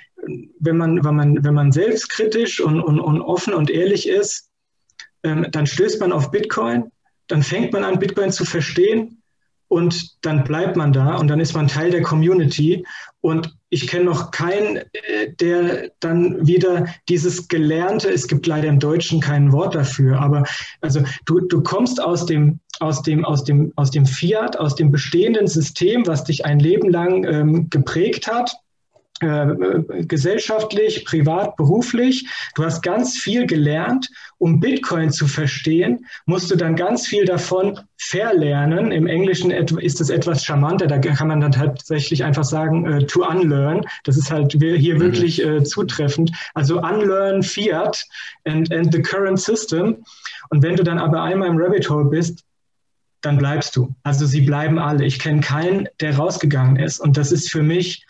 wenn, 0.58 0.76
man, 0.76 1.04
wenn, 1.04 1.16
man, 1.16 1.44
wenn 1.44 1.54
man 1.54 1.72
selbstkritisch 1.72 2.60
und, 2.60 2.80
und, 2.80 3.00
und 3.00 3.20
offen 3.20 3.54
und 3.54 3.70
ehrlich 3.70 4.08
ist, 4.08 4.43
ähm, 5.24 5.46
dann 5.50 5.66
stößt 5.66 6.00
man 6.00 6.12
auf 6.12 6.30
Bitcoin, 6.30 6.84
dann 7.26 7.42
fängt 7.42 7.72
man 7.72 7.84
an, 7.84 7.98
Bitcoin 7.98 8.30
zu 8.30 8.44
verstehen 8.44 9.22
und 9.68 10.24
dann 10.24 10.44
bleibt 10.44 10.76
man 10.76 10.92
da 10.92 11.16
und 11.16 11.28
dann 11.28 11.40
ist 11.40 11.54
man 11.54 11.68
Teil 11.68 11.90
der 11.90 12.02
Community. 12.02 12.86
Und 13.20 13.56
ich 13.70 13.88
kenne 13.88 14.04
noch 14.04 14.30
keinen, 14.30 14.76
äh, 14.76 15.32
der 15.40 15.90
dann 16.00 16.46
wieder 16.46 16.86
dieses 17.08 17.48
Gelernte, 17.48 18.10
es 18.10 18.28
gibt 18.28 18.46
leider 18.46 18.68
im 18.68 18.78
Deutschen 18.78 19.20
kein 19.20 19.50
Wort 19.50 19.74
dafür, 19.74 20.20
aber 20.20 20.44
also 20.80 21.02
du, 21.24 21.40
du 21.40 21.62
kommst 21.62 22.00
aus 22.00 22.26
dem, 22.26 22.60
aus, 22.80 23.02
dem, 23.02 23.24
aus, 23.24 23.44
dem, 23.44 23.72
aus 23.76 23.90
dem 23.90 24.04
Fiat, 24.04 24.58
aus 24.58 24.74
dem 24.74 24.92
bestehenden 24.92 25.46
System, 25.46 26.06
was 26.06 26.24
dich 26.24 26.44
ein 26.44 26.58
Leben 26.58 26.90
lang 26.90 27.24
ähm, 27.24 27.70
geprägt 27.70 28.26
hat 28.26 28.54
äh, 29.24 30.04
gesellschaftlich, 30.04 31.04
privat, 31.04 31.56
beruflich. 31.56 32.28
Du 32.54 32.64
hast 32.64 32.82
ganz 32.82 33.16
viel 33.16 33.46
gelernt. 33.46 34.10
Um 34.38 34.60
Bitcoin 34.60 35.10
zu 35.10 35.26
verstehen, 35.26 36.06
musst 36.26 36.50
du 36.50 36.56
dann 36.56 36.76
ganz 36.76 37.06
viel 37.06 37.24
davon 37.24 37.80
verlernen. 37.96 38.92
Im 38.92 39.06
Englischen 39.06 39.50
ist 39.50 40.00
es 40.00 40.10
etwas 40.10 40.44
charmanter. 40.44 40.86
Da 40.86 40.98
kann 40.98 41.28
man 41.28 41.40
dann 41.40 41.52
tatsächlich 41.52 42.24
einfach 42.24 42.44
sagen, 42.44 42.86
uh, 42.86 43.00
to 43.06 43.26
unlearn. 43.26 43.86
Das 44.04 44.16
ist 44.16 44.30
halt 44.30 44.52
hier 44.52 44.96
mhm. 44.96 45.00
wirklich 45.00 45.44
uh, 45.44 45.62
zutreffend. 45.62 46.32
Also 46.54 46.80
unlearn 46.80 47.42
Fiat 47.42 48.04
and, 48.44 48.72
and 48.72 48.92
the 48.92 49.00
current 49.00 49.40
system. 49.40 50.04
Und 50.50 50.62
wenn 50.62 50.76
du 50.76 50.82
dann 50.82 50.98
aber 50.98 51.22
einmal 51.22 51.48
im 51.48 51.56
Rabbit 51.56 51.88
Hole 51.88 52.06
bist, 52.06 52.44
dann 53.24 53.38
bleibst 53.38 53.74
du. 53.76 53.94
Also 54.02 54.26
sie 54.26 54.42
bleiben 54.42 54.78
alle. 54.78 55.04
Ich 55.04 55.18
kenne 55.18 55.40
keinen, 55.40 55.88
der 56.00 56.16
rausgegangen 56.16 56.76
ist. 56.76 57.00
Und 57.00 57.16
das 57.16 57.32
ist 57.32 57.50
für 57.50 57.62
mich 57.62 58.04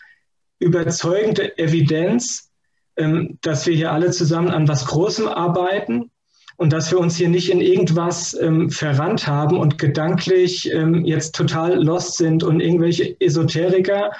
überzeugende 0.59 1.57
Evidenz, 1.57 2.51
ähm, 2.97 3.37
dass 3.41 3.65
wir 3.65 3.75
hier 3.75 3.91
alle 3.91 4.11
zusammen 4.11 4.49
an 4.49 4.67
was 4.67 4.85
Großem 4.85 5.27
arbeiten 5.27 6.11
und 6.57 6.71
dass 6.71 6.91
wir 6.91 6.99
uns 6.99 7.17
hier 7.17 7.29
nicht 7.29 7.49
in 7.51 7.61
irgendwas 7.61 8.33
ähm, 8.39 8.69
verrannt 8.69 9.27
haben 9.27 9.59
und 9.59 9.77
gedanklich 9.77 10.71
ähm, 10.71 11.03
jetzt 11.03 11.35
total 11.35 11.83
lost 11.83 12.17
sind 12.17 12.43
und 12.43 12.61
irgendwelche 12.61 13.19
Esoteriker, 13.19 14.11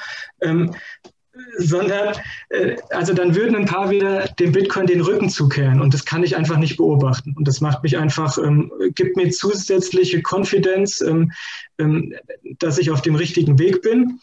sondern 1.57 2.15
äh, 2.49 2.75
also 2.89 3.13
dann 3.13 3.35
würden 3.35 3.55
ein 3.55 3.65
paar 3.65 3.89
wieder 3.89 4.27
dem 4.39 4.51
Bitcoin 4.51 4.87
den 4.87 5.01
Rücken 5.01 5.29
zukehren 5.29 5.81
und 5.81 5.93
das 5.93 6.05
kann 6.05 6.23
ich 6.23 6.35
einfach 6.35 6.57
nicht 6.57 6.77
beobachten 6.77 7.33
und 7.37 7.47
das 7.47 7.61
macht 7.61 7.83
mich 7.83 7.97
einfach, 7.97 8.37
ähm, 8.37 8.71
gibt 8.95 9.17
mir 9.17 9.29
zusätzliche 9.29 10.21
Konfidenz, 10.21 11.01
ähm, 11.01 11.31
ähm, 11.77 12.13
dass 12.59 12.77
ich 12.77 12.91
auf 12.91 13.01
dem 13.01 13.15
richtigen 13.15 13.59
Weg 13.59 13.81
bin 13.81 14.19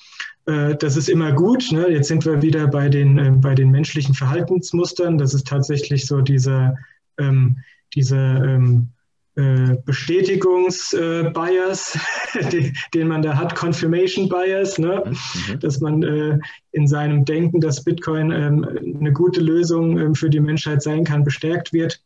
äh, 0.46 0.74
das 0.76 0.96
ist 0.96 1.08
immer 1.08 1.32
gut. 1.32 1.70
Ne? 1.70 1.88
Jetzt 1.88 2.08
sind 2.08 2.24
wir 2.24 2.42
wieder 2.42 2.66
bei 2.66 2.88
den, 2.88 3.18
äh, 3.18 3.30
bei 3.30 3.54
den 3.54 3.70
menschlichen 3.70 4.14
Verhaltensmustern. 4.14 5.18
Das 5.18 5.34
ist 5.34 5.46
tatsächlich 5.46 6.06
so 6.06 6.20
dieser, 6.20 6.76
ähm, 7.18 7.58
dieser 7.94 8.42
ähm, 8.44 8.88
äh, 8.88 9.01
Bestätigungsbias, 9.34 11.98
äh, 12.34 12.70
den, 12.94 13.08
man 13.08 13.22
da 13.22 13.34
hat, 13.34 13.56
Confirmation 13.56 14.28
Bias, 14.28 14.78
ne? 14.78 15.02
Mhm. 15.06 15.60
dass 15.60 15.80
man 15.80 16.02
äh, 16.02 16.38
in 16.72 16.86
seinem 16.86 17.24
Denken, 17.24 17.58
dass 17.60 17.82
Bitcoin 17.82 18.30
ähm, 18.30 18.68
eine 19.00 19.10
gute 19.12 19.40
Lösung 19.40 19.98
ähm, 19.98 20.14
für 20.14 20.28
die 20.28 20.40
Menschheit 20.40 20.82
sein 20.82 21.04
kann, 21.04 21.24
bestärkt 21.24 21.72
wird. 21.72 22.02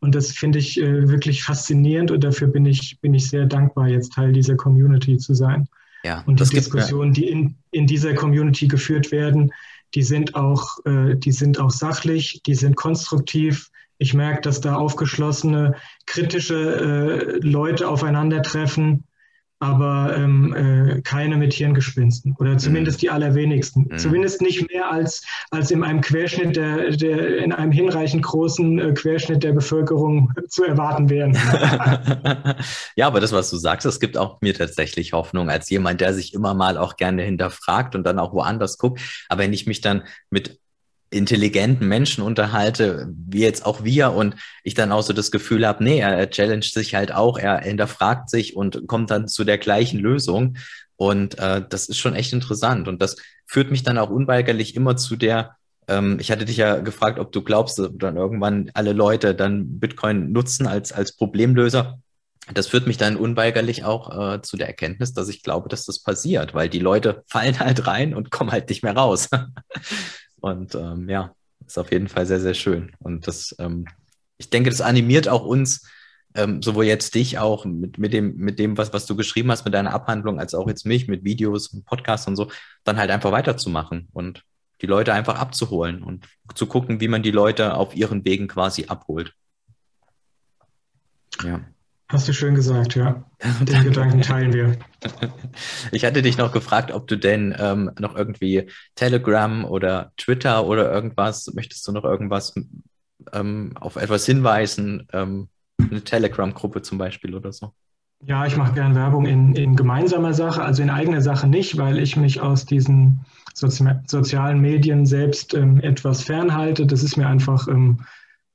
Und 0.00 0.16
das 0.16 0.32
finde 0.32 0.58
ich 0.58 0.80
äh, 0.80 1.08
wirklich 1.08 1.44
faszinierend 1.44 2.10
und 2.10 2.24
dafür 2.24 2.48
bin 2.48 2.66
ich, 2.66 2.98
bin 3.00 3.14
ich 3.14 3.30
sehr 3.30 3.46
dankbar, 3.46 3.88
jetzt 3.88 4.12
Teil 4.12 4.32
dieser 4.32 4.56
Community 4.56 5.18
zu 5.18 5.34
sein. 5.34 5.68
Ja, 6.04 6.22
und 6.26 6.40
die 6.40 6.44
Diskussionen, 6.44 7.12
die 7.12 7.28
in, 7.28 7.54
in 7.70 7.86
dieser 7.86 8.14
Community 8.14 8.66
geführt 8.68 9.10
werden, 9.10 9.52
die 9.94 10.02
sind 10.02 10.34
auch, 10.34 10.84
äh, 10.84 11.16
die 11.16 11.32
sind 11.32 11.58
auch 11.58 11.70
sachlich, 11.70 12.42
die 12.46 12.54
sind 12.54 12.76
konstruktiv. 12.76 13.70
Ich 13.98 14.14
merke, 14.14 14.42
dass 14.42 14.60
da 14.60 14.76
aufgeschlossene, 14.76 15.74
kritische 16.06 16.56
äh, 16.56 17.38
Leute 17.40 17.88
aufeinandertreffen 17.88 19.04
aber 19.58 20.14
ähm, 20.14 20.54
äh, 20.54 21.00
keine 21.00 21.36
mit 21.36 21.54
Hirngespinsten 21.54 22.34
oder 22.38 22.58
zumindest 22.58 22.98
mhm. 22.98 23.00
die 23.00 23.10
allerwenigsten. 23.10 23.88
Mhm. 23.90 23.98
Zumindest 23.98 24.42
nicht 24.42 24.70
mehr 24.70 24.90
als, 24.90 25.24
als 25.50 25.70
in 25.70 25.82
einem 25.82 26.02
Querschnitt 26.02 26.56
der, 26.56 26.90
der 26.90 27.38
in 27.38 27.52
einem 27.52 27.72
hinreichend 27.72 28.22
großen 28.22 28.78
äh, 28.78 28.92
Querschnitt 28.92 29.42
der 29.42 29.52
Bevölkerung 29.52 30.32
zu 30.48 30.64
erwarten 30.64 31.08
wären. 31.08 31.32
ja, 32.96 33.06
aber 33.06 33.20
das, 33.20 33.32
was 33.32 33.48
du 33.48 33.56
sagst, 33.56 33.86
das 33.86 33.98
gibt 33.98 34.18
auch 34.18 34.42
mir 34.42 34.52
tatsächlich 34.52 35.14
Hoffnung 35.14 35.48
als 35.48 35.70
jemand, 35.70 36.02
der 36.02 36.12
sich 36.12 36.34
immer 36.34 36.52
mal 36.52 36.76
auch 36.76 36.96
gerne 36.96 37.22
hinterfragt 37.22 37.94
und 37.94 38.04
dann 38.04 38.18
auch 38.18 38.34
woanders 38.34 38.76
guckt. 38.76 39.00
Aber 39.30 39.42
wenn 39.42 39.54
ich 39.54 39.66
mich 39.66 39.80
dann 39.80 40.02
mit 40.28 40.60
intelligenten 41.10 41.86
Menschen 41.86 42.22
unterhalte, 42.22 43.08
wie 43.28 43.40
jetzt 43.40 43.64
auch 43.64 43.84
wir, 43.84 44.12
und 44.12 44.34
ich 44.64 44.74
dann 44.74 44.92
auch 44.92 45.02
so 45.02 45.12
das 45.12 45.30
Gefühl 45.30 45.66
habe, 45.66 45.84
nee, 45.84 46.00
er 46.00 46.30
challenged 46.30 46.72
sich 46.72 46.94
halt 46.94 47.12
auch, 47.12 47.38
er 47.38 47.60
hinterfragt 47.60 48.28
sich 48.28 48.56
und 48.56 48.86
kommt 48.86 49.10
dann 49.10 49.28
zu 49.28 49.44
der 49.44 49.58
gleichen 49.58 50.00
Lösung. 50.00 50.56
Und 50.96 51.38
äh, 51.38 51.62
das 51.68 51.88
ist 51.88 51.98
schon 51.98 52.14
echt 52.14 52.32
interessant. 52.32 52.88
Und 52.88 53.02
das 53.02 53.16
führt 53.46 53.70
mich 53.70 53.82
dann 53.82 53.98
auch 53.98 54.10
unweigerlich 54.10 54.74
immer 54.74 54.96
zu 54.96 55.16
der, 55.16 55.56
ähm, 55.88 56.18
ich 56.20 56.30
hatte 56.30 56.44
dich 56.44 56.56
ja 56.56 56.78
gefragt, 56.78 57.18
ob 57.18 57.32
du 57.32 57.42
glaubst, 57.42 57.78
dass 57.78 57.90
dann 57.94 58.16
irgendwann 58.16 58.70
alle 58.74 58.92
Leute 58.92 59.34
dann 59.34 59.78
Bitcoin 59.78 60.32
nutzen 60.32 60.66
als, 60.66 60.92
als 60.92 61.16
Problemlöser. 61.16 62.00
Das 62.54 62.68
führt 62.68 62.86
mich 62.86 62.96
dann 62.96 63.16
unweigerlich 63.16 63.84
auch 63.84 64.34
äh, 64.34 64.42
zu 64.42 64.56
der 64.56 64.68
Erkenntnis, 64.68 65.12
dass 65.12 65.28
ich 65.28 65.42
glaube, 65.42 65.68
dass 65.68 65.84
das 65.84 66.02
passiert, 66.02 66.54
weil 66.54 66.68
die 66.68 66.78
Leute 66.78 67.24
fallen 67.26 67.58
halt 67.58 67.86
rein 67.86 68.14
und 68.14 68.30
kommen 68.30 68.52
halt 68.52 68.68
nicht 68.68 68.82
mehr 68.82 68.96
raus. 68.96 69.28
Und 70.40 70.74
ähm, 70.74 71.08
ja, 71.08 71.34
ist 71.66 71.78
auf 71.78 71.90
jeden 71.90 72.08
Fall 72.08 72.26
sehr, 72.26 72.40
sehr 72.40 72.54
schön. 72.54 72.92
Und 72.98 73.26
das, 73.26 73.54
ähm, 73.58 73.86
ich 74.38 74.50
denke, 74.50 74.70
das 74.70 74.80
animiert 74.80 75.28
auch 75.28 75.44
uns, 75.44 75.88
ähm, 76.34 76.62
sowohl 76.62 76.84
jetzt 76.84 77.14
dich 77.14 77.38
auch 77.38 77.64
mit, 77.64 77.98
mit, 77.98 78.12
dem, 78.12 78.36
mit 78.36 78.58
dem, 78.58 78.76
was, 78.76 78.92
was 78.92 79.06
du 79.06 79.16
geschrieben 79.16 79.50
hast, 79.50 79.64
mit 79.64 79.74
deiner 79.74 79.94
Abhandlung, 79.94 80.38
als 80.38 80.54
auch 80.54 80.68
jetzt 80.68 80.84
mich 80.84 81.08
mit 81.08 81.24
Videos 81.24 81.68
und 81.68 81.84
Podcasts 81.84 82.26
und 82.26 82.36
so, 82.36 82.50
dann 82.84 82.98
halt 82.98 83.10
einfach 83.10 83.32
weiterzumachen 83.32 84.08
und 84.12 84.44
die 84.82 84.86
Leute 84.86 85.14
einfach 85.14 85.38
abzuholen 85.38 86.02
und 86.02 86.26
zu 86.54 86.66
gucken, 86.66 87.00
wie 87.00 87.08
man 87.08 87.22
die 87.22 87.30
Leute 87.30 87.74
auf 87.74 87.96
ihren 87.96 88.24
Wegen 88.24 88.46
quasi 88.46 88.86
abholt. 88.86 89.32
Ja. 91.42 91.64
Hast 92.08 92.28
du 92.28 92.32
schön 92.32 92.54
gesagt, 92.54 92.94
ja. 92.94 93.24
Den 93.62 93.82
Gedanken 93.82 94.22
teilen 94.22 94.52
wir. 94.52 94.76
Ich 95.92 96.04
hatte 96.04 96.20
dich 96.20 96.36
noch 96.36 96.52
gefragt, 96.52 96.90
ob 96.90 97.06
du 97.06 97.16
denn 97.16 97.54
ähm, 97.58 97.90
noch 97.98 98.16
irgendwie 98.16 98.68
Telegram 98.96 99.64
oder 99.64 100.12
Twitter 100.16 100.66
oder 100.66 100.92
irgendwas, 100.92 101.52
möchtest 101.54 101.86
du 101.86 101.92
noch 101.92 102.04
irgendwas 102.04 102.54
ähm, 103.32 103.72
auf 103.76 103.96
etwas 103.96 104.26
hinweisen? 104.26 105.06
Ähm, 105.12 105.48
eine 105.78 106.02
Telegram-Gruppe 106.02 106.82
zum 106.82 106.98
Beispiel 106.98 107.34
oder 107.34 107.52
so? 107.52 107.72
Ja, 108.24 108.46
ich 108.46 108.56
mache 108.56 108.74
gern 108.74 108.94
Werbung 108.94 109.26
in, 109.26 109.54
in 109.54 109.76
gemeinsamer 109.76 110.34
Sache, 110.34 110.62
also 110.62 110.82
in 110.82 110.90
eigener 110.90 111.20
Sache 111.20 111.46
nicht, 111.46 111.76
weil 111.76 111.98
ich 111.98 112.16
mich 112.16 112.40
aus 112.40 112.64
diesen 112.64 113.24
Sozi 113.54 113.84
sozialen 114.06 114.60
Medien 114.60 115.06
selbst 115.06 115.54
ähm, 115.54 115.80
etwas 115.80 116.22
fernhalte. 116.22 116.86
Das 116.86 117.02
ist 117.02 117.16
mir 117.16 117.26
einfach 117.26 117.68
ähm, 117.68 118.00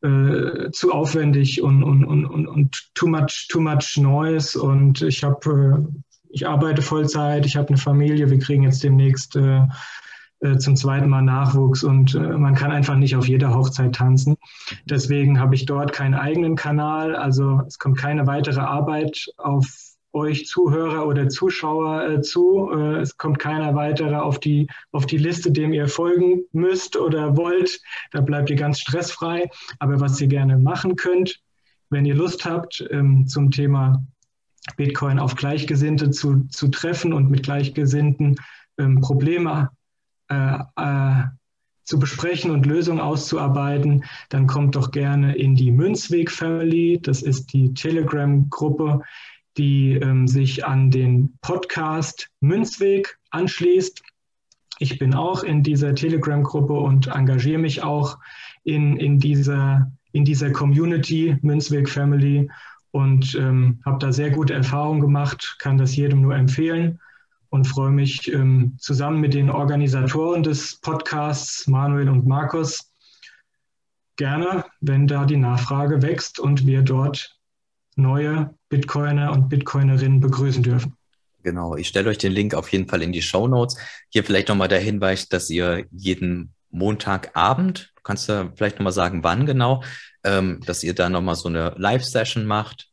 äh, 0.03 0.71
zu 0.71 0.91
aufwendig 0.91 1.61
und, 1.61 1.83
und, 1.83 2.03
und, 2.05 2.25
und, 2.25 2.47
und 2.47 2.89
too 2.95 3.07
much, 3.07 3.47
too 3.49 3.61
much 3.61 3.97
noise. 3.97 4.59
Und 4.59 5.01
ich 5.01 5.23
habe, 5.23 5.49
äh, 5.49 5.99
ich 6.29 6.47
arbeite 6.47 6.81
Vollzeit, 6.81 7.45
ich 7.45 7.55
habe 7.55 7.69
eine 7.69 7.77
Familie, 7.77 8.29
wir 8.29 8.39
kriegen 8.39 8.63
jetzt 8.63 8.83
demnächst 8.83 9.35
äh, 9.35 9.61
äh, 10.41 10.57
zum 10.57 10.75
zweiten 10.75 11.07
Mal 11.07 11.21
Nachwuchs 11.21 11.83
und 11.83 12.15
äh, 12.15 12.19
man 12.19 12.55
kann 12.55 12.71
einfach 12.71 12.95
nicht 12.95 13.15
auf 13.15 13.27
jeder 13.27 13.53
Hochzeit 13.53 13.93
tanzen. 13.93 14.37
Deswegen 14.85 15.39
habe 15.39 15.53
ich 15.53 15.65
dort 15.65 15.93
keinen 15.93 16.15
eigenen 16.15 16.55
Kanal. 16.55 17.15
Also 17.15 17.61
es 17.67 17.77
kommt 17.77 17.99
keine 17.99 18.25
weitere 18.25 18.61
Arbeit 18.61 19.27
auf 19.37 19.90
euch 20.13 20.45
Zuhörer 20.45 21.07
oder 21.07 21.29
Zuschauer 21.29 22.07
äh, 22.07 22.21
zu. 22.21 22.71
Äh, 22.71 22.99
es 22.99 23.17
kommt 23.17 23.39
keiner 23.39 23.75
weiterer 23.75 24.23
auf 24.23 24.39
die, 24.39 24.67
auf 24.91 25.05
die 25.05 25.17
Liste, 25.17 25.51
dem 25.51 25.73
ihr 25.73 25.87
folgen 25.87 26.43
müsst 26.51 26.97
oder 26.97 27.37
wollt. 27.37 27.81
Da 28.11 28.21
bleibt 28.21 28.49
ihr 28.49 28.55
ganz 28.55 28.79
stressfrei. 28.79 29.49
Aber 29.79 29.99
was 29.99 30.19
ihr 30.21 30.27
gerne 30.27 30.57
machen 30.57 30.95
könnt, 30.95 31.39
wenn 31.89 32.05
ihr 32.05 32.15
Lust 32.15 32.45
habt, 32.45 32.85
ähm, 32.91 33.27
zum 33.27 33.51
Thema 33.51 34.03
Bitcoin 34.77 35.19
auf 35.19 35.35
Gleichgesinnte 35.35 36.11
zu, 36.11 36.47
zu 36.49 36.67
treffen 36.67 37.13
und 37.13 37.29
mit 37.29 37.43
Gleichgesinnten 37.43 38.35
ähm, 38.77 39.01
Probleme 39.01 39.69
äh, 40.29 40.59
äh, 40.75 41.23
zu 41.83 41.99
besprechen 41.99 42.51
und 42.51 42.65
Lösungen 42.65 43.01
auszuarbeiten, 43.01 44.05
dann 44.29 44.47
kommt 44.47 44.75
doch 44.75 44.91
gerne 44.91 45.35
in 45.35 45.55
die 45.55 45.71
Münzweg 45.71 46.31
Family. 46.31 46.99
Das 47.01 47.21
ist 47.21 47.51
die 47.51 47.73
Telegram-Gruppe, 47.73 49.01
die 49.57 49.93
ähm, 49.93 50.27
sich 50.27 50.65
an 50.65 50.91
den 50.91 51.37
Podcast 51.41 52.29
Münzweg 52.39 53.17
anschließt. 53.31 54.01
Ich 54.79 54.97
bin 54.97 55.13
auch 55.13 55.43
in 55.43 55.63
dieser 55.63 55.93
Telegram-Gruppe 55.93 56.73
und 56.73 57.07
engagiere 57.07 57.59
mich 57.59 57.83
auch 57.83 58.17
in, 58.63 58.97
in, 58.97 59.19
dieser, 59.19 59.91
in 60.11 60.25
dieser 60.25 60.51
Community 60.51 61.37
Münzweg 61.41 61.89
Family 61.89 62.49
und 62.91 63.35
ähm, 63.35 63.79
habe 63.85 63.99
da 63.99 64.11
sehr 64.11 64.31
gute 64.31 64.53
Erfahrungen 64.53 65.01
gemacht, 65.01 65.57
kann 65.59 65.77
das 65.77 65.95
jedem 65.95 66.21
nur 66.21 66.35
empfehlen 66.35 66.99
und 67.49 67.67
freue 67.67 67.91
mich 67.91 68.31
ähm, 68.31 68.75
zusammen 68.79 69.19
mit 69.19 69.33
den 69.33 69.49
Organisatoren 69.49 70.43
des 70.43 70.79
Podcasts, 70.79 71.67
Manuel 71.67 72.09
und 72.09 72.25
Markus, 72.25 72.93
gerne, 74.15 74.65
wenn 74.79 75.07
da 75.07 75.25
die 75.25 75.37
Nachfrage 75.37 76.01
wächst 76.01 76.39
und 76.39 76.65
wir 76.65 76.81
dort 76.81 77.37
neue 77.95 78.53
Bitcoiner 78.71 79.33
und 79.33 79.49
Bitcoinerinnen 79.49 80.21
begrüßen 80.21 80.63
dürfen. 80.63 80.95
Genau, 81.43 81.75
ich 81.75 81.89
stelle 81.89 82.09
euch 82.09 82.17
den 82.17 82.31
Link 82.31 82.53
auf 82.53 82.71
jeden 82.71 82.87
Fall 82.87 83.01
in 83.01 83.11
die 83.11 83.21
Show 83.21 83.47
Notes. 83.47 83.77
Hier 84.09 84.23
vielleicht 84.23 84.47
nochmal 84.47 84.69
der 84.69 84.79
Hinweis, 84.79 85.27
dass 85.27 85.49
ihr 85.49 85.85
jeden 85.91 86.53
Montagabend, 86.69 87.91
du 87.95 88.01
kannst 88.01 88.29
ja 88.29 88.49
vielleicht 88.55 88.77
nochmal 88.77 88.93
sagen, 88.93 89.23
wann 89.23 89.45
genau, 89.45 89.83
ähm, 90.23 90.61
dass 90.65 90.83
ihr 90.83 90.95
da 90.95 91.09
nochmal 91.09 91.35
so 91.35 91.49
eine 91.49 91.73
Live-Session 91.77 92.45
macht, 92.45 92.87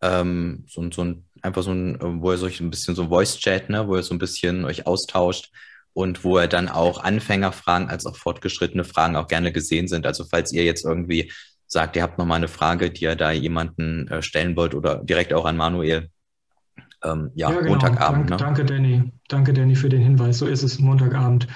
ähm, 0.00 0.64
so, 0.68 0.88
so 0.92 1.04
ein, 1.04 1.24
einfach 1.42 1.64
so 1.64 1.72
ein, 1.72 1.98
wo 2.22 2.32
ihr 2.32 2.42
euch 2.42 2.60
ein 2.60 2.70
bisschen 2.70 2.94
so 2.94 3.02
ein 3.02 3.08
Voice-Chat, 3.08 3.68
ne, 3.68 3.88
wo 3.88 3.96
ihr 3.96 4.04
so 4.04 4.14
ein 4.14 4.18
bisschen 4.18 4.64
euch 4.64 4.86
austauscht 4.86 5.50
und 5.92 6.22
wo 6.22 6.38
ihr 6.38 6.46
dann 6.46 6.68
auch 6.68 7.02
Anfängerfragen 7.02 7.88
als 7.88 8.06
auch 8.06 8.16
fortgeschrittene 8.16 8.84
Fragen 8.84 9.16
auch 9.16 9.26
gerne 9.26 9.50
gesehen 9.50 9.88
sind. 9.88 10.06
Also 10.06 10.24
falls 10.24 10.52
ihr 10.52 10.62
jetzt 10.62 10.84
irgendwie 10.84 11.32
sagt, 11.66 11.96
ihr 11.96 12.02
habt 12.02 12.18
noch 12.18 12.26
mal 12.26 12.36
eine 12.36 12.48
Frage, 12.48 12.90
die 12.90 13.04
ihr 13.04 13.16
da 13.16 13.30
jemanden 13.30 14.08
äh, 14.08 14.22
stellen 14.22 14.56
wollt 14.56 14.74
oder 14.74 14.96
direkt 15.04 15.32
auch 15.32 15.44
an 15.44 15.56
Manuel. 15.56 16.10
Ähm, 17.04 17.30
ja, 17.34 17.50
ja 17.50 17.58
genau. 17.58 17.70
Montagabend. 17.70 18.30
Dank, 18.30 18.30
ne? 18.30 18.36
Danke, 18.36 18.64
Danny. 18.64 19.12
Danke, 19.28 19.52
Danny, 19.52 19.76
für 19.76 19.88
den 19.88 20.02
Hinweis. 20.02 20.38
So 20.38 20.46
ist 20.46 20.62
es. 20.62 20.78
Montagabend 20.78 21.46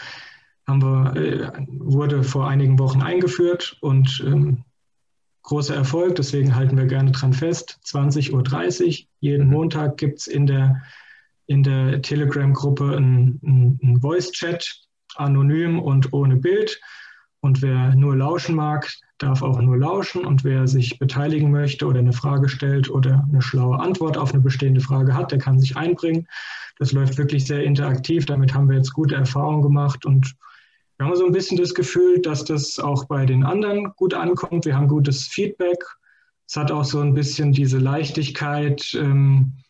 haben 0.66 0.82
wir, 0.82 1.16
äh, 1.16 1.52
wurde 1.68 2.22
vor 2.22 2.48
einigen 2.48 2.78
Wochen 2.78 3.02
eingeführt 3.02 3.76
und 3.80 4.22
ähm, 4.26 4.64
großer 5.42 5.74
Erfolg. 5.74 6.16
Deswegen 6.16 6.54
halten 6.54 6.76
wir 6.76 6.86
gerne 6.86 7.12
dran 7.12 7.32
fest. 7.32 7.78
20.30 7.84 8.32
Uhr. 8.32 9.06
Jeden 9.20 9.46
mhm. 9.46 9.52
Montag 9.52 9.96
gibt 9.96 10.20
es 10.20 10.26
in 10.26 10.46
der, 10.46 10.82
in 11.46 11.62
der 11.62 12.02
Telegram-Gruppe 12.02 12.96
einen, 12.96 13.40
einen 13.42 14.00
Voice-Chat, 14.00 14.86
anonym 15.16 15.80
und 15.80 16.12
ohne 16.12 16.36
Bild. 16.36 16.80
Und 17.40 17.62
wer 17.62 17.94
nur 17.94 18.16
lauschen 18.16 18.54
mag, 18.54 18.92
darf 19.22 19.42
auch 19.42 19.60
nur 19.60 19.76
lauschen 19.76 20.24
und 20.24 20.44
wer 20.44 20.66
sich 20.66 20.98
beteiligen 20.98 21.50
möchte 21.50 21.86
oder 21.86 22.00
eine 22.00 22.12
Frage 22.12 22.48
stellt 22.48 22.90
oder 22.90 23.24
eine 23.28 23.42
schlaue 23.42 23.78
Antwort 23.78 24.16
auf 24.16 24.32
eine 24.32 24.42
bestehende 24.42 24.80
Frage 24.80 25.14
hat, 25.14 25.30
der 25.30 25.38
kann 25.38 25.60
sich 25.60 25.76
einbringen. 25.76 26.26
Das 26.78 26.92
läuft 26.92 27.18
wirklich 27.18 27.46
sehr 27.46 27.62
interaktiv. 27.62 28.24
Damit 28.24 28.54
haben 28.54 28.68
wir 28.68 28.76
jetzt 28.76 28.94
gute 28.94 29.14
Erfahrungen 29.14 29.62
gemacht 29.62 30.06
und 30.06 30.34
wir 30.96 31.06
haben 31.06 31.16
so 31.16 31.26
ein 31.26 31.32
bisschen 31.32 31.58
das 31.58 31.74
Gefühl, 31.74 32.20
dass 32.20 32.44
das 32.44 32.78
auch 32.78 33.04
bei 33.04 33.24
den 33.26 33.44
anderen 33.44 33.92
gut 33.96 34.14
ankommt. 34.14 34.64
Wir 34.64 34.76
haben 34.76 34.88
gutes 34.88 35.26
Feedback. 35.26 35.78
Es 36.46 36.56
hat 36.56 36.70
auch 36.70 36.84
so 36.84 37.00
ein 37.00 37.14
bisschen 37.14 37.52
diese 37.52 37.78
Leichtigkeit, 37.78 38.92
ähm, 38.94 39.52
äh, 39.54 39.69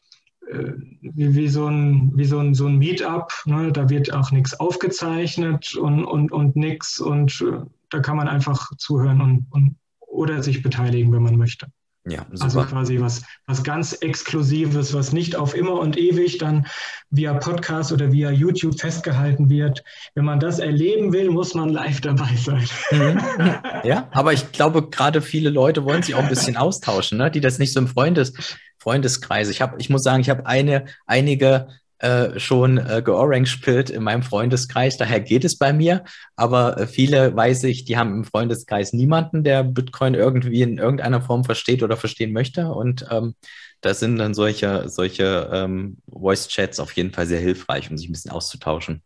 wie, 1.00 1.34
wie, 1.34 1.48
so 1.48 1.66
ein, 1.66 2.12
wie 2.14 2.24
so 2.24 2.38
ein, 2.38 2.54
so 2.54 2.66
ein 2.66 2.78
Meetup. 2.78 3.32
Ne? 3.46 3.72
Da 3.72 3.88
wird 3.88 4.12
auch 4.12 4.30
nichts 4.30 4.58
aufgezeichnet 4.58 5.74
und, 5.74 6.04
und, 6.04 6.32
und 6.32 6.56
nichts. 6.56 7.00
Und 7.00 7.40
äh, 7.42 7.64
da 7.90 8.00
kann 8.00 8.16
man 8.16 8.28
einfach 8.28 8.70
zuhören 8.76 9.20
und, 9.20 9.46
und, 9.50 9.76
oder 10.00 10.42
sich 10.42 10.62
beteiligen, 10.62 11.12
wenn 11.12 11.22
man 11.22 11.36
möchte. 11.36 11.70
Ja, 12.10 12.26
super. 12.32 12.44
Also 12.44 12.62
quasi 12.64 13.00
was, 13.00 13.22
was 13.46 13.62
ganz 13.62 13.92
Exklusives, 13.92 14.92
was 14.94 15.12
nicht 15.12 15.36
auf 15.36 15.54
immer 15.54 15.74
und 15.74 15.96
ewig 15.96 16.38
dann 16.38 16.66
via 17.10 17.34
Podcast 17.34 17.92
oder 17.92 18.10
via 18.10 18.30
YouTube 18.30 18.80
festgehalten 18.80 19.48
wird. 19.48 19.84
Wenn 20.14 20.24
man 20.24 20.40
das 20.40 20.58
erleben 20.58 21.12
will, 21.12 21.30
muss 21.30 21.54
man 21.54 21.68
live 21.68 22.00
dabei 22.00 22.34
sein. 22.36 22.68
Mhm. 22.90 23.20
Ja, 23.84 24.08
aber 24.12 24.32
ich 24.32 24.52
glaube, 24.52 24.90
gerade 24.90 25.22
viele 25.22 25.48
Leute 25.48 25.84
wollen 25.84 26.02
sich 26.02 26.14
auch 26.14 26.22
ein 26.22 26.28
bisschen 26.28 26.56
austauschen, 26.56 27.16
ne? 27.16 27.30
die 27.30 27.40
das 27.40 27.58
nicht 27.58 27.72
so 27.72 27.80
im 27.80 27.88
Freundes, 27.88 28.34
Freundeskreis. 28.76 29.48
Ich 29.48 29.62
habe, 29.62 29.76
ich 29.78 29.88
muss 29.88 30.02
sagen, 30.02 30.20
ich 30.20 30.28
habe 30.28 30.44
eine, 30.46 30.84
einige 31.06 31.68
äh, 32.00 32.40
schon 32.40 32.78
äh, 32.78 33.02
georange-pillt 33.04 33.90
in 33.90 34.02
meinem 34.02 34.22
Freundeskreis. 34.22 34.96
Daher 34.96 35.20
geht 35.20 35.44
es 35.44 35.58
bei 35.58 35.72
mir. 35.72 36.04
Aber 36.34 36.78
äh, 36.78 36.86
viele 36.86 37.36
weiß 37.36 37.64
ich, 37.64 37.84
die 37.84 37.98
haben 37.98 38.14
im 38.14 38.24
Freundeskreis 38.24 38.94
niemanden, 38.94 39.44
der 39.44 39.64
Bitcoin 39.64 40.14
irgendwie 40.14 40.62
in 40.62 40.78
irgendeiner 40.78 41.20
Form 41.20 41.44
versteht 41.44 41.82
oder 41.82 41.98
verstehen 41.98 42.32
möchte. 42.32 42.68
Und 42.68 43.04
ähm, 43.10 43.34
da 43.82 43.92
sind 43.92 44.16
dann 44.16 44.32
solche, 44.32 44.88
solche 44.88 45.50
ähm, 45.52 45.98
Voice-Chats 46.10 46.80
auf 46.80 46.92
jeden 46.92 47.12
Fall 47.12 47.26
sehr 47.26 47.40
hilfreich, 47.40 47.90
um 47.90 47.98
sich 47.98 48.08
ein 48.08 48.12
bisschen 48.12 48.30
auszutauschen. 48.30 49.02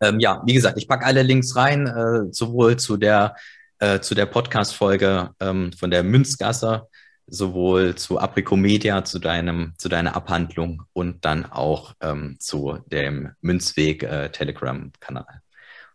Ähm, 0.00 0.18
ja, 0.18 0.42
wie 0.46 0.54
gesagt, 0.54 0.78
ich 0.78 0.88
packe 0.88 1.04
alle 1.04 1.22
Links 1.22 1.56
rein, 1.56 1.86
äh, 1.86 2.32
sowohl 2.32 2.78
zu 2.78 2.96
der, 2.96 3.36
äh, 3.78 4.00
zu 4.00 4.14
der 4.14 4.26
Podcast-Folge 4.26 5.30
ähm, 5.40 5.72
von 5.72 5.90
der 5.90 6.02
Münzgasse 6.02 6.88
sowohl 7.26 7.94
zu 7.94 8.18
Apricomedia, 8.18 9.04
zu 9.04 9.18
deinem, 9.18 9.74
zu 9.78 9.88
deiner 9.88 10.14
Abhandlung 10.14 10.82
und 10.92 11.24
dann 11.24 11.46
auch 11.46 11.94
ähm, 12.00 12.36
zu 12.38 12.78
dem 12.86 13.32
Münzweg 13.40 14.02
äh, 14.02 14.30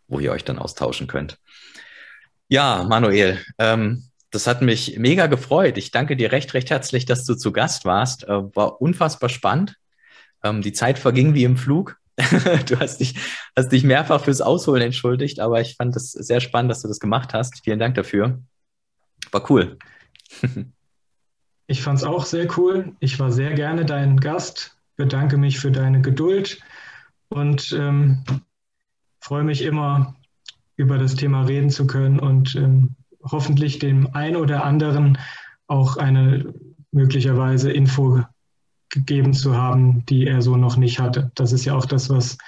wo 0.08 0.20
ihr 0.20 0.32
euch 0.32 0.44
dann 0.44 0.58
austauschen 0.58 1.06
könnt. 1.06 1.38
Ja, 2.48 2.84
Manuel, 2.88 3.44
ähm, 3.58 4.04
das 4.30 4.46
hat 4.46 4.62
mich 4.62 4.98
mega 4.98 5.26
gefreut. 5.26 5.78
Ich 5.78 5.90
danke 5.90 6.16
dir 6.16 6.32
recht, 6.32 6.52
recht 6.54 6.70
herzlich, 6.70 7.06
dass 7.06 7.24
du 7.24 7.34
zu 7.34 7.52
Gast 7.52 7.84
warst. 7.84 8.24
Äh, 8.24 8.56
war 8.56 8.80
unfassbar 8.80 9.28
spannend. 9.28 9.76
Ähm, 10.42 10.62
die 10.62 10.72
Zeit 10.72 10.98
verging 10.98 11.34
wie 11.34 11.44
im 11.44 11.56
Flug. 11.56 11.96
du 12.66 12.80
hast 12.80 12.98
dich, 12.98 13.14
hast 13.54 13.70
dich 13.70 13.84
mehrfach 13.84 14.24
fürs 14.24 14.40
Ausholen 14.40 14.82
entschuldigt, 14.82 15.40
aber 15.40 15.60
ich 15.60 15.76
fand 15.76 15.94
es 15.94 16.12
sehr 16.12 16.40
spannend, 16.40 16.70
dass 16.70 16.82
du 16.82 16.88
das 16.88 17.00
gemacht 17.00 17.32
hast. 17.32 17.62
Vielen 17.62 17.78
Dank 17.78 17.94
dafür. 17.94 18.42
War 19.30 19.50
cool. 19.50 19.78
Ich 21.68 21.82
fand 21.82 21.98
es 21.98 22.04
auch 22.04 22.24
sehr 22.24 22.48
cool. 22.58 22.96
Ich 22.98 23.20
war 23.20 23.30
sehr 23.30 23.52
gerne 23.52 23.84
dein 23.84 24.18
Gast, 24.18 24.76
bedanke 24.96 25.36
mich 25.36 25.60
für 25.60 25.70
deine 25.70 26.00
Geduld 26.00 26.60
und 27.28 27.72
ähm, 27.72 28.24
freue 29.20 29.44
mich 29.44 29.62
immer, 29.62 30.16
über 30.76 30.96
das 30.96 31.14
Thema 31.14 31.42
reden 31.42 31.70
zu 31.70 31.86
können 31.86 32.18
und 32.20 32.54
ähm, 32.54 32.96
hoffentlich 33.22 33.78
dem 33.78 34.14
einen 34.14 34.36
oder 34.36 34.64
anderen 34.64 35.18
auch 35.66 35.98
eine 35.98 36.54
möglicherweise 36.92 37.70
Info 37.70 38.22
gegeben 38.88 39.34
zu 39.34 39.54
haben, 39.54 40.06
die 40.06 40.26
er 40.26 40.40
so 40.40 40.56
noch 40.56 40.78
nicht 40.78 40.98
hatte. 40.98 41.30
Das 41.34 41.52
ist 41.52 41.66
ja 41.66 41.74
auch 41.74 41.84
das, 41.84 42.08
was 42.08 42.38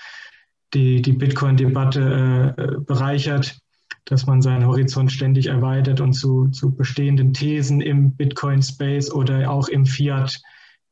die, 0.73 1.03
die 1.03 1.13
Bitcoin-Debatte 1.13 2.55
äh, 2.57 2.81
bereichert, 2.81 3.60
dass 4.05 4.27
man 4.27 4.43
seinen 4.43 4.67
Horizont 4.67 5.13
ständig 5.13 5.47
erweitert 5.47 6.01
und 6.01 6.13
zu, 6.13 6.49
zu 6.49 6.75
bestehenden 6.75 7.33
Thesen 7.33 7.81
im 7.81 8.17
Bitcoin-Space 8.17 9.13
oder 9.13 9.51
auch 9.51 9.69
im 9.69 9.87
Fiat 9.87 10.41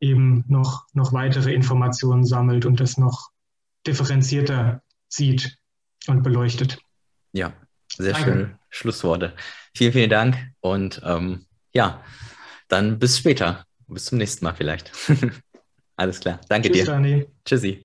eben 0.01 0.45
noch, 0.49 0.87
noch 0.93 1.13
weitere 1.13 1.53
Informationen 1.53 2.25
sammelt 2.25 2.67
und 2.67 2.81
das 2.81 2.99
noch 2.99 3.31
differenzierter 3.87 4.83
sieht 5.09 5.59
und 6.07 6.23
beleuchtet. 6.23 6.79
Ja, 7.33 7.53
sehr 7.97 8.13
Danke. 8.13 8.31
schöne 8.31 8.59
Schlussworte. 8.71 9.35
Vielen, 9.75 9.93
vielen 9.93 10.11
Dank 10.11 10.37
und 10.61 11.01
ähm, 11.05 11.47
ja, 11.73 12.03
dann 12.69 12.99
bis 12.99 13.19
später. 13.19 13.65
Bis 13.87 14.05
zum 14.05 14.19
nächsten 14.19 14.45
Mal 14.45 14.55
vielleicht. 14.55 14.93
Alles 15.97 16.21
klar. 16.21 16.41
Danke 16.49 16.71
Tschüss, 16.71 16.85
dir. 16.85 16.93
Dani. 16.93 17.27
Tschüssi. 17.45 17.83